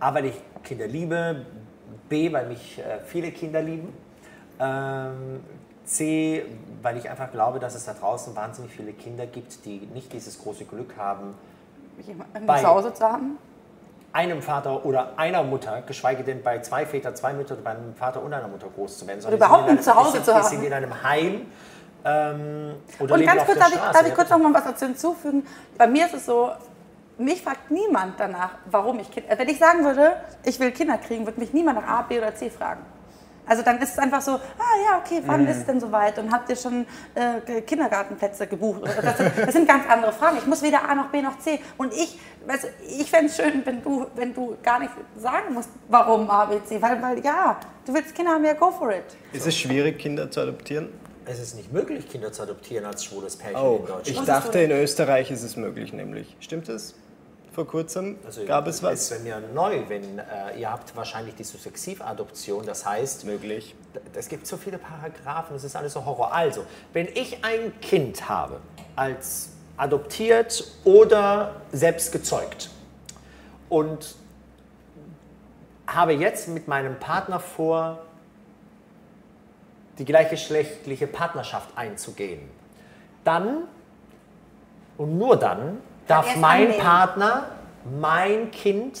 A, 0.00 0.12
weil 0.14 0.26
ich 0.26 0.34
Kinder 0.62 0.86
liebe. 0.86 1.46
B, 2.08 2.32
weil 2.32 2.46
mich 2.46 2.78
äh, 2.78 3.00
viele 3.04 3.30
Kinder 3.32 3.62
lieben. 3.62 3.92
Ähm, 4.60 5.40
C, 5.84 6.44
weil 6.82 6.96
ich 6.96 7.10
einfach 7.10 7.30
glaube, 7.30 7.58
dass 7.58 7.74
es 7.74 7.84
da 7.84 7.92
draußen 7.92 8.34
wahnsinnig 8.34 8.72
viele 8.72 8.92
Kinder 8.92 9.26
gibt, 9.26 9.64
die 9.66 9.86
nicht 9.92 10.12
dieses 10.12 10.38
große 10.38 10.64
Glück 10.64 10.94
haben, 10.96 11.34
Jemanden 12.06 12.46
zu 12.48 12.66
Hause 12.66 12.92
zu 12.94 13.04
haben. 13.04 13.38
einem 14.12 14.40
Vater 14.42 14.84
oder 14.86 15.18
einer 15.18 15.42
Mutter, 15.42 15.82
geschweige 15.86 16.24
denn 16.24 16.42
bei 16.42 16.60
zwei 16.60 16.86
Vätern, 16.86 17.14
zwei 17.14 17.32
Mütter, 17.34 17.54
bei 17.56 17.70
einem 17.70 17.94
Vater 17.94 18.22
und 18.22 18.32
einer 18.32 18.48
Mutter 18.48 18.66
groß 18.74 18.98
zu 18.98 19.06
werden. 19.06 19.20
sondern 19.20 19.38
Oder 19.38 19.46
überhaupt 19.46 19.62
ein 19.64 19.68
in 19.70 19.74
einem- 19.76 19.82
Zuhause 19.84 20.22
zu 20.22 20.34
haben. 20.34 20.42
Die 20.50 20.56
sind 20.56 20.64
in 20.64 20.72
einem 20.72 21.02
Heim 21.02 21.42
ähm, 22.04 22.74
oder 22.98 23.14
Und 23.14 23.26
ganz 23.26 23.44
kurz, 23.44 23.58
darf 23.58 23.68
ich, 23.74 23.78
darf 23.80 24.06
ich 24.08 24.14
kurz 24.14 24.30
noch 24.30 24.38
mal 24.38 24.54
was 24.54 24.64
dazu 24.64 24.86
hinzufügen? 24.86 25.46
Bei 25.78 25.86
mir 25.86 26.06
ist 26.06 26.14
es 26.14 26.26
so, 26.26 26.50
mich 27.18 27.42
fragt 27.42 27.70
niemand 27.70 28.18
danach, 28.18 28.50
warum 28.70 28.98
ich 29.00 29.10
Kinder. 29.10 29.38
Wenn 29.38 29.48
ich 29.48 29.58
sagen 29.58 29.84
würde, 29.84 30.16
ich 30.44 30.58
will 30.60 30.70
Kinder 30.72 30.98
kriegen, 30.98 31.24
würde 31.26 31.40
mich 31.40 31.52
niemand 31.52 31.80
nach 31.80 31.86
A, 31.88 32.02
B 32.02 32.18
oder 32.18 32.34
C 32.34 32.50
fragen. 32.50 32.80
Also 33.46 33.62
dann 33.62 33.78
ist 33.82 33.90
es 33.92 33.98
einfach 33.98 34.22
so, 34.22 34.32
ah 34.32 34.74
ja, 34.86 34.98
okay, 35.04 35.22
wann 35.26 35.42
Mhm. 35.42 35.48
ist 35.48 35.58
es 35.58 35.66
denn 35.66 35.78
soweit? 35.78 36.18
Und 36.18 36.32
habt 36.32 36.48
ihr 36.48 36.56
schon 36.56 36.86
äh, 37.14 37.60
Kindergartenplätze 37.60 38.46
gebucht? 38.46 38.80
Das 39.02 39.18
sind, 39.18 39.32
das 39.38 39.52
sind 39.52 39.68
ganz 39.68 39.84
andere 39.86 40.12
Fragen. 40.12 40.38
Ich 40.38 40.46
muss 40.46 40.62
weder 40.62 40.88
A 40.88 40.94
noch 40.94 41.08
B 41.10 41.20
noch 41.20 41.38
C. 41.40 41.60
Und 41.76 41.92
ich, 41.92 42.18
du, 42.46 42.54
ich 42.98 43.10
fände 43.10 43.26
es 43.26 43.36
schön, 43.36 43.60
wenn 43.66 43.82
du, 43.82 44.06
wenn 44.14 44.32
du 44.32 44.56
gar 44.62 44.78
nicht 44.78 44.92
sagen 45.18 45.52
musst, 45.52 45.68
warum 45.88 46.30
A, 46.30 46.46
B, 46.46 46.56
C. 46.64 46.80
Weil, 46.80 47.02
weil 47.02 47.22
ja, 47.22 47.60
du 47.84 47.92
willst 47.92 48.14
Kinder 48.14 48.32
haben, 48.32 48.44
ja, 48.46 48.54
go 48.54 48.70
for 48.70 48.90
it. 48.92 49.04
Ist 49.34 49.46
es 49.46 49.54
schwierig, 49.58 49.98
Kinder 49.98 50.30
zu 50.30 50.40
adoptieren? 50.40 50.88
Es 51.26 51.38
ist 51.38 51.54
nicht 51.54 51.70
möglich, 51.70 52.08
Kinder 52.08 52.32
zu 52.32 52.42
adoptieren 52.44 52.86
als 52.86 53.04
schwules 53.04 53.36
Pärchen 53.36 53.60
Oh, 53.60 53.76
in 53.80 53.86
Deutschland. 53.86 54.08
ich 54.08 54.20
dachte, 54.22 54.58
in 54.60 54.70
Österreich 54.70 55.30
ist 55.30 55.42
es 55.42 55.56
möglich, 55.56 55.92
nämlich. 55.92 56.34
Stimmt 56.40 56.70
es? 56.70 56.94
Vor 57.54 57.68
kurzem 57.68 58.18
Also, 58.26 58.44
gab 58.44 58.66
es 58.66 58.76
Ist 58.76 58.82
was? 58.82 59.10
bei 59.10 59.18
mir 59.20 59.40
neu, 59.54 59.82
wenn 59.86 60.18
äh, 60.18 60.58
ihr 60.58 60.72
habt 60.72 60.96
wahrscheinlich 60.96 61.36
die 61.36 61.44
Sukzessivadoption, 61.44 62.66
das 62.66 62.84
heißt, 62.84 63.24
Möglich. 63.24 63.76
es 64.12 64.28
gibt 64.28 64.48
so 64.48 64.56
viele 64.56 64.76
Paragraphen, 64.78 65.54
es 65.54 65.62
ist 65.62 65.76
alles 65.76 65.92
so 65.92 66.04
Horror. 66.04 66.32
Also, 66.32 66.64
wenn 66.92 67.06
ich 67.06 67.44
ein 67.44 67.78
Kind 67.80 68.28
habe, 68.28 68.58
als 68.96 69.50
adoptiert 69.76 70.64
oder 70.82 71.60
selbst 71.70 72.10
gezeugt 72.10 72.70
und 73.68 74.16
habe 75.86 76.12
jetzt 76.12 76.48
mit 76.48 76.66
meinem 76.66 76.98
Partner 76.98 77.38
vor, 77.38 78.00
die 79.98 80.04
gleichgeschlechtliche 80.04 81.06
Partnerschaft 81.06 81.68
einzugehen, 81.76 82.50
dann 83.22 83.68
und 84.98 85.18
nur 85.18 85.36
dann 85.36 85.78
darf 86.06 86.36
mein 86.36 86.66
annehmen. 86.66 86.80
Partner 86.80 87.48
mein 88.00 88.50
Kind 88.50 89.00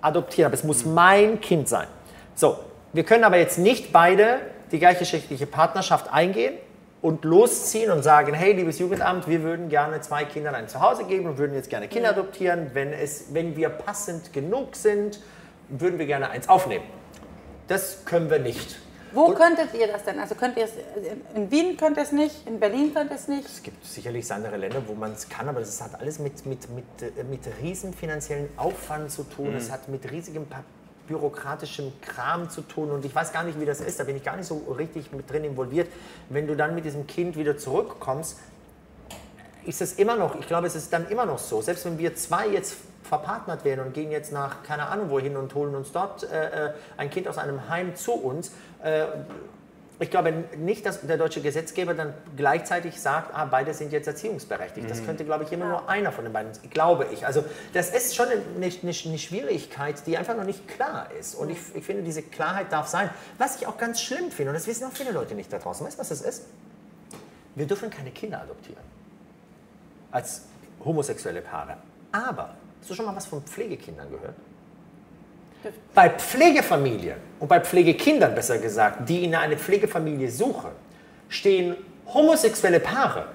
adoptieren. 0.00 0.46
Aber 0.46 0.54
es 0.54 0.64
muss 0.64 0.84
mein 0.84 1.40
Kind 1.40 1.68
sein. 1.68 1.86
So, 2.34 2.58
wir 2.92 3.04
können 3.04 3.24
aber 3.24 3.38
jetzt 3.38 3.58
nicht 3.58 3.92
beide 3.92 4.40
die 4.72 4.78
gleichgeschlechtliche 4.78 5.46
Partnerschaft 5.46 6.12
eingehen 6.12 6.54
und 7.00 7.24
losziehen 7.24 7.90
und 7.90 8.02
sagen, 8.02 8.34
hey, 8.34 8.52
liebes 8.52 8.78
Jugendamt, 8.78 9.28
wir 9.28 9.42
würden 9.42 9.68
gerne 9.68 10.00
zwei 10.00 10.24
Kindern 10.24 10.54
ein 10.54 10.68
Zuhause 10.68 11.04
geben 11.04 11.26
und 11.26 11.38
würden 11.38 11.54
jetzt 11.54 11.70
gerne 11.70 11.88
Kinder 11.88 12.10
adoptieren. 12.10 12.70
Wenn, 12.74 12.92
es, 12.92 13.32
wenn 13.32 13.56
wir 13.56 13.68
passend 13.68 14.32
genug 14.32 14.74
sind, 14.74 15.20
würden 15.68 15.98
wir 15.98 16.06
gerne 16.06 16.30
eins 16.30 16.48
aufnehmen. 16.48 16.84
Das 17.68 18.04
können 18.04 18.30
wir 18.30 18.38
nicht. 18.38 18.78
Wo 19.12 19.32
könntet 19.32 19.74
ihr 19.74 19.86
das 19.86 20.04
denn? 20.04 20.18
Also 20.18 20.34
könnt 20.34 20.56
ihr 20.56 20.64
es, 20.64 20.72
in 21.34 21.50
Wien 21.50 21.76
könnt 21.76 21.96
ihr 21.96 22.02
es 22.02 22.12
nicht, 22.12 22.46
in 22.46 22.60
Berlin 22.60 22.92
könnt 22.92 23.10
ihr 23.10 23.16
es 23.16 23.28
nicht? 23.28 23.46
Es 23.46 23.62
gibt 23.62 23.84
sicherlich 23.84 24.30
andere 24.32 24.56
Länder, 24.56 24.82
wo 24.86 24.94
man 24.94 25.12
es 25.12 25.28
kann, 25.28 25.48
aber 25.48 25.60
das 25.60 25.80
hat 25.80 26.00
alles 26.00 26.18
mit, 26.18 26.44
mit, 26.46 26.68
mit, 26.70 26.84
äh, 27.02 27.24
mit 27.24 27.40
riesen 27.62 27.94
finanziellen 27.94 28.48
Aufwand 28.56 29.10
zu 29.10 29.22
tun. 29.24 29.54
Es 29.54 29.70
hat 29.70 29.88
mit 29.88 30.10
riesigem 30.10 30.46
bürokratischem 31.06 31.92
Kram 32.02 32.50
zu 32.50 32.60
tun 32.60 32.90
und 32.90 33.04
ich 33.04 33.14
weiß 33.14 33.32
gar 33.32 33.42
nicht, 33.42 33.58
wie 33.58 33.64
das 33.64 33.80
ist. 33.80 33.98
Da 33.98 34.04
bin 34.04 34.16
ich 34.16 34.22
gar 34.22 34.36
nicht 34.36 34.46
so 34.46 34.58
richtig 34.78 35.10
mit 35.12 35.30
drin 35.30 35.44
involviert. 35.44 35.88
Wenn 36.28 36.46
du 36.46 36.54
dann 36.54 36.74
mit 36.74 36.84
diesem 36.84 37.06
Kind 37.06 37.36
wieder 37.36 37.56
zurückkommst, 37.56 38.38
ist 39.64 39.82
es 39.82 39.94
immer 39.94 40.16
noch, 40.16 40.38
ich 40.38 40.46
glaube, 40.46 40.66
es 40.66 40.74
ist 40.74 40.92
dann 40.92 41.08
immer 41.08 41.26
noch 41.26 41.38
so, 41.38 41.60
selbst 41.60 41.84
wenn 41.84 41.98
wir 41.98 42.14
zwei 42.14 42.48
jetzt 42.48 42.76
verpartnert 43.02 43.64
werden 43.64 43.86
und 43.86 43.94
gehen 43.94 44.10
jetzt 44.10 44.32
nach 44.32 44.62
keine 44.62 44.88
Ahnung 44.88 45.10
wohin 45.10 45.36
und 45.36 45.54
holen 45.54 45.74
uns 45.74 45.92
dort 45.92 46.24
äh, 46.24 46.68
äh, 46.68 46.72
ein 46.96 47.10
Kind 47.10 47.26
aus 47.26 47.38
einem 47.38 47.68
Heim 47.68 47.96
zu 47.96 48.12
uns, 48.12 48.48
äh, 48.48 48.52
ich 50.00 50.10
glaube 50.10 50.32
nicht, 50.56 50.86
dass 50.86 51.00
der 51.00 51.16
deutsche 51.16 51.40
Gesetzgeber 51.40 51.92
dann 51.92 52.14
gleichzeitig 52.36 53.00
sagt, 53.00 53.34
ah, 53.34 53.46
beide 53.46 53.74
sind 53.74 53.92
jetzt 53.92 54.06
erziehungsberechtigt. 54.06 54.88
Das 54.88 55.04
könnte, 55.04 55.24
glaube 55.24 55.42
ich, 55.42 55.50
immer 55.50 55.66
nur 55.66 55.88
einer 55.88 56.12
von 56.12 56.24
den 56.24 56.32
beiden, 56.32 56.52
glaube 56.70 57.08
ich. 57.12 57.26
Also 57.26 57.44
das 57.72 57.90
ist 57.90 58.14
schon 58.14 58.28
eine, 58.28 58.42
eine, 58.56 58.72
eine 58.82 59.18
Schwierigkeit, 59.18 60.06
die 60.06 60.16
einfach 60.16 60.36
noch 60.36 60.44
nicht 60.44 60.68
klar 60.68 61.08
ist. 61.18 61.34
Und 61.34 61.50
ich, 61.50 61.58
ich 61.74 61.84
finde, 61.84 62.04
diese 62.04 62.22
Klarheit 62.22 62.70
darf 62.72 62.86
sein. 62.86 63.10
Was 63.38 63.56
ich 63.56 63.66
auch 63.66 63.76
ganz 63.76 64.00
schlimm 64.00 64.30
finde, 64.30 64.50
und 64.50 64.54
das 64.54 64.68
wissen 64.68 64.84
auch 64.84 64.92
viele 64.92 65.10
Leute 65.10 65.34
nicht 65.34 65.52
da 65.52 65.58
draußen, 65.58 65.84
weißt 65.84 65.96
du, 65.96 66.00
was 66.00 66.08
das 66.10 66.22
ist? 66.22 66.44
Wir 67.56 67.66
dürfen 67.66 67.90
keine 67.90 68.12
Kinder 68.12 68.40
adoptieren. 68.40 68.82
Als 70.12 70.42
homosexuelle 70.84 71.42
Paare. 71.42 71.76
Aber, 72.12 72.54
hast 72.80 72.88
du 72.88 72.94
schon 72.94 73.04
mal 73.04 73.16
was 73.16 73.26
von 73.26 73.42
Pflegekindern 73.42 74.08
gehört? 74.10 74.36
Bei 75.94 76.10
Pflegefamilien 76.10 77.16
und 77.40 77.48
bei 77.48 77.60
Pflegekindern 77.60 78.34
besser 78.34 78.58
gesagt, 78.58 79.08
die 79.08 79.24
in 79.24 79.34
eine 79.34 79.56
Pflegefamilie 79.56 80.30
suchen, 80.30 80.70
stehen 81.28 81.76
homosexuelle 82.06 82.80
Paare 82.80 83.26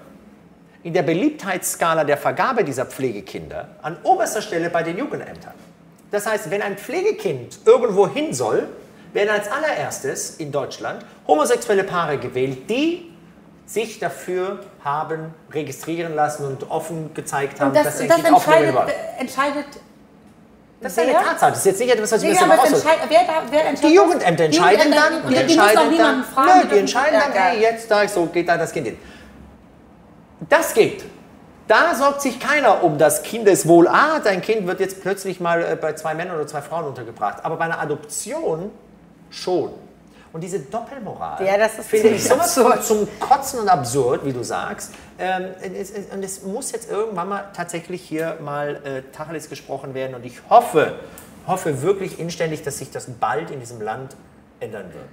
in 0.83 0.93
der 0.93 1.03
Beliebtheitsskala 1.03 2.03
der 2.03 2.17
Vergabe 2.17 2.63
dieser 2.63 2.85
Pflegekinder 2.85 3.69
an 3.81 3.97
oberster 4.03 4.41
Stelle 4.41 4.69
bei 4.69 4.83
den 4.83 4.97
Jugendämtern. 4.97 5.53
Das 6.11 6.25
heißt, 6.27 6.51
wenn 6.51 6.61
ein 6.61 6.77
Pflegekind 6.77 7.59
irgendwo 7.65 8.07
hin 8.07 8.33
soll, 8.33 8.67
werden 9.13 9.29
als 9.29 9.49
allererstes 9.49 10.37
in 10.37 10.51
Deutschland 10.51 11.05
homosexuelle 11.27 11.83
Paare 11.83 12.17
gewählt, 12.17 12.69
die 12.69 13.13
sich 13.65 13.99
dafür 13.99 14.59
haben 14.83 15.33
registrieren 15.51 16.15
lassen 16.15 16.45
und 16.45 16.69
offen 16.69 17.13
gezeigt 17.13 17.59
haben, 17.59 17.69
Und 17.69 17.75
das, 17.77 17.85
dass 17.85 17.99
sie 17.99 18.07
das 18.07 18.23
entscheidet, 18.23 18.75
entscheidet 19.19 19.65
Das 20.83 20.91
ist 20.91 20.99
eine 20.99 21.13
wer? 21.13 21.21
Tatsache. 21.23 21.49
Das 21.51 21.59
ist 21.59 21.65
jetzt 21.65 21.79
nicht 21.79 21.93
etwas, 21.93 22.11
was 22.11 22.23
ich 22.23 22.33
Ja, 22.33 22.45
aber 22.45 22.57
wer, 22.57 23.19
da, 23.23 23.33
wer 23.49 23.65
entscheidet 23.67 23.83
Die 23.83 23.95
Jugendämter 23.95 24.43
entscheiden 24.43 24.91
dann. 24.91 25.13
Die, 25.13 25.27
und 25.27 25.29
die, 25.29 25.35
die 25.35 25.43
müssen 25.43 25.59
entscheiden 25.59 25.77
auch 25.79 25.91
niemanden 25.91 26.21
dann, 26.21 26.45
fragen. 26.45 26.59
Nö, 26.59 26.67
die 26.73 26.79
entscheiden 26.79 27.19
dann, 27.19 27.33
ja, 27.33 27.41
hey, 27.41 27.61
jetzt 27.61 27.89
da, 27.89 28.07
so 28.07 28.25
geht 28.25 28.49
da 28.49 28.57
das 28.57 28.71
Kind 28.71 28.87
hin. 28.87 28.97
Das 30.49 30.73
geht. 30.73 31.03
Da 31.67 31.95
sorgt 31.95 32.21
sich 32.21 32.39
keiner 32.39 32.83
um 32.83 32.97
das 32.97 33.23
Kindeswohl. 33.23 33.87
Ah, 33.87 34.19
dein 34.21 34.41
Kind 34.41 34.67
wird 34.67 34.81
jetzt 34.81 35.01
plötzlich 35.01 35.39
mal 35.39 35.63
äh, 35.63 35.75
bei 35.79 35.93
zwei 35.93 36.13
Männern 36.13 36.35
oder 36.35 36.45
zwei 36.47 36.61
Frauen 36.61 36.85
untergebracht. 36.85 37.37
Aber 37.43 37.55
bei 37.55 37.65
einer 37.65 37.79
Adoption 37.79 38.69
schon. 39.29 39.71
Und 40.33 40.41
diese 40.41 40.59
Doppelmoral 40.59 41.45
Ja, 41.45 41.57
das 41.57 41.77
ist 41.79 41.87
finde 41.87 42.09
ich 42.09 42.23
sowas 42.23 42.57
absurd. 42.57 42.83
zum 42.83 43.07
Kotzen 43.19 43.59
und 43.59 43.69
absurd, 43.69 44.25
wie 44.25 44.33
du 44.33 44.43
sagst. 44.43 44.91
Ähm, 45.19 45.51
es, 45.61 45.91
es, 45.91 46.13
und 46.13 46.23
es 46.23 46.43
muss 46.43 46.71
jetzt 46.71 46.89
irgendwann 46.89 47.29
mal 47.29 47.51
tatsächlich 47.53 48.01
hier 48.01 48.37
mal 48.41 48.81
äh, 48.83 49.01
Tacheles 49.11 49.49
gesprochen 49.49 49.93
werden. 49.93 50.15
Und 50.15 50.25
ich 50.25 50.39
hoffe, 50.49 50.95
hoffe 51.47 51.81
wirklich 51.81 52.19
inständig, 52.19 52.63
dass 52.63 52.79
sich 52.79 52.91
das 52.91 53.07
bald 53.19 53.51
in 53.51 53.59
diesem 53.59 53.81
Land 53.81 54.15
ändern 54.59 54.93
wird. 54.93 55.09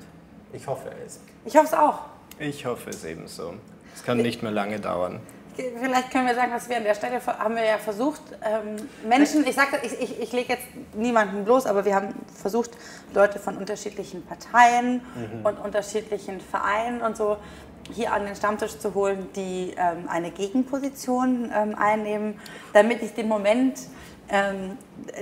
Ich 0.53 0.66
hoffe 0.66 0.90
es. 1.07 1.20
Ich 1.44 1.57
hoffe 1.57 1.66
es 1.66 1.74
auch. 1.74 2.01
Ich 2.38 2.64
hoffe 2.66 2.90
es 2.90 3.05
ebenso. 3.05 3.55
Es 3.94 4.03
kann 4.03 4.18
nicht 4.18 4.42
mehr 4.42 4.53
lange 4.53 4.80
dauern. 4.80 5.20
Vielleicht 5.57 6.11
können 6.11 6.26
wir 6.26 6.34
sagen, 6.34 6.53
dass 6.53 6.68
wir 6.68 6.76
an 6.76 6.84
der 6.84 6.94
Stelle 6.94 7.20
haben 7.26 7.55
wir 7.55 7.64
ja 7.64 7.76
versucht, 7.76 8.22
ähm, 8.42 8.88
Menschen, 9.07 9.46
ich 9.46 9.55
sage, 9.55 9.78
ich, 9.82 10.01
ich, 10.01 10.20
ich 10.20 10.32
lege 10.32 10.55
jetzt 10.55 10.64
niemanden 10.94 11.44
bloß, 11.44 11.66
aber 11.66 11.84
wir 11.84 11.94
haben 11.94 12.14
versucht, 12.40 12.70
Leute 13.12 13.38
von 13.38 13.57
unterschiedlichen 13.57 14.24
Parteien 14.24 15.03
und 15.42 15.59
unterschiedlichen 15.59 16.40
Vereinen 16.40 17.03
und 17.03 17.16
so 17.16 17.36
hier 17.93 18.12
an 18.12 18.26
den 18.26 18.36
Stammtisch 18.36 18.78
zu 18.78 18.95
holen, 18.95 19.28
die 19.34 19.74
ähm, 19.76 20.09
eine 20.09 20.30
Gegenposition 20.30 21.51
ähm, 21.55 21.74
einnehmen, 21.74 22.38
damit 22.72 23.03
ich 23.03 23.14
den 23.14 23.28
Moment, 23.28 23.80
ähm, 24.28 24.78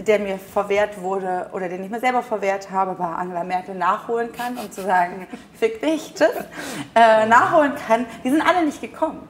der 0.07 0.19
mir 0.19 0.39
verwehrt 0.39 1.01
wurde 1.01 1.49
oder 1.53 1.69
den 1.69 1.85
ich 1.85 1.91
mir 1.91 2.01
selber 2.01 2.23
verwehrt 2.23 2.71
habe, 2.71 2.95
bei 2.95 3.07
Angela 3.07 3.45
Merkel 3.45 3.75
nachholen 3.75 4.33
kann 4.33 4.59
und 4.59 4.73
zu 4.73 4.83
sagen, 4.83 5.27
fick 5.55 5.81
dich, 5.81 6.15
tschüss, 6.15 6.29
äh, 6.95 7.27
nachholen 7.27 7.73
kann. 7.87 8.07
Die 8.25 8.31
sind 8.31 8.43
alle 8.43 8.65
nicht 8.65 8.81
gekommen 8.81 9.27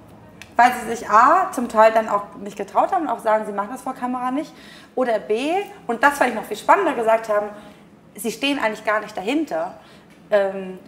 weil 0.59 0.73
sie 0.73 0.97
sich 0.97 1.09
A, 1.09 1.53
zum 1.53 1.69
Teil 1.69 1.93
dann 1.93 2.09
auch 2.09 2.35
nicht 2.41 2.57
getraut 2.57 2.91
haben 2.91 3.03
und 3.03 3.09
auch 3.09 3.21
sagen, 3.21 3.47
sie 3.47 3.53
machen 3.53 3.69
das 3.71 3.83
vor 3.83 3.95
Kamera 3.95 4.33
nicht. 4.33 4.53
Oder 4.97 5.21
B, 5.21 5.53
und 5.87 6.03
das 6.03 6.19
fand 6.19 6.31
ich 6.31 6.35
noch 6.35 6.45
viel 6.45 6.57
spannender, 6.57 6.95
gesagt 6.95 7.29
haben, 7.29 7.47
sie 8.17 8.33
stehen 8.33 8.59
eigentlich 8.59 8.85
gar 8.85 8.99
nicht 8.99 9.17
dahinter. 9.17 9.75
Ähm, 10.33 10.81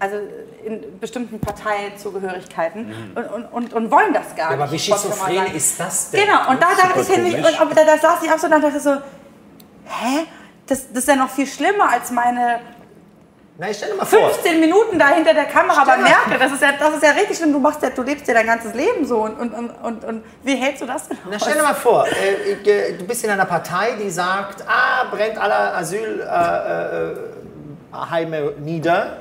also 0.00 0.16
in 0.64 0.98
bestimmten 1.00 1.40
Parteizugehörigkeiten 1.40 2.92
und, 3.14 3.24
und, 3.32 3.44
und, 3.46 3.72
und 3.74 3.90
wollen 3.90 4.12
das 4.14 4.34
gar 4.36 4.46
Mhm. 4.46 4.50
Ja, 4.52 4.56
nicht. 4.56 4.62
aber 4.62 4.72
wie 4.72 4.78
schizophren 4.78 5.46
ist 5.54 5.80
das 5.80 6.10
denn? 6.10 6.24
Genau, 6.24 6.50
und 6.50 6.62
da 6.62 6.68
dachte 6.76 7.00
ich 7.00 7.08
komisch. 7.08 7.60
und, 7.60 7.76
da, 7.76 7.84
da 7.84 7.98
saß 7.98 8.22
ich 8.22 8.30
auch 8.32 8.38
so 8.38 8.46
und 8.46 8.52
dachte 8.62 8.80
so, 8.80 8.92
hä? 8.92 10.26
Das, 10.66 10.88
das 10.92 10.98
ist 10.98 11.08
ja 11.08 11.16
noch 11.16 11.30
viel 11.30 11.46
schlimmer 11.46 11.90
als 11.90 12.10
meine 12.10 12.60
Na, 13.56 13.72
stell 13.72 13.88
dir 13.90 13.96
mal 13.96 14.04
vor. 14.04 14.30
15 14.30 14.60
Minuten 14.60 14.98
da 14.98 15.08
hinter 15.08 15.32
der 15.34 15.46
Kamera 15.46 15.82
bei 15.84 15.92
Stell 15.94 16.02
Merkel. 16.04 16.38
Das 16.38 16.52
ist, 16.52 16.62
ja, 16.62 16.72
das 16.78 16.94
ist 16.94 17.02
ja 17.02 17.10
richtig 17.12 17.38
schlimm. 17.38 17.52
Du, 17.54 17.58
machst 17.58 17.82
ja, 17.82 17.88
du 17.90 18.02
lebst 18.02 18.28
ja 18.28 18.34
dein 18.34 18.46
ganzes 18.46 18.74
Leben 18.74 19.04
so. 19.06 19.22
Und, 19.22 19.40
und, 19.40 19.52
und, 19.54 20.04
und, 20.04 20.24
wie 20.44 20.54
hältst 20.56 20.82
du 20.82 20.86
das 20.86 21.08
denn 21.08 21.16
Na, 21.28 21.36
aus? 21.36 21.42
stell 21.42 21.54
dir 21.54 21.62
mal 21.62 21.74
vor, 21.74 22.06
äh, 22.06 22.52
ich, 22.52 22.68
äh, 22.68 22.92
du 22.98 23.04
bist 23.06 23.24
in 23.24 23.30
einer 23.30 23.46
Partei, 23.46 23.96
die 23.98 24.10
sagt, 24.10 24.62
ah, 24.68 25.04
brennt 25.10 25.38
alle 25.38 25.74
Asylheime 25.74 27.16
äh, 27.92 27.96
äh, 27.96 28.10
Heime 28.10 28.52
nieder. 28.60 29.16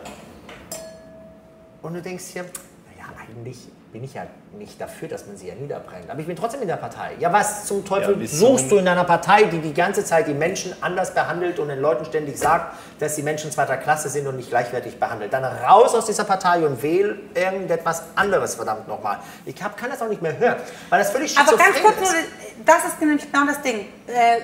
Und 1.82 1.94
du 1.94 2.02
denkst 2.02 2.26
hier, 2.34 2.44
naja, 2.44 3.12
eigentlich 3.18 3.68
bin 3.92 4.04
ich 4.04 4.14
ja 4.14 4.28
nicht 4.54 4.80
dafür, 4.82 5.08
dass 5.08 5.26
man 5.28 5.38
sie 5.38 5.48
ja 5.50 5.56
niederbrennt. 5.56 6.10
Aber 6.10 6.20
ich 6.20 6.26
bin 6.26 6.36
trotzdem 6.36 6.62
in 6.62 6.68
der 6.68 6.78
Partei. 6.78 7.12
Ja, 7.20 7.32
was 7.32 7.66
zum 7.66 7.86
Teufel 7.86 8.20
Ja, 8.22 8.28
suchst 8.28 8.72
du 8.72 8.78
in 8.78 8.88
einer 8.88 9.04
Partei, 9.04 9.44
die 9.44 9.60
die 9.60 9.74
ganze 9.74 10.04
Zeit 10.06 10.28
die 10.28 10.34
Menschen 10.34 10.74
anders 10.82 11.14
behandelt 11.14 11.60
und 11.60 11.68
den 11.68 11.80
Leuten 11.80 12.06
ständig 12.06 12.40
sagt, 12.40 12.74
dass 13.00 13.16
die 13.16 13.24
Menschen 13.24 13.52
zweiter 13.52 13.78
Klasse 13.78 14.10
sind 14.10 14.26
und 14.26 14.38
nicht 14.38 14.50
gleichwertig 14.50 15.00
behandelt? 15.00 15.34
Dann 15.34 15.44
raus 15.44 15.94
aus 15.94 16.06
dieser 16.06 16.24
Partei 16.24 16.66
und 16.66 16.82
wähl 16.82 17.20
irgendetwas 17.36 18.04
anderes, 18.16 18.56
verdammt 18.56 18.88
nochmal. 18.88 19.20
Ich 19.46 19.62
hab, 19.62 19.78
kann 19.78 19.90
das 19.92 20.02
auch 20.02 20.08
nicht 20.10 20.22
mehr 20.22 20.38
hören, 20.40 20.56
weil 20.90 21.00
das 21.00 21.12
völlig 21.12 21.38
Aber 21.38 21.56
ganz 21.58 21.82
kurz, 21.82 21.96
ist. 22.02 22.12
nur, 22.14 22.66
das 22.66 22.86
ist 22.86 23.00
nämlich 23.00 23.32
genau 23.32 23.46
das 23.46 23.62
Ding. 23.62 23.82
Äh, 24.08 24.42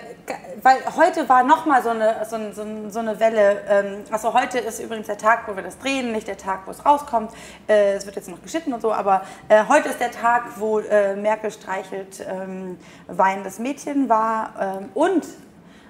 weil 0.62 0.78
heute 0.95 1.28
war 1.28 1.43
nochmal 1.43 1.82
so 1.84 1.89
eine, 1.89 2.16
so, 2.30 2.36
ein- 2.36 2.54
so, 2.54 2.62
ein- 2.62 2.91
so 2.91 2.99
eine 2.99 3.20
Welle. 3.20 3.62
Ähm, 3.70 4.04
also 4.12 4.34
heute 4.34 4.60
ist 4.60 4.80
übrigens 4.80 5.08
der 5.08 5.18
Tag, 5.18 5.47
wo 5.47 5.56
wir 5.56 5.64
das 5.64 5.78
drehen, 5.80 6.12
nicht 6.12 6.28
der 6.28 6.38
Tag, 6.38 6.62
wo 6.66 6.72
es 6.72 6.86
rauskommt. 6.86 7.32
Äh, 7.68 7.95
es 7.95 8.06
wird 8.06 8.16
jetzt 8.16 8.30
noch 8.30 8.41
geschnitten 8.41 8.74
und 8.74 8.82
so, 8.82 8.93
aber 8.93 9.24
äh, 9.49 9.64
heute 9.68 9.93
ist 9.94 10.00
der 10.00 10.12
Tag, 10.12 10.60
wo 10.60 10.80
äh, 10.80 11.16
Merkel 11.16 11.52
streichelt 11.52 12.26
ähm, 12.28 12.80
weinendes 13.06 13.60
Mädchen 13.60 14.10
war 14.10 14.80
ähm, 14.82 14.89
und 14.96 15.24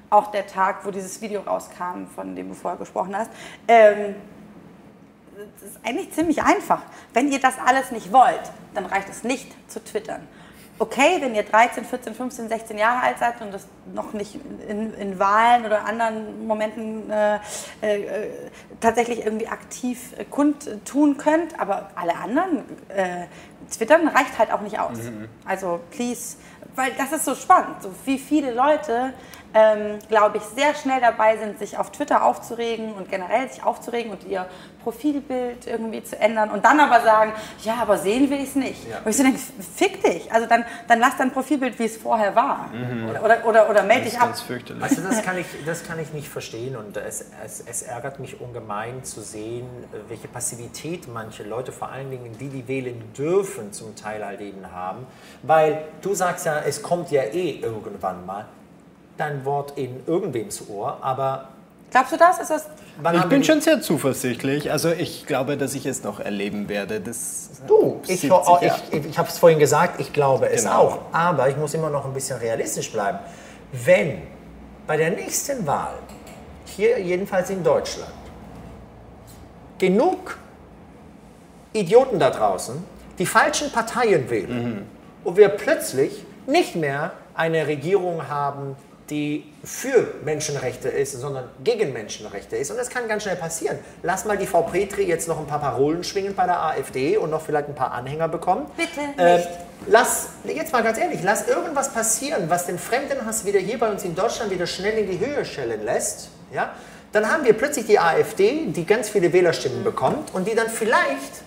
auch 0.10 0.30
der 0.32 0.46
Tag, 0.46 0.86
wo 0.86 0.92
dieses 0.92 1.22
Video 1.22 1.42
rauskam, 1.42 2.06
von 2.14 2.36
dem 2.36 2.50
du 2.50 2.54
vorher 2.54 2.78
gesprochen 2.78 3.16
hast. 3.16 3.32
Ähm, 3.68 4.16
das 5.54 5.70
ist 5.70 5.80
eigentlich 5.86 6.12
ziemlich 6.12 6.44
einfach. 6.44 6.82
Wenn 7.14 7.32
ihr 7.32 7.40
das 7.40 7.54
alles 7.66 7.92
nicht 7.92 8.12
wollt, 8.12 8.52
dann 8.74 8.86
reicht 8.86 9.08
es 9.08 9.24
nicht 9.24 9.50
zu 9.72 9.82
twittern. 9.82 10.28
Okay, 10.80 11.18
wenn 11.20 11.36
ihr 11.36 11.44
13, 11.44 11.86
14, 11.86 12.16
15, 12.16 12.50
16 12.50 12.78
Jahre 12.80 13.04
alt 13.04 13.20
seid 13.20 13.40
und 13.42 13.54
das 13.54 13.68
noch 13.94 14.12
nicht 14.14 14.40
in, 14.68 14.94
in 14.96 15.20
Wahlen 15.20 15.66
oder 15.66 15.86
anderen 15.86 16.48
Momenten 16.48 17.12
äh, 17.12 17.36
äh, 17.82 18.30
tatsächlich 18.82 19.24
irgendwie 19.24 19.48
aktiv 19.48 20.14
äh, 20.18 20.26
kundtun 20.26 21.18
könnt, 21.18 21.60
aber 21.60 21.92
alle 21.96 22.16
anderen 22.16 22.64
äh, 22.90 23.28
twittern 23.74 24.08
reicht 24.08 24.38
halt 24.38 24.52
auch 24.52 24.62
nicht 24.62 24.80
aus. 24.80 24.98
Also 25.46 25.80
please, 25.92 26.38
weil 26.76 26.92
das 26.98 27.12
ist 27.12 27.26
so 27.26 27.36
spannend, 27.36 27.82
so 27.82 27.92
wie 28.06 28.18
viele 28.18 28.54
Leute 28.54 29.14
ähm, 29.54 30.00
glaube 30.10 30.38
ich, 30.38 30.44
sehr 30.44 30.74
schnell 30.74 31.00
dabei 31.00 31.38
sind, 31.38 31.60
sich 31.60 31.78
auf 31.78 31.92
Twitter 31.92 32.26
aufzuregen 32.26 32.94
und 32.94 33.10
generell 33.10 33.48
sich 33.50 33.64
aufzuregen 33.64 34.12
und 34.12 34.24
ihr 34.26 34.48
Profilbild 34.84 35.68
irgendwie 35.68 36.04
zu 36.04 36.20
ändern 36.20 36.52
und 36.52 36.64
dann 36.66 36.80
aber 36.80 37.02
sagen, 37.02 37.32
ja, 37.64 37.76
aber 37.82 37.98
sehen 37.98 38.30
will 38.30 38.38
ich 38.38 38.50
es 38.50 38.56
nicht. 38.56 38.86
Und 39.04 39.10
ich 39.10 39.18
so 39.18 39.24
denke, 39.24 39.40
fick 39.76 40.04
dich. 40.04 40.32
Also 40.32 40.48
dann, 40.48 40.66
dann 40.88 41.00
lass 41.00 41.18
dein 41.18 41.32
Profilbild, 41.32 41.80
wie 41.80 41.86
es 41.86 41.98
vorher 41.98 42.36
war. 42.36 42.70
Oder, 43.10 43.24
oder, 43.24 43.46
oder, 43.46 43.70
oder 43.70 43.84
melde 43.84 44.06
dich 44.06 44.20
ab. 44.20 44.28
Ganz 44.28 44.42
fürchterlich. 44.42 44.84
Also 44.84 45.02
das 45.02 45.22
kann 45.24 45.38
ich, 45.38 45.46
das 45.66 45.84
kann 45.84 46.00
ich 46.00 46.14
nicht 46.14 46.28
verstehen 46.28 46.76
und 46.76 46.98
es, 46.98 47.26
es, 47.44 47.64
es 47.66 47.82
ärgert 47.84 48.20
mich 48.20 48.42
ungemein 48.42 49.04
zu 49.04 49.22
sehen, 49.22 49.68
welche 50.08 50.28
Passivität 50.28 51.08
manche 51.08 51.44
Leute, 51.44 51.72
vor 51.72 51.90
allen 51.90 52.12
Dingen 52.12 52.38
die, 52.40 52.50
die 52.50 52.68
wählen 52.68 53.02
dürfen, 53.18 53.72
zum 53.72 53.96
Teil 53.96 54.26
halt 54.26 54.42
eben 54.42 54.72
haben. 54.72 55.06
Weil 55.42 55.86
du 56.02 56.14
sagst 56.14 56.46
ja, 56.46 56.60
es 56.60 56.82
kommt 56.82 57.12
ja 57.12 57.24
eh 57.24 57.60
irgendwann 57.62 58.26
mal 58.26 58.46
dein 59.18 59.46
Wort 59.46 59.78
in 59.78 60.02
irgendwems 60.08 60.68
Ohr, 60.70 60.98
aber 61.02 61.50
Glaubst 61.94 62.12
du 62.12 62.18
das? 62.18 62.40
Ist 62.40 62.50
das 62.50 62.66
Ich 63.14 63.24
bin 63.26 63.44
schon 63.44 63.62
sehr 63.62 63.80
zuversichtlich. 63.80 64.72
Also 64.72 64.90
ich 64.90 65.28
glaube, 65.28 65.58
dass 65.58 65.76
ich 65.76 65.86
es 65.86 66.04
noch 66.04 66.20
erleben 66.20 66.68
werde. 66.68 67.00
Das 67.00 67.52
Du, 67.68 68.02
ich, 68.08 68.20
sich 68.22 68.32
ich, 68.32 68.72
ich, 68.92 69.06
ich 69.12 69.18
habe 69.20 69.30
es 69.30 69.38
vorhin 69.38 69.60
gesagt, 69.60 70.02
ich 70.02 70.12
glaube 70.12 70.50
es 70.50 70.64
Genau. 70.64 70.76
auch. 70.76 71.00
Aber 71.12 71.48
ich 71.50 71.56
muss 71.56 71.76
immer 71.76 71.92
noch 71.92 72.04
ein 72.04 72.14
bisschen 72.14 72.40
realistisch 72.40 72.92
bleiben. 72.92 73.20
Wenn 73.72 74.24
bei 74.88 74.98
der 74.98 75.12
nächsten 75.12 75.66
Wahl, 75.68 75.94
hier 76.66 77.00
jedenfalls 77.00 77.52
in 77.52 77.64
Deutschland, 77.64 78.12
genug 79.78 80.38
Idioten 81.74 82.20
da 82.20 82.32
draußen 82.32 82.84
die 83.20 83.26
falschen 83.28 83.72
Parteien 83.72 84.30
wählen 84.32 84.88
und 85.24 85.38
wir 85.38 85.50
plötzlich 85.50 86.26
nicht 86.48 86.76
mehr 86.76 87.12
eine 87.36 87.68
Regierung 87.68 88.28
haben, 88.28 88.76
die 89.10 89.44
für 89.64 90.08
Menschenrechte 90.24 90.90
ist, 90.90 91.14
sondern 91.14 91.46
gegen 91.64 91.94
Menschenrechte 91.94 92.56
ist. 92.56 92.72
Und 92.72 92.78
das 92.78 92.90
kann 92.90 93.08
ganz 93.08 93.24
schnell 93.24 93.36
passieren. 93.36 93.78
Lass 94.02 94.26
mal 94.26 94.38
die 94.38 94.48
Frau 94.48 94.64
Petri 94.64 95.04
jetzt 95.04 95.28
noch 95.28 95.40
ein 95.40 95.48
paar 95.48 95.60
Parolen 95.60 96.04
schwingen 96.04 96.36
bei 96.36 96.46
der 96.46 96.62
AfD 96.62 97.18
und 97.18 97.30
noch 97.30 97.42
vielleicht 97.42 97.68
ein 97.68 97.76
paar 97.76 97.92
Anhänger 97.92 98.28
bekommen. 98.28 98.66
Bitte 98.78 99.02
Äh, 99.22 99.38
nicht. 99.38 99.50
lass, 99.88 100.28
jetzt 100.46 100.72
mal 100.72 100.84
ganz 100.84 100.98
ehrlich, 100.98 101.20
lass 101.24 101.48
irgendwas 101.48 101.94
passieren, 101.94 102.50
was 102.50 102.66
den 102.66 102.80
Fremdenhass 102.80 103.46
wieder 103.46 103.60
hier 103.60 103.78
bei 103.78 103.90
uns 103.90 104.04
in 104.04 104.16
Deutschland 104.16 104.52
wieder 104.52 104.68
schnell 104.68 104.98
in 104.98 105.10
die 105.12 105.20
Höhe 105.26 105.44
schellen 105.44 105.84
lässt. 105.84 106.30
Ja? 106.54 106.72
Dann 107.12 107.32
haben 107.32 107.44
wir 107.46 107.54
plötzlich 107.54 107.86
die 107.86 108.00
AfD, 108.00 108.68
die 108.68 108.86
ganz 108.86 109.10
viele 109.10 109.32
Wählerstimmen 109.34 109.84
bekommt 109.84 110.34
und 110.34 110.48
die 110.48 110.56
dann 110.56 110.70
vielleicht 110.70 111.44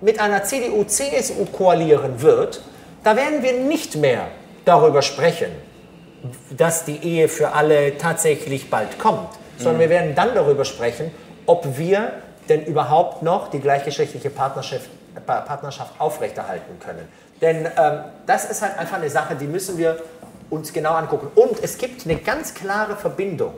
mit 0.00 0.18
einer 0.20 0.44
CDU, 0.44 0.84
CSU 0.84 1.44
koalieren 1.46 2.22
wird, 2.22 2.62
da 3.04 3.16
werden 3.16 3.42
wir 3.42 3.52
nicht 3.54 3.96
mehr 3.96 4.28
darüber 4.64 5.02
sprechen, 5.02 5.50
dass 6.56 6.84
die 6.84 6.96
Ehe 7.02 7.28
für 7.28 7.52
alle 7.52 7.96
tatsächlich 7.98 8.70
bald 8.70 8.98
kommt, 8.98 9.28
sondern 9.58 9.80
wir 9.80 9.90
werden 9.90 10.14
dann 10.14 10.34
darüber 10.34 10.64
sprechen, 10.64 11.10
ob 11.46 11.78
wir 11.78 12.12
denn 12.48 12.64
überhaupt 12.64 13.22
noch 13.22 13.48
die 13.50 13.60
gleichgeschlechtliche 13.60 14.30
Partnerschaft, 14.30 14.88
Pa- 15.26 15.40
Partnerschaft 15.40 16.00
aufrechterhalten 16.00 16.78
können. 16.80 17.08
Denn 17.40 17.66
ähm, 17.76 18.00
das 18.26 18.44
ist 18.44 18.60
halt 18.62 18.78
einfach 18.78 18.96
eine 18.96 19.08
Sache, 19.10 19.34
die 19.34 19.46
müssen 19.46 19.78
wir 19.78 19.98
uns 20.50 20.72
genau 20.72 20.92
angucken. 20.94 21.28
Und 21.34 21.62
es 21.62 21.78
gibt 21.78 22.04
eine 22.04 22.16
ganz 22.16 22.54
klare 22.54 22.96
Verbindung. 22.96 23.54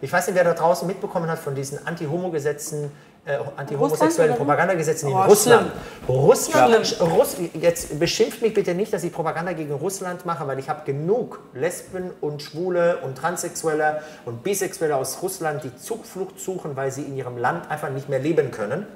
Ich 0.00 0.12
weiß 0.12 0.26
nicht, 0.26 0.36
wer 0.36 0.44
da 0.44 0.52
draußen 0.52 0.86
mitbekommen 0.86 1.30
hat 1.30 1.38
von 1.38 1.54
diesen 1.54 1.86
Anti-Homo-Gesetzen, 1.86 2.90
äh, 3.26 3.38
anti-homosexuellen 3.56 4.32
Russland? 4.32 4.36
Propagandagesetzen 4.36 5.08
in 5.08 5.14
Oh, 5.14 5.22
Russland. 5.22 5.72
Russland, 6.08 6.86
Schlimm. 6.86 7.08
Russ, 7.12 7.36
jetzt 7.54 7.98
beschimpft 7.98 8.42
mich 8.42 8.54
bitte 8.54 8.74
nicht, 8.74 8.92
dass 8.92 9.04
ich 9.04 9.12
Propaganda 9.12 9.52
gegen 9.52 9.72
Russland 9.72 10.26
mache, 10.26 10.46
weil 10.46 10.58
ich 10.58 10.68
habe 10.68 10.82
genug 10.84 11.40
Lesben 11.54 12.10
und 12.20 12.42
Schwule 12.42 12.98
und 12.98 13.16
Transsexuelle 13.16 14.02
und 14.24 14.42
Bisexuelle 14.42 14.96
aus 14.96 15.22
Russland, 15.22 15.64
die 15.64 15.74
Zugflucht 15.76 16.38
suchen, 16.38 16.76
weil 16.76 16.90
sie 16.90 17.02
in 17.02 17.16
ihrem 17.16 17.38
Land 17.38 17.70
einfach 17.70 17.90
nicht 17.90 18.08
mehr 18.08 18.18
leben 18.18 18.50
können. 18.50 18.86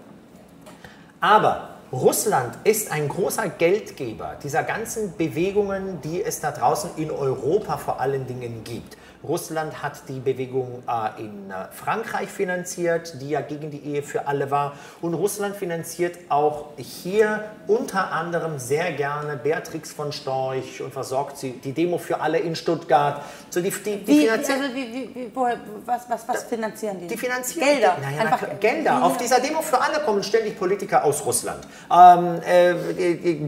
Aber 1.21 1.71
Russland 1.91 2.55
ist 2.65 2.93
ein 2.93 3.09
großer 3.09 3.49
Geldgeber 3.49 4.37
dieser 4.43 4.63
ganzen 4.63 5.17
Bewegungen, 5.17 6.01
die 6.03 6.23
es 6.23 6.41
da 6.41 6.51
draußen 6.53 6.91
in 6.97 7.11
Europa 7.11 7.79
vor 7.79 7.99
allen 7.99 8.27
Dingen 8.27 8.63
gibt. 8.63 8.99
Russland 9.25 9.83
hat 9.83 10.09
die 10.09 10.21
Bewegung 10.21 10.83
äh, 10.87 11.21
in 11.21 11.51
äh, 11.51 11.55
Frankreich 11.73 12.29
finanziert, 12.29 13.21
die 13.21 13.31
ja 13.31 13.41
gegen 13.41 13.71
die 13.71 13.85
Ehe 13.85 14.03
für 14.03 14.27
alle 14.27 14.51
war. 14.51 14.75
Und 15.01 15.15
Russland 15.15 15.57
finanziert 15.57 16.19
auch 16.29 16.67
hier 16.77 17.45
unter 17.67 18.13
anderem 18.13 18.59
sehr 18.59 18.93
gerne 18.93 19.37
Beatrix 19.37 19.93
von 19.93 20.13
Storch 20.13 20.81
und 20.81 20.93
versorgt 20.93 21.39
sie 21.39 21.53
die 21.53 21.73
Demo 21.73 21.99
für 21.99 22.21
alle 22.21 22.39
in 22.39 22.55
Stuttgart. 22.55 23.23
So 23.51 23.61
die, 23.61 23.71
die, 23.71 23.97
die 23.97 24.07
Wie, 24.07 24.31
also 24.31 24.53
wie, 24.75 24.93
wie, 24.93 25.15
wie, 25.15 25.31
woher, 25.35 25.59
was, 25.85 26.09
was, 26.09 26.29
was 26.29 26.45
finanzieren 26.45 27.01
die? 27.01 27.09
die 27.09 27.17
finanzieren 27.17 27.67
Gelder. 27.67 27.97
Naja, 28.01 28.17
na 28.19 28.23
Einfach 28.23 28.39
klar, 28.39 28.55
Gelder. 28.61 29.05
Auf 29.05 29.17
dieser 29.17 29.41
Demo 29.41 29.63
für 29.63 29.81
alle 29.81 30.01
kommen 30.05 30.23
ständig 30.23 30.59
Politiker 30.59 31.05
aus 31.05 31.25
Russland. 31.25 31.67
Ähm, 31.91 32.41
äh, 32.43 32.75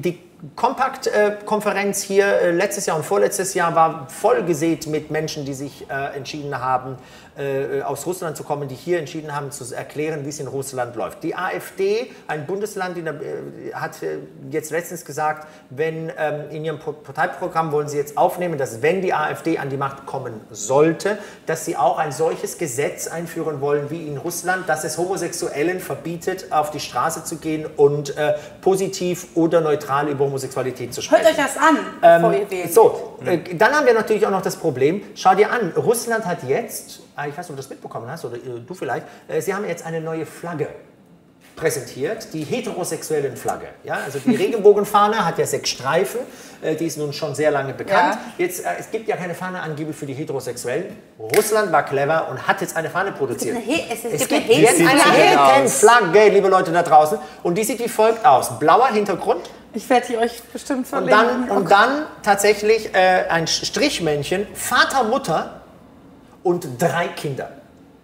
die 0.00 0.29
die 0.42 0.48
Compact-Konferenz 0.56 2.02
hier 2.02 2.26
äh, 2.26 2.50
letztes 2.50 2.86
Jahr 2.86 2.96
und 2.96 3.04
vorletztes 3.04 3.54
Jahr 3.54 3.74
war 3.74 4.08
voll 4.08 4.42
gesät 4.44 4.86
mit 4.86 5.10
Menschen, 5.10 5.44
die 5.44 5.54
sich 5.54 5.88
äh, 5.90 6.16
entschieden 6.16 6.58
haben, 6.58 6.96
äh, 7.40 7.82
aus 7.82 8.06
Russland 8.06 8.36
zu 8.36 8.44
kommen, 8.44 8.68
die 8.68 8.74
hier 8.74 8.98
entschieden 8.98 9.34
haben, 9.34 9.50
zu 9.50 9.64
erklären, 9.74 10.24
wie 10.24 10.28
es 10.28 10.38
in 10.38 10.46
Russland 10.46 10.94
läuft. 10.96 11.22
Die 11.22 11.34
AfD, 11.34 12.10
ein 12.28 12.46
Bundesland, 12.46 12.96
der, 12.96 13.14
äh, 13.14 13.72
hat 13.72 14.02
äh, 14.02 14.18
jetzt 14.50 14.70
letztens 14.70 15.04
gesagt, 15.04 15.48
wenn 15.70 16.12
ähm, 16.18 16.50
in 16.50 16.64
ihrem 16.64 16.78
Pro- 16.78 16.92
Parteiprogramm 16.92 17.72
wollen 17.72 17.88
sie 17.88 17.96
jetzt 17.96 18.18
aufnehmen, 18.18 18.58
dass 18.58 18.82
wenn 18.82 19.00
die 19.02 19.14
AfD 19.14 19.58
an 19.58 19.70
die 19.70 19.76
Macht 19.76 20.06
kommen 20.06 20.40
sollte, 20.50 21.18
dass 21.46 21.64
sie 21.64 21.76
auch 21.76 21.98
ein 21.98 22.12
solches 22.12 22.58
Gesetz 22.58 23.08
einführen 23.08 23.60
wollen 23.60 23.90
wie 23.90 24.06
in 24.06 24.18
Russland, 24.18 24.68
dass 24.68 24.84
es 24.84 24.98
Homosexuellen 24.98 25.80
verbietet, 25.80 26.52
auf 26.52 26.70
die 26.70 26.80
Straße 26.80 27.24
zu 27.24 27.36
gehen 27.36 27.66
und 27.76 28.16
äh, 28.16 28.34
positiv 28.60 29.28
oder 29.34 29.60
neutral 29.60 30.08
über 30.08 30.26
Homosexualität 30.26 30.92
zu 30.92 31.00
sprechen. 31.00 31.24
Hört 31.24 31.38
euch 31.38 31.44
das 31.44 31.56
an, 31.56 31.78
bevor 32.00 32.34
ihr 32.38 32.50
wählt. 32.50 32.74
So, 32.74 33.18
äh, 33.24 33.38
dann 33.54 33.72
haben 33.72 33.86
wir 33.86 33.94
natürlich 33.94 34.26
auch 34.26 34.30
noch 34.30 34.42
das 34.42 34.56
Problem, 34.56 35.02
schau 35.14 35.34
dir 35.34 35.50
an, 35.50 35.72
Russland 35.76 36.26
hat 36.26 36.42
jetzt, 36.46 37.00
ich 37.28 37.36
weiß 37.36 37.44
nicht, 37.46 37.50
ob 37.50 37.56
du 37.56 37.62
das 37.62 37.70
mitbekommen 37.70 38.10
hast, 38.10 38.24
oder 38.24 38.36
äh, 38.36 38.60
du 38.66 38.74
vielleicht, 38.74 39.06
äh, 39.28 39.40
sie 39.40 39.52
haben 39.54 39.66
jetzt 39.66 39.84
eine 39.84 40.00
neue 40.00 40.24
Flagge 40.26 40.68
präsentiert, 41.56 42.32
die 42.32 42.42
heterosexuellen 42.42 43.36
Flagge. 43.36 43.66
Ja, 43.84 43.98
also 44.04 44.18
die 44.18 44.34
Regenbogenfahne 44.36 45.26
hat 45.26 45.36
ja 45.38 45.44
sechs 45.46 45.68
Streifen, 45.70 46.20
äh, 46.62 46.74
die 46.74 46.86
ist 46.86 46.96
nun 46.96 47.12
schon 47.12 47.34
sehr 47.34 47.50
lange 47.50 47.74
bekannt. 47.74 48.14
Ja. 48.14 48.20
Jetzt, 48.38 48.64
äh, 48.64 48.68
es 48.78 48.90
gibt 48.90 49.08
ja 49.08 49.16
keine 49.16 49.34
Fahne 49.34 49.60
angeblich 49.60 49.94
für 49.94 50.06
die 50.06 50.14
Heterosexuellen. 50.14 50.96
Russland 51.36 51.70
war 51.70 51.82
clever 51.84 52.28
und 52.30 52.46
hat 52.48 52.60
jetzt 52.62 52.76
eine 52.76 52.88
Fahne 52.88 53.12
produziert. 53.12 53.58
Es 53.58 53.64
gibt 53.66 53.68
eine 53.68 53.82
He- 53.82 53.92
es 53.92 54.04
es 54.22 54.28
gibt 54.28 54.46
gibt 54.46 54.58
jetzt 54.58 54.80
eine? 54.80 55.00
Hetenflagge, 55.12 56.28
liebe 56.28 56.48
Leute 56.48 56.72
da 56.72 56.82
draußen, 56.82 57.18
und 57.42 57.56
die 57.56 57.64
sieht 57.64 57.78
wie 57.80 57.88
folgt 57.88 58.24
aus. 58.24 58.58
Blauer 58.58 58.88
Hintergrund, 58.88 59.50
Ich 59.74 59.88
werde 59.90 60.06
die 60.08 60.16
euch 60.16 60.42
bestimmt 60.44 60.78
und 60.80 60.86
verlinken. 60.86 61.46
dann, 61.48 61.50
und 61.50 61.70
dann 61.70 62.06
tatsächlich 62.22 62.94
äh, 62.94 63.24
ein 63.28 63.46
Strichmännchen, 63.46 64.46
Vater, 64.54 65.04
Mutter 65.04 65.59
und 66.42 66.80
drei 66.80 67.08
Kinder. 67.08 67.50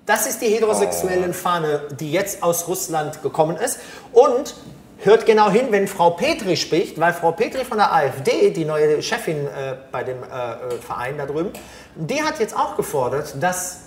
Das 0.06 0.26
ist 0.26 0.40
die 0.40 0.46
heterosexuellen 0.46 1.34
Fahne, 1.34 1.82
die 1.98 2.12
jetzt 2.12 2.42
aus 2.42 2.68
Russland 2.68 3.22
gekommen 3.22 3.56
ist. 3.56 3.80
Und 4.12 4.54
hört 4.98 5.26
genau 5.26 5.50
hin, 5.50 5.66
wenn 5.70 5.88
Frau 5.88 6.10
Petri 6.10 6.56
spricht, 6.56 7.00
weil 7.00 7.12
Frau 7.12 7.32
Petri 7.32 7.64
von 7.64 7.78
der 7.78 7.92
AfD, 7.92 8.50
die 8.50 8.64
neue 8.64 9.02
Chefin 9.02 9.46
äh, 9.46 9.76
bei 9.90 10.04
dem 10.04 10.22
äh, 10.22 10.26
äh, 10.26 10.78
Verein 10.80 11.18
da 11.18 11.26
drüben, 11.26 11.50
die 11.94 12.22
hat 12.22 12.38
jetzt 12.38 12.56
auch 12.56 12.76
gefordert, 12.76 13.34
dass 13.40 13.80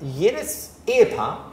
jedes 0.00 0.70
Ehepaar 0.86 1.50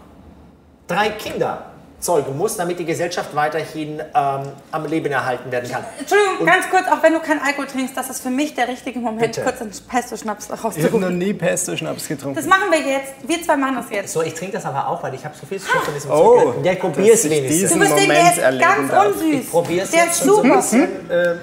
drei 0.88 1.10
Kinder 1.10 1.73
zeugen 2.04 2.38
muss, 2.38 2.58
damit 2.58 2.78
die 2.80 2.86
Gesellschaft 2.86 3.34
weiterhin 3.34 4.00
ähm, 4.00 4.42
am 4.72 4.86
Leben 4.86 5.12
erhalten 5.12 5.52
werden 5.52 5.70
kann. 5.72 5.84
Entschuldigung, 5.98 6.40
Und- 6.40 6.46
ganz 6.46 6.70
kurz, 6.70 6.88
auch 6.88 7.02
wenn 7.02 7.14
du 7.14 7.20
keinen 7.20 7.40
Alkohol 7.42 7.68
trinkst, 7.68 7.96
das 7.96 8.10
ist 8.10 8.22
für 8.22 8.30
mich 8.30 8.54
der 8.56 8.68
richtige 8.68 9.00
Moment, 9.00 9.22
Bitte. 9.22 9.42
kurz 9.42 9.62
einen 9.62 9.72
Pesto-Schnaps 9.88 10.46
Ich 10.46 10.52
habe 10.52 10.62
noch 10.62 10.64
rauszuholen. 10.66 11.18
nie 11.18 11.34
Pesto-Schnaps 11.34 12.08
getrunken. 12.08 12.36
Das 12.36 12.46
machen 12.46 12.70
wir 12.72 12.80
jetzt. 12.80 13.14
Wir 13.26 13.42
zwei 13.42 13.56
machen 13.58 13.76
das 13.78 13.86
jetzt. 13.90 14.14
So, 14.14 14.22
ich 14.22 14.34
trinke 14.34 14.54
das 14.54 14.66
aber 14.66 14.88
auch, 14.88 15.02
weil 15.02 15.14
ich 15.16 15.24
habe 15.24 15.34
so 15.40 15.46
viel 15.46 15.60
Stoff 15.60 15.84
von 15.84 15.94
diesem 15.94 16.12
Oh, 16.12 16.42
Zeug. 16.54 16.66
Ja, 16.66 16.72
ich 16.74 16.80
probiere 16.80 17.14
es 17.14 17.24
ich 17.26 17.32
wenigstens. 17.32 17.72
Du 17.74 17.80
bist 17.80 17.92
den 17.98 18.08
Moment 18.08 18.36
jetzt 18.36 18.60
ganz 18.60 18.92
darf. 18.92 19.06
unsüß. 19.08 19.36
Ich 19.42 19.50
probiere 19.50 19.84
es 19.86 19.92
Der 19.92 20.04
jetzt 20.06 20.12
ist 20.20 20.26
schon 20.26 20.36
super. 20.36 20.56
bisschen. 20.58 21.10
Äh, 21.10 21.36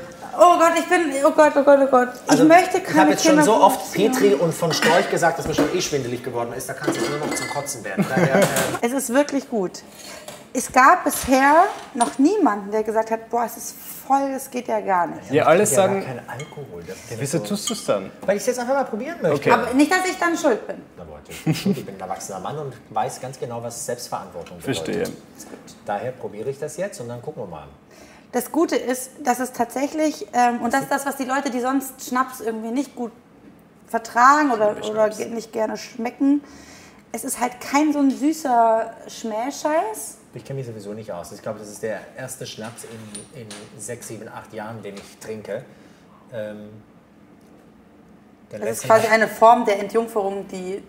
Oh 0.42 0.56
Gott, 0.58 0.72
ich 0.78 0.86
bin. 0.86 1.00
Oh 1.26 1.32
Gott, 1.32 1.52
oh 1.56 1.62
Gott, 1.64 1.78
oh 1.82 1.86
Gott. 1.90 2.08
also, 2.28 2.44
ich 2.44 2.48
möchte 2.48 2.78
ich 2.78 2.84
keine 2.84 3.00
habe 3.00 3.10
jetzt 3.10 3.24
schon 3.24 3.32
Kinder 3.32 3.44
so 3.44 3.54
oft. 3.56 3.92
Petri 3.92 4.32
und 4.34 4.54
von 4.54 4.72
Storch 4.72 5.10
gesagt, 5.10 5.38
dass 5.38 5.46
mir 5.48 5.54
schon 5.54 5.76
eh 5.76 5.82
schwindelig 5.82 6.22
geworden 6.22 6.52
ist. 6.56 6.68
Da 6.68 6.72
kann 6.72 6.88
es 6.90 6.96
jetzt 6.96 7.10
nur 7.10 7.18
noch 7.18 7.34
zum 7.34 7.48
Kotzen 7.48 7.84
werden. 7.84 8.06
Daher, 8.08 8.36
äh, 8.36 8.42
Es 8.80 8.92
ist 8.92 9.12
wirklich 9.12 9.50
gut. 9.50 9.82
Es 10.52 10.72
gab 10.72 11.04
bisher 11.04 11.64
noch 11.94 12.18
niemanden, 12.18 12.72
der 12.72 12.82
gesagt 12.82 13.10
hat, 13.12 13.30
boah, 13.30 13.44
es 13.44 13.56
ist 13.56 13.74
voll, 14.06 14.32
es 14.34 14.50
geht 14.50 14.66
ja 14.66 14.80
gar 14.80 15.06
nicht. 15.06 15.30
Ja, 15.30 15.44
alle 15.44 15.60
ja 15.62 15.64
gar 15.64 15.74
sagen, 15.74 16.04
kein 16.04 16.28
Alkohol. 16.28 16.82
Das 16.86 16.96
ist 16.96 17.20
wieso 17.20 17.38
so- 17.38 17.44
tust 17.44 17.68
du 17.70 17.74
es 17.74 17.84
dann? 17.84 18.10
Weil 18.22 18.36
ich 18.36 18.40
es 18.42 18.46
jetzt 18.48 18.58
einfach 18.58 18.74
mal 18.74 18.84
probieren 18.84 19.18
möchte. 19.22 19.36
Okay. 19.36 19.50
Aber 19.52 19.72
nicht, 19.74 19.92
dass 19.92 20.04
ich 20.06 20.18
dann 20.18 20.36
schuld 20.36 20.66
bin. 20.66 20.82
Na 20.96 21.04
Leute, 21.04 21.30
ich 21.50 21.84
bin 21.86 21.94
ein 21.94 22.00
erwachsener 22.00 22.40
Mann 22.40 22.58
und 22.58 22.74
weiß 22.90 23.20
ganz 23.20 23.38
genau, 23.38 23.62
was 23.62 23.86
Selbstverantwortung 23.86 24.58
bedeutet. 24.58 24.84
Verstehe. 24.96 25.16
Daher 25.86 26.10
probiere 26.12 26.50
ich 26.50 26.58
das 26.58 26.76
jetzt 26.76 27.00
und 27.00 27.08
dann 27.08 27.22
gucken 27.22 27.44
wir 27.44 27.46
mal. 27.46 27.68
Das 28.32 28.50
Gute 28.50 28.74
ist, 28.76 29.10
dass 29.22 29.38
es 29.38 29.52
tatsächlich, 29.52 30.26
ähm, 30.32 30.60
und 30.62 30.74
das 30.74 30.82
ist 30.82 30.90
das, 30.90 31.06
was 31.06 31.16
die 31.16 31.24
Leute, 31.24 31.50
die 31.50 31.60
sonst 31.60 32.04
Schnaps 32.08 32.40
irgendwie 32.40 32.70
nicht 32.70 32.96
gut 32.96 33.12
vertragen 33.86 34.50
oder, 34.52 34.76
oder 34.88 35.08
nicht 35.28 35.52
gerne 35.52 35.76
schmecken, 35.76 36.42
es 37.12 37.22
ist 37.24 37.40
halt 37.40 37.60
kein 37.60 37.92
so 37.92 37.98
ein 38.00 38.10
süßer 38.10 38.92
Schmähscheiß. 39.08 40.16
Ich 40.32 40.44
kenne 40.44 40.58
mich 40.60 40.66
sowieso 40.66 40.92
nicht 40.94 41.10
aus. 41.10 41.32
Ich 41.32 41.42
glaube, 41.42 41.58
das 41.58 41.68
ist 41.68 41.82
der 41.82 42.00
erste 42.16 42.46
Schnaps 42.46 42.84
in, 42.84 43.40
in 43.42 43.48
sechs, 43.78 44.06
sieben, 44.08 44.28
acht 44.28 44.52
Jahren, 44.52 44.80
den 44.82 44.94
ich 44.94 45.18
trinke. 45.18 45.64
Ähm, 46.32 46.68
der 48.52 48.60
Das 48.60 48.70
ist 48.70 48.84
quasi 48.84 49.06
eine 49.08 49.26
Form 49.28 49.64
der 49.64 49.80
Entjungferung, 49.80 50.46
die 50.48 50.82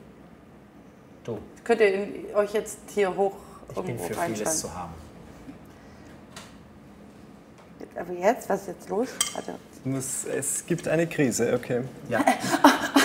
Du, 1.24 1.38
könnt 1.64 1.82
ihr 1.82 1.94
in- 1.94 2.36
euch 2.36 2.54
jetzt 2.54 2.78
hier 2.94 3.16
hoch 3.16 3.36
ich 3.76 3.82
bin 3.84 3.98
für 4.00 4.14
vieles 4.14 4.60
zu 4.62 4.74
haben. 4.76 4.94
Aber 7.96 8.14
jetzt, 8.14 8.50
was 8.50 8.62
ist 8.62 8.68
jetzt 8.68 8.90
los? 8.90 9.10
Warte. 9.34 9.56
Es 10.36 10.66
gibt 10.66 10.88
eine 10.88 11.08
Krise, 11.08 11.54
okay. 11.54 11.82
Ja, 12.10 12.20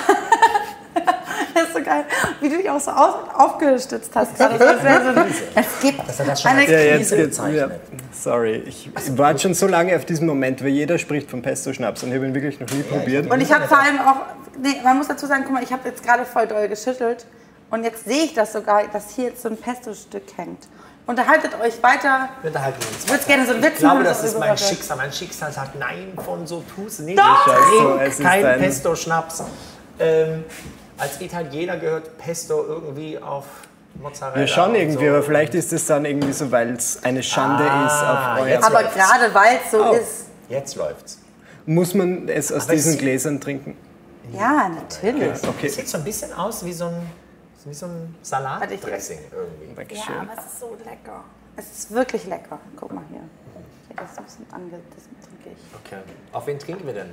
Das 1.54 1.64
ist 1.68 1.72
so 1.74 1.82
geil, 1.82 2.04
wie 2.40 2.48
du 2.48 2.56
dich 2.58 2.68
auch 2.70 2.80
so 2.80 2.90
aus, 2.90 3.14
aufgestützt 3.36 4.10
hast. 4.14 4.36
gerade. 4.36 4.58
Das 4.58 4.82
wäre 4.82 5.14
so 5.14 5.20
ein- 5.20 5.34
es 5.54 5.80
gibt 5.80 6.00
das 6.08 6.40
schon 6.42 6.50
eine 6.50 6.70
Ja, 6.70 6.78
jetzt 6.96 7.10
geht's. 7.14 7.38
Ja, 7.38 7.44
bezeichnet. 7.44 7.80
sorry, 8.12 8.62
ich 8.66 8.90
warte 9.16 9.40
schon 9.40 9.54
so 9.54 9.66
lange 9.66 9.96
auf 9.96 10.04
diesen 10.04 10.26
Moment, 10.26 10.60
weil 10.62 10.68
jeder 10.70 10.98
spricht 10.98 11.30
vom 11.30 11.42
Pesto-Schnaps 11.42 12.02
und 12.02 12.10
ich 12.10 12.14
habe 12.16 12.26
ihn 12.26 12.34
wirklich 12.34 12.60
noch 12.60 12.68
nie 12.70 12.82
probiert. 12.82 13.30
Und 13.30 13.40
ich 13.40 13.52
habe 13.52 13.66
vor 13.68 13.78
allem 13.78 13.98
auch, 14.00 14.16
nee, 14.60 14.76
man 14.84 14.98
muss 14.98 15.08
dazu 15.08 15.26
sagen, 15.26 15.42
guck 15.44 15.54
mal, 15.54 15.62
ich 15.62 15.72
habe 15.72 15.88
jetzt 15.88 16.02
gerade 16.04 16.24
voll 16.24 16.46
doll 16.46 16.68
geschüttelt 16.68 17.26
und 17.70 17.84
jetzt 17.84 18.04
sehe 18.04 18.24
ich 18.24 18.34
das 18.34 18.52
sogar, 18.52 18.82
dass 18.92 19.10
hier 19.14 19.26
jetzt 19.26 19.42
so 19.42 19.48
ein 19.48 19.56
Pesto-Stück 19.56 20.24
hängt. 20.36 20.68
Unterhaltet 21.06 21.52
euch 21.62 21.80
weiter. 21.84 22.28
wir 22.42 22.48
unterhalten 22.48 22.78
uns. 22.92 23.04
Ich 23.04 23.10
würde 23.10 23.24
gerne 23.26 23.46
so 23.46 23.52
einen 23.54 23.62
Witz 23.62 23.74
Ich 23.74 23.78
glaube, 23.78 24.02
das 24.02 24.20
so 24.22 24.26
ist 24.26 24.38
mein 24.40 24.58
Schicksal. 24.58 24.96
Mein 24.96 25.12
Schicksal 25.12 25.52
sagt, 25.52 25.78
nein, 25.78 26.12
von 26.24 26.44
so 26.48 26.64
tust 26.74 27.00
nicht. 27.00 27.16
Doch! 27.16 27.46
Ich 27.46 27.52
trink 27.78 28.00
es 28.02 28.14
ist 28.18 28.22
kein 28.22 28.44
ein- 28.44 28.58
Pesto-Schnaps. 28.58 29.44
Ähm, 30.00 30.44
als 30.98 31.20
Italiener 31.20 31.76
gehört 31.78 32.16
Pesto 32.18 32.64
irgendwie 32.66 33.18
auf 33.18 33.44
Mozzarella. 34.00 34.40
Ja, 34.42 34.46
schon 34.46 34.74
irgendwie, 34.74 35.04
so. 35.06 35.10
aber 35.10 35.22
vielleicht 35.22 35.54
ist 35.54 35.72
es 35.72 35.86
dann 35.86 36.04
irgendwie 36.04 36.32
so, 36.32 36.50
weil 36.52 36.70
es 36.74 37.02
eine 37.02 37.22
Schande 37.22 37.64
Ah, 37.70 37.86
ist 37.86 38.02
auf 38.02 38.42
euer 38.42 38.48
jetzt 38.48 38.64
Aber 38.64 38.82
gerade 38.84 39.34
weil 39.34 39.58
es 39.64 39.70
so 39.70 39.84
Oh. 39.84 39.92
ist. 39.92 40.26
Jetzt 40.48 40.76
läuft's. 40.76 41.20
Muss 41.66 41.94
man 41.94 42.28
es 42.28 42.52
aus 42.52 42.64
Aber 42.64 42.74
es 42.74 42.84
diesen 42.84 42.98
Gläsern 42.98 43.40
trinken? 43.40 43.76
Ja, 44.32 44.68
natürlich. 44.68 45.32
Okay, 45.48 45.68
Sieht 45.68 45.88
so 45.88 45.98
ein 45.98 46.04
bisschen 46.04 46.32
aus 46.32 46.64
wie 46.64 46.72
so 46.72 46.86
ein, 46.86 47.10
wie 47.64 47.74
so 47.74 47.86
ein 47.86 48.14
Salatdressing 48.22 49.18
irgendwie. 49.32 49.68
Ja, 49.68 49.74
Dankeschön. 49.76 50.14
aber 50.18 50.32
es 50.38 50.52
ist 50.52 50.60
so 50.60 50.76
lecker. 50.84 51.24
Es 51.56 51.64
ist 51.78 51.90
wirklich 51.92 52.26
lecker. 52.26 52.58
Guck 52.78 52.92
mal 52.92 53.02
hier. 53.10 53.20
Ja, 53.20 54.02
das 54.02 54.12
ist 54.12 54.18
ein 54.18 54.24
bisschen 54.24 54.46
ange... 54.52 54.70
Das 54.70 55.04
trinke 55.26 55.56
ich. 55.56 55.74
Okay. 55.84 56.00
Auf 56.32 56.46
wen 56.46 56.58
trinken 56.58 56.86
wir 56.86 56.94
denn? 56.94 57.10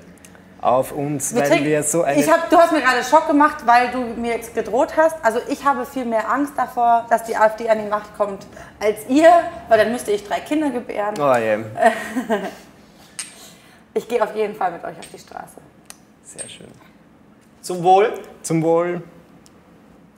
Auf 0.63 0.93
uns, 0.93 1.33
Wir 1.35 1.41
weil 1.41 1.49
trinken- 1.49 1.65
wir 1.65 1.83
so 1.83 2.03
eine... 2.03 2.19
ich 2.21 2.29
hab, 2.31 2.49
du 2.49 2.57
hast 2.57 2.71
mir 2.71 2.79
gerade 2.81 3.03
Schock 3.03 3.27
gemacht, 3.27 3.65
weil 3.65 3.91
du 3.91 3.99
mir 3.99 4.31
jetzt 4.35 4.55
gedroht 4.55 4.95
hast. 4.95 5.17
Also 5.21 5.39
ich 5.49 5.65
habe 5.65 5.85
viel 5.85 6.05
mehr 6.05 6.29
Angst 6.31 6.53
davor, 6.55 7.05
dass 7.09 7.23
die 7.25 7.35
AfD 7.35 7.69
an 7.69 7.79
die 7.83 7.89
Macht 7.89 8.15
kommt, 8.17 8.47
als 8.79 8.99
ihr, 9.09 9.29
weil 9.67 9.77
dann 9.77 9.91
müsste 9.91 10.11
ich 10.11 10.25
drei 10.25 10.39
Kinder 10.39 10.69
gebären. 10.69 11.15
oh 11.19 11.35
je, 11.35 11.57
Ich 13.93 14.07
gehe 14.07 14.23
auf 14.23 14.33
jeden 14.35 14.55
Fall 14.55 14.71
mit 14.71 14.83
euch 14.83 14.97
auf 14.97 15.07
die 15.13 15.19
Straße. 15.19 15.57
sehr 16.23 16.47
schön. 16.49 16.67
Zum 17.61 17.83
Wohl. 17.83 18.13
Zum 18.41 18.63
Wohl. 18.63 19.03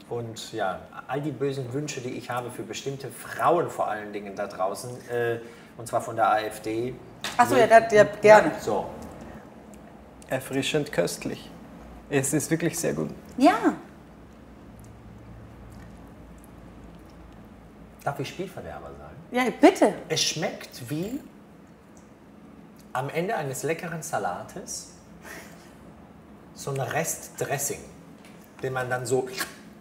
Und 0.09 0.53
ja, 0.53 0.79
all 1.07 1.21
die 1.21 1.31
bösen 1.31 1.73
Wünsche, 1.73 1.99
die 2.01 2.11
ich 2.11 2.29
habe 2.29 2.51
für 2.51 2.61
bestimmte 2.63 3.09
Frauen 3.09 3.69
vor 3.69 3.87
allen 3.87 4.13
Dingen 4.13 4.35
da 4.35 4.45
draußen, 4.47 4.91
äh, 5.09 5.39
und 5.77 5.87
zwar 5.87 6.01
von 6.01 6.15
der 6.15 6.29
AfD. 6.31 6.93
Achso, 7.37 7.55
ja, 7.55 7.65
ja, 7.91 8.03
gerne. 8.21 8.51
So, 8.61 8.85
Erfrischend 10.27 10.91
köstlich. 10.91 11.49
Es 12.09 12.33
ist 12.33 12.49
wirklich 12.51 12.77
sehr 12.77 12.93
gut. 12.93 13.09
Ja. 13.37 13.75
darf 18.05 18.19
ich 18.19 18.29
Spielverderber 18.29 18.91
sagen? 18.97 19.15
Ja, 19.31 19.43
bitte. 19.59 19.93
Es 20.07 20.21
schmeckt 20.21 20.89
wie 20.89 21.19
am 22.93 23.09
Ende 23.09 23.35
eines 23.35 23.63
leckeren 23.63 24.01
Salates 24.01 24.91
so 26.53 26.71
ein 26.71 26.79
Restdressing, 26.79 27.79
den 28.63 28.71
man 28.73 28.89
dann 28.89 29.05
so 29.05 29.27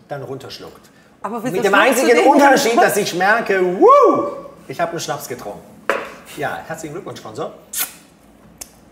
dann 0.09 0.23
runterschluckt. 0.23 0.91
Aber 1.23 1.41
Mit 1.41 1.65
dem 1.65 1.75
einzigen? 1.75 2.27
Unterschied, 2.27 2.77
dass 2.77 2.97
ich 2.97 3.15
merke, 3.15 3.79
wuh, 3.79 4.33
ich 4.67 4.81
habe 4.81 4.93
einen 4.93 5.01
Schnaps 5.01 5.29
getrunken. 5.29 5.63
Ja, 6.37 6.57
herzlichen 6.67 6.95
Glückwunsch, 6.95 7.21
Sponsor. 7.21 7.55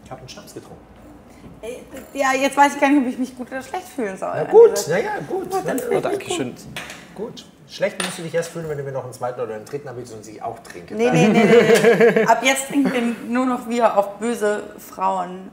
Ich 0.04 0.10
habe 0.10 0.20
einen 0.20 0.28
Schnaps 0.28 0.54
getrunken. 0.54 0.91
Ja, 2.12 2.32
jetzt 2.32 2.56
weiß 2.56 2.74
ich 2.74 2.80
gar 2.80 2.90
nicht, 2.90 3.02
ob 3.02 3.06
ich 3.12 3.18
mich 3.18 3.36
gut 3.36 3.48
oder 3.50 3.62
schlecht 3.62 3.88
fühlen 3.88 4.16
soll. 4.16 4.32
Na 4.34 4.44
gut, 4.44 4.86
naja, 4.88 5.10
gut. 5.28 5.48
Oh, 5.50 6.00
danke 6.00 6.30
schön. 6.30 6.54
Gut. 7.14 7.44
Schlecht 7.68 8.02
musst 8.04 8.18
du 8.18 8.22
dich 8.22 8.34
erst 8.34 8.50
fühlen, 8.50 8.68
wenn 8.68 8.76
du 8.76 8.84
mir 8.84 8.92
noch 8.92 9.04
einen 9.04 9.14
zweiten 9.14 9.40
oder 9.40 9.54
einen 9.54 9.64
dritten 9.64 9.88
anbietest 9.88 10.14
und 10.14 10.24
sie 10.24 10.42
auch 10.42 10.58
trinken. 10.58 10.96
Nee, 10.96 11.10
nee, 11.10 11.28
nee, 11.28 11.44
nee, 11.44 12.12
nee. 12.16 12.24
Ab 12.24 12.42
jetzt 12.42 12.68
trinken 12.68 12.92
wir 12.92 13.00
nur 13.32 13.46
noch 13.46 13.66
wir 13.68 13.96
auf 13.96 14.18
böse 14.18 14.62
Frauen. 14.76 15.50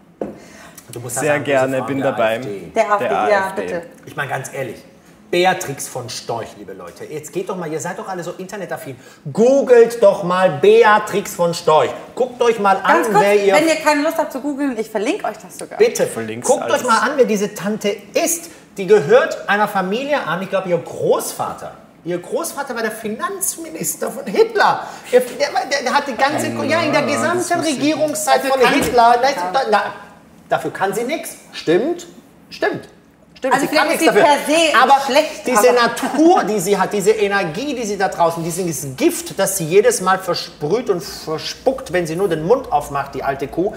Du 0.91 0.99
musst 0.99 1.17
Sehr 1.17 1.33
sagen, 1.33 1.43
gerne, 1.45 1.83
bin 1.83 1.99
der 1.99 2.11
dabei. 2.11 2.37
AfD. 2.37 2.71
Der 2.75 2.91
AfD, 2.91 3.05
ja, 3.05 3.47
AfD. 3.47 3.61
bitte. 3.61 3.81
Ich 4.05 4.15
meine 4.15 4.29
ganz 4.31 4.51
ehrlich, 4.53 4.83
Beatrix 5.31 5.87
von 5.87 6.09
Storch, 6.09 6.47
liebe 6.57 6.73
Leute. 6.73 7.05
Jetzt 7.05 7.31
geht 7.31 7.49
doch 7.49 7.55
mal, 7.55 7.71
ihr 7.71 7.79
seid 7.79 7.99
doch 7.99 8.07
alle 8.07 8.23
so 8.23 8.31
internetaffin. 8.31 8.95
Googelt 9.31 10.01
doch 10.01 10.23
mal 10.23 10.49
Beatrix 10.59 11.35
von 11.35 11.53
Storch. 11.53 11.91
Guckt 12.15 12.41
euch 12.41 12.59
mal 12.59 12.77
an, 12.77 13.03
Ganz 13.03 13.07
kurz, 13.09 13.21
wer 13.21 13.45
ihr 13.45 13.53
wenn 13.53 13.67
ihr 13.67 13.75
keine 13.75 14.01
Lust 14.01 14.17
habt 14.17 14.31
zu 14.31 14.41
googeln, 14.41 14.75
ich 14.77 14.89
verlinke 14.89 15.25
euch 15.25 15.37
das 15.37 15.57
sogar. 15.57 15.77
Bitte, 15.77 16.07
Verlinkst 16.07 16.49
guckt 16.49 16.63
alles. 16.63 16.81
euch 16.81 16.87
mal 16.87 16.99
an, 16.99 17.11
wer 17.15 17.25
diese 17.25 17.53
Tante 17.53 17.95
ist. 18.13 18.49
Die 18.77 18.87
gehört 18.87 19.47
einer 19.47 19.67
Familie 19.67 20.23
an, 20.23 20.41
ich 20.41 20.49
glaube, 20.49 20.69
ihr 20.69 20.77
Großvater. 20.77 21.73
Ihr 22.05 22.17
Großvater 22.17 22.73
war 22.73 22.81
der 22.81 22.91
Finanzminister 22.91 24.09
von 24.09 24.25
Hitler. 24.25 24.87
Der, 25.11 25.19
der, 25.19 25.49
der, 25.69 25.83
der 25.83 25.93
hat 25.93 26.07
die 26.07 26.15
ganze, 26.15 26.47
ja, 26.65 26.81
in 26.81 26.93
der 26.93 27.03
gesamten 27.03 27.59
Regierungszeit 27.59 28.41
von 28.41 28.59
Hitler. 28.67 29.21
Dafür 30.47 30.71
kann 30.71 30.93
sie 30.93 31.03
nichts. 31.03 31.35
Stimmt, 31.51 32.07
stimmt. 32.49 32.87
Stimmt, 33.39 33.53
Also 33.53 33.67
sie 33.67 33.75
kann 33.75 33.87
nichts 33.87 34.03
dafür. 34.05 34.21
per 34.23 34.37
se 34.45 34.77
aber 34.81 34.99
schlecht, 35.05 35.47
diese 35.47 35.69
aber- 35.69 35.81
Natur, 35.81 36.43
die 36.49 36.59
sie 36.59 36.77
hat, 36.77 36.91
diese 36.93 37.11
Energie, 37.11 37.73
die 37.73 37.85
sie 37.85 37.97
da 37.97 38.09
draußen, 38.09 38.43
dieses 38.43 38.95
Gift, 38.97 39.39
das 39.39 39.57
sie 39.57 39.65
jedes 39.65 40.01
Mal 40.01 40.19
versprüht 40.19 40.89
und 40.89 41.01
verspuckt, 41.01 41.93
wenn 41.93 42.05
sie 42.05 42.15
nur 42.17 42.27
den 42.27 42.45
Mund 42.45 42.71
aufmacht, 42.71 43.15
die 43.15 43.23
alte 43.23 43.47
Kuh, 43.47 43.73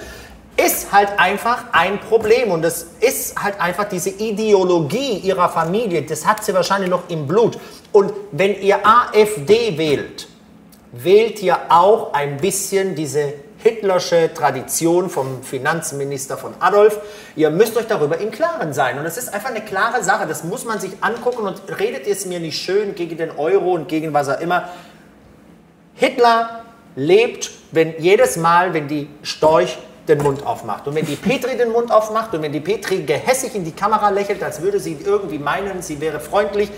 ist 0.57 0.93
halt 0.93 1.09
einfach 1.17 1.65
ein 1.73 1.99
Problem. 2.01 2.51
Und 2.51 2.63
das 2.63 2.87
ist 3.01 3.41
halt 3.43 3.61
einfach 3.61 3.85
diese 3.85 4.11
Ideologie 4.11 5.19
ihrer 5.19 5.49
Familie, 5.49 6.03
das 6.03 6.27
hat 6.27 6.45
sie 6.45 6.53
wahrscheinlich 6.55 6.91
noch 6.91 7.09
im 7.09 7.27
Blut. 7.27 7.59
Und 7.93 8.13
wenn 8.33 8.61
ihr 8.61 8.81
AfD 8.85 9.79
wählt, 9.79 10.27
wählt 10.91 11.41
ihr 11.41 11.57
auch 11.71 12.13
ein 12.13 12.37
bisschen 12.37 12.95
diese 12.95 13.33
Hitlersche 13.63 14.35
Tradition 14.35 15.09
vom 15.09 15.43
Finanzminister 15.43 16.37
von 16.37 16.55
Adolf. 16.59 16.99
Ihr 17.37 17.51
müsst 17.51 17.77
euch 17.77 17.87
darüber 17.87 18.19
im 18.19 18.31
Klaren 18.31 18.73
sein. 18.73 18.99
Und 18.99 19.07
es 19.07 19.17
ist 19.17 19.33
einfach 19.33 19.51
eine 19.51 19.61
klare 19.61 20.03
Sache. 20.03 20.27
Das 20.27 20.43
muss 20.43 20.65
man 20.65 20.81
sich 20.81 20.93
angucken 21.01 21.47
und 21.47 21.63
redet 21.79 22.07
es 22.07 22.27
mir 22.27 22.41
nicht 22.41 22.61
schön 22.61 22.95
gegen 22.95 23.17
den 23.17 23.31
Euro 23.31 23.73
und 23.73 23.89
gegen 23.89 24.13
was 24.13 24.29
auch 24.29 24.41
immer. 24.41 24.69
Hitler 25.95 26.65
lebt, 26.97 27.51
wenn 27.71 27.95
jedes 27.99 28.37
Mal, 28.37 28.75
wenn 28.75 28.89
die 28.89 29.09
Storch 29.23 29.79
den 30.09 30.19
Mund 30.19 30.45
aufmacht. 30.45 30.89
Und 30.89 30.97
wenn 30.97 31.07
die 31.07 31.17
Petri 31.17 31.57
den 31.57 31.71
Mund 31.71 31.93
aufmacht 31.93 32.35
und 32.35 32.43
wenn 32.43 32.53
die 32.53 32.61
Petri 32.61 33.03
gehässig 33.03 33.55
in 33.55 33.65
die 33.65 33.73
Kamera 33.73 34.11
lächelt, 34.11 34.43
als 34.43 34.61
würde 34.61 34.81
sie 34.81 34.99
irgendwie 35.05 35.39
meinen, 35.39 35.83
sie 35.83 36.01
wäre 36.01 36.19
freundlich, 36.19 36.69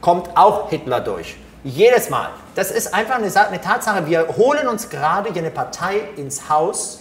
kommt 0.00 0.36
auch 0.36 0.68
Hitler 0.68 1.00
durch. 1.00 1.36
Jedes 1.62 2.08
Mal. 2.10 2.30
Das 2.54 2.70
ist 2.70 2.94
einfach 2.94 3.16
eine, 3.16 3.30
Sa- 3.30 3.42
eine 3.48 3.60
Tatsache. 3.60 4.06
Wir 4.06 4.26
holen 4.36 4.66
uns 4.68 4.88
gerade 4.88 5.30
hier 5.32 5.42
eine 5.42 5.50
Partei 5.50 6.00
ins 6.16 6.48
Haus, 6.48 7.00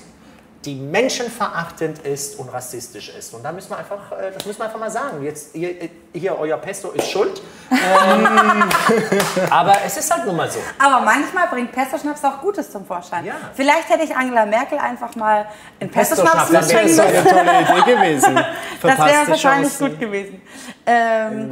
die 0.65 0.75
menschenverachtend 0.75 1.99
ist 1.99 2.37
und 2.37 2.49
rassistisch 2.49 3.07
ist. 3.17 3.33
Und 3.33 3.43
da 3.43 3.53
müssen 3.53 3.69
wir 3.69 3.77
einfach, 3.77 4.11
äh, 4.11 4.31
das 4.33 4.45
müssen 4.45 4.59
wir 4.59 4.65
einfach 4.65 4.79
mal 4.79 4.91
sagen. 4.91 5.23
Jetzt, 5.23 5.51
hier, 5.55 5.73
hier 6.13 6.37
euer 6.37 6.57
Pesto 6.57 6.89
ist 6.91 7.09
schuld. 7.09 7.41
Ähm, 7.71 8.27
aber 9.49 9.75
es 9.85 9.95
ist 9.95 10.13
halt 10.13 10.25
nun 10.25 10.35
mal 10.35 10.51
so. 10.51 10.59
Aber 10.77 11.05
manchmal 11.05 11.47
bringt 11.47 11.71
Pesto-Schnaps 11.71 12.25
auch 12.25 12.41
Gutes 12.41 12.69
zum 12.69 12.85
Vorschein. 12.85 13.23
Ja. 13.25 13.35
Vielleicht 13.55 13.87
hätte 13.89 14.03
ich 14.03 14.13
Angela 14.13 14.45
Merkel 14.45 14.77
einfach 14.77 15.15
mal 15.15 15.45
einen 15.79 15.89
Pesto-Schnaps, 15.89 16.49
mitbringen 16.51 16.89
es 16.89 16.97
Das 16.97 16.97
wäre 16.97 17.07
müssen. 17.13 17.29
eine 17.29 17.63
tolle 17.63 17.81
Idee 17.81 17.95
gewesen. 17.95 18.39
Das 18.81 18.97
wäre 18.97 19.27
wahrscheinlich 19.27 19.69
Chancen. 19.69 19.89
gut 19.89 19.99
gewesen. 19.99 20.41
Ähm, 20.85 21.51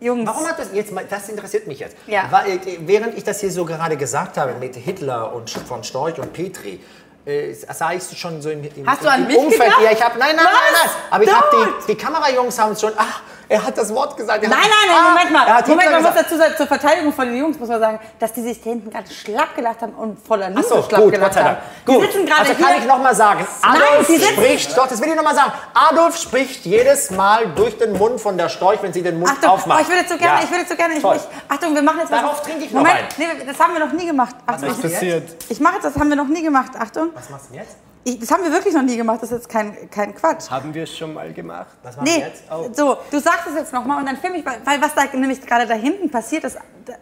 Jungs, 0.00 0.26
Warum 0.26 0.46
hat 0.46 0.58
das 0.58 0.68
jetzt 0.74 0.92
mal, 0.92 1.04
das 1.08 1.28
interessiert 1.28 1.66
mich 1.66 1.78
jetzt. 1.78 1.96
Ja. 2.06 2.24
Weil, 2.30 2.50
äh, 2.52 2.60
während 2.80 3.16
ich 3.16 3.24
das 3.24 3.40
hier 3.40 3.50
so 3.50 3.64
gerade 3.64 3.96
gesagt 3.96 4.36
habe 4.36 4.54
mit 4.54 4.76
Hitler 4.76 5.32
und 5.34 5.48
von 5.50 5.82
Storch 5.84 6.18
und 6.18 6.32
Petri, 6.34 6.80
äh, 7.24 7.54
sah 7.54 7.92
ich 7.92 8.02
schon 8.18 8.42
so 8.42 8.50
im, 8.50 8.62
im, 8.62 8.86
Hast 8.86 9.02
du 9.02 9.10
an 9.10 9.22
im 9.22 9.26
mich 9.28 9.36
Umfeld. 9.38 9.62
gedacht? 9.62 9.80
Ja, 9.82 9.90
ich 9.92 10.02
habe, 10.02 10.18
nein, 10.18 10.36
nein, 10.36 10.44
nein, 10.44 10.54
Was? 10.72 10.84
nein. 10.84 10.94
Aber 11.10 11.24
ich 11.24 11.32
habe 11.32 11.46
Don't. 11.56 11.86
die, 11.88 11.94
die 11.94 11.98
Kamerajungs 11.98 12.58
haben 12.58 12.72
es 12.72 12.80
schon, 12.80 12.92
ach, 12.96 13.22
er 13.48 13.64
hat 13.64 13.78
das 13.78 13.94
Wort 13.94 14.16
gesagt. 14.16 14.42
Er 14.42 14.48
Nein, 14.48 14.58
hat, 14.58 14.64
nein, 14.68 14.88
nein, 14.88 14.96
ah, 14.98 15.08
Moment 15.10 15.30
mal. 15.32 15.46
Moment, 15.46 15.66
Hitler 15.66 15.76
man 15.92 16.02
muss 16.02 16.10
gesagt. 16.10 16.26
dazu 16.26 16.36
sagen, 16.38 16.54
zur 16.56 16.66
Verteidigung 16.66 17.12
von 17.12 17.26
den 17.26 17.36
Jungs 17.36 17.58
muss 17.58 17.68
man 17.68 17.80
sagen, 17.80 18.00
dass 18.18 18.32
die 18.32 18.42
sich 18.42 18.60
da 18.62 18.70
hinten 18.70 18.90
gerade 18.90 19.10
schlapp 19.10 19.54
gelacht 19.54 19.82
haben 19.82 19.92
und 19.94 20.18
voller 20.26 20.48
Liebe 20.48 20.62
Ach 20.64 20.68
so, 20.68 20.82
schlapp 20.82 21.02
gut, 21.02 21.12
gelacht 21.12 21.28
Gott 21.30 21.34
sei 21.34 21.42
Dank. 21.42 21.56
haben. 21.58 21.66
Die 21.86 21.92
Gut, 21.92 22.02
sitzen 22.12 22.26
gerade 22.26 22.40
also 22.40 22.52
hier. 22.54 22.66
kann 22.66 22.78
ich 22.78 22.84
nochmal 22.86 23.14
sagen, 23.14 23.46
Adolf 23.62 24.06
die 24.06 24.16
sitzen- 24.16 24.32
spricht, 24.32 24.76
doch, 24.76 24.86
das 24.88 25.00
will 25.00 25.08
ich 25.08 25.14
nochmal 25.16 25.34
sagen, 25.34 25.52
Adolf 25.74 26.16
spricht 26.18 26.64
jedes 26.66 27.10
Mal 27.10 27.46
durch 27.54 27.78
den 27.78 27.92
Mund 27.92 28.20
von 28.20 28.36
der 28.36 28.48
Storch, 28.48 28.82
wenn 28.82 28.92
sie 28.92 29.02
den 29.02 29.18
Mund 29.18 29.30
Achtung, 29.30 29.50
aufmacht. 29.50 29.78
oh, 29.78 29.82
ich 29.82 29.88
würde 29.88 30.00
jetzt 30.00 30.10
so 30.10 30.16
gerne, 30.18 30.38
Ja. 30.40 30.44
ich 30.44 30.50
würde 30.50 30.64
so 30.68 30.74
gerne, 30.76 30.94
ich, 30.94 30.98
ich, 31.04 31.22
Achtung, 31.48 31.74
wir 31.74 31.82
machen 31.82 31.98
jetzt 32.00 32.10
was. 32.12 32.20
Darauf 32.20 32.42
trinke 32.42 32.64
ich 32.64 32.72
noch 32.72 32.80
Moment, 32.80 32.96
einen. 32.98 33.38
nee, 33.38 33.44
das 33.46 33.58
haben 33.60 33.72
wir 33.74 33.80
noch 33.84 33.92
nie 33.92 34.06
gemacht. 34.06 34.34
Achtung, 34.46 34.70
ich, 34.70 34.76
du 34.76 34.82
Passiert. 34.82 35.28
ich 35.48 35.60
mache 35.60 35.74
jetzt, 35.74 35.84
das 35.84 35.94
haben 35.94 36.08
wir 36.08 36.16
noch 36.16 36.26
nie 36.28 36.42
gemacht. 36.42 36.72
Achtung, 36.78 37.10
Was 37.14 37.30
machst 37.30 37.46
du 37.46 37.52
denn 37.54 37.62
jetzt? 37.62 37.76
Ich, 38.08 38.20
das 38.20 38.30
haben 38.30 38.44
wir 38.44 38.52
wirklich 38.52 38.72
noch 38.72 38.82
nie 38.82 38.96
gemacht, 38.96 39.18
das 39.20 39.32
ist 39.32 39.38
jetzt 39.38 39.48
kein, 39.48 39.90
kein 39.90 40.14
Quatsch. 40.14 40.48
Haben 40.48 40.72
wir 40.72 40.84
es 40.84 40.96
schon 40.96 41.12
mal 41.12 41.32
gemacht? 41.32 41.66
Was 41.82 41.96
machen 41.96 42.06
wir 42.06 42.12
Nee, 42.18 42.20
jetzt? 42.24 42.44
Oh. 42.50 42.68
so, 42.72 42.98
du 43.10 43.18
sagst 43.18 43.48
es 43.48 43.54
jetzt 43.56 43.72
nochmal 43.72 43.98
und 43.98 44.06
dann 44.06 44.16
filme 44.16 44.38
ich, 44.38 44.46
weil, 44.46 44.60
weil 44.64 44.80
was 44.80 44.94
da 44.94 45.04
nämlich 45.12 45.44
gerade 45.44 45.66
da 45.66 45.74
hinten 45.74 46.08
passiert 46.08 46.44
ist, 46.44 46.56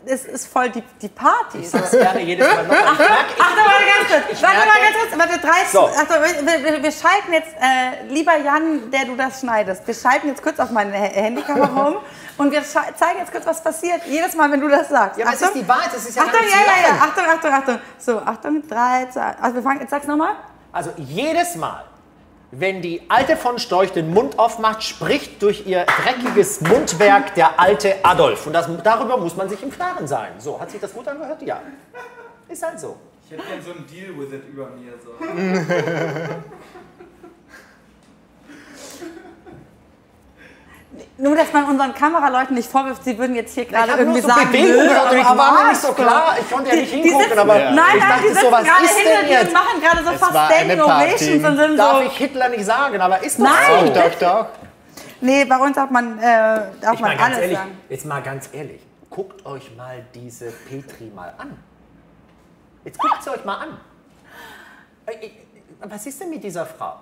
das 0.06 0.24
ist 0.24 0.46
voll 0.46 0.70
die, 0.70 0.82
die 1.02 1.08
Party. 1.10 1.58
Ich 1.58 1.68
sag's 1.68 1.90
gerne 1.90 2.20
jedes 2.22 2.48
Mal 2.48 2.66
noch. 2.66 2.72
Ich 2.72 2.98
merke, 2.98 3.12
Achtung, 3.38 3.64
warte 3.66 3.84
ganz 3.84 4.08
kurz. 4.30 4.42
Warte 4.42 4.56
merke- 4.56 4.68
mal 4.68 4.80
ganz 4.80 4.96
kurz. 4.98 5.18
Warte, 5.18 5.46
30. 5.46 5.68
So. 5.68 5.80
Achtung, 5.88 6.46
wir, 6.46 6.64
wir, 6.72 6.82
wir 6.82 6.92
schalten 6.92 7.32
jetzt, 7.34 7.54
äh, 7.60 8.06
lieber 8.08 8.36
Jan, 8.38 8.90
der 8.90 9.04
du 9.04 9.14
das 9.14 9.40
schneidest, 9.40 9.86
wir 9.86 9.92
schalten 9.94 10.28
jetzt 10.28 10.42
kurz 10.42 10.58
auf 10.58 10.70
meine 10.70 10.92
Handykamera 10.94 11.82
um 11.88 11.96
und 12.38 12.50
wir 12.50 12.62
zeigen 12.64 13.18
jetzt 13.18 13.30
kurz, 13.30 13.44
was 13.44 13.62
passiert. 13.62 14.00
Jedes 14.06 14.34
Mal, 14.34 14.50
wenn 14.50 14.60
du 14.62 14.68
das 14.68 14.88
sagst. 14.88 15.18
Ja, 15.18 15.26
aber 15.26 15.34
es 15.34 15.42
ist 15.42 15.54
die 15.54 15.68
Wahrheit, 15.68 15.90
es 15.94 16.08
ist 16.08 16.16
ja 16.16 16.22
Achtung, 16.22 16.40
ja, 16.40 16.48
ja, 16.48 16.88
ja. 16.88 17.02
Achtung, 17.02 17.24
Achtung, 17.26 17.52
Achtung. 17.52 17.78
So, 17.98 18.18
Achtung, 18.20 18.66
3, 18.66 19.06
2. 19.12 19.20
Also, 19.42 19.54
wir 19.56 19.62
fangen, 19.62 19.80
jetzt 19.82 19.90
sag's 19.90 20.06
nochmal. 20.06 20.32
Also 20.74 20.90
jedes 20.96 21.54
Mal, 21.54 21.84
wenn 22.50 22.82
die 22.82 23.02
alte 23.08 23.36
von 23.36 23.60
Storch 23.60 23.92
den 23.92 24.12
Mund 24.12 24.40
aufmacht, 24.40 24.82
spricht 24.82 25.40
durch 25.40 25.66
ihr 25.68 25.86
dreckiges 25.86 26.62
Mundwerk 26.62 27.36
der 27.36 27.60
alte 27.60 28.04
Adolf. 28.04 28.44
Und 28.48 28.54
das, 28.54 28.68
darüber 28.82 29.16
muss 29.16 29.36
man 29.36 29.48
sich 29.48 29.62
im 29.62 29.70
Klaren 29.70 30.08
sein. 30.08 30.32
So, 30.38 30.60
hat 30.60 30.72
sich 30.72 30.80
das 30.80 30.92
gut 30.92 31.06
angehört? 31.06 31.40
Ja. 31.42 31.60
Ist 32.48 32.66
halt 32.66 32.80
so. 32.80 32.96
Ich 33.24 33.30
hätte 33.30 33.44
gern 33.44 33.62
so 33.62 33.70
einen 33.70 33.86
Deal 33.86 34.18
with 34.18 34.32
it 34.32 34.48
über 34.52 34.66
mir. 34.70 34.94
So. 35.02 35.12
Nur, 41.18 41.34
dass 41.34 41.52
man 41.52 41.64
unseren 41.64 41.92
Kameraleuten 41.94 42.54
nicht 42.54 42.70
vorwirft, 42.70 43.02
sie 43.04 43.18
würden 43.18 43.34
jetzt 43.34 43.54
hier 43.54 43.64
gerade 43.64 43.92
irgendwie 43.92 44.20
so 44.20 44.28
sagen, 44.28 44.46
Bewegungen 44.52 44.86
nö, 44.86 44.92
und 45.10 45.16
ich 45.18 45.24
aber 45.24 45.38
war 45.38 45.52
mir 45.64 45.68
nicht 45.70 45.80
so 45.80 45.92
klar. 45.92 46.36
Ich 46.40 46.50
konnte 46.50 46.68
ja 46.70 46.74
Die- 46.76 46.80
nicht 46.82 46.92
die 46.92 47.02
hingucken, 47.02 47.26
sitzen- 47.28 47.38
aber 47.40 47.54
Nein, 47.54 47.70
ich 47.70 47.74
nein, 47.74 47.98
dachte 48.00 48.22
die 48.22 48.28
so, 48.28 48.34
sitzen 48.34 48.52
was 48.52 48.64
gerade 48.64 48.84
ist 48.84 48.98
hinter 48.98 49.18
denn 49.20 49.28
dir 49.28 49.38
und 49.38 49.42
jetzt? 49.44 49.52
machen 49.52 49.80
gerade 49.80 50.04
so 50.04 50.10
Es 50.12 50.20
fast 50.20 50.34
war 50.34 50.48
eine 50.48 50.54
Standing 50.54 50.80
Ovations 50.82 51.44
und 51.44 51.56
sind 51.56 51.76
Darf 51.78 51.96
so... 51.96 52.02
ich 52.02 52.16
Hitler 52.16 52.48
nicht 52.48 52.64
sagen, 52.64 53.00
aber 53.00 53.22
ist 53.24 53.38
doch 53.40 53.44
Nein. 53.44 53.86
so. 53.86 53.92
Doch, 53.94 54.14
doch. 54.20 54.46
Nee, 55.20 55.44
bei 55.46 55.56
uns 55.56 55.74
darf 55.76 55.90
man, 55.90 56.18
äh, 56.18 56.22
darf 56.80 56.94
Ich 56.94 57.00
man 57.00 57.18
alles 57.18 57.38
ehrlich, 57.38 57.56
sagen. 57.58 57.78
jetzt 57.88 58.06
mal 58.06 58.22
ganz 58.22 58.48
ehrlich, 58.52 58.80
guckt 59.10 59.44
euch 59.46 59.74
mal 59.76 60.04
diese 60.14 60.50
Petri 60.50 61.10
mal 61.14 61.32
an. 61.38 61.56
Jetzt 62.84 62.98
guckt 62.98 63.22
sie 63.22 63.30
euch 63.30 63.44
mal 63.44 63.56
an. 63.56 63.78
Äh, 65.06 65.26
äh, 65.26 65.30
Was 65.86 66.06
ist 66.06 66.20
denn 66.20 66.30
mit 66.30 66.42
dieser 66.44 66.66
Frau? 66.66 66.96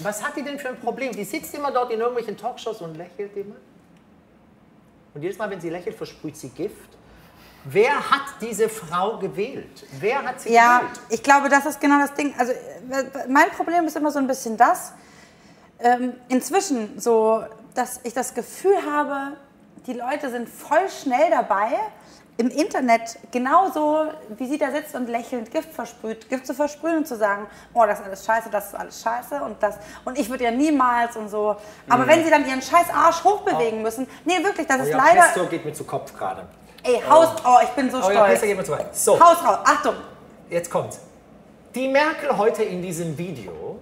Was 0.00 0.22
hat 0.22 0.36
die 0.36 0.42
denn 0.42 0.58
für 0.58 0.68
ein 0.68 0.78
Problem? 0.80 1.12
Die 1.12 1.24
sitzt 1.24 1.54
immer 1.54 1.70
dort 1.70 1.90
in 1.92 2.00
irgendwelchen 2.00 2.36
Talkshows 2.36 2.80
und 2.80 2.96
lächelt 2.96 3.36
immer. 3.36 3.56
Und 5.14 5.22
jedes 5.22 5.38
Mal, 5.38 5.50
wenn 5.50 5.60
sie 5.60 5.70
lächelt, 5.70 5.96
versprüht 5.96 6.36
sie 6.36 6.48
Gift. 6.50 6.90
Wer 7.64 7.92
hat 8.10 8.22
diese 8.40 8.68
Frau 8.68 9.18
gewählt? 9.18 9.84
Wer 9.98 10.22
hat 10.22 10.40
sie 10.40 10.52
Ja, 10.52 10.78
gewählt? 10.78 11.00
ich 11.10 11.22
glaube, 11.22 11.48
das 11.48 11.66
ist 11.66 11.80
genau 11.80 11.98
das 11.98 12.14
Ding. 12.14 12.34
Also 12.38 12.52
äh, 12.52 13.28
mein 13.28 13.50
Problem 13.50 13.84
ist 13.86 13.96
immer 13.96 14.10
so 14.10 14.18
ein 14.18 14.26
bisschen 14.26 14.56
das, 14.56 14.92
ähm, 15.80 16.14
inzwischen 16.28 16.98
so, 16.98 17.44
dass 17.74 18.00
ich 18.04 18.14
das 18.14 18.32
Gefühl 18.34 18.76
habe, 18.90 19.36
die 19.86 19.92
Leute 19.94 20.30
sind 20.30 20.48
voll 20.48 20.88
schnell 20.88 21.30
dabei, 21.30 21.72
im 22.40 22.48
Internet 22.48 23.18
genauso, 23.30 24.06
wie 24.30 24.46
sie 24.46 24.56
da 24.56 24.70
sitzt 24.70 24.94
und 24.94 25.10
lächelnd 25.10 25.50
Gift 25.50 25.74
versprüht, 25.74 26.26
Gift 26.30 26.46
zu 26.46 26.54
versprühen 26.54 26.96
und 26.96 27.06
zu 27.06 27.16
sagen, 27.16 27.46
oh, 27.74 27.84
das 27.86 28.00
ist 28.00 28.06
alles 28.06 28.24
scheiße, 28.24 28.48
das 28.50 28.68
ist 28.68 28.74
alles 28.74 29.02
scheiße 29.02 29.42
und 29.44 29.62
das 29.62 29.76
und 30.06 30.18
ich 30.18 30.30
würde 30.30 30.44
ja 30.44 30.50
niemals 30.50 31.16
und 31.18 31.28
so. 31.28 31.54
Aber 31.86 32.06
wenn 32.06 32.24
sie 32.24 32.30
dann 32.30 32.48
ihren 32.48 32.62
scheiß 32.62 32.86
Arsch 32.94 33.22
hochbewegen 33.22 33.82
müssen, 33.82 34.08
nee, 34.24 34.42
wirklich, 34.42 34.66
das 34.66 34.80
ist 34.80 34.94
Euer 34.94 34.96
leider, 34.96 35.20
Pesto 35.20 35.46
geht 35.48 35.66
mir 35.66 35.74
zu 35.74 35.84
Kopf 35.84 36.16
gerade. 36.16 36.48
ey, 36.82 37.02
Haus, 37.06 37.28
oh, 37.44 37.58
ich 37.62 37.68
bin 37.70 37.90
so 37.90 37.98
Euer 37.98 38.04
stolz. 38.04 38.30
Pesto 38.30 38.46
geht 38.46 38.56
mir 38.56 38.64
zu 38.64 38.72
weit. 38.72 38.96
So. 38.96 39.20
Haus 39.20 39.44
raus, 39.44 39.58
Achtung. 39.64 39.96
Jetzt 40.48 40.70
kommt's. 40.70 40.98
Die 41.74 41.88
Merkel 41.88 42.38
heute 42.38 42.62
in 42.62 42.80
diesem 42.80 43.18
Video 43.18 43.80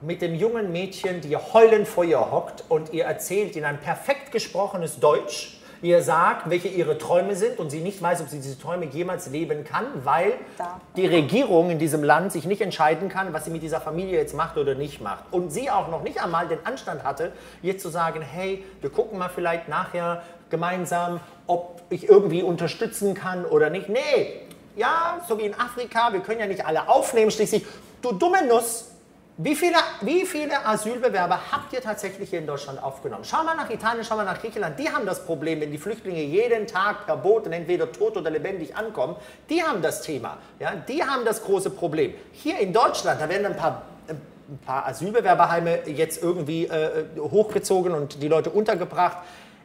mit 0.00 0.22
dem 0.22 0.34
jungen 0.34 0.72
Mädchen, 0.72 1.20
die 1.20 1.36
heulend 1.36 1.86
vor 1.86 2.04
ihr 2.04 2.32
hockt 2.32 2.64
und 2.70 2.94
ihr 2.94 3.04
erzählt 3.04 3.54
in 3.54 3.66
ein 3.66 3.78
perfekt 3.78 4.32
gesprochenes 4.32 4.98
Deutsch, 4.98 5.61
ihr 5.82 6.00
sagt, 6.02 6.48
welche 6.48 6.68
ihre 6.68 6.96
Träume 6.96 7.34
sind 7.34 7.58
und 7.58 7.70
sie 7.70 7.80
nicht 7.80 8.00
weiß, 8.00 8.20
ob 8.22 8.28
sie 8.28 8.36
diese 8.38 8.58
Träume 8.58 8.86
jemals 8.86 9.28
leben 9.28 9.64
kann, 9.64 9.86
weil 10.04 10.34
Da. 10.56 10.80
die 10.96 11.06
Regierung 11.06 11.70
in 11.70 11.78
diesem 11.80 12.04
Land 12.04 12.32
sich 12.32 12.44
nicht 12.46 12.62
entscheiden 12.62 13.08
kann, 13.08 13.32
was 13.32 13.44
sie 13.44 13.50
mit 13.50 13.62
dieser 13.62 13.80
Familie 13.80 14.18
jetzt 14.18 14.34
macht 14.34 14.56
oder 14.56 14.74
nicht 14.76 15.00
macht. 15.00 15.24
Und 15.32 15.52
sie 15.52 15.70
auch 15.70 15.88
noch 15.88 16.02
nicht 16.02 16.22
einmal 16.22 16.46
den 16.46 16.64
Anstand 16.64 17.02
hatte, 17.02 17.32
jetzt 17.62 17.82
zu 17.82 17.88
sagen, 17.88 18.22
hey, 18.22 18.64
wir 18.80 18.90
gucken 18.90 19.18
mal 19.18 19.28
vielleicht 19.28 19.68
nachher 19.68 20.22
gemeinsam, 20.50 21.18
ob 21.48 21.82
ich 21.90 22.08
irgendwie 22.08 22.42
unterstützen 22.42 23.14
kann 23.14 23.44
oder 23.44 23.68
nicht. 23.68 23.88
Nee, 23.88 24.42
ja, 24.76 25.20
so 25.28 25.36
wie 25.38 25.42
in 25.46 25.54
Afrika, 25.54 26.12
wir 26.12 26.20
können 26.20 26.40
ja 26.40 26.46
nicht 26.46 26.64
alle 26.64 26.88
aufnehmen, 26.88 27.30
schließlich, 27.30 27.66
du 28.02 28.12
dumme 28.12 28.46
Nuss, 28.46 28.91
wie 29.38 29.56
viele, 29.56 29.76
wie 30.02 30.26
viele 30.26 30.66
Asylbewerber 30.66 31.40
habt 31.50 31.72
ihr 31.72 31.80
tatsächlich 31.80 32.28
hier 32.28 32.40
in 32.40 32.46
Deutschland 32.46 32.82
aufgenommen? 32.82 33.24
Schau 33.24 33.42
mal 33.42 33.54
nach 33.54 33.70
Italien, 33.70 34.04
schau 34.04 34.16
mal 34.16 34.26
nach 34.26 34.38
Griechenland. 34.38 34.78
Die 34.78 34.90
haben 34.90 35.06
das 35.06 35.24
Problem, 35.24 35.60
wenn 35.62 35.70
die 35.70 35.78
Flüchtlinge 35.78 36.22
jeden 36.22 36.66
Tag 36.66 37.06
per 37.06 37.16
Boot 37.16 37.46
entweder 37.46 37.90
tot 37.90 38.18
oder 38.18 38.28
lebendig 38.28 38.76
ankommen. 38.76 39.16
Die 39.48 39.62
haben 39.62 39.80
das 39.80 40.02
Thema. 40.02 40.36
Ja? 40.60 40.74
Die 40.74 41.02
haben 41.02 41.24
das 41.24 41.42
große 41.42 41.70
Problem. 41.70 42.12
Hier 42.32 42.58
in 42.58 42.74
Deutschland, 42.74 43.22
da 43.22 43.28
werden 43.28 43.46
ein 43.46 43.56
paar, 43.56 43.82
ein 44.08 44.58
paar 44.66 44.86
Asylbewerberheime 44.86 45.88
jetzt 45.88 46.22
irgendwie 46.22 46.66
äh, 46.66 47.06
hochgezogen 47.18 47.94
und 47.94 48.22
die 48.22 48.28
Leute 48.28 48.50
untergebracht. 48.50 49.16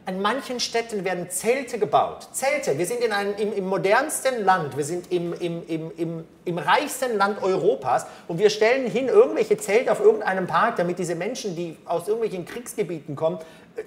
An 0.08 0.22
manchen 0.22 0.58
Städten 0.58 1.04
werden 1.04 1.28
Zelte 1.28 1.78
gebaut. 1.78 2.28
Zelte. 2.32 2.78
Wir 2.78 2.86
sind 2.86 3.04
in 3.04 3.12
einem, 3.12 3.34
im, 3.36 3.52
im 3.52 3.66
modernsten 3.66 4.42
Land, 4.42 4.74
wir 4.74 4.84
sind 4.84 5.12
im, 5.12 5.34
im, 5.34 5.62
im, 5.68 5.92
im, 5.98 6.24
im 6.46 6.56
reichsten 6.56 7.18
Land 7.18 7.42
Europas 7.42 8.06
und 8.26 8.38
wir 8.38 8.48
stellen 8.48 8.90
hin 8.90 9.08
irgendwelche 9.08 9.58
Zelte 9.58 9.92
auf 9.92 10.00
irgendeinem 10.00 10.46
Park, 10.46 10.76
damit 10.76 10.98
diese 10.98 11.14
Menschen, 11.14 11.54
die 11.54 11.76
aus 11.84 12.08
irgendwelchen 12.08 12.46
Kriegsgebieten 12.46 13.16
kommen, 13.16 13.36
äh, 13.76 13.82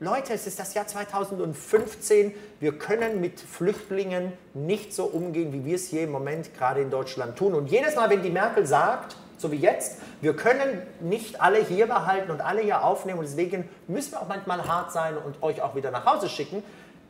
Leute, 0.00 0.32
es 0.32 0.46
ist 0.46 0.58
das 0.58 0.72
Jahr 0.72 0.86
2015. 0.86 2.32
Wir 2.60 2.72
können 2.78 3.20
mit 3.20 3.38
Flüchtlingen 3.38 4.32
nicht 4.54 4.94
so 4.94 5.04
umgehen, 5.04 5.52
wie 5.52 5.66
wir 5.66 5.74
es 5.74 5.88
hier 5.88 6.04
im 6.04 6.12
Moment 6.12 6.56
gerade 6.56 6.80
in 6.80 6.88
Deutschland 6.90 7.36
tun. 7.36 7.52
Und 7.52 7.70
jedes 7.70 7.94
Mal, 7.94 8.08
wenn 8.08 8.22
die 8.22 8.30
Merkel 8.30 8.64
sagt, 8.64 9.16
so 9.38 9.50
wie 9.50 9.56
jetzt, 9.56 9.98
wir 10.20 10.36
können 10.36 10.82
nicht 11.00 11.40
alle 11.40 11.58
hier 11.58 11.86
behalten 11.86 12.30
und 12.30 12.40
alle 12.40 12.60
hier 12.60 12.84
aufnehmen. 12.84 13.18
Und 13.20 13.24
deswegen 13.26 13.68
müssen 13.86 14.12
wir 14.12 14.20
auch 14.20 14.28
manchmal 14.28 14.66
hart 14.66 14.92
sein 14.92 15.16
und 15.16 15.42
euch 15.42 15.62
auch 15.62 15.74
wieder 15.74 15.90
nach 15.90 16.04
Hause 16.04 16.28
schicken, 16.28 16.62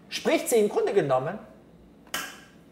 spricht 0.09 0.49
sie 0.49 0.57
im 0.57 0.69
Grunde 0.69 0.93
genommen 0.93 1.39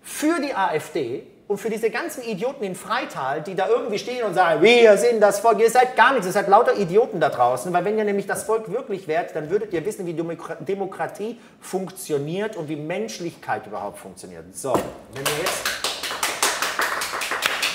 für 0.02 0.40
die 0.40 0.54
AfD, 0.54 1.26
Und 1.48 1.58
für 1.58 1.70
diese 1.70 1.90
ganzen 1.90 2.24
Idioten 2.24 2.64
in 2.64 2.74
Freital, 2.74 3.40
die 3.40 3.54
da 3.54 3.68
irgendwie 3.68 3.98
stehen 4.00 4.24
und 4.24 4.34
sagen, 4.34 4.62
wir 4.62 4.96
sind 4.96 5.20
das 5.20 5.38
Volk, 5.38 5.60
ihr 5.60 5.70
seid 5.70 5.94
gar 5.94 6.10
nichts, 6.10 6.26
ihr 6.26 6.32
seid 6.32 6.48
lauter 6.48 6.76
Idioten 6.76 7.20
da 7.20 7.28
draußen, 7.28 7.72
weil 7.72 7.84
wenn 7.84 7.96
ihr 7.96 8.04
nämlich 8.04 8.26
das 8.26 8.42
Volk 8.42 8.72
wirklich 8.72 9.06
wärt, 9.06 9.36
dann 9.36 9.48
würdet 9.48 9.72
ihr 9.72 9.84
wissen, 9.86 10.06
wie 10.06 10.12
Demokra- 10.12 10.56
Demokratie 10.56 11.38
funktioniert 11.60 12.56
und 12.56 12.68
wie 12.68 12.74
Menschlichkeit 12.74 13.64
überhaupt 13.64 13.98
funktioniert. 13.98 14.56
So, 14.56 14.72
wenn 14.72 15.22
ihr 15.22 15.38
jetzt... 15.38 15.85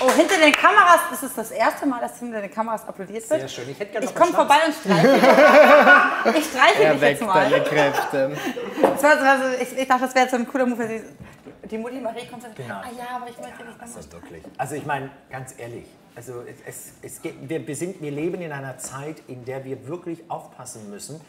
Oh, 0.03 0.11
hinter 0.11 0.37
den 0.37 0.51
Kameras, 0.51 1.01
das 1.11 1.23
ist 1.23 1.37
das 1.37 1.51
erste 1.51 1.85
Mal, 1.85 1.99
dass 2.01 2.17
hinter 2.19 2.41
den 2.41 2.51
Kameras 2.51 2.87
applaudiert 2.87 3.29
wird. 3.29 3.39
Sehr 3.41 3.47
schön, 3.47 3.69
ich 3.69 3.79
hätte 3.79 3.91
gerne 3.91 4.05
Ich 4.05 4.15
komme 4.15 4.31
vorbei 4.33 4.55
und 4.65 4.73
streiche 4.73 5.13
dich. 5.13 5.21
Ich 6.41 6.45
streiche 6.45 6.77
dich 6.77 6.85
Erweckt 6.85 7.19
jetzt 7.21 7.25
mal. 7.27 7.49
deine 7.49 7.63
Kräfte. 7.63 8.37
Das 8.81 9.03
war, 9.03 9.15
das 9.15 9.23
war 9.23 9.37
so, 9.37 9.61
ich, 9.61 9.77
ich 9.77 9.87
dachte, 9.87 10.01
das 10.05 10.15
wäre 10.15 10.25
jetzt 10.25 10.31
so 10.31 10.37
ein 10.37 10.47
cooler 10.47 10.65
Move. 10.65 10.79
wenn 10.79 10.89
sie- 10.99 11.67
Die 11.69 11.77
Mutti 11.77 11.99
Marie 12.01 12.21
kommt 12.21 12.33
und 12.33 12.41
sagt, 12.43 12.55
Genau. 12.55 12.75
ah 12.75 12.83
ja, 12.97 13.15
aber 13.17 13.29
ich 13.29 13.37
möchte 13.37 13.63
nicht 13.63 13.81
Das 13.81 13.95
ist 13.95 14.11
wirklich. 14.13 14.43
Also 14.57 14.75
ich 14.75 14.85
meine, 14.85 15.09
ganz 15.29 15.53
ehrlich, 15.57 15.85
also 16.15 16.43
es, 16.65 16.93
es, 17.01 17.21
geht, 17.21 17.35
wir, 17.47 17.65
wir, 17.67 17.75
sind, 17.75 18.01
wir 18.01 18.11
leben 18.11 18.41
in 18.41 18.51
einer 18.51 18.77
Zeit, 18.77 19.21
in 19.27 19.45
der 19.45 19.63
wir 19.63 19.87
wirklich 19.87 20.23
aufpassen 20.29 20.89
müssen, 20.89 21.21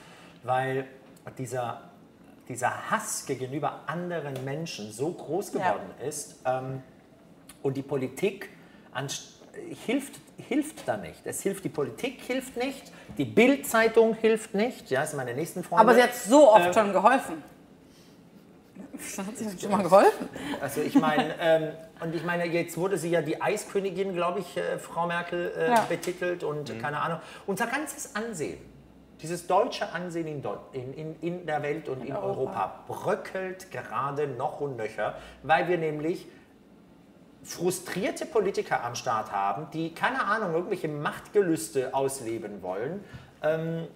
weil 0.42 0.86
dieser, 1.38 1.82
dieser 2.48 2.90
Hass 2.90 3.24
gegenüber 3.26 3.80
anderen 3.86 4.42
Menschen 4.44 4.90
so 4.92 5.12
groß 5.12 5.52
Ja. 5.54 5.60
geworden 5.72 5.90
ist 6.06 6.36
ähm, 6.46 6.82
und 7.62 7.76
die 7.76 7.82
Politik 7.82 8.48
hilft, 9.86 10.14
hilft 10.48 10.86
da 10.88 10.96
nicht. 10.96 11.20
Es 11.24 11.42
hilft, 11.42 11.64
die 11.64 11.68
Politik 11.68 12.20
hilft 12.22 12.56
nicht, 12.56 12.92
die 13.18 13.24
Bild-Zeitung 13.24 14.14
hilft 14.14 14.54
nicht, 14.54 14.90
ja, 14.90 15.00
das 15.02 15.10
sind 15.10 15.18
meine 15.18 15.34
nächsten 15.34 15.62
Freunde. 15.64 15.82
Aber 15.82 15.94
sie 15.94 16.02
hat 16.02 16.14
so 16.14 16.50
oft 16.52 16.66
Ähm, 16.66 16.72
schon 16.72 16.92
geholfen. 16.92 17.42
Hat 19.18 19.36
sie 19.36 19.46
denn 19.46 19.58
schon 19.58 19.70
mal 19.72 19.82
geholfen? 19.82 20.28
Also 20.60 20.80
ich 20.80 20.94
meine, 20.94 21.34
ähm, 21.40 21.68
und 22.00 22.14
ich 22.14 22.22
meine, 22.24 22.46
jetzt 22.46 22.76
wurde 22.76 22.96
sie 22.98 23.10
ja 23.10 23.20
die 23.20 23.40
Eiskönigin, 23.42 24.12
glaube 24.14 24.40
ich, 24.40 24.56
äh, 24.56 24.78
Frau 24.78 25.06
Merkel 25.06 25.52
äh, 25.56 25.70
Ja. 25.70 25.80
betitelt 25.88 26.44
und 26.44 26.78
keine 26.80 27.00
Ahnung. 27.00 27.18
Unser 27.46 27.66
ganzes 27.66 28.14
Ansehen, 28.14 28.58
dieses 29.20 29.46
deutsche 29.48 29.92
Ansehen 29.92 30.28
in, 30.28 30.42
Deu- 30.42 30.56
in, 30.72 30.94
in, 30.94 31.20
in 31.20 31.46
der 31.46 31.62
Welt 31.62 31.88
und 31.88 32.04
in 32.04 32.14
Europa. 32.14 32.84
bröckelt 32.86 33.70
gerade 33.72 34.28
noch 34.28 34.60
und 34.60 34.76
nöcher, 34.76 35.16
weil 35.42 35.66
wir 35.68 35.78
nämlich 35.78 36.26
frustrierte 37.44 38.26
Politiker 38.26 38.84
am 38.84 38.94
Start 38.94 39.32
haben, 39.32 39.68
die, 39.72 39.94
keine 39.94 40.24
Ahnung, 40.24 40.54
irgendwelche 40.54 40.88
Machtgelüste 40.88 41.94
ausleben 41.94 42.62
wollen. 42.62 43.04
Ähm, 43.42 43.88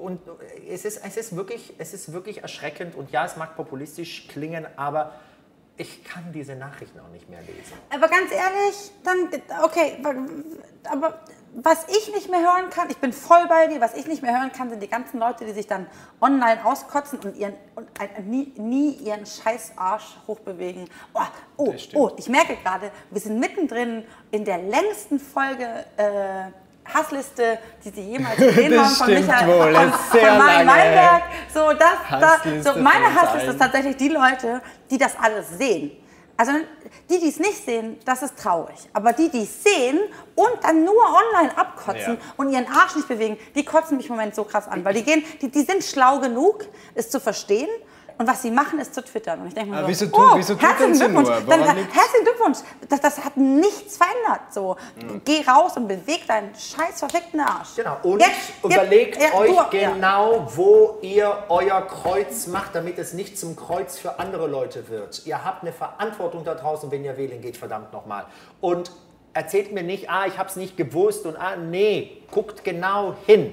und 0.00 0.20
es 0.68 0.84
ist, 0.84 1.04
es, 1.04 1.16
ist 1.16 1.36
wirklich, 1.36 1.74
es 1.78 1.94
ist 1.94 2.12
wirklich 2.12 2.42
erschreckend 2.42 2.94
und 2.94 3.10
ja, 3.10 3.24
es 3.24 3.36
mag 3.36 3.56
populistisch 3.56 4.28
klingen, 4.28 4.66
aber 4.76 5.14
ich 5.78 6.04
kann 6.04 6.32
diese 6.32 6.54
Nachrichten 6.54 7.00
auch 7.00 7.08
nicht 7.08 7.28
mehr 7.28 7.40
lesen. 7.40 7.74
Aber 7.90 8.08
ganz 8.08 8.30
ehrlich, 8.30 8.92
dann, 9.02 9.64
okay, 9.64 9.98
aber 10.84 11.20
was 11.62 11.86
ich 11.88 12.12
nicht 12.14 12.30
mehr 12.30 12.40
hören 12.40 12.68
kann, 12.70 12.90
ich 12.90 12.98
bin 12.98 13.14
voll 13.14 13.46
bei 13.48 13.66
dir, 13.66 13.80
was 13.80 13.94
ich 13.94 14.06
nicht 14.06 14.22
mehr 14.22 14.38
hören 14.38 14.52
kann, 14.52 14.68
sind 14.68 14.82
die 14.82 14.88
ganzen 14.88 15.18
Leute, 15.18 15.46
die 15.46 15.52
sich 15.52 15.66
dann 15.66 15.86
online 16.20 16.64
auskotzen 16.64 17.18
und, 17.20 17.34
ihren, 17.36 17.54
und 17.74 17.88
ein, 17.98 18.28
nie, 18.28 18.52
nie 18.58 18.90
ihren 18.96 19.24
scheiß 19.24 19.72
Arsch 19.76 20.18
hochbewegen. 20.26 20.84
Oh, 21.14 21.20
oh, 21.56 21.74
oh, 21.94 22.10
ich 22.18 22.28
merke 22.28 22.56
gerade, 22.56 22.90
wir 23.10 23.20
sind 23.20 23.40
mittendrin 23.40 24.04
in 24.30 24.44
der 24.44 24.58
längsten 24.58 25.18
Folge 25.18 25.86
äh, 25.96 26.50
Hassliste, 26.92 27.58
die 27.82 27.88
sie 27.90 28.02
jemals 28.02 28.36
gesehen 28.36 28.72
Das 28.72 29.00
haben 29.00 29.06
von 29.06 29.14
Michael, 29.14 29.48
wohl, 29.48 29.74
von, 29.74 29.90
das 29.90 30.00
von 30.02 30.20
her. 30.20 30.38
Weinberg. 30.38 31.22
So, 31.54 31.72
das, 31.72 31.96
da, 32.10 32.20
Hassliste 32.38 32.72
so 32.74 32.78
meine 32.80 33.14
Hassliste 33.14 33.50
ist 33.50 33.58
tatsächlich 33.58 33.96
die 33.96 34.08
Leute, 34.08 34.60
die 34.90 34.98
das 34.98 35.16
alles 35.18 35.56
sehen. 35.56 35.92
Also 36.36 36.52
die, 37.08 37.18
die 37.18 37.28
es 37.28 37.38
nicht 37.38 37.64
sehen, 37.64 37.98
das 38.04 38.22
ist 38.22 38.36
traurig. 38.38 38.76
Aber 38.92 39.12
die, 39.12 39.28
die 39.30 39.42
es 39.44 39.62
sehen 39.62 39.98
und 40.34 40.52
dann 40.62 40.84
nur 40.84 40.94
online 41.02 41.56
abkotzen 41.56 42.14
Ja. 42.14 42.34
und 42.36 42.50
ihren 42.52 42.66
Arsch 42.66 42.94
nicht 42.96 43.08
bewegen, 43.08 43.38
die 43.54 43.64
kotzen 43.64 43.96
mich 43.96 44.06
im 44.08 44.16
Moment 44.16 44.34
so 44.34 44.44
krass 44.44 44.68
an. 44.68 44.84
Weil 44.84 44.94
die, 44.94 45.02
gehen, 45.02 45.24
die, 45.40 45.50
die 45.50 45.62
sind 45.62 45.82
schlau 45.82 46.20
genug, 46.20 46.66
es 46.94 47.08
zu 47.08 47.20
verstehen. 47.20 47.68
Und 48.18 48.26
was 48.26 48.40
sie 48.40 48.50
machen, 48.50 48.78
ist 48.78 48.94
zu 48.94 49.04
twittern. 49.04 49.40
Und 49.42 49.48
ich 49.48 49.54
denke 49.54 49.70
mir 49.72 49.76
Aber 49.76 49.92
so, 49.92 50.06
wieso 50.06 50.16
oh, 50.16 50.36
wieso 50.36 50.58
herzlichen 50.58 50.98
Glückwunsch. 50.98 51.28
nur? 51.28 51.40
Dann, 51.42 51.60
herzlichen 51.64 52.24
Glückwunsch. 52.24 52.58
Das, 52.88 53.00
das 53.02 53.22
hat 53.22 53.36
nichts 53.36 53.98
verändert. 53.98 54.52
So, 54.54 54.76
Geh 55.24 55.44
raus 55.46 55.76
und 55.76 55.86
beweg 55.86 56.26
deinen 56.26 56.54
scheiß 56.54 56.98
verfickten 57.00 57.40
Arsch. 57.40 57.76
Genau, 57.76 57.98
und 58.02 58.20
Jetzt- 58.20 58.30
jetzt- 58.62 58.64
überlegt 58.74 59.20
ja, 59.22 59.34
euch 59.34 59.50
du- 59.70 59.76
ja. 59.76 59.90
genau, 59.92 60.46
wo 60.54 60.98
ihr 61.02 61.44
euer 61.50 61.82
Kreuz 61.82 62.46
macht, 62.46 62.74
damit 62.74 62.98
es 62.98 63.12
nicht 63.12 63.38
zum 63.38 63.54
Kreuz 63.54 63.98
für 63.98 64.18
andere 64.18 64.46
Leute 64.46 64.88
wird. 64.88 65.26
Ihr 65.26 65.44
habt 65.44 65.62
eine 65.62 65.72
Verantwortung 65.72 66.42
da 66.42 66.54
draußen, 66.54 66.90
wenn 66.90 67.04
ihr 67.04 67.18
wählen 67.18 67.42
geht, 67.42 67.58
verdammt 67.58 67.92
nochmal. 67.92 68.24
Und 68.62 68.90
erzählt 69.34 69.72
mir 69.72 69.82
nicht, 69.82 70.08
ah, 70.08 70.24
ich 70.26 70.38
habe 70.38 70.48
es 70.48 70.56
nicht 70.56 70.78
gewusst 70.78 71.26
und 71.26 71.36
ah, 71.36 71.56
nee, 71.56 72.22
guckt 72.30 72.64
genau 72.64 73.14
hin. 73.26 73.52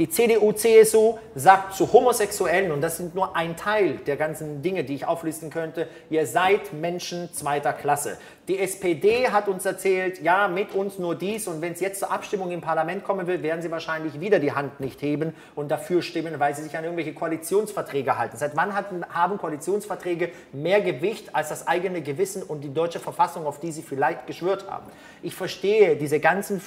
Die 0.00 0.08
CDU, 0.08 0.52
CSU 0.52 1.18
sagt 1.34 1.74
zu 1.74 1.92
Homosexuellen, 1.92 2.72
und 2.72 2.80
das 2.80 2.96
sind 2.96 3.14
nur 3.14 3.36
ein 3.36 3.54
Teil 3.54 3.96
der 4.06 4.16
ganzen 4.16 4.62
Dinge, 4.62 4.82
die 4.82 4.94
ich 4.94 5.04
auflisten 5.06 5.50
könnte, 5.50 5.88
ihr 6.08 6.26
seid 6.26 6.72
Menschen 6.72 7.30
zweiter 7.34 7.74
Klasse. 7.74 8.16
Die 8.50 8.58
SPD 8.58 9.30
hat 9.30 9.46
uns 9.46 9.64
erzählt, 9.64 10.20
ja, 10.22 10.48
mit 10.48 10.74
uns 10.74 10.98
nur 10.98 11.14
dies, 11.14 11.46
und 11.46 11.62
wenn 11.62 11.72
es 11.72 11.78
jetzt 11.78 12.00
zur 12.00 12.10
Abstimmung 12.10 12.50
im 12.50 12.60
Parlament 12.60 13.04
kommen 13.04 13.28
will, 13.28 13.44
werden 13.44 13.62
sie 13.62 13.70
wahrscheinlich 13.70 14.18
wieder 14.18 14.40
die 14.40 14.50
Hand 14.50 14.80
nicht 14.80 15.00
heben 15.02 15.34
und 15.54 15.70
dafür 15.70 16.02
stimmen, 16.02 16.34
weil 16.40 16.52
sie 16.56 16.64
sich 16.64 16.76
an 16.76 16.82
irgendwelche 16.82 17.14
Koalitionsverträge 17.14 18.18
halten. 18.18 18.36
Seit 18.36 18.56
wann 18.56 18.74
hatten, 18.74 19.04
haben 19.08 19.38
Koalitionsverträge 19.38 20.32
mehr 20.52 20.80
Gewicht 20.80 21.32
als 21.32 21.50
das 21.50 21.68
eigene 21.68 22.02
Gewissen 22.02 22.42
und 22.42 22.62
die 22.62 22.74
deutsche 22.74 22.98
Verfassung, 22.98 23.46
auf 23.46 23.60
die 23.60 23.70
sie 23.70 23.82
vielleicht 23.82 24.26
geschwört 24.26 24.68
haben? 24.68 24.90
Ich 25.22 25.36
verstehe 25.36 25.94
diese 25.94 26.18
ganzen 26.18 26.60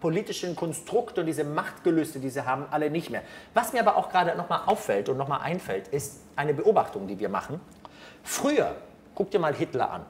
politischen 0.00 0.56
Konstrukte 0.56 1.20
und 1.20 1.28
diese 1.28 1.44
Machtgelüste, 1.44 2.18
die 2.18 2.28
sie 2.28 2.44
haben, 2.44 2.64
alle 2.72 2.90
nicht 2.90 3.10
mehr. 3.10 3.22
Was 3.54 3.72
mir 3.72 3.86
aber 3.86 3.98
auch 3.98 4.08
gerade 4.08 4.36
nochmal 4.36 4.62
auffällt 4.66 5.08
und 5.08 5.16
nochmal 5.16 5.42
einfällt, 5.42 5.86
ist 5.86 6.22
eine 6.34 6.54
Beobachtung, 6.54 7.06
die 7.06 7.20
wir 7.20 7.28
machen. 7.28 7.60
Früher, 8.24 8.74
guck 9.14 9.30
dir 9.30 9.38
mal 9.38 9.54
Hitler 9.54 9.92
an. 9.92 10.06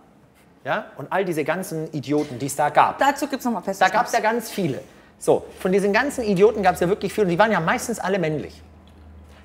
Ja? 0.65 0.87
Und 0.97 1.13
all 1.13 1.25
diese 1.25 1.45
ganzen 1.45 1.93
Idioten, 1.93 2.39
die 2.39 2.47
es 2.47 2.57
da 2.57 2.71
gab. 2.71 2.99
Dazu 2.99 3.27
gibt 3.27 3.41
es 3.41 3.45
nochmal 3.45 3.63
Pest. 3.63 3.81
Da 3.81 3.89
gab 3.89 4.07
es 4.07 4.13
ja 4.13 4.21
ganz 4.21 4.51
viele. 4.51 4.81
So, 5.19 5.45
von 5.61 5.73
diesen 5.73 5.93
ganzen 5.93 6.25
Idioten 6.25 6.63
gab 6.63 6.75
es 6.75 6.81
ja 6.81 6.89
wirklich 6.89 7.13
viele 7.13 7.27
und 7.27 7.31
die 7.31 7.39
waren 7.39 7.53
ja 7.53 7.61
meistens 7.61 7.99
alle 7.99 8.19
männlich. 8.19 8.61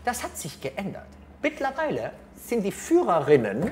Das 0.05 0.23
hat 0.23 0.37
sich 0.37 0.59
geändert. 0.61 1.05
Mittlerweile 1.41 2.11
sind 2.35 2.63
die 2.63 2.71
Führerinnen, 2.71 3.71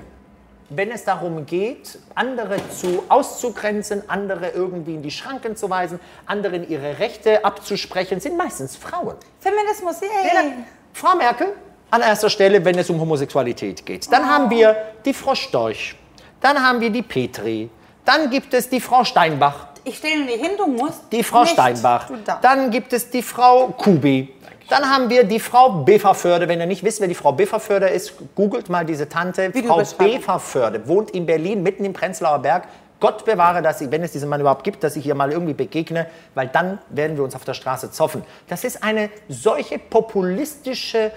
wenn 0.70 0.92
es 0.92 1.06
darum 1.06 1.46
geht, 1.46 1.98
andere 2.14 2.58
zu 2.70 3.04
auszugrenzen, 3.08 4.04
andere 4.10 4.50
irgendwie 4.50 4.96
in 4.96 5.02
die 5.02 5.12
Schranken 5.12 5.56
zu 5.56 5.70
weisen, 5.70 6.00
anderen 6.26 6.68
ihre 6.70 7.00
Rechte 7.00 7.46
abzusprechen, 7.46 8.20
sind 8.20 8.38
meistens 8.38 8.76
Frauen. 8.76 9.16
Feminismus, 9.40 10.02
yay. 10.02 10.66
Frau 10.94 11.16
Merkel 11.16 11.54
an 11.90 12.02
erster 12.02 12.30
Stelle, 12.30 12.64
wenn 12.66 12.78
es 12.78 12.90
um 12.90 13.00
Homosexualität 13.00 13.86
geht. 13.86 14.12
Dann 14.12 14.30
haben 14.30 14.50
wir 14.50 14.76
die 15.06 15.14
Frau 15.14 15.36
Storch, 15.36 15.96
dann 16.42 16.62
haben 16.62 16.80
wir 16.82 16.90
die 16.90 17.02
Petri, 17.02 17.70
dann 18.06 18.30
gibt 18.30 18.54
es 18.54 18.70
die 18.70 18.80
Frau 18.80 19.04
Steinbach, 19.04 19.68
Ich 19.84 19.98
stelle 19.98 20.26
dir 20.26 20.38
hin, 20.38 20.52
du 20.58 20.68
musst. 20.68 21.02
die 21.12 21.24
Frau 21.24 21.42
nicht. 21.42 21.54
Steinbach. 21.54 22.10
Dann 22.42 22.72
gibt 22.72 22.94
es 22.94 23.10
die 23.10 23.22
Frau 23.22 23.68
Kubi. 23.70 24.34
Dann 24.70 24.84
haben 24.90 25.10
wir 25.10 25.24
die 25.24 25.40
Frau 25.40 25.70
Beverförde. 25.84 26.48
Wenn 26.50 26.60
ihr 26.60 26.66
nicht 26.66 26.84
wisst, 26.84 27.00
wer 27.00 27.08
die 27.08 27.16
Frau 27.16 27.32
Beverförde 27.32 27.88
ist, 27.88 28.14
googelt 28.36 28.70
mal 28.70 28.86
diese 28.86 29.08
Tante. 29.08 29.50
Frau 29.52 29.58
Videobeschreibung. 29.58 30.18
Beverförde 30.18 30.88
wohnt 30.90 31.12
in 31.12 31.26
Berlin, 31.26 31.64
mitten 31.64 31.86
im 31.86 31.94
Prenzlauer 31.94 32.40
Berg. 32.40 32.68
Gott 33.00 33.24
bewahre, 33.24 33.62
dass 33.62 33.80
ich, 33.80 33.92
wenn 33.92 34.04
es 34.04 34.12
diesen 34.12 34.28
Mann 34.28 34.42
überhaupt 34.42 34.64
gibt, 34.66 34.84
dass 34.84 34.96
ich 34.98 35.04
hier 35.04 35.16
mal 35.16 35.32
irgendwie 35.32 35.54
begegne, 35.54 36.08
weil 36.36 36.48
dann 36.48 36.80
werden 36.90 37.16
wir 37.16 37.24
uns 37.24 37.34
auf 37.36 37.46
der 37.46 37.54
Straße 37.54 37.92
zoffen. 37.92 38.24
Das 38.50 38.64
ist 38.66 38.84
eine 38.84 39.10
solche 39.30 39.78
populistische 39.80 41.12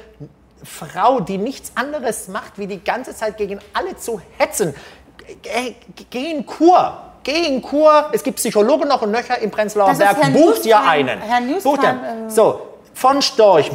Frau, 0.63 1.21
die 1.21 1.39
nichts 1.39 1.73
anderes 1.75 2.29
macht, 2.29 2.59
wie 2.59 2.67
die 2.67 2.85
ganze 2.85 3.17
Zeit 3.17 3.39
gegen 3.39 3.59
alle 3.73 3.97
zu 3.97 4.21
hetzen. 4.37 4.75
G- 5.43 5.75
g- 5.97 6.07
Geh 6.11 6.31
in 6.33 6.47
Kur. 6.47 6.97
Geh 7.23 7.47
in 7.47 7.61
Kur. 7.63 8.07
Es 8.13 8.23
gibt 8.23 8.37
Psychologen 8.37 8.89
noch 8.89 9.03
und 9.03 9.11
nöcher 9.11 9.39
im 9.41 9.51
Prenzlauer 9.51 9.91
Das 9.91 9.99
Berg. 9.99 10.17
Bucht 10.33 10.65
ihr 10.67 10.77
Newstime. 10.77 10.81
einen. 10.89 11.21
Herr 11.21 11.41
Newstime, 11.41 11.63
Bucht 11.77 11.83
ihr. 11.85 11.91
ähm, 11.91 12.31
So, 12.31 12.67
von 12.95 13.23
Storch, 13.23 13.71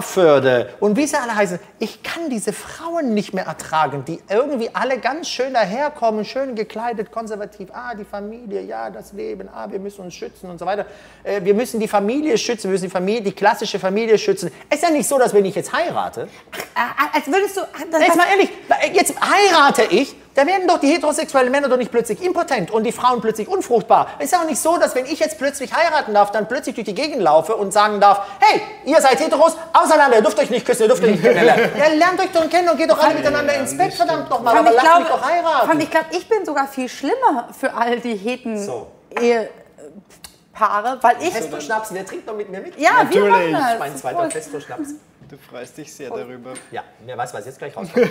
Beverförde 0.00 0.70
und 0.80 0.96
wie 0.96 1.06
sie 1.06 1.16
alle 1.16 1.34
heißen. 1.34 1.58
Ich 1.80 2.02
kann 2.02 2.30
diese 2.30 2.52
Frauen 2.52 3.12
nicht 3.14 3.34
mehr 3.34 3.44
ertragen, 3.44 4.04
die 4.06 4.20
irgendwie 4.28 4.70
alle 4.72 4.98
ganz 4.98 5.28
schön 5.28 5.52
daherkommen, 5.52 6.24
schön 6.24 6.54
gekleidet, 6.54 7.10
konservativ. 7.12 7.68
Ah, 7.72 7.94
die 7.94 8.04
Familie, 8.04 8.62
ja, 8.62 8.88
das 8.90 9.12
Leben, 9.12 9.48
ah, 9.54 9.66
wir 9.70 9.78
müssen 9.80 10.02
uns 10.02 10.14
schützen 10.14 10.48
und 10.48 10.58
so 10.58 10.64
weiter. 10.66 10.86
Äh, 11.24 11.42
wir 11.44 11.52
müssen 11.54 11.78
die 11.80 11.88
Familie 11.88 12.38
schützen, 12.38 12.64
wir 12.64 12.72
müssen 12.72 12.84
die 12.84 12.90
Familie, 12.90 13.20
die 13.22 13.32
klassische 13.32 13.78
Familie 13.78 14.16
schützen. 14.18 14.50
Es 14.70 14.76
ist 14.76 14.82
ja 14.84 14.90
nicht 14.90 15.08
so, 15.08 15.18
dass 15.18 15.34
wenn 15.34 15.44
ich 15.44 15.54
jetzt 15.54 15.72
heirate, 15.72 16.28
Ah, 16.74 17.08
Als 17.12 17.26
würdest 17.26 17.56
du. 17.56 17.60
Das, 17.90 18.00
Jetzt 18.00 18.16
mal 18.16 18.26
ehrlich, 18.30 18.48
jetzt 18.94 19.14
heirate 19.20 19.82
ich, 19.90 20.14
Da 20.40 20.46
werden 20.46 20.66
doch 20.66 20.80
die 20.80 20.86
heterosexuellen 20.86 21.52
Männer 21.52 21.68
doch 21.68 21.76
nicht 21.76 21.90
plötzlich 21.90 22.24
impotent 22.24 22.70
und 22.70 22.84
die 22.84 22.92
Frauen 22.92 23.20
plötzlich 23.20 23.46
unfruchtbar. 23.46 24.12
Es 24.18 24.24
ist 24.26 24.32
ja 24.32 24.40
auch 24.40 24.46
nicht 24.46 24.58
so, 24.58 24.78
dass 24.78 24.94
wenn 24.94 25.04
ich 25.04 25.18
jetzt 25.18 25.36
plötzlich 25.36 25.74
heiraten 25.74 26.14
darf, 26.14 26.30
dann 26.30 26.48
plötzlich 26.48 26.76
durch 26.76 26.86
die 26.86 26.94
Gegend 26.94 27.20
laufe 27.20 27.54
und 27.56 27.74
sagen 27.74 28.00
darf, 28.00 28.26
hey, 28.40 28.62
ihr 28.86 28.98
seid 29.02 29.20
Heteros, 29.20 29.54
auseinander, 29.74 30.16
ihr 30.16 30.22
dürft 30.22 30.38
euch 30.38 30.48
nicht 30.48 30.64
küssen, 30.64 30.84
ihr 30.84 30.88
dürft 30.88 31.04
euch 31.04 31.10
nicht 31.10 31.22
kennenlernen. 31.22 31.68
ja, 31.78 31.88
lernt 31.88 32.20
euch 32.20 32.32
doch 32.32 32.48
kennen 32.48 32.70
und 32.70 32.78
geht 32.78 32.90
doch 32.90 32.98
alle 32.98 33.16
miteinander 33.16 33.54
ins 33.54 33.76
Bett, 33.76 33.92
verdammt 33.92 34.30
nochmal, 34.30 34.56
aber 34.56 34.70
lasst 34.70 34.86
glaube, 34.86 35.00
mich 35.00 35.08
doch 35.10 35.28
heiraten. 35.28 35.80
ich, 35.80 35.90
glaube, 35.90 36.06
ich 36.12 36.26
bin 36.26 36.46
sogar 36.46 36.68
viel 36.68 36.88
schlimmer 36.88 37.48
für 37.52 37.74
all 37.74 38.00
die 38.00 38.16
Heten 38.16 38.56
So. 38.64 38.86
Ehepaare, 39.20 41.00
weil 41.02 41.16
ich... 41.20 41.34
Festo-Schnaps, 41.34 41.92
wer 41.92 42.06
trinkt 42.06 42.26
noch 42.26 42.34
mit 42.34 42.48
mir 42.48 42.60
mit? 42.60 42.80
Ja, 42.80 43.04
wir 43.10 43.24
Natürlich. 43.24 43.52
machen 43.52 43.68
das. 43.72 43.78
Mein 43.78 43.94
zweiter. 43.94 44.30
Festo-Schnaps. 44.30 44.88
Du 45.28 45.36
freust 45.36 45.76
dich 45.76 45.92
sehr 45.92 46.08
darüber. 46.08 46.54
Ja, 46.70 46.82
wer 47.04 47.18
weiß, 47.18 47.34
was 47.34 47.44
jetzt 47.44 47.58
gleich 47.58 47.76
rauskommt. 47.76 48.08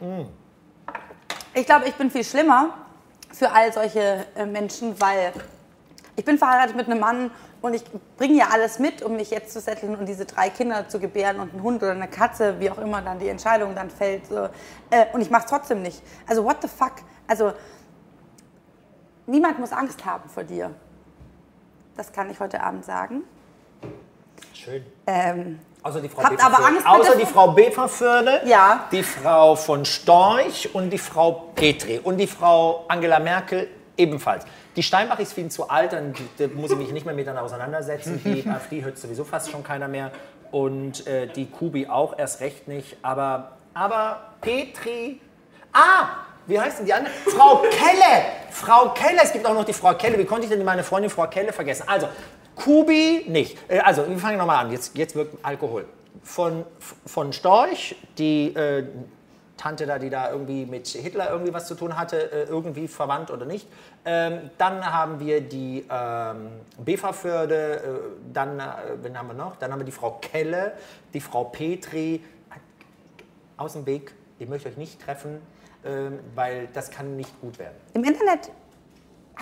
Ich 1.52 1.66
glaube, 1.66 1.88
ich 1.88 1.94
bin 1.94 2.10
viel 2.10 2.22
schlimmer 2.22 2.74
für 3.32 3.50
all 3.50 3.72
solche 3.72 4.24
äh, 4.36 4.46
Menschen, 4.46 5.00
weil 5.00 5.32
ich 6.14 6.24
bin 6.24 6.38
verheiratet 6.38 6.76
mit 6.76 6.86
einem 6.86 7.00
Mann 7.00 7.30
und 7.60 7.74
ich 7.74 7.82
bringe 8.16 8.34
ja 8.34 8.48
alles 8.52 8.78
mit, 8.78 9.02
um 9.02 9.16
mich 9.16 9.30
jetzt 9.30 9.52
zu 9.52 9.60
setteln 9.60 9.96
und 9.96 10.06
diese 10.06 10.26
drei 10.26 10.48
Kinder 10.48 10.88
zu 10.88 11.00
gebären 11.00 11.40
und 11.40 11.52
einen 11.52 11.62
Hund 11.62 11.82
oder 11.82 11.92
eine 11.92 12.06
Katze, 12.06 12.60
wie 12.60 12.70
auch 12.70 12.78
immer 12.78 13.02
dann 13.02 13.18
die 13.18 13.28
Entscheidung 13.28 13.74
dann 13.74 13.90
fällt. 13.90 14.26
So. 14.26 14.48
Äh, 14.90 15.06
und 15.12 15.22
ich 15.22 15.30
mache 15.30 15.44
es 15.44 15.50
trotzdem 15.50 15.82
nicht. 15.82 16.00
Also 16.28 16.44
what 16.44 16.58
the 16.62 16.68
fuck? 16.68 16.92
Also 17.26 17.52
niemand 19.26 19.58
muss 19.58 19.72
Angst 19.72 20.04
haben 20.04 20.28
vor 20.28 20.44
dir. 20.44 20.72
Das 21.96 22.12
kann 22.12 22.30
ich 22.30 22.38
heute 22.38 22.62
Abend 22.62 22.84
sagen. 22.84 23.24
Schön. 24.54 24.84
Ähm, 25.06 25.58
Außer 25.82 26.00
die 26.00 26.08
Frau 26.08 26.22
Habt 26.22 26.44
aber. 26.44 26.64
Angst 26.64 26.86
Außer 26.86 27.16
die 27.16 27.26
Frau 27.26 27.52
Beverförde, 27.52 28.42
Ja. 28.44 28.84
die 28.92 29.02
Frau 29.02 29.56
von 29.56 29.84
Storch 29.84 30.68
und 30.74 30.90
die 30.90 30.98
Frau 30.98 31.50
Petri 31.54 31.98
und 31.98 32.18
die 32.18 32.26
Frau 32.26 32.84
Angela 32.88 33.18
Merkel 33.18 33.68
ebenfalls. 33.96 34.44
Die 34.76 34.82
Steinbach 34.82 35.18
ist 35.18 35.32
viel 35.32 35.48
zu 35.48 35.68
alt, 35.68 35.92
dann 35.92 36.14
da 36.38 36.46
muss 36.48 36.70
ich 36.70 36.78
mich 36.78 36.92
nicht 36.92 37.06
mehr 37.06 37.14
mit 37.14 37.26
dann 37.26 37.38
auseinandersetzen. 37.38 38.20
Die 38.24 38.46
AfD 38.50 38.82
hört 38.84 38.98
sowieso 38.98 39.24
fast 39.24 39.50
schon 39.50 39.62
keiner 39.64 39.88
mehr. 39.88 40.10
Und 40.50 41.06
äh, 41.06 41.26
die 41.28 41.46
Kubi 41.46 41.86
auch 41.86 42.18
erst 42.18 42.40
recht 42.40 42.66
nicht. 42.68 42.96
Aber, 43.02 43.52
aber 43.72 44.20
Petri. 44.40 45.20
Ah! 45.72 46.08
Wie 46.46 46.58
heißt 46.60 46.80
denn 46.80 46.86
die 46.86 46.92
andere? 46.92 47.12
Frau 47.26 47.58
Kelle! 47.70 48.24
Frau 48.50 48.88
Kelle! 48.90 49.20
Es 49.22 49.32
gibt 49.32 49.46
auch 49.46 49.54
noch 49.54 49.64
die 49.64 49.72
Frau 49.72 49.94
Kelle. 49.94 50.18
Wie 50.18 50.24
konnte 50.24 50.44
ich 50.44 50.50
denn 50.50 50.64
meine 50.64 50.82
Freundin 50.82 51.10
Frau 51.10 51.26
Kelle 51.28 51.52
vergessen? 51.52 51.84
Also, 51.86 52.08
Kubi 52.62 53.24
nicht. 53.28 53.56
Äh, 53.68 53.80
Also, 53.80 54.08
wir 54.08 54.18
fangen 54.18 54.38
nochmal 54.38 54.64
an. 54.64 54.72
Jetzt, 54.72 54.96
jetzt 54.96 55.14
wirkt 55.14 55.44
Alkohol. 55.44 55.86
Von, 56.22 56.64
von 57.06 57.32
Storch, 57.32 57.96
die 58.18 58.54
äh, 58.54 58.84
Tante 59.56 59.86
da, 59.86 59.98
die 59.98 60.08
da 60.08 60.30
irgendwie 60.30 60.64
mit 60.64 60.88
Hitler 60.88 61.30
irgendwie 61.30 61.52
was 61.52 61.66
zu 61.66 61.74
tun 61.74 61.98
hatte, 61.98 62.32
äh, 62.32 62.44
irgendwie 62.44 62.88
verwandt 62.88 63.30
oder 63.30 63.44
nicht. 63.44 63.68
Ähm, 64.04 64.50
dann 64.56 64.84
haben 64.84 65.20
wir 65.20 65.42
die 65.42 65.84
ähm, 65.90 66.48
Beverförde, 66.78 67.76
äh, 67.76 67.80
dann, 68.32 68.58
äh, 68.58 68.64
wen 69.02 69.18
haben 69.18 69.28
wir 69.28 69.34
noch? 69.34 69.56
Dann 69.56 69.70
haben 69.72 69.80
wir 69.80 69.84
die 69.84 69.92
Frau 69.92 70.18
Kelle, 70.20 70.72
die 71.12 71.20
Frau 71.20 71.44
Petri. 71.44 72.22
Aus 73.58 73.74
dem 73.74 73.84
Weg, 73.84 74.14
ich 74.38 74.48
möchte 74.48 74.70
euch 74.70 74.78
nicht 74.78 75.02
treffen, 75.02 75.42
ähm, 75.84 76.18
weil 76.34 76.68
das 76.72 76.90
kann 76.90 77.16
nicht 77.16 77.38
gut 77.42 77.58
werden. 77.58 77.74
Im 77.92 78.04
Internet 78.04 78.50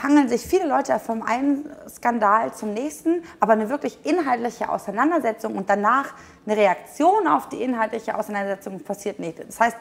hangeln 0.02 0.28
sich 0.28 0.42
viele 0.42 0.66
Leute 0.66 0.98
vom 0.98 1.22
einen 1.22 1.70
Skandal 1.88 2.52
zum 2.52 2.74
nächsten, 2.74 3.22
aber 3.40 3.52
eine 3.52 3.68
wirklich 3.68 3.98
inhaltliche 4.04 4.68
Auseinandersetzung 4.68 5.56
und 5.56 5.68
danach 5.68 6.14
eine 6.46 6.56
Reaktion 6.56 7.26
auf 7.26 7.48
die 7.48 7.62
inhaltliche 7.62 8.16
Auseinandersetzung 8.16 8.80
passiert 8.80 9.18
nicht. 9.18 9.38
Das 9.46 9.60
heißt, 9.60 9.76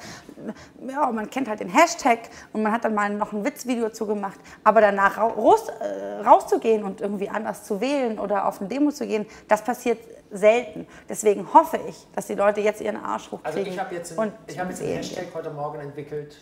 ja, 0.87 1.11
man 1.11 1.29
kennt 1.29 1.47
halt 1.47 1.59
den 1.59 1.69
Hashtag 1.69 2.19
und 2.53 2.63
man 2.63 2.71
hat 2.71 2.83
dann 2.85 2.93
mal 2.93 3.09
noch 3.09 3.31
ein 3.31 3.45
Witzvideo 3.45 3.89
zugemacht, 3.89 4.39
aber 4.63 4.81
danach 4.81 5.17
raus, 5.17 5.67
äh, 5.69 6.21
rauszugehen 6.21 6.83
und 6.83 7.01
irgendwie 7.01 7.29
anders 7.29 7.63
zu 7.63 7.79
wählen 7.79 8.19
oder 8.19 8.47
auf 8.47 8.59
eine 8.59 8.69
Demo 8.69 8.91
zu 8.91 9.07
gehen, 9.07 9.25
das 9.47 9.63
passiert 9.63 9.99
selten. 10.31 10.87
Deswegen 11.07 11.53
hoffe 11.53 11.79
ich, 11.87 12.07
dass 12.15 12.27
die 12.27 12.35
Leute 12.35 12.61
jetzt 12.61 12.81
ihren 12.81 12.97
Arsch 12.97 13.31
hochkriegen. 13.31 13.45
Also 13.45 13.59
ich 13.59 13.79
habe 13.79 13.95
jetzt, 13.95 14.11
ich 14.47 14.59
hab 14.59 14.69
jetzt 14.69 14.81
einen 14.81 14.93
Hashtag 14.93 15.27
heute 15.33 15.51
Morgen 15.51 15.79
entwickelt, 15.79 16.37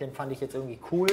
den 0.00 0.12
fand 0.12 0.32
ich 0.32 0.40
jetzt 0.40 0.54
irgendwie 0.54 0.78
cool. 0.90 1.08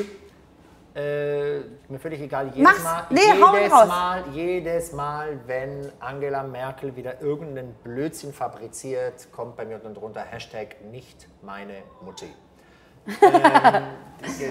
Äh, 0.95 1.59
mir 1.87 1.99
völlig 1.99 2.21
egal, 2.21 2.47
jedes 2.47 2.63
Mach's. 2.63 2.83
Mal, 2.83 3.05
Nee, 3.09 3.21
jedes. 3.21 3.71
Mal, 3.71 4.23
jedes 4.33 4.91
Mal, 4.93 5.39
wenn 5.45 5.91
Angela 5.99 6.43
Merkel 6.43 6.95
wieder 6.95 7.21
irgendeinen 7.21 7.73
Blödsinn 7.83 8.33
fabriziert, 8.33 9.31
kommt 9.31 9.55
bei 9.55 9.65
mir 9.65 9.75
unten 9.75 9.93
drunter 9.93 10.21
Hashtag 10.21 10.81
nicht 10.91 11.27
meine 11.41 11.83
Mutti. 12.01 12.33
ähm, 13.21 13.83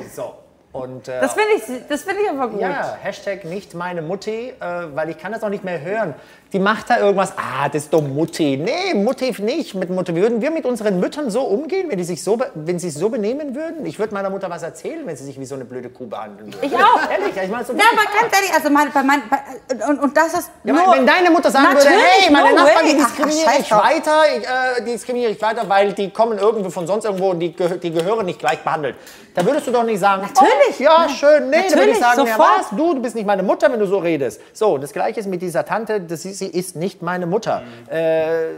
so. 0.14 0.34
Und, 0.70 1.08
äh, 1.08 1.20
Das 1.20 1.32
finde 1.32 1.48
ich, 1.56 1.88
das 1.88 2.02
finde 2.02 2.22
ich 2.22 2.30
aber 2.30 2.48
gut. 2.48 2.60
ja, 2.60 2.96
Hashtag 3.00 3.44
nicht 3.44 3.74
meine 3.74 4.02
Mutti, 4.02 4.50
äh, 4.50 4.54
weil 4.94 5.08
ich 5.08 5.18
kann 5.18 5.32
das 5.32 5.42
auch 5.42 5.48
nicht 5.48 5.64
mehr 5.64 5.80
hören. 5.80 6.14
Die 6.52 6.58
macht 6.58 6.88
da 6.88 6.98
irgendwas, 6.98 7.34
ah, 7.36 7.68
das 7.68 7.84
ist 7.84 7.92
doch 7.92 8.00
Mutti. 8.00 8.56
Nee, 8.56 8.94
Mutti 8.94 9.34
nicht. 9.42 9.74
Mit 9.74 9.90
Mutti 9.90 10.14
würden 10.14 10.40
wir 10.40 10.50
mit 10.50 10.64
unseren 10.64 10.98
Müttern 10.98 11.30
so 11.30 11.42
umgehen, 11.42 11.90
wenn 11.90 11.98
die 11.98 12.04
sich 12.04 12.24
so, 12.24 12.38
wenn 12.54 12.78
sie 12.78 12.88
sich 12.88 12.98
so 12.98 13.10
benehmen 13.10 13.54
würden? 13.54 13.84
Ich 13.84 13.98
würde 13.98 14.14
meiner 14.14 14.30
Mutter 14.30 14.48
was 14.48 14.62
erzählen, 14.62 15.06
wenn 15.06 15.14
sie 15.14 15.24
sich 15.24 15.38
wie 15.38 15.44
so 15.44 15.56
eine 15.56 15.66
blöde 15.66 15.90
Kuh 15.90 16.06
behandeln 16.06 16.54
würde. 16.54 16.66
Ich 16.66 16.74
auch. 16.74 17.10
Ehrlich, 17.10 17.36
ich 17.36 17.50
meine 17.50 17.64
so 17.66 17.74
Ja, 17.74 17.84
aber 17.92 18.02
ganz 18.18 18.34
ehrlich, 18.34 18.54
also 18.54 18.70
mein, 18.70 18.90
bei 18.92 19.02
mein, 19.02 19.22
bei, 19.28 19.86
und, 19.90 19.98
und 20.00 20.16
das 20.16 20.32
ist 20.32 20.50
Ja, 20.64 20.72
nur, 20.72 20.94
wenn 20.94 21.06
deine 21.06 21.30
Mutter 21.30 21.50
sagen 21.50 21.66
würde, 21.66 21.84
Natürlich, 21.84 22.02
hey, 22.02 22.32
meine 22.32 22.50
no 22.50 22.64
Nachbarn, 22.64 22.86
die 22.86 22.96
diskriminiere 22.96 23.50
ich 23.60 23.70
weiter, 23.70 24.22
ich, 24.34 24.44
äh, 24.44 24.84
die 24.86 24.92
diskriminiere 24.92 25.32
ich 25.32 25.42
weiter, 25.42 25.68
weil 25.68 25.92
die 25.92 26.10
kommen 26.10 26.38
irgendwo 26.38 26.70
von 26.70 26.86
sonst 26.86 27.04
irgendwo 27.04 27.30
und 27.30 27.40
die, 27.40 27.54
die 27.54 27.90
gehören 27.90 28.24
nicht 28.24 28.38
gleich 28.38 28.64
behandelt. 28.64 28.96
Da 29.34 29.44
würdest 29.46 29.66
du 29.66 29.70
doch 29.70 29.84
nicht 29.84 30.00
sagen, 30.00 30.22
Natürlich. 30.22 30.80
oh, 30.80 30.82
ja, 30.82 31.08
schön, 31.08 31.50
nee, 31.50 31.56
da 31.68 31.76
würde 31.76 31.90
ich 31.90 32.00
Natürlich, 32.00 32.00
sagen, 32.00 32.26
ja, 32.26 32.38
was, 32.38 32.70
du, 32.70 32.94
du 32.94 33.02
bist 33.02 33.14
nicht 33.14 33.26
meine 33.26 33.42
Mutter, 33.42 33.70
wenn 33.70 33.78
du 33.78 33.86
so 33.86 33.98
redest. 33.98 34.40
So, 34.52 34.78
das 34.78 34.92
Gleiche 34.92 35.20
ist 35.20 35.26
mit 35.26 35.42
dieser 35.42 35.64
Tante, 35.64 36.00
das 36.00 36.24
ist, 36.24 36.37
sie 36.38 36.46
ist 36.46 36.76
nicht 36.76 37.02
meine 37.02 37.26
Mutter. 37.26 37.62
Äh, 37.88 38.50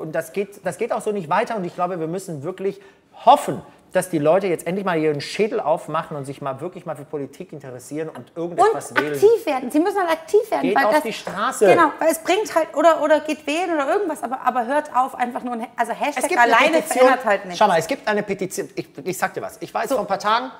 und 0.00 0.12
das 0.12 0.32
geht, 0.32 0.64
das 0.64 0.78
geht 0.78 0.92
auch 0.92 1.02
so 1.02 1.12
nicht 1.12 1.28
weiter 1.28 1.56
und 1.56 1.64
ich 1.64 1.74
glaube, 1.74 1.98
wir 2.00 2.06
müssen 2.06 2.42
wirklich 2.42 2.80
hoffen, 3.24 3.62
dass 3.92 4.08
die 4.08 4.18
Leute 4.18 4.46
jetzt 4.46 4.66
endlich 4.66 4.84
mal 4.84 4.98
ihren 4.98 5.20
Schädel 5.20 5.60
aufmachen 5.60 6.16
und 6.16 6.24
sich 6.24 6.40
mal 6.40 6.60
wirklich 6.60 6.86
mal 6.86 6.96
für 6.96 7.04
Politik 7.04 7.52
interessieren 7.52 8.08
und 8.08 8.22
und 8.22 8.36
irgendetwas 8.36 8.94
wählen. 8.94 9.12
aktiv 9.12 9.46
werden. 9.46 9.70
Sie 9.70 9.80
müssen 9.80 9.98
halt 9.98 10.10
aktiv 10.10 10.50
werden. 10.50 10.62
Geht 10.62 10.76
weil 10.76 10.84
auf 10.86 10.94
das, 10.94 11.02
die 11.02 11.12
Straße. 11.12 11.66
Genau, 11.66 11.92
weil 11.98 12.08
es 12.10 12.18
bringt 12.18 12.54
halt, 12.54 12.74
oder, 12.74 13.02
oder 13.02 13.20
geht 13.20 13.46
wählen 13.46 13.74
oder 13.74 13.88
irgendwas, 13.88 14.22
aber, 14.22 14.40
aber 14.44 14.66
hört 14.66 14.94
auf, 14.94 15.14
einfach 15.14 15.42
nur, 15.42 15.54
ein, 15.54 15.66
also 15.76 15.92
Hashtag 15.92 16.36
alleine 16.38 16.82
verändert 16.82 17.24
halt 17.24 17.44
nichts. 17.44 17.58
Schau 17.58 17.66
mal, 17.66 17.78
es 17.78 17.86
gibt 17.86 18.06
eine 18.06 18.22
Petition. 18.22 18.68
Ich, 18.74 18.88
ich 19.04 19.18
sag 19.18 19.34
dir 19.34 19.42
was. 19.42 19.58
Ich 19.60 19.72
war 19.74 19.82
jetzt 19.82 19.92
vor 19.92 20.00
ein 20.00 20.06
paar 20.06 20.18
Tagen. 20.18 20.50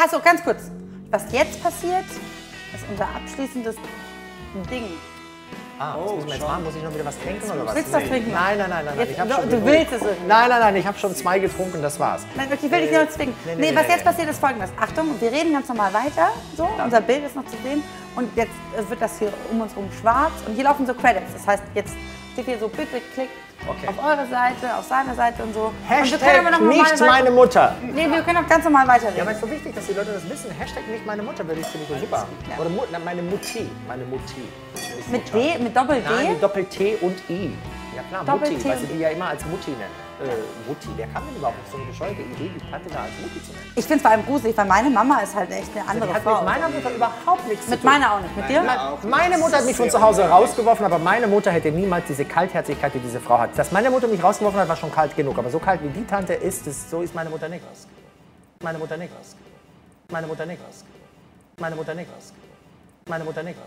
Also 0.00 0.20
ganz 0.20 0.42
kurz, 0.44 0.70
was 1.10 1.24
jetzt 1.32 1.62
passiert, 1.62 2.04
ist 2.74 2.84
unser 2.90 3.04
abschließendes 3.04 3.76
Ding. 4.70 4.84
Ah, 5.78 5.94
was 5.98 6.12
müssen 6.14 6.26
wir 6.28 6.34
jetzt 6.36 6.42
machen? 6.46 6.64
Muss 6.64 6.74
ich 6.76 6.82
noch 6.82 6.94
wieder 6.94 7.04
was 7.04 7.18
trinken 7.18 7.50
oder 7.50 7.66
was? 7.66 7.74
Willst 7.74 7.88
du 7.90 7.96
was 7.98 8.04
trinken? 8.04 8.32
Nein, 8.32 8.58
nein, 8.58 8.70
nein, 8.70 8.84
nein. 8.86 8.98
Jetzt- 8.98 9.10
ich 9.12 9.20
hab 9.20 9.28
du- 9.28 9.34
schon 9.34 9.64
willst 9.66 9.92
es 9.92 10.02
irgendwie. 10.02 10.26
Nein, 10.26 10.48
nein, 10.48 10.60
nein. 10.60 10.76
Ich 10.76 10.86
habe 10.86 10.98
schon 10.98 11.14
zwei 11.14 11.38
getrunken. 11.38 11.82
Das 11.82 12.00
war's. 12.00 12.22
Nein, 12.34 12.48
ich 12.50 12.62
will 12.70 12.80
dich 12.80 12.90
nicht 12.90 13.12
zwingen. 13.12 13.34
nee, 13.44 13.54
Nee, 13.56 13.70
nee, 13.72 13.76
was 13.76 13.82
nee, 13.82 13.88
jetzt 13.92 13.98
nee. 13.98 14.04
passiert 14.10 14.30
ist 14.30 14.38
folgendes. 14.40 14.70
Achtung, 14.80 15.20
wir 15.20 15.30
reden 15.32 15.52
ganz 15.52 15.68
normal 15.68 15.92
weiter. 15.92 16.30
So, 16.56 16.66
unser 16.82 17.00
Bild 17.02 17.26
ist 17.26 17.36
noch 17.36 17.44
zu 17.44 17.56
sehen. 17.62 17.82
Und 18.14 18.34
jetzt 18.36 18.50
äh, 18.74 18.88
wird 18.88 19.02
das 19.02 19.18
hier 19.18 19.30
um 19.50 19.60
uns 19.60 19.72
herum 19.74 19.90
schwarz. 20.00 20.32
Und 20.46 20.54
hier 20.54 20.64
laufen 20.64 20.86
so 20.86 20.94
Credits. 20.94 21.32
Das 21.34 21.46
heißt, 21.46 21.62
jetzt 21.74 21.92
steht 22.32 22.46
hier 22.46 22.58
so, 22.58 22.68
bitte 22.68 23.00
klickt 23.14 23.30
Okay. 23.68 23.88
auf 23.88 23.98
eure 23.98 24.26
Seite, 24.28 24.76
auf 24.76 24.84
seine 24.84 25.14
Seite 25.14 25.42
und 25.42 25.52
so. 25.54 25.72
und 25.72 25.88
Hashtag 25.88 26.42
mal 26.42 26.60
nicht 26.60 27.00
meine 27.00 27.30
Mutter. 27.30 27.74
Nee, 27.82 28.08
wir 28.10 28.22
können 28.22 28.38
auch 28.38 28.48
ganz 28.48 28.64
normal 28.64 28.86
weiterreden. 28.86 29.16
Ja, 29.16 29.22
aber 29.22 29.32
es 29.32 29.38
ist 29.38 29.44
so 29.44 29.50
wichtig, 29.50 29.74
dass 29.74 29.86
die 29.86 29.92
Leute 29.94 30.12
das 30.12 30.28
wissen. 30.28 30.50
Hashtag 30.52 30.86
nicht 30.88 31.04
meine 31.04 31.22
Mutter, 31.22 31.46
würde 31.46 31.60
ich 31.60 31.66
finde 31.66 31.86
ich 31.88 31.94
so 31.94 31.98
super. 31.98 32.26
Ja. 32.48 32.58
Oder 32.58 32.70
na, 32.92 32.98
meine 33.00 33.22
Mutti. 33.22 33.68
Meine 33.88 34.04
Mutti. 34.04 34.42
mit 35.10 35.34
D, 35.34 35.58
mit 35.58 35.76
Doppel-D? 35.76 36.08
Nein, 36.08 36.32
mit 36.32 36.42
Doppel-T 36.42 36.98
und 37.00 37.18
I. 37.28 37.56
Ja 37.96 38.02
klar, 38.08 38.24
Doppel-T 38.24 38.54
Mutti, 38.54 38.68
weil 38.68 38.78
sie 38.78 38.84
und 38.84 38.92
die 38.92 38.98
ja 38.98 39.08
immer 39.08 39.28
als 39.28 39.44
Mutti 39.46 39.70
nennen. 39.70 40.05
Äh, 40.18 40.28
Mutti, 40.66 40.88
wer 40.96 41.06
kam 41.08 41.26
denn 41.26 41.36
überhaupt 41.36 41.58
auf 41.62 41.70
so 41.70 41.76
eine 41.76 41.86
bescheuerte 41.86 42.22
Idee, 42.22 42.50
die 42.54 42.70
Tante 42.70 42.88
da 42.88 43.02
als 43.02 43.12
Mutti 43.20 43.44
zu 43.44 43.52
nennen? 43.52 43.72
Ich 43.74 43.84
finde 43.84 43.96
es 43.96 44.02
vor 44.02 44.10
allem 44.12 44.24
gruselig, 44.24 44.56
weil 44.56 44.64
meine 44.64 44.88
Mama 44.88 45.20
ist 45.20 45.34
halt 45.34 45.50
echt 45.50 45.70
eine 45.76 45.86
andere 45.86 46.14
hat 46.14 46.22
Frau. 46.22 46.36
mit 46.36 46.44
meiner 46.44 46.68
Mutter 46.70 46.90
überhaupt 46.94 47.46
nichts 47.48 47.68
Mit 47.68 47.80
zu 47.80 47.82
tun. 47.82 47.92
meiner 47.92 48.14
auch 48.14 48.20
nicht. 48.20 48.34
Mit 48.34 48.48
dir? 48.48 48.62
Meine 49.02 49.36
Mutter 49.36 49.58
hat 49.58 49.66
mich 49.66 49.76
von 49.76 49.90
zu 49.90 50.00
Hause 50.00 50.24
rausgeworfen, 50.26 50.86
aber 50.86 50.98
meine 50.98 51.26
Mutter 51.26 51.50
hätte 51.50 51.70
niemals 51.70 52.06
diese 52.08 52.24
Kaltherzigkeit, 52.24 52.94
die 52.94 52.98
diese 53.00 53.20
Frau 53.20 53.38
hat. 53.38 53.58
Dass 53.58 53.72
meine 53.72 53.90
Mutter 53.90 54.08
mich 54.08 54.22
rausgeworfen 54.22 54.58
hat, 54.58 54.68
war 54.68 54.76
schon 54.76 54.90
kalt 54.90 55.14
genug. 55.14 55.36
Aber 55.38 55.50
so 55.50 55.58
kalt 55.58 55.82
wie 55.82 55.88
die 55.88 56.06
Tante 56.06 56.32
ist, 56.32 56.66
das, 56.66 56.90
so 56.90 57.02
ist 57.02 57.14
meine 57.14 57.28
Mutter 57.28 57.50
nicht. 57.50 57.64
Meine 58.62 58.78
Mutter 58.78 58.96
nicht. 58.96 59.12
Meine 60.10 60.26
Mutter 60.26 60.46
nicht. 60.46 60.60
Meine 61.60 61.76
Mutter 61.76 61.94
nicht. 61.94 62.08
Meine 63.06 63.24
Mutter 63.24 63.42
nicht. 63.42 63.58